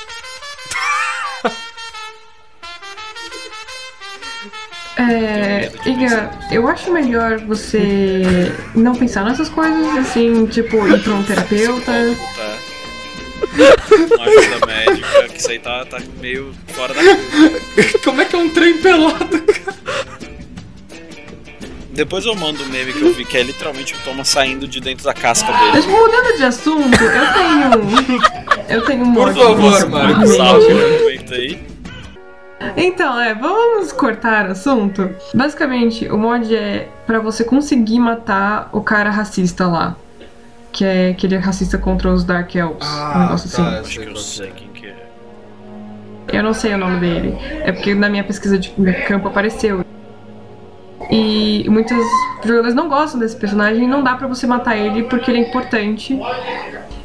É, 4.98 5.70
Iga, 5.86 6.30
eu 6.50 6.66
acho 6.66 6.92
melhor 6.92 7.38
você 7.38 8.52
não 8.74 8.94
pensar 8.96 9.24
nessas 9.24 9.48
coisas, 9.48 9.96
assim, 9.96 10.44
tipo, 10.46 10.76
ir 10.88 11.00
pra 11.02 11.14
um 11.14 11.22
terapeuta. 11.22 11.92
Tá. 12.36 12.58
Uma 14.16 14.24
ajuda 14.24 14.66
médica, 14.66 15.28
que 15.28 15.38
isso 15.38 15.50
aí 15.50 15.58
tá, 15.60 15.84
tá 15.84 15.98
meio 16.20 16.52
fora 16.68 16.92
da 16.92 17.00
curva. 17.00 17.98
Como 18.02 18.20
é 18.20 18.24
que 18.24 18.34
é 18.34 18.38
um 18.38 18.48
trem 18.50 18.76
pelado, 18.78 19.40
cara? 19.42 19.78
Depois 21.90 22.24
eu 22.26 22.34
mando 22.34 22.62
um 22.62 22.66
meme 22.68 22.92
que 22.92 23.02
eu 23.02 23.12
vi, 23.12 23.24
que 23.24 23.36
é 23.36 23.42
literalmente 23.42 23.94
o 23.94 23.98
Thomas 24.04 24.28
saindo 24.28 24.68
de 24.68 24.80
dentro 24.80 25.04
da 25.04 25.14
casca 25.14 25.50
Mas 25.50 25.84
dele. 25.84 25.96
mudando 25.96 26.36
de 26.36 26.44
assunto, 26.44 27.02
eu 27.02 27.32
tenho. 27.32 28.20
Eu 28.68 28.84
tenho 28.84 29.04
um 29.04 29.14
Por 29.14 29.34
favor. 29.34 29.88
Mário, 29.88 30.36
Salve 30.36 30.72
o 30.72 31.34
aí. 31.34 31.67
Então, 32.76 33.20
é, 33.20 33.34
vamos 33.34 33.92
cortar 33.92 34.48
o 34.48 34.52
assunto. 34.52 35.10
Basicamente, 35.32 36.08
o 36.08 36.18
mod 36.18 36.54
é 36.54 36.88
pra 37.06 37.20
você 37.20 37.44
conseguir 37.44 37.98
matar 38.00 38.68
o 38.72 38.80
cara 38.80 39.10
racista 39.10 39.66
lá. 39.66 39.96
Que 40.72 40.84
é 40.84 41.10
aquele 41.10 41.36
racista 41.36 41.78
contra 41.78 42.10
os 42.10 42.24
Dark 42.24 42.54
Elves. 42.54 42.86
um 42.86 43.18
negócio 43.20 43.48
assim. 43.48 43.62
tá, 43.62 43.80
Acho 43.80 44.00
que 44.00 44.06
eu 44.06 44.16
sei 44.16 44.48
é. 44.48 44.50
quem 44.50 44.68
que 44.68 44.86
é. 44.86 45.08
Eu 46.32 46.42
não 46.42 46.52
sei 46.52 46.74
o 46.74 46.78
nome 46.78 47.00
dele. 47.00 47.36
É 47.62 47.72
porque 47.72 47.94
na 47.94 48.08
minha 48.08 48.24
pesquisa 48.24 48.58
de 48.58 48.70
campo 49.06 49.28
apareceu. 49.28 49.84
E 51.10 51.64
muitos 51.70 51.96
jogadores 52.44 52.74
não 52.74 52.88
gostam 52.88 53.18
desse 53.18 53.36
personagem 53.36 53.84
e 53.84 53.86
não 53.86 54.02
dá 54.02 54.14
pra 54.14 54.26
você 54.26 54.46
matar 54.46 54.76
ele 54.76 55.04
porque 55.04 55.30
ele 55.30 55.38
é 55.38 55.48
importante. 55.48 56.18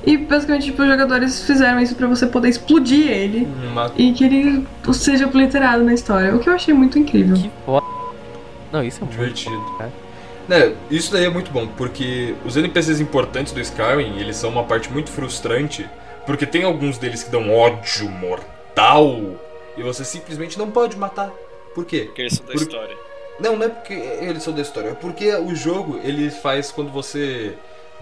E 0.05 0.17
basicamente 0.17 0.65
tipo, 0.65 0.81
os 0.81 0.87
jogadores 0.87 1.45
fizeram 1.45 1.79
isso 1.79 1.95
pra 1.95 2.07
você 2.07 2.27
poder 2.27 2.49
explodir 2.49 3.07
ele 3.09 3.47
Uma- 3.71 3.91
e 3.97 4.11
que 4.11 4.23
ele 4.25 4.67
seja 4.93 5.25
obliterado 5.25 5.83
na 5.83 5.93
história. 5.93 6.35
O 6.35 6.39
que 6.39 6.49
eu 6.49 6.53
achei 6.53 6.73
muito 6.73 6.99
incrível. 6.99 7.35
Que 7.35 7.49
foda. 7.65 7.85
Não, 8.71 8.83
isso 8.83 8.97
é 8.97 9.05
muito 9.05 9.17
Divertido. 9.17 9.61
cara. 9.77 9.91
Né, 10.47 10.73
isso 10.91 11.09
daí 11.13 11.23
é 11.23 11.29
muito 11.29 11.51
bom, 11.51 11.67
porque 11.67 12.35
os 12.43 12.57
NPCs 12.57 12.99
importantes 12.99 13.53
do 13.53 13.61
Skyrim, 13.61 14.17
eles 14.19 14.35
são 14.35 14.49
uma 14.49 14.63
parte 14.65 14.91
muito 14.91 15.09
frustrante, 15.09 15.89
porque 16.25 16.45
tem 16.45 16.63
alguns 16.65 16.97
deles 16.97 17.23
que 17.23 17.31
dão 17.31 17.49
ódio 17.53 18.09
mortal 18.09 19.37
e 19.77 19.81
você 19.83 20.03
simplesmente 20.03 20.57
não 20.59 20.69
pode 20.69 20.97
matar. 20.97 21.31
Por 21.73 21.85
quê? 21.85 22.01
Porque 22.07 22.23
eles 22.23 22.33
são 22.33 22.45
da 22.45 22.51
Por- 22.51 22.61
história. 22.61 22.95
Não, 23.39 23.55
não 23.55 23.65
é 23.65 23.69
porque 23.69 23.93
eles 23.93 24.43
são 24.43 24.53
da 24.53 24.61
história, 24.61 24.89
é 24.89 24.93
porque 24.93 25.33
o 25.33 25.55
jogo 25.55 25.99
ele 26.03 26.29
faz 26.29 26.71
quando 26.71 26.91
você 26.91 27.53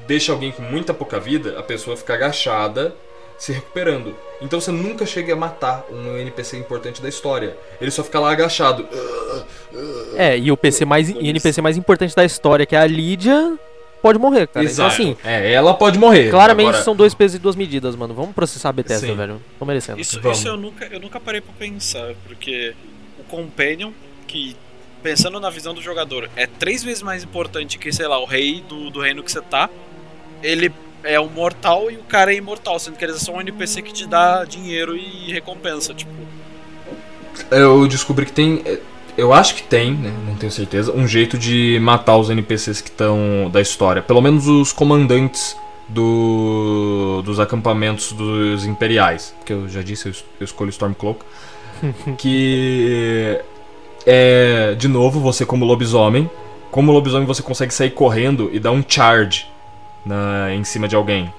deixa 0.07 0.31
alguém 0.31 0.51
com 0.51 0.61
muita 0.61 0.93
pouca 0.93 1.19
vida, 1.19 1.57
a 1.59 1.63
pessoa 1.63 1.95
fica 1.97 2.13
agachada, 2.13 2.93
se 3.37 3.51
recuperando. 3.51 4.15
Então 4.41 4.59
você 4.61 4.71
nunca 4.71 5.05
chega 5.05 5.33
a 5.33 5.35
matar 5.35 5.85
um 5.91 6.17
NPC 6.17 6.57
importante 6.57 7.01
da 7.01 7.09
história. 7.09 7.57
Ele 7.79 7.89
só 7.91 8.03
fica 8.03 8.19
lá 8.19 8.31
agachado. 8.31 8.87
É, 10.15 10.37
e 10.37 10.51
o 10.51 10.57
PC 10.57 10.85
mais, 10.85 11.09
e 11.09 11.17
NPC 11.27 11.61
mais 11.61 11.77
importante 11.77 12.15
da 12.15 12.23
história, 12.25 12.65
que 12.65 12.75
é 12.75 12.79
a 12.79 12.85
Lídia, 12.87 13.57
pode 14.01 14.19
morrer, 14.19 14.47
cara. 14.47 14.65
Exato. 14.65 14.93
Então, 15.01 15.11
assim, 15.13 15.17
É, 15.23 15.51
ela 15.53 15.73
pode 15.73 15.97
morrer. 15.97 16.29
claramente 16.29 16.69
Agora- 16.69 16.83
são 16.83 16.95
dois 16.95 17.13
pesos 17.13 17.35
e 17.35 17.39
duas 17.39 17.55
medidas, 17.55 17.95
mano. 17.95 18.13
Vamos 18.13 18.33
processar 18.35 18.69
a 18.69 18.73
Bethesda, 18.73 19.07
Sim. 19.07 19.15
velho. 19.15 19.41
Tô 19.57 19.65
merecendo. 19.65 19.99
Isso, 19.99 20.19
Vamos. 20.21 20.37
isso 20.39 20.47
eu, 20.47 20.57
nunca, 20.57 20.85
eu 20.85 20.99
nunca 20.99 21.19
parei 21.19 21.41
pra 21.41 21.53
pensar, 21.57 22.13
porque 22.27 22.73
o 23.19 23.23
Companion, 23.23 23.91
que 24.27 24.55
pensando 25.01 25.39
na 25.39 25.49
visão 25.49 25.73
do 25.73 25.81
jogador, 25.81 26.29
é 26.35 26.45
três 26.45 26.83
vezes 26.83 27.01
mais 27.01 27.23
importante 27.23 27.79
que, 27.79 27.91
sei 27.91 28.07
lá, 28.07 28.19
o 28.19 28.25
rei 28.25 28.63
do, 28.67 28.91
do 28.91 28.99
reino 29.01 29.23
que 29.23 29.31
você 29.31 29.41
tá, 29.41 29.67
ele 30.43 30.71
é 31.03 31.19
um 31.19 31.29
mortal 31.29 31.89
e 31.89 31.95
o 31.95 32.03
cara 32.03 32.33
é 32.33 32.37
imortal, 32.37 32.79
sendo 32.79 32.97
que 32.97 33.05
eles 33.05 33.21
são 33.21 33.35
um 33.35 33.41
NPC 33.41 33.81
que 33.81 33.93
te 33.93 34.07
dá 34.07 34.45
dinheiro 34.45 34.95
e 34.95 35.31
recompensa, 35.31 35.93
tipo. 35.93 36.11
Eu 37.49 37.87
descobri 37.87 38.25
que 38.25 38.33
tem. 38.33 38.63
Eu 39.17 39.33
acho 39.33 39.55
que 39.55 39.63
tem, 39.63 39.93
né? 39.93 40.13
Não 40.25 40.35
tenho 40.35 40.51
certeza. 40.51 40.91
Um 40.91 41.07
jeito 41.07 41.37
de 41.37 41.79
matar 41.81 42.17
os 42.17 42.29
NPCs 42.29 42.81
que 42.81 42.89
estão 42.89 43.49
da 43.51 43.61
história. 43.61 44.01
Pelo 44.01 44.21
menos 44.21 44.47
os 44.47 44.71
comandantes 44.71 45.55
do, 45.87 47.21
dos 47.23 47.39
acampamentos 47.39 48.13
dos 48.13 48.65
imperiais. 48.65 49.33
Que 49.45 49.53
eu 49.53 49.67
já 49.67 49.81
disse, 49.81 50.07
eu, 50.07 50.13
eu 50.39 50.45
escolho 50.45 50.69
Stormcloak. 50.69 51.21
que 52.17 53.39
é. 54.05 54.75
De 54.77 54.87
novo, 54.87 55.19
você 55.19 55.45
como 55.45 55.65
lobisomem. 55.65 56.29
Como 56.69 56.91
lobisomem 56.91 57.27
você 57.27 57.41
consegue 57.41 57.73
sair 57.73 57.91
correndo 57.91 58.49
e 58.53 58.59
dar 58.59 58.71
um 58.71 58.83
charge 58.87 59.45
na, 60.05 60.53
em 60.53 60.63
cima 60.63 60.87
de 60.87 60.95
alguém. 60.95 61.31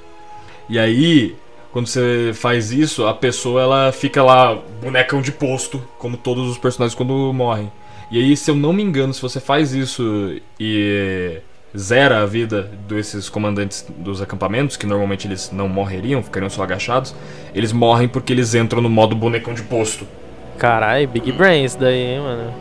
E 0.69 0.79
aí, 0.79 1.35
quando 1.73 1.87
você 1.87 2.33
faz 2.35 2.71
isso, 2.73 3.07
a 3.07 3.15
pessoa 3.15 3.63
ela 3.63 3.93
fica 3.93 4.23
lá, 4.23 4.59
bonecão 4.81 5.21
de 5.21 5.33
posto, 5.33 5.83
como 5.99 6.17
todos 6.17 6.49
os 6.49 6.59
personagens 6.59 6.95
quando 6.95 7.33
morrem. 7.33 7.71
E 8.11 8.19
aí, 8.19 8.37
se 8.37 8.51
eu 8.51 8.55
não 8.55 8.73
me 8.73 8.83
engano, 8.83 9.15
se 9.15 9.23
você 9.23 9.41
faz 9.41 9.73
isso 9.73 10.37
e 10.61 11.41
zera 11.77 12.23
a 12.23 12.27
vida 12.27 12.71
desses 12.87 13.29
comandantes 13.29 13.87
dos 13.97 14.21
acampamentos, 14.21 14.77
que 14.77 14.87
normalmente 14.87 15.27
eles 15.27 15.51
não 15.51 15.69
morreriam, 15.69 16.23
ficariam 16.23 16.51
só 16.51 16.63
agachados, 16.63 17.15
eles 17.55 17.73
morrem 17.73 18.07
porque 18.09 18.33
eles 18.33 18.55
entram 18.55 18.83
no 18.83 18.91
modo 18.91 19.17
bonecão 19.17 19.55
de 19.55 19.63
posto. 19.63 20.07
Caralho, 20.59 21.09
Big 21.09 21.33
Brain 21.33 21.65
isso 21.65 21.79
daí, 21.79 21.97
hein, 21.97 22.21
mano. 22.21 22.55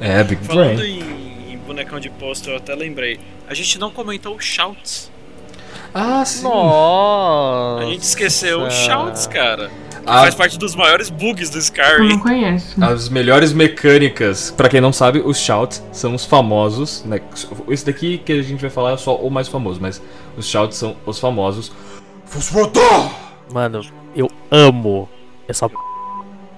É, 0.00 0.22
Big 0.22 0.44
Falando 0.44 0.76
Brain. 0.76 1.00
em, 1.00 1.54
em 1.54 1.58
bonecão 1.58 1.98
de 1.98 2.10
posto, 2.10 2.50
eu 2.50 2.56
até 2.56 2.74
lembrei. 2.74 3.18
A 3.50 3.54
gente 3.54 3.80
não 3.80 3.90
comentou 3.90 4.36
o 4.36 4.40
Shouts. 4.40 5.10
Ah, 5.92 6.24
sim. 6.24 6.44
Nossa. 6.44 7.82
A 7.84 7.86
gente 7.86 8.02
esqueceu 8.02 8.62
o 8.62 8.70
Shouts, 8.70 9.26
cara. 9.26 9.68
Ah. 10.06 10.20
faz 10.20 10.34
parte 10.36 10.56
dos 10.58 10.74
maiores 10.76 11.10
bugs 11.10 11.50
do 11.50 11.56
Eu 11.58 11.60
Skyrim. 11.60 12.08
não 12.10 12.18
conheço. 12.20 12.82
As 12.82 13.08
melhores 13.08 13.52
mecânicas, 13.52 14.50
pra 14.56 14.68
quem 14.68 14.80
não 14.80 14.92
sabe, 14.92 15.18
os 15.18 15.36
shouts 15.38 15.82
são 15.92 16.14
os 16.14 16.24
famosos, 16.24 17.04
né? 17.04 17.20
Esse 17.68 17.84
daqui 17.84 18.18
que 18.18 18.32
a 18.32 18.40
gente 18.42 18.60
vai 18.60 18.70
falar 18.70 18.92
é 18.92 18.96
só 18.96 19.16
o 19.16 19.28
mais 19.30 19.46
famoso, 19.48 19.78
mas 19.80 20.00
os 20.38 20.46
shouts 20.48 20.78
são 20.78 20.96
os 21.04 21.18
famosos. 21.18 21.72
Fosfodor! 22.24 23.10
Mano, 23.52 23.82
eu 24.14 24.30
amo 24.50 25.08
essa 25.46 25.68
p. 25.68 25.74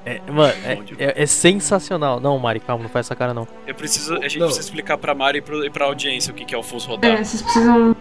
É, 0.05 0.21
mano, 0.31 0.53
é, 0.65 0.79
é- 0.99 1.23
é 1.23 1.27
sensacional. 1.27 2.19
Não, 2.19 2.37
Mari, 2.39 2.59
calma, 2.61 2.83
não 2.83 2.91
faz 2.91 3.07
essa 3.07 3.15
cara 3.15 3.33
não. 3.33 3.47
Eu 3.67 3.75
preciso, 3.75 4.15
a 4.15 4.23
gente 4.23 4.39
Não. 4.39 4.47
precisa 4.47 4.67
explicar 4.67 4.99
pra 4.99 5.15
Mari 5.15 5.39
e 5.39 5.43
pro- 5.43 5.65
e 5.65 5.71
pra 5.71 5.85
audiência 5.87 6.33
o 6.33 6.35
que 6.35 6.45
que 6.45 6.55
é 6.55 6.59
o 6.59 6.63
Fus 6.63 6.85
Rodar. 6.85 7.11
É, 7.11 7.23
vocês 7.23 7.41
precisam. 7.41 7.95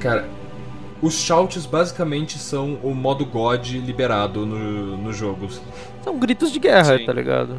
Cara, 0.00 0.28
os 1.00 1.14
shouts 1.14 1.64
basicamente 1.66 2.38
são 2.38 2.78
o 2.82 2.94
modo 2.94 3.24
God 3.24 3.66
liberado 3.72 4.44
no, 4.44 4.96
no 4.98 5.12
jogo. 5.12 5.48
São 6.02 6.18
gritos 6.18 6.52
de 6.52 6.58
guerra, 6.58 6.98
Sim. 6.98 7.06
tá 7.06 7.12
ligado? 7.14 7.56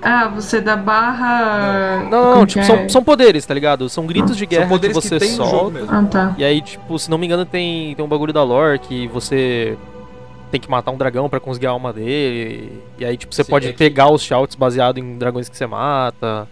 Ah, 0.00 0.28
você 0.28 0.60
dá 0.60 0.76
barra. 0.76 2.04
Não, 2.10 2.10
não, 2.10 2.32
como 2.34 2.46
tipo, 2.46 2.60
que 2.60 2.66
são, 2.66 2.76
é? 2.76 2.88
são 2.88 3.02
poderes, 3.02 3.44
tá 3.46 3.54
ligado? 3.54 3.88
São 3.88 4.06
gritos 4.06 4.36
de 4.36 4.44
guerra 4.46 4.62
são 4.64 4.70
poderes 4.70 4.96
que 4.98 5.02
você 5.08 5.18
tem 5.18 5.30
no 5.30 5.36
jogo 5.36 5.50
solta. 5.50 5.70
mesmo. 5.78 5.88
Ah, 5.90 6.02
tá. 6.04 6.34
E 6.36 6.44
aí, 6.44 6.60
tipo, 6.60 6.98
se 6.98 7.10
não 7.10 7.16
me 7.18 7.26
engano, 7.26 7.44
tem, 7.46 7.94
tem 7.96 8.04
um 8.04 8.08
bagulho 8.08 8.32
da 8.32 8.42
lore 8.44 8.78
que 8.78 9.08
você 9.08 9.76
tem 10.50 10.60
que 10.60 10.70
matar 10.70 10.90
um 10.90 10.96
dragão 10.98 11.28
pra 11.28 11.40
conseguir 11.40 11.66
a 11.66 11.70
alma 11.70 11.92
dele. 11.92 12.72
E 12.98 13.04
aí, 13.04 13.16
tipo, 13.16 13.34
você 13.34 13.44
Sim, 13.44 13.50
pode 13.50 13.68
é 13.68 13.72
que- 13.72 13.78
pegar 13.78 14.10
os 14.12 14.22
shouts 14.22 14.54
baseado 14.56 14.98
em 14.98 15.18
dragões 15.18 15.48
que 15.48 15.56
você 15.56 15.66
mata. 15.66 16.48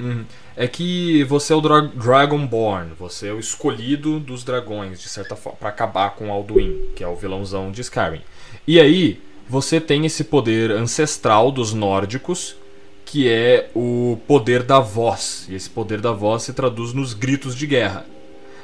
Uhum. 0.00 0.24
É 0.56 0.66
que 0.66 1.22
você 1.24 1.52
é 1.52 1.56
o 1.56 1.60
Dra 1.60 1.80
Dragonborn, 1.82 2.92
você 2.98 3.28
é 3.28 3.32
o 3.32 3.38
escolhido 3.38 4.18
dos 4.18 4.42
dragões, 4.44 5.00
de 5.00 5.08
certa 5.08 5.36
forma, 5.36 5.58
pra 5.58 5.68
acabar 5.68 6.10
com 6.14 6.32
Alduin, 6.32 6.88
que 6.96 7.02
é 7.04 7.08
o 7.08 7.14
vilãozão 7.14 7.70
de 7.70 7.80
Skyrim. 7.80 8.20
E 8.66 8.80
aí, 8.80 9.20
você 9.48 9.80
tem 9.80 10.04
esse 10.06 10.24
poder 10.24 10.70
ancestral 10.70 11.50
dos 11.52 11.72
nórdicos, 11.72 12.56
que 13.04 13.28
é 13.28 13.68
o 13.74 14.18
poder 14.26 14.62
da 14.62 14.80
voz. 14.80 15.46
E 15.48 15.54
esse 15.54 15.68
poder 15.70 16.00
da 16.00 16.12
voz 16.12 16.42
se 16.42 16.52
traduz 16.52 16.92
nos 16.92 17.12
gritos 17.14 17.54
de 17.54 17.66
guerra. 17.66 18.06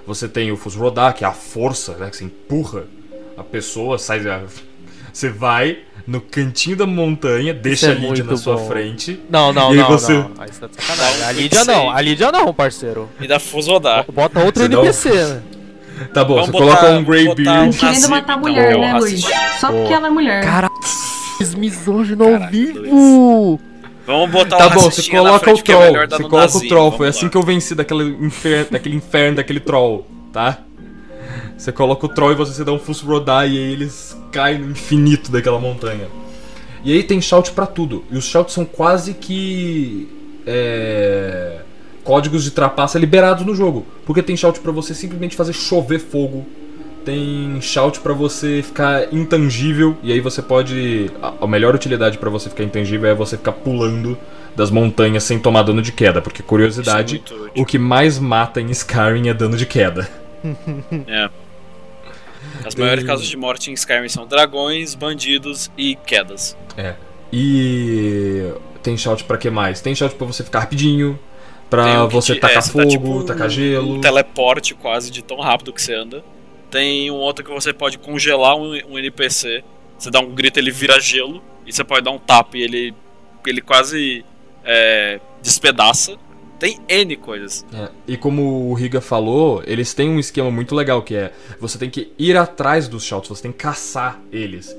Você 0.06 0.28
tem 0.28 0.50
o 0.50 0.56
Fusrodar, 0.56 1.14
que 1.14 1.24
é 1.24 1.28
a 1.28 1.32
força, 1.32 1.94
né, 1.96 2.08
que 2.10 2.16
você 2.16 2.24
empurra 2.24 2.84
a 3.40 3.44
pessoa, 3.44 3.98
sai 3.98 4.20
da... 4.20 4.40
Você 5.12 5.28
vai 5.28 5.78
no 6.06 6.20
cantinho 6.20 6.76
da 6.76 6.86
montanha, 6.86 7.52
deixa 7.52 7.88
é 7.88 7.90
a 7.90 7.94
Lídia 7.94 8.24
na 8.24 8.36
sua 8.36 8.56
bom. 8.56 8.68
frente. 8.68 9.20
Não, 9.28 9.52
não, 9.52 9.70
E 9.74 9.78
aí 9.78 9.82
não, 9.82 9.88
você- 9.88 10.12
não. 10.14 10.30
Aí 10.38 10.48
você 10.52 10.60
tá 10.60 10.66
de 10.68 10.82
sacanagem. 10.82 11.20
Dá 11.20 11.28
A 11.28 11.32
Lídia 11.32 11.64
não, 11.64 11.90
a 11.90 12.00
Lídia 12.00 12.32
não, 12.32 12.54
parceiro. 12.54 13.08
E 13.20 13.26
da 13.26 13.38
Fus 13.40 13.66
Rodar. 13.66 14.04
Bota 14.12 14.40
outro 14.40 14.62
Você 14.62 14.68
dá 14.68 14.78
um- 14.78 14.82
NPC, 14.84 15.10
né? 15.10 15.42
Tá 16.14 16.24
bom, 16.24 16.34
Vamos 16.36 16.46
você 16.46 16.52
botar- 16.52 16.64
coloca 16.66 16.86
um 16.86 16.92
vamos 16.94 17.06
Grey 17.08 17.24
botar 17.26 17.42
Beard. 17.42 17.68
um- 17.68 17.72
Querendo 17.78 18.08
matar 18.08 18.32
a 18.32 18.36
mulher, 18.38 18.72
é 18.72 18.76
o 18.76 18.80
né, 18.80 18.94
Luiz? 18.94 19.20
Só 19.60 19.66
porque 19.68 19.82
Boa. 19.84 19.94
ela 19.96 20.06
é 20.06 20.10
mulher. 20.10 20.42
Cara, 20.44 20.68
misógino 21.56 22.24
ao 22.24 22.30
Caralho, 22.32 22.50
vivo! 22.50 23.60
Vamos 24.06 24.30
botar 24.30 24.56
Tá 24.56 24.66
o 24.66 24.70
bom, 24.70 24.80
você 24.90 25.02
na 25.12 25.18
coloca 25.18 25.36
o 25.52 25.56
frente, 25.56 25.60
é 25.60 25.62
troll. 25.74 25.92
Você 25.92 26.16
coloca 26.16 26.36
o 26.36 26.38
nazinho, 26.38 26.68
troll. 26.68 26.84
vamos 26.84 26.96
Foi 26.96 27.08
assim 27.08 27.28
que 27.28 27.36
eu 27.36 27.42
venci 27.42 27.74
daquele 27.74 28.04
inferno, 28.24 28.66
daquele 28.70 28.96
inferno, 28.96 29.36
daquele 29.36 29.60
troll, 29.60 30.06
tá? 30.32 30.58
Você 31.60 31.70
coloca 31.72 32.06
o 32.06 32.08
troll 32.08 32.32
e 32.32 32.34
você 32.34 32.64
dá 32.64 32.72
um 32.72 32.78
fuso 32.78 33.04
rodar 33.04 33.46
e 33.46 33.50
aí 33.50 33.72
eles 33.72 34.16
caem 34.32 34.60
no 34.60 34.70
infinito 34.70 35.30
daquela 35.30 35.60
montanha. 35.60 36.08
E 36.82 36.90
aí 36.90 37.02
tem 37.02 37.20
shout 37.20 37.52
pra 37.52 37.66
tudo. 37.66 38.02
E 38.10 38.16
os 38.16 38.24
shouts 38.24 38.54
são 38.54 38.64
quase 38.64 39.12
que. 39.12 40.08
É, 40.46 41.58
códigos 42.02 42.44
de 42.44 42.50
trapaça 42.50 42.98
liberados 42.98 43.44
no 43.44 43.54
jogo. 43.54 43.84
Porque 44.06 44.22
tem 44.22 44.34
shout 44.38 44.58
pra 44.60 44.72
você 44.72 44.94
simplesmente 44.94 45.36
fazer 45.36 45.52
chover 45.52 45.98
fogo. 45.98 46.46
Tem 47.04 47.60
shout 47.60 48.00
pra 48.00 48.14
você 48.14 48.62
ficar 48.62 49.12
intangível. 49.12 49.98
E 50.02 50.12
aí 50.14 50.20
você 50.20 50.40
pode. 50.40 51.10
A, 51.20 51.46
melhor 51.46 51.74
utilidade 51.74 52.16
pra 52.16 52.30
você 52.30 52.48
ficar 52.48 52.64
intangível 52.64 53.10
é 53.10 53.14
você 53.14 53.36
ficar 53.36 53.52
pulando 53.52 54.16
das 54.56 54.70
montanhas 54.70 55.24
sem 55.24 55.38
tomar 55.38 55.62
dano 55.62 55.82
de 55.82 55.92
queda, 55.92 56.22
porque 56.22 56.42
curiosidade, 56.42 57.22
é 57.54 57.60
o 57.60 57.66
que 57.66 57.78
mais 57.78 58.18
mata 58.18 58.62
em 58.62 58.70
Skyrim 58.70 59.28
é 59.28 59.34
dano 59.34 59.58
de 59.58 59.66
queda. 59.66 60.08
É. 61.06 61.28
As 62.70 62.74
Tem- 62.76 62.84
maiores 62.84 63.04
causas 63.04 63.26
de 63.26 63.36
morte 63.36 63.68
em 63.68 63.74
Skyrim 63.74 64.08
são 64.08 64.26
dragões, 64.28 64.94
bandidos 64.94 65.70
e 65.76 65.96
quedas. 65.96 66.56
É. 66.76 66.94
E 67.32 68.52
tem 68.80 68.96
shout 68.96 69.24
pra 69.24 69.36
que 69.36 69.50
mais? 69.50 69.80
Tem 69.80 69.92
shout 69.92 70.14
pra 70.14 70.26
você 70.26 70.44
ficar 70.44 70.60
rapidinho, 70.60 71.18
que 71.68 72.12
você 72.14 72.34
te- 72.34 72.40
tacar 72.40 72.58
é, 72.58 72.60
você 72.60 72.70
fogo, 72.70 72.84
dá, 72.84 72.90
tipo, 72.90 73.24
tacar 73.24 73.48
gelo. 73.50 73.96
Um 73.96 74.00
teleporte 74.00 74.72
quase 74.74 75.10
de 75.10 75.20
tão 75.22 75.40
rápido 75.40 75.72
que 75.72 75.82
você 75.82 75.94
anda. 75.94 76.24
Tem 76.70 77.10
um 77.10 77.16
outro 77.16 77.44
que 77.44 77.50
você 77.50 77.72
pode 77.72 77.98
congelar 77.98 78.56
um, 78.56 78.70
um 78.88 78.96
NPC. 78.98 79.64
Você 79.98 80.10
dá 80.10 80.20
um 80.20 80.30
grito, 80.32 80.58
ele 80.58 80.70
vira 80.70 81.00
gelo. 81.00 81.42
E 81.66 81.72
você 81.72 81.82
pode 81.82 82.04
dar 82.04 82.12
um 82.12 82.18
tapa 82.18 82.56
e 82.56 82.62
ele, 82.62 82.94
ele 83.44 83.60
quase 83.60 84.24
é, 84.64 85.18
despedaça. 85.42 86.16
Tem 86.60 86.78
N 86.88 87.16
coisas. 87.16 87.64
É, 87.74 87.88
E 88.06 88.16
como 88.16 88.70
o 88.70 88.74
Riga 88.74 89.00
falou, 89.00 89.62
eles 89.66 89.92
têm 89.94 90.08
um 90.10 90.18
esquema 90.20 90.50
muito 90.50 90.74
legal 90.74 91.02
que 91.02 91.14
é 91.16 91.32
você 91.58 91.76
tem 91.78 91.90
que 91.90 92.12
ir 92.18 92.36
atrás 92.36 92.86
dos 92.86 93.02
shouts, 93.02 93.28
você 93.30 93.42
tem 93.42 93.50
que 93.50 93.58
caçar 93.58 94.20
eles. 94.30 94.76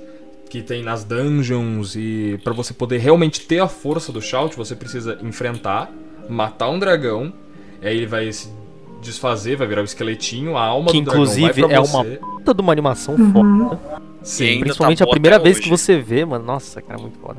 Que 0.49 0.61
tem 0.61 0.83
nas 0.83 1.03
dungeons 1.03 1.95
e 1.95 2.39
pra 2.43 2.53
você 2.53 2.73
poder 2.73 2.99
realmente 2.99 3.41
ter 3.41 3.59
a 3.59 3.67
força 3.67 4.11
do 4.11 4.21
shout, 4.21 4.55
você 4.55 4.75
precisa 4.75 5.17
enfrentar, 5.23 5.91
matar 6.29 6.69
um 6.69 6.77
dragão, 6.77 7.33
e 7.81 7.87
aí 7.87 7.97
ele 7.97 8.05
vai 8.05 8.31
se 8.31 8.49
desfazer, 9.01 9.55
vai 9.55 9.65
virar 9.65 9.81
o 9.81 9.85
esqueletinho, 9.85 10.55
a 10.57 10.63
alma 10.65 10.91
Que 10.91 10.99
do 10.99 11.05
dragão 11.05 11.21
inclusive 11.23 11.61
vai 11.61 11.69
pra 11.69 11.77
é 11.77 11.79
você. 11.79 11.95
uma 11.95 12.05
puta 12.37 12.53
de 12.53 12.61
uma 12.61 12.71
animação 12.71 13.15
Uhum. 13.15 13.31
foda. 13.31 13.79
Sim. 14.21 14.45
ainda 14.45 14.59
Principalmente 14.65 14.97
tá 14.99 15.05
a 15.05 15.07
primeira 15.09 15.39
vez 15.39 15.55
hoje. 15.57 15.63
que 15.63 15.69
você 15.69 15.97
vê, 15.97 16.23
mano. 16.25 16.45
Nossa, 16.45 16.79
cara, 16.81 16.99
muito 17.01 17.17
foda. 17.17 17.37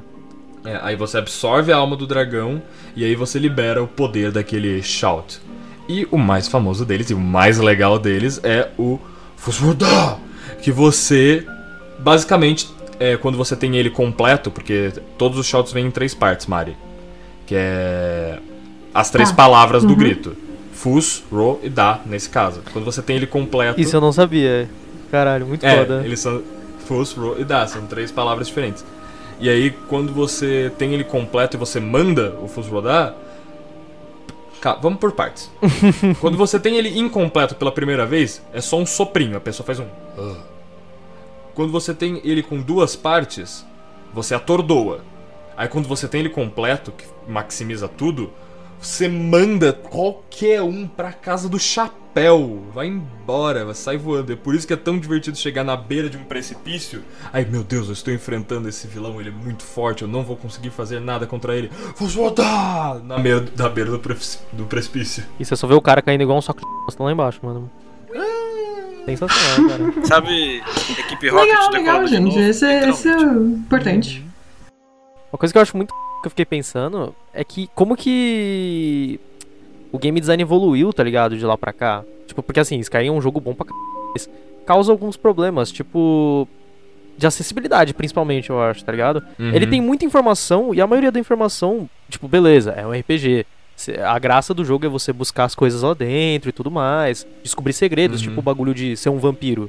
É, 0.64 0.78
aí 0.82 0.94
você 0.96 1.18
absorve 1.18 1.72
a 1.72 1.76
alma 1.76 1.96
do 1.96 2.06
dragão 2.06 2.62
e 2.94 3.04
aí 3.04 3.14
você 3.16 3.38
libera 3.38 3.82
o 3.82 3.88
poder 3.88 4.30
daquele 4.30 4.82
shout. 4.82 5.40
E 5.88 6.06
o 6.10 6.16
mais 6.16 6.46
famoso 6.46 6.84
deles 6.84 7.10
e 7.10 7.14
o 7.14 7.18
mais 7.18 7.58
legal 7.58 7.98
deles 7.98 8.40
é 8.44 8.68
o 8.78 8.98
Fuswordá, 9.36 10.16
que 10.62 10.70
você 10.70 11.44
basicamente 11.98 12.68
é 13.00 13.16
quando 13.16 13.36
você 13.36 13.56
tem 13.56 13.76
ele 13.76 13.90
completo, 13.90 14.50
porque 14.50 14.92
todos 15.18 15.36
os 15.38 15.46
shouts 15.46 15.72
vêm 15.72 15.86
em 15.86 15.90
três 15.90 16.14
partes, 16.14 16.46
Mari, 16.46 16.76
que 17.46 17.54
é 17.56 18.38
as 18.94 19.10
três 19.10 19.30
Tá. 19.30 19.36
palavras 19.36 19.82
do 19.82 19.90
Uhum. 19.90 19.96
grito. 19.96 20.36
Fus, 20.72 21.22
Ro 21.30 21.58
e 21.62 21.68
Da, 21.68 22.00
nesse 22.06 22.28
caso. 22.28 22.60
Quando 22.72 22.84
você 22.84 23.02
tem 23.02 23.16
ele 23.16 23.26
completo, 23.26 23.80
Isso 23.80 23.94
eu 23.96 24.00
não 24.00 24.12
sabia. 24.12 24.68
Caralho, 25.10 25.46
muito 25.46 25.64
é, 25.66 25.76
foda. 25.78 26.02
eles 26.04 26.20
são 26.20 26.42
Fus, 26.86 27.12
Ro 27.12 27.36
e 27.38 27.44
Da, 27.44 27.66
são 27.66 27.86
três 27.86 28.10
palavras 28.12 28.46
diferentes. 28.48 28.84
E 29.42 29.48
aí, 29.50 29.72
quando 29.88 30.12
você 30.12 30.70
tem 30.78 30.94
ele 30.94 31.02
completo 31.02 31.56
e 31.56 31.58
você 31.58 31.80
manda 31.80 32.38
o 32.40 32.46
Fus 32.46 32.68
rodar. 32.68 33.12
Ca- 34.60 34.76
Vamos 34.76 35.00
por 35.00 35.10
partes. 35.12 35.50
quando 36.20 36.38
você 36.38 36.60
tem 36.60 36.76
ele 36.76 36.96
incompleto 36.96 37.56
pela 37.56 37.72
primeira 37.72 38.06
vez, 38.06 38.40
é 38.52 38.60
só 38.60 38.78
um 38.78 38.86
soprinho, 38.86 39.36
a 39.36 39.40
pessoa 39.40 39.66
faz 39.66 39.80
um. 39.80 39.86
"Ah". 40.16 40.36
Quando 41.54 41.72
você 41.72 41.92
tem 41.92 42.20
ele 42.24 42.40
com 42.42 42.60
duas 42.60 42.94
partes, 42.94 43.66
você 44.14 44.32
atordoa. 44.34 45.00
Aí 45.56 45.66
quando 45.66 45.88
você 45.88 46.06
tem 46.06 46.20
ele 46.20 46.28
completo, 46.30 46.92
que 46.92 47.04
maximiza 47.28 47.88
tudo, 47.88 48.30
você 48.82 49.08
manda 49.08 49.72
qualquer 49.72 50.60
um 50.62 50.86
pra 50.86 51.12
casa 51.12 51.48
do 51.48 51.58
chapéu. 51.58 52.62
Vai 52.74 52.88
embora, 52.88 53.64
vai 53.64 53.74
sai 53.74 53.96
voando. 53.96 54.32
É 54.32 54.36
por 54.36 54.54
isso 54.54 54.66
que 54.66 54.72
é 54.72 54.76
tão 54.76 54.98
divertido 54.98 55.36
chegar 55.38 55.64
na 55.64 55.76
beira 55.76 56.10
de 56.10 56.16
um 56.18 56.24
precipício. 56.24 57.02
Ai 57.32 57.44
meu 57.44 57.62
Deus, 57.62 57.86
eu 57.86 57.92
estou 57.94 58.12
enfrentando 58.12 58.68
esse 58.68 58.86
vilão, 58.86 59.20
ele 59.20 59.30
é 59.30 59.32
muito 59.32 59.62
forte, 59.62 60.02
eu 60.02 60.08
não 60.08 60.22
vou 60.22 60.36
conseguir 60.36 60.70
fazer 60.70 61.00
nada 61.00 61.26
contra 61.26 61.56
ele. 61.56 61.70
Vou 61.96 62.08
voltar 62.08 63.00
na 63.04 63.18
beira, 63.18 63.46
na 63.56 63.68
beira 63.68 63.90
do, 63.90 63.98
do 64.52 64.64
precipício. 64.66 65.24
E 65.38 65.44
você 65.44 65.56
só 65.56 65.66
vê 65.66 65.74
o 65.74 65.80
cara 65.80 66.02
caindo 66.02 66.22
igual 66.22 66.36
um 66.38 66.42
saco 66.42 66.60
de 66.60 66.66
bosta 66.84 67.02
lá 67.02 67.12
embaixo, 67.12 67.40
mano. 67.42 67.70
Sensacional, 69.04 69.68
cara. 69.68 70.06
Sabe, 70.06 70.62
equipe 70.98 71.28
Rocket 71.28 71.48
Legal, 71.48 71.70
legal, 71.72 72.04
de 72.04 72.10
gente. 72.10 72.38
Esse, 72.38 72.64
é- 72.64 72.88
esse 72.88 73.08
é 73.08 73.12
Literalmente. 73.12 73.56
importante. 73.58 74.26
Uma 75.32 75.38
coisa 75.38 75.52
que 75.52 75.58
eu 75.58 75.62
acho 75.62 75.76
muito 75.76 75.92
que 76.22 76.26
eu 76.26 76.30
fiquei 76.30 76.44
pensando 76.44 77.14
é 77.32 77.42
que 77.42 77.68
como 77.74 77.96
que 77.96 79.18
o 79.90 79.98
game 79.98 80.18
design 80.20 80.42
evoluiu, 80.42 80.92
tá 80.92 81.02
ligado? 81.02 81.36
De 81.36 81.44
lá 81.44 81.56
pra 81.56 81.72
cá. 81.72 82.04
Tipo, 82.26 82.42
porque 82.42 82.60
assim, 82.60 82.78
Skyrim 82.78 83.08
é 83.08 83.12
um 83.12 83.20
jogo 83.20 83.40
bom 83.40 83.54
pra 83.54 83.66
c... 83.66 83.72
mas 84.14 84.30
causa 84.66 84.92
alguns 84.92 85.16
problemas, 85.16 85.70
tipo. 85.72 86.46
De 87.18 87.26
acessibilidade, 87.26 87.92
principalmente, 87.92 88.48
eu 88.48 88.60
acho, 88.60 88.82
tá 88.84 88.90
ligado? 88.90 89.22
Ele 89.38 89.66
Uhum. 89.66 89.70
tem 89.70 89.80
muita 89.82 90.04
informação 90.04 90.72
e 90.74 90.80
a 90.80 90.86
maioria 90.86 91.12
da 91.12 91.20
informação, 91.20 91.88
tipo, 92.08 92.26
beleza, 92.26 92.70
é 92.72 92.86
um 92.86 92.90
RPG. 92.92 93.44
A 94.02 94.18
graça 94.18 94.54
do 94.54 94.64
jogo 94.64 94.86
é 94.86 94.88
você 94.88 95.12
buscar 95.12 95.44
as 95.44 95.54
coisas 95.54 95.82
lá 95.82 95.92
dentro 95.92 96.48
e 96.48 96.52
tudo 96.52 96.70
mais. 96.70 97.26
Descobrir 97.42 97.74
segredos, 97.74 98.22
Uhum. 98.22 98.28
tipo 98.28 98.40
o 98.40 98.42
bagulho 98.42 98.72
de 98.74 98.96
ser 98.96 99.10
um 99.10 99.18
vampiro. 99.18 99.68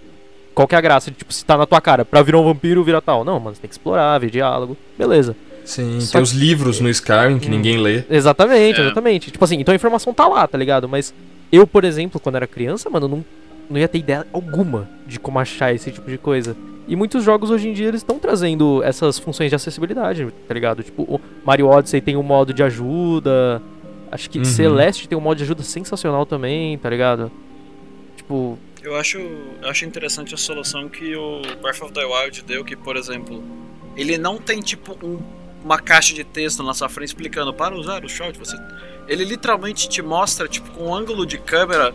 Qual 0.55 0.67
que 0.67 0.73
é 0.73 0.77
a 0.77 0.81
graça? 0.81 1.11
de, 1.11 1.17
Tipo, 1.17 1.33
se 1.33 1.43
tá 1.43 1.57
na 1.57 1.65
tua 1.65 1.81
cara, 1.81 2.05
pra 2.05 2.21
virar 2.21 2.39
um 2.39 2.43
vampiro, 2.45 2.81
vira 2.83 3.01
tal. 3.01 3.25
Não, 3.25 3.39
mano, 3.41 3.55
você 3.55 3.61
tem 3.61 3.67
que 3.67 3.73
explorar, 3.73 4.17
ver 4.19 4.29
diálogo. 4.29 4.77
Beleza. 4.97 5.35
Sim, 5.65 5.99
Só 6.01 6.13
tem 6.13 6.19
que- 6.21 6.23
os 6.23 6.31
livros 6.31 6.79
no 6.79 6.89
Skyrim 6.89 7.39
que 7.39 7.47
Hum. 7.47 7.51
ninguém 7.51 7.77
lê. 7.77 8.03
Exatamente, 8.09 8.79
É. 8.79 8.83
exatamente. 8.85 9.31
Tipo 9.31 9.43
assim, 9.45 9.59
então 9.59 9.71
a 9.71 9.75
informação 9.75 10.13
tá 10.13 10.27
lá, 10.27 10.47
tá 10.47 10.57
ligado? 10.57 10.87
Mas 10.89 11.13
eu, 11.51 11.65
por 11.65 11.83
exemplo, 11.83 12.19
quando 12.19 12.35
era 12.35 12.47
criança, 12.47 12.89
mano, 12.89 13.07
não, 13.07 13.25
não 13.69 13.77
ia 13.79 13.87
ter 13.87 13.99
ideia 13.99 14.27
alguma 14.33 14.89
de 15.07 15.19
como 15.19 15.39
achar 15.39 15.73
esse 15.73 15.91
tipo 15.91 16.09
de 16.09 16.17
coisa. 16.17 16.55
E 16.85 16.95
muitos 16.97 17.23
jogos 17.23 17.49
hoje 17.49 17.69
em 17.69 17.73
dia 17.73 17.87
eles 17.87 18.01
estão 18.01 18.19
trazendo 18.19 18.83
essas 18.83 19.17
funções 19.17 19.49
de 19.49 19.55
acessibilidade, 19.55 20.27
tá 20.47 20.53
ligado? 20.53 20.83
Tipo, 20.83 21.03
o 21.03 21.21
Mario 21.45 21.67
Odyssey 21.67 22.01
tem 22.01 22.17
um 22.17 22.23
modo 22.23 22.53
de 22.53 22.61
ajuda. 22.61 23.61
Acho 24.11 24.29
que 24.29 24.37
Uhum. 24.39 24.45
Celeste 24.45 25.07
tem 25.07 25.17
um 25.17 25.21
modo 25.21 25.37
de 25.37 25.43
ajuda 25.43 25.63
sensacional 25.63 26.25
também, 26.25 26.77
tá 26.77 26.89
ligado? 26.89 27.31
Tipo, 28.17 28.59
Eu 28.83 28.97
acho, 28.97 29.17
eu 29.17 29.69
acho 29.69 29.85
interessante 29.85 30.33
a 30.33 30.37
solução 30.37 30.89
que 30.89 31.15
o 31.15 31.41
Breath 31.61 31.81
of 31.83 31.93
the 31.93 32.03
Wild 32.03 32.43
deu, 32.43 32.65
que, 32.65 32.75
por 32.75 32.97
exemplo, 32.97 33.41
ele 33.95 34.17
não 34.17 34.37
tem 34.37 34.59
tipo 34.59 34.93
um- 35.01 35.19
uma 35.63 35.79
caixa 35.79 36.13
de 36.13 36.23
texto 36.23 36.61
na 36.63 36.73
sua 36.73 36.89
frente 36.89 37.09
explicando 37.09 37.53
para 37.53 37.75
usar 37.75 38.03
o 38.03 38.09
shot, 38.09 38.37
você. 38.37 38.57
Ele 39.07 39.23
literalmente 39.25 39.87
te 39.89 40.01
mostra, 40.01 40.47
tipo, 40.47 40.69
com 40.71 40.87
um 40.87 40.95
ângulo 40.95 41.25
de 41.25 41.37
câmera. 41.37 41.93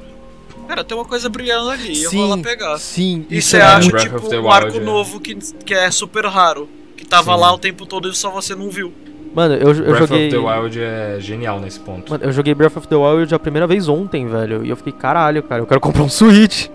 Cara, 0.67 0.85
tem 0.85 0.97
uma 0.97 1.05
coisa 1.05 1.29
brilhando 1.31 1.71
ali, 1.71 2.03
eu 2.03 2.11
vou 2.11 2.29
lá 2.29 2.37
pegar. 2.39 2.77
Sim, 2.79 3.25
E 3.31 3.39
isso 3.39 3.51
você 3.51 3.57
é 3.57 3.63
acha, 3.63 3.91
Breath 3.91 4.03
tipo, 4.03 4.35
um 4.37 4.51
arco 4.51 4.67
Wild, 4.73 4.81
é. 4.81 4.85
novo 4.85 5.21
que, 5.21 5.35
que 5.35 5.73
é 5.73 5.91
super 5.91 6.27
raro. 6.27 6.69
Que 6.97 7.07
tava 7.07 7.35
Sim. 7.35 7.41
lá 7.41 7.53
o 7.53 7.59
tempo 7.59 7.87
todo 7.87 8.09
e 8.09 8.15
só 8.15 8.31
você 8.31 8.55
não 8.55 8.69
viu. 8.71 8.93
Mano, 9.35 9.55
eu, 9.55 9.69
eu 9.69 9.75
Breath 9.75 10.09
joguei. 10.09 10.27
of 10.27 10.37
the 10.37 10.39
Wild 10.39 10.81
é 10.81 11.17
genial 11.21 11.61
nesse 11.61 11.79
ponto. 11.81 12.11
Mano, 12.11 12.25
eu 12.25 12.33
joguei 12.33 12.55
Breath 12.55 12.77
of 12.77 12.89
the 12.89 12.97
Wild 12.97 13.35
a 13.35 13.39
primeira 13.39 13.67
vez 13.67 13.89
ontem, 13.89 14.27
velho. 14.27 14.65
E 14.65 14.69
eu 14.69 14.77
fiquei, 14.77 14.93
caralho, 14.93 15.43
cara, 15.43 15.63
eu 15.63 15.67
quero 15.67 15.81
comprar 15.81 16.03
um 16.03 16.09
Switch. 16.09 16.69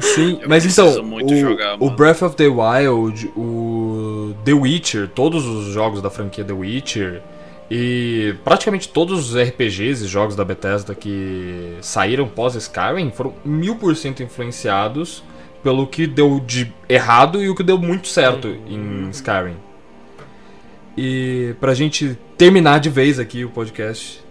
Sim, 0.00 0.38
Eu 0.42 0.48
mas 0.48 0.64
então, 0.64 0.88
o, 0.88 1.36
jogar, 1.36 1.76
o. 1.80 1.90
Breath 1.90 2.22
of 2.22 2.36
the 2.36 2.46
Wild, 2.46 3.26
o 3.36 4.34
The 4.44 4.52
Witcher, 4.52 5.08
todos 5.08 5.46
os 5.46 5.72
jogos 5.72 6.02
da 6.02 6.10
franquia 6.10 6.44
The 6.44 6.52
Witcher 6.52 7.22
e 7.70 8.34
praticamente 8.44 8.88
todos 8.88 9.30
os 9.30 9.36
RPGs 9.36 10.04
e 10.04 10.08
jogos 10.08 10.36
da 10.36 10.44
Bethesda 10.44 10.94
que 10.94 11.76
saíram 11.80 12.28
pós 12.28 12.54
Skyrim 12.54 13.10
foram 13.10 13.34
mil 13.44 13.76
por 13.76 13.96
cento 13.96 14.22
influenciados 14.22 15.22
pelo 15.62 15.86
que 15.86 16.06
deu 16.06 16.40
de 16.40 16.72
errado 16.88 17.42
e 17.42 17.48
o 17.48 17.54
que 17.54 17.62
deu 17.62 17.78
muito 17.78 18.08
certo 18.08 18.48
em 18.48 19.08
Skyrim. 19.10 19.56
E 20.96 21.54
pra 21.58 21.74
gente 21.74 22.18
terminar 22.36 22.78
de 22.78 22.90
vez 22.90 23.18
aqui 23.18 23.44
o 23.44 23.50
podcast, 23.50 24.23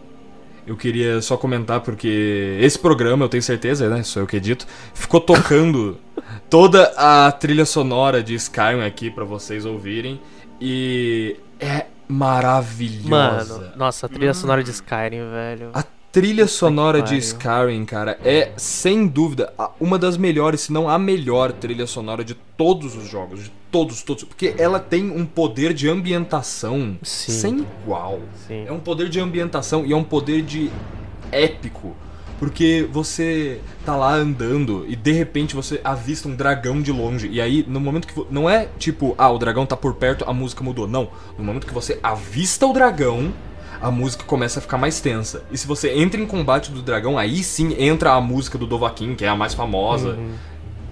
eu 0.65 0.75
queria 0.77 1.21
só 1.21 1.35
comentar 1.37 1.81
porque 1.81 2.57
esse 2.59 2.79
programa, 2.79 3.25
eu 3.25 3.29
tenho 3.29 3.43
certeza, 3.43 3.89
né? 3.89 4.03
Sou 4.03 4.23
eu 4.23 4.27
que 4.27 4.37
edito, 4.37 4.65
ficou 4.93 5.19
tocando 5.19 5.97
toda 6.49 6.93
a 6.97 7.31
trilha 7.31 7.65
sonora 7.65 8.23
de 8.23 8.35
Skyrim 8.35 8.81
aqui 8.81 9.09
pra 9.09 9.23
vocês 9.23 9.65
ouvirem 9.65 10.19
e 10.59 11.37
é 11.59 11.85
maravilhosa. 12.07 13.59
Mano, 13.59 13.71
nossa, 13.75 14.05
a 14.05 14.09
trilha 14.09 14.33
sonora 14.33 14.63
de 14.63 14.71
Skyrim, 14.71 15.29
velho. 15.31 15.71
A 15.73 15.83
trilha 16.13 16.47
sonora 16.47 17.01
de. 17.01 17.17
Skyrim, 17.17 17.83
cara, 17.85 18.19
é 18.23 18.51
sem 18.55 19.07
dúvida 19.07 19.51
uma 19.79 19.97
das 19.97 20.15
melhores, 20.15 20.61
se 20.61 20.71
não 20.71 20.87
a 20.87 20.99
melhor 20.99 21.51
trilha 21.51 21.87
sonora 21.87 22.23
de 22.23 22.35
todos 22.55 22.95
os 22.95 23.09
jogos, 23.09 23.45
de 23.45 23.51
todos, 23.71 24.03
todos, 24.03 24.23
porque 24.23 24.53
ela 24.59 24.79
tem 24.79 25.09
um 25.09 25.25
poder 25.25 25.73
de 25.73 25.89
ambientação 25.89 26.95
Sim. 27.01 27.31
sem 27.31 27.59
igual. 27.81 28.19
Sim. 28.47 28.65
É 28.67 28.71
um 28.71 28.79
poder 28.79 29.09
de 29.09 29.19
ambientação 29.19 29.83
e 29.83 29.91
é 29.91 29.95
um 29.95 30.03
poder 30.03 30.43
de 30.43 30.71
épico. 31.31 31.95
Porque 32.37 32.87
você 32.91 33.61
tá 33.85 33.95
lá 33.95 34.13
andando 34.13 34.85
e 34.87 34.95
de 34.95 35.13
repente 35.13 35.55
você 35.55 35.79
avista 35.83 36.27
um 36.27 36.35
dragão 36.35 36.81
de 36.81 36.91
longe. 36.91 37.27
E 37.29 37.39
aí, 37.39 37.65
no 37.67 37.79
momento 37.79 38.05
que. 38.05 38.25
Não 38.29 38.49
é 38.49 38.67
tipo, 38.77 39.15
ah, 39.17 39.31
o 39.31 39.39
dragão 39.39 39.65
tá 39.65 39.77
por 39.77 39.95
perto, 39.95 40.25
a 40.27 40.33
música 40.33 40.63
mudou. 40.63 40.87
Não. 40.87 41.09
No 41.37 41.43
momento 41.43 41.65
que 41.65 41.73
você 41.73 41.99
avista 42.03 42.67
o 42.67 42.73
dragão, 42.73 43.33
a 43.83 43.91
música 43.91 44.23
começa 44.23 44.59
a 44.59 44.61
ficar 44.61 44.77
mais 44.77 44.99
tensa. 45.01 45.43
E 45.51 45.57
se 45.57 45.67
você 45.67 45.91
entra 45.93 46.19
em 46.19 46.25
combate 46.25 46.71
do 46.71 46.81
dragão, 46.81 47.17
aí 47.17 47.43
sim 47.43 47.75
entra 47.77 48.13
a 48.13 48.21
música 48.21 48.57
do 48.57 48.65
Dovahkiin, 48.65 49.13
que 49.15 49.25
é 49.25 49.27
a 49.27 49.35
mais 49.35 49.53
famosa 49.53 50.11
Uhum. 50.11 50.33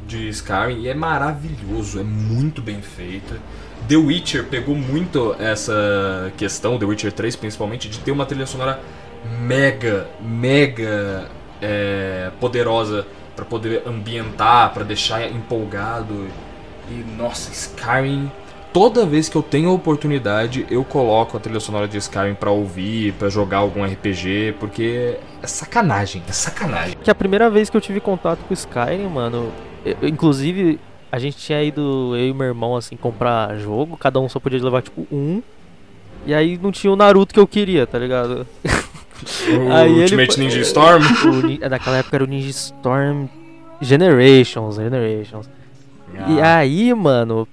de 0.05 0.27
Skyrim 0.29 0.81
e 0.81 0.89
é 0.89 0.93
maravilhoso, 0.93 1.99
é 1.99 2.03
muito 2.03 2.61
bem 2.61 2.81
feita. 2.81 3.37
The 3.87 3.95
Witcher 3.95 4.43
pegou 4.45 4.75
muito 4.75 5.33
essa 5.39 6.31
questão, 6.37 6.77
The 6.77 6.85
Witcher 6.85 7.11
3 7.13 7.35
principalmente, 7.37 7.87
de 7.89 7.99
ter 7.99 8.11
uma 8.11 8.25
trilha 8.25 8.45
sonora 8.45 8.79
mega, 9.39 10.07
mega 10.19 11.27
é, 11.61 12.29
poderosa 12.39 13.07
para 13.35 13.45
poder 13.45 13.83
ambientar, 13.87 14.73
para 14.73 14.83
deixar 14.83 15.25
empolgado. 15.31 16.27
E 16.89 17.05
nossa, 17.17 17.51
Skyrim 17.51 18.29
toda 18.73 19.05
vez 19.05 19.27
que 19.29 19.35
eu 19.35 19.43
tenho 19.43 19.69
a 19.69 19.73
oportunidade, 19.73 20.65
eu 20.69 20.83
coloco 20.83 21.37
a 21.37 21.39
trilha 21.39 21.59
sonora 21.59 21.87
de 21.87 21.97
Skyrim 21.97 22.35
pra 22.35 22.51
ouvir, 22.51 23.13
pra 23.13 23.29
jogar 23.29 23.57
algum 23.59 23.83
RPG, 23.85 24.55
porque 24.59 25.17
é 25.41 25.47
sacanagem, 25.47 26.21
é 26.27 26.31
sacanagem. 26.31 26.95
Que 27.03 27.11
a 27.11 27.15
primeira 27.15 27.49
vez 27.49 27.69
que 27.69 27.77
eu 27.77 27.81
tive 27.81 27.99
contato 27.99 28.39
com 28.47 28.53
Skyrim, 28.53 29.07
mano, 29.07 29.51
eu- 29.85 29.97
inclusive 30.07 30.79
a 31.11 31.19
gente 31.19 31.37
tinha 31.37 31.61
ido, 31.61 32.15
eu 32.15 32.27
e 32.29 32.33
meu 32.33 32.47
irmão, 32.47 32.75
assim, 32.75 32.95
comprar 32.95 33.57
jogo, 33.57 33.97
cada 33.97 34.19
um 34.19 34.29
só 34.29 34.39
podia 34.39 34.63
levar, 34.63 34.81
tipo, 34.81 35.05
um. 35.11 35.41
E 36.25 36.33
aí 36.33 36.57
não 36.61 36.71
tinha 36.71 36.93
o 36.93 36.95
Naruto 36.95 37.33
que 37.33 37.39
eu 37.39 37.47
queria, 37.47 37.85
tá 37.87 37.97
ligado? 37.97 38.45
O 38.63 39.71
Aí 39.73 39.91
ele 39.91 40.01
Ultimate 40.03 40.35
foi- 40.35 40.43
Ninja 40.43 40.61
Storm. 40.61 41.01
O 41.25 41.47
ni- 41.47 41.57
naquela 41.57 41.97
época 41.97 42.15
era 42.17 42.23
o 42.23 42.27
Ninja 42.27 42.49
Storm 42.49 43.27
Generations, 43.81 44.75
Generations. 44.75 45.49
E 46.29 46.39
Ah, 46.39 46.57
aí, 46.57 46.93
mano, 46.93 47.47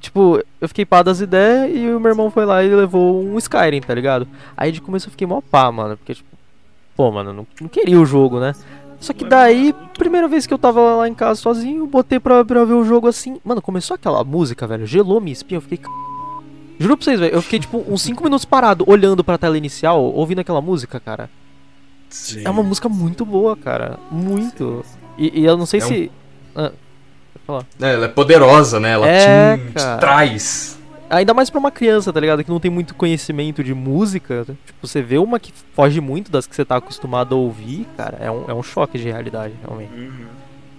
tipo, 0.00 0.42
eu 0.60 0.68
fiquei 0.68 0.84
pá 0.84 1.02
das 1.02 1.20
ideias 1.20 1.70
e 1.76 1.88
o 1.90 1.98
meu 2.00 2.10
irmão 2.10 2.30
foi 2.30 2.44
lá 2.44 2.62
e 2.62 2.68
levou 2.74 3.22
um 3.22 3.36
Skyrim, 3.38 3.80
tá 3.80 3.94
ligado? 3.94 4.26
Aí 4.56 4.70
de 4.72 4.80
começo 4.80 5.06
eu 5.06 5.10
fiquei 5.10 5.26
mó 5.26 5.40
pá, 5.40 5.70
mano, 5.72 5.96
porque, 5.96 6.14
tipo, 6.14 6.28
pô, 6.96 7.10
mano, 7.10 7.32
não, 7.32 7.46
não 7.60 7.68
queria 7.68 7.98
o 8.00 8.06
jogo, 8.06 8.38
né? 8.40 8.54
Só 9.00 9.12
que 9.12 9.24
daí, 9.24 9.72
primeira 9.96 10.26
vez 10.26 10.44
que 10.46 10.52
eu 10.52 10.58
tava 10.58 10.80
lá 10.96 11.08
em 11.08 11.14
casa 11.14 11.40
sozinho, 11.40 11.86
botei 11.86 12.18
pra, 12.18 12.44
pra 12.44 12.64
ver 12.64 12.72
o 12.74 12.84
jogo 12.84 13.06
assim. 13.06 13.38
Mano, 13.44 13.62
começou 13.62 13.94
aquela 13.94 14.24
música, 14.24 14.66
velho, 14.66 14.86
gelou 14.86 15.20
minha 15.20 15.32
espinha, 15.32 15.58
eu 15.58 15.62
fiquei. 15.62 15.78
Juro 16.80 16.96
pra 16.96 17.04
vocês, 17.04 17.20
velho, 17.20 17.34
eu 17.34 17.42
fiquei 17.42 17.60
tipo 17.60 17.84
uns 17.88 18.02
5 18.02 18.22
minutos 18.24 18.44
parado, 18.44 18.84
olhando 18.88 19.22
pra 19.22 19.38
tela 19.38 19.56
inicial, 19.58 20.02
ouvindo 20.02 20.40
aquela 20.40 20.60
música, 20.60 20.98
cara. 20.98 21.30
Sim. 22.08 22.42
É 22.44 22.50
uma 22.50 22.62
música 22.62 22.88
muito 22.88 23.24
boa, 23.24 23.56
cara. 23.56 23.98
Muito. 24.10 24.84
E, 25.16 25.40
e 25.42 25.44
eu 25.44 25.56
não 25.56 25.66
sei 25.66 25.80
É 25.80 25.84
um- 25.84 25.86
se. 25.88 26.12
Ah, 26.56 26.72
é, 27.80 27.94
ela 27.94 28.04
é 28.06 28.08
poderosa, 28.08 28.78
né? 28.80 28.92
Ela 28.92 29.08
É, 29.08 29.56
te, 29.56 29.62
te 29.64 29.98
traz. 30.00 30.78
Ainda 31.10 31.32
mais 31.32 31.48
pra 31.48 31.58
uma 31.58 31.70
criança, 31.70 32.12
tá 32.12 32.20
ligado? 32.20 32.44
Que 32.44 32.50
não 32.50 32.60
tem 32.60 32.70
muito 32.70 32.94
conhecimento 32.94 33.64
de 33.64 33.72
música. 33.72 34.44
Tipo, 34.66 34.86
você 34.86 35.00
vê 35.00 35.16
uma 35.16 35.38
que 35.40 35.52
foge 35.74 36.00
muito 36.02 36.30
das 36.30 36.46
que 36.46 36.54
você 36.54 36.64
tá 36.66 36.76
acostumado 36.76 37.34
a 37.34 37.38
ouvir, 37.38 37.86
cara, 37.96 38.18
é 38.20 38.30
um, 38.30 38.44
é 38.48 38.52
um 38.54 38.62
choque 38.62 38.98
de 38.98 39.04
realidade, 39.04 39.54
realmente. 39.64 39.90
Uhum. 39.94 40.26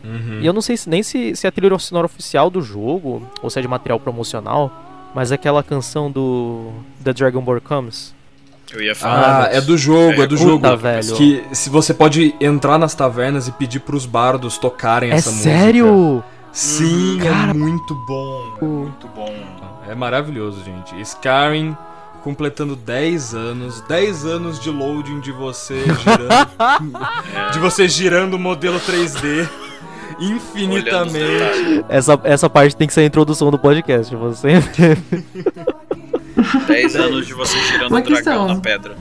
Uhum. 0.03 0.39
E 0.41 0.45
eu 0.45 0.53
não 0.53 0.61
sei 0.61 0.77
se, 0.77 0.87
nem 0.89 1.01
se, 1.03 1.35
se 1.35 1.45
é 1.45 1.49
a 1.49 1.51
trilha 1.51 1.77
sonora 1.79 2.05
oficial 2.05 2.49
do 2.49 2.61
jogo, 2.61 3.23
ou 3.41 3.49
se 3.49 3.57
é 3.57 3.61
de 3.61 3.67
material 3.67 3.99
promocional, 3.99 4.71
mas 5.15 5.31
aquela 5.31 5.63
canção 5.63 6.11
do 6.11 6.71
The 7.03 7.11
Dragon 7.11 7.41
Ball 7.41 7.59
Comes. 7.59 8.13
Eu 8.71 8.83
ia 8.83 8.93
falar. 8.95 9.45
Ah, 9.45 9.49
é 9.51 9.59
do 9.59 9.75
jogo, 9.75 10.21
é 10.21 10.27
do 10.27 10.35
É, 10.35 10.37
jogo. 10.37 10.59
puta, 10.59 10.75
velho. 10.75 11.15
Que 11.15 11.43
se 11.53 11.71
você 11.71 11.91
pode 11.91 12.35
entrar 12.39 12.77
nas 12.77 12.93
tavernas 12.93 13.47
e 13.47 13.51
pedir 13.51 13.79
pros 13.79 14.05
bardos 14.05 14.59
tocarem 14.59 15.09
É 15.11 15.15
essa 15.15 15.31
música. 15.31 15.49
sério? 15.49 16.23
Sim, 16.51 17.19
Cara, 17.21 17.51
é 17.51 17.53
muito 17.53 17.95
bom. 18.07 18.57
É 18.61 18.65
muito 18.65 19.07
bom. 19.09 19.33
É 19.87 19.95
maravilhoso, 19.95 20.63
gente. 20.63 20.99
Skyrim 21.01 21.75
completando 22.23 22.75
10 22.75 23.33
anos, 23.33 23.81
10 23.81 24.25
anos 24.25 24.59
de 24.59 24.69
loading 24.69 25.19
de 25.21 25.31
você 25.31 25.83
girando, 26.03 27.53
de 27.53 27.59
você 27.59 27.87
girando 27.87 28.33
o 28.33 28.39
modelo 28.39 28.79
3D 28.79 29.47
infinitamente. 30.19 31.85
Essa, 31.87 32.19
essa 32.23 32.49
parte 32.49 32.75
tem 32.75 32.87
que 32.87 32.93
ser 32.93 33.01
a 33.01 33.05
introdução 33.05 33.49
do 33.49 33.57
podcast, 33.57 34.13
você. 34.15 34.61
10 36.67 36.95
anos 36.97 37.25
de 37.27 37.33
você 37.33 37.57
girando 37.59 37.91
Uma 37.91 37.99
o 37.99 38.03
dragão 38.03 38.15
questão. 38.15 38.47
na 38.47 38.59
pedra. 38.59 38.97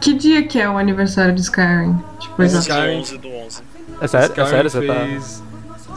Que 0.00 0.14
dia 0.14 0.42
que 0.46 0.58
é 0.58 0.68
o 0.68 0.78
aniversário 0.78 1.34
de 1.34 1.42
Skyrim? 1.42 1.98
Tipo, 2.18 2.42
11 2.42 2.56
exato. 2.56 2.56
do 2.56 2.60
Skyrim. 2.60 3.00
11 3.00 3.18
do 3.18 3.28
11. 3.28 3.62
É 4.00 4.08
sério? 4.08 4.24
É 4.24 4.28
Skyrim 4.28 4.48
sério, 4.48 4.70
você 4.70 4.86
tá. 4.86 4.94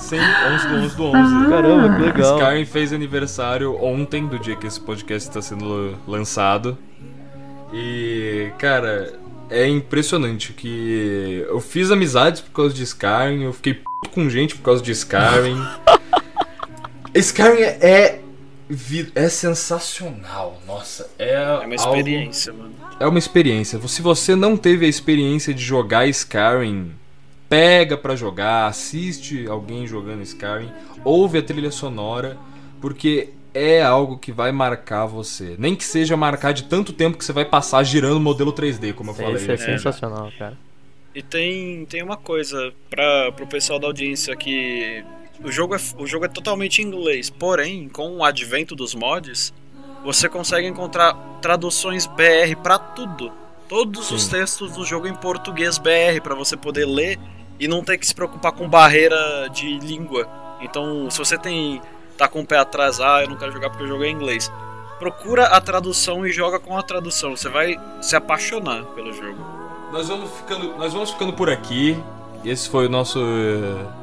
100, 0.04 0.20
11 0.20 0.68
do 0.68 0.76
11 0.76 0.96
do 0.96 1.04
11. 1.06 1.18
Ah. 1.18 1.50
Caramba, 1.50 1.96
que 1.96 2.02
legal. 2.04 2.38
Skyrim 2.40 2.66
fez 2.66 2.94
aniversário 2.94 3.76
ontem, 3.84 4.28
do 4.28 4.38
dia 4.38 4.56
que 4.56 4.68
esse 4.68 4.80
podcast 4.80 5.30
está 5.30 5.42
sendo 5.42 5.98
lançado. 6.08 6.78
E, 7.74 8.52
cara, 8.60 9.14
é 9.50 9.68
impressionante 9.68 10.54
que 10.54 11.46
eu 11.48 11.60
fiz 11.60 11.90
amizades 11.92 12.42
por 12.42 12.52
causa 12.52 12.74
de 12.74 12.84
Skyrim, 12.84 13.44
eu 13.44 13.54
fiquei 13.54 13.74
puto 13.74 14.10
com 14.14 14.30
gente 14.30 14.56
por 14.56 14.64
causa 14.64 14.82
de 14.84 14.92
Skyrim. 14.92 15.58
Skyrim 17.16 17.62
é, 17.62 18.20
vi- 18.70 19.12
é 19.16 19.30
sensacional, 19.30 20.60
nossa. 20.68 21.10
É, 21.18 21.34
É 21.34 21.44
uma 21.46 21.62
algo- 21.64 21.74
experiência, 21.76 22.54
mano. 22.54 22.72
é 23.00 23.08
uma 23.08 23.20
experiência. 23.20 23.80
Se 23.88 24.02
você 24.02 24.36
não 24.36 24.58
teve 24.58 24.86
a 24.86 24.90
experiência 24.90 25.54
de 25.54 25.64
jogar 25.64 26.08
Skyrim, 26.08 26.92
pega 27.54 27.96
pra 27.96 28.16
jogar, 28.16 28.66
assiste 28.66 29.46
alguém 29.48 29.86
jogando 29.86 30.24
Skyrim, 30.24 30.72
ouve 31.04 31.38
a 31.38 31.44
trilha 31.44 31.70
sonora, 31.70 32.36
porque 32.82 33.30
é 33.54 33.84
algo 33.84 34.18
que 34.18 34.32
vai 34.32 34.52
marcar 34.52 35.06
você. 35.06 35.56
Nem 35.60 35.76
que 35.76 35.84
seja 35.84 36.18
marcar 36.18 36.52
de 36.52 36.64
tanto 36.64 36.92
tempo 36.92 37.16
que 37.16 37.24
você 37.24 37.32
vai 37.32 37.46
passar 37.46 37.84
girando 37.84 38.18
o 38.18 38.20
modelo 38.20 38.52
3D, 38.52 38.96
como 38.96 39.12
eu 39.12 39.14
falei. 39.14 39.36
Esse 39.36 39.46
é 39.46 39.52
né? 39.52 39.58
sensacional, 39.58 40.32
cara. 40.40 40.58
E 41.14 41.22
tem, 41.22 41.86
tem 41.86 42.02
uma 42.02 42.18
coisa 42.18 42.74
para 42.90 43.32
pro 43.34 43.46
pessoal 43.46 43.78
da 43.78 43.86
audiência 43.86 44.36
que 44.36 45.06
o 45.44 45.52
jogo, 45.52 45.76
é, 45.76 45.80
o 46.00 46.08
jogo 46.08 46.26
é 46.26 46.30
totalmente 46.30 46.82
em 46.82 46.86
inglês, 46.86 47.30
porém, 47.30 47.88
com 47.88 48.18
o 48.18 48.24
advento 48.24 48.76
dos 48.76 48.96
mods, 48.96 49.54
você 50.04 50.28
consegue 50.28 50.68
encontrar 50.68 51.14
traduções 51.40 52.08
BR 52.08 52.60
pra 52.64 52.80
tudo. 52.80 53.32
Todos 53.70 54.10
os 54.10 54.24
Sim. 54.24 54.32
textos 54.32 54.72
do 54.72 54.84
jogo 54.84 55.08
em 55.08 55.14
português 55.14 55.78
BR 55.78 56.20
pra 56.24 56.34
você 56.34 56.58
poder 56.58 56.86
ler 56.86 57.20
e 57.60 57.68
não 57.68 57.84
ter 57.84 57.98
que 57.98 58.06
se 58.06 58.14
preocupar 58.14 58.52
com 58.52 58.68
barreira 58.68 59.48
de 59.50 59.80
língua. 59.80 60.28
Então, 60.62 61.10
se 61.10 61.18
você 61.18 61.38
tem 61.38 61.82
tá 62.18 62.28
com 62.28 62.42
o 62.42 62.46
pé 62.46 62.58
atrás, 62.58 63.00
ah, 63.00 63.22
eu 63.22 63.30
não 63.30 63.36
quero 63.36 63.52
jogar 63.52 63.70
porque 63.70 63.84
o 63.84 63.88
jogo 63.88 64.04
é 64.04 64.08
em 64.08 64.14
inglês. 64.14 64.52
Procura 65.00 65.48
a 65.48 65.60
tradução 65.60 66.26
e 66.26 66.32
joga 66.32 66.60
com 66.60 66.78
a 66.78 66.84
tradução. 66.84 67.36
Você 67.36 67.50
vai 67.50 67.80
se 68.02 68.16
apaixonar 68.16 68.84
pelo 68.96 69.12
jogo. 69.12 69.38
Nós 69.92 70.08
vamos 70.08 70.30
ficando, 70.32 70.78
nós 70.78 70.94
vamos 70.94 71.12
ficando 71.12 71.34
por 71.34 71.50
aqui. 71.50 71.98
Esse 72.46 72.70
foi 72.70 72.88
o 72.88 72.90
nosso 72.90 73.20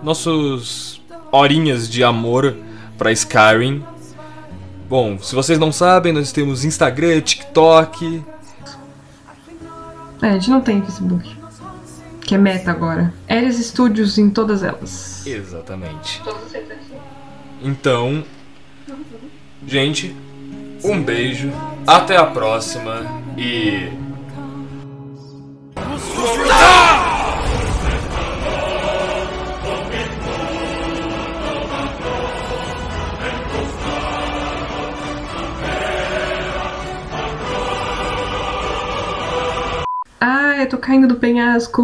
nossos 0.02 1.00
horinhas 1.30 1.88
de 1.88 2.02
amor 2.04 2.56
pra 2.98 3.12
Skyrim. 3.12 3.84
Bom, 4.88 5.18
se 5.18 5.34
vocês 5.34 5.58
não 5.58 5.70
sabem, 5.70 6.12
nós 6.12 6.32
temos 6.32 6.64
Instagram, 6.64 7.20
TikTok. 7.20 8.22
É, 10.22 10.28
a 10.28 10.32
gente 10.32 10.50
não 10.50 10.60
tem 10.60 10.82
Facebook. 10.82 11.39
Que 12.30 12.36
é 12.36 12.38
meta 12.38 12.70
agora. 12.70 13.12
Ares 13.28 13.56
Studios 13.56 14.16
em 14.16 14.30
todas 14.30 14.62
elas. 14.62 15.26
Exatamente. 15.26 16.22
Então, 17.60 18.22
gente, 19.66 20.14
um 20.84 21.02
beijo, 21.02 21.50
até 21.84 22.16
a 22.16 22.26
próxima 22.26 23.04
e 23.36 23.90
Ah, 40.20 40.56
eu 40.62 40.68
tô 40.68 40.78
caindo 40.78 41.08
do 41.08 41.16
penhasco. 41.16 41.82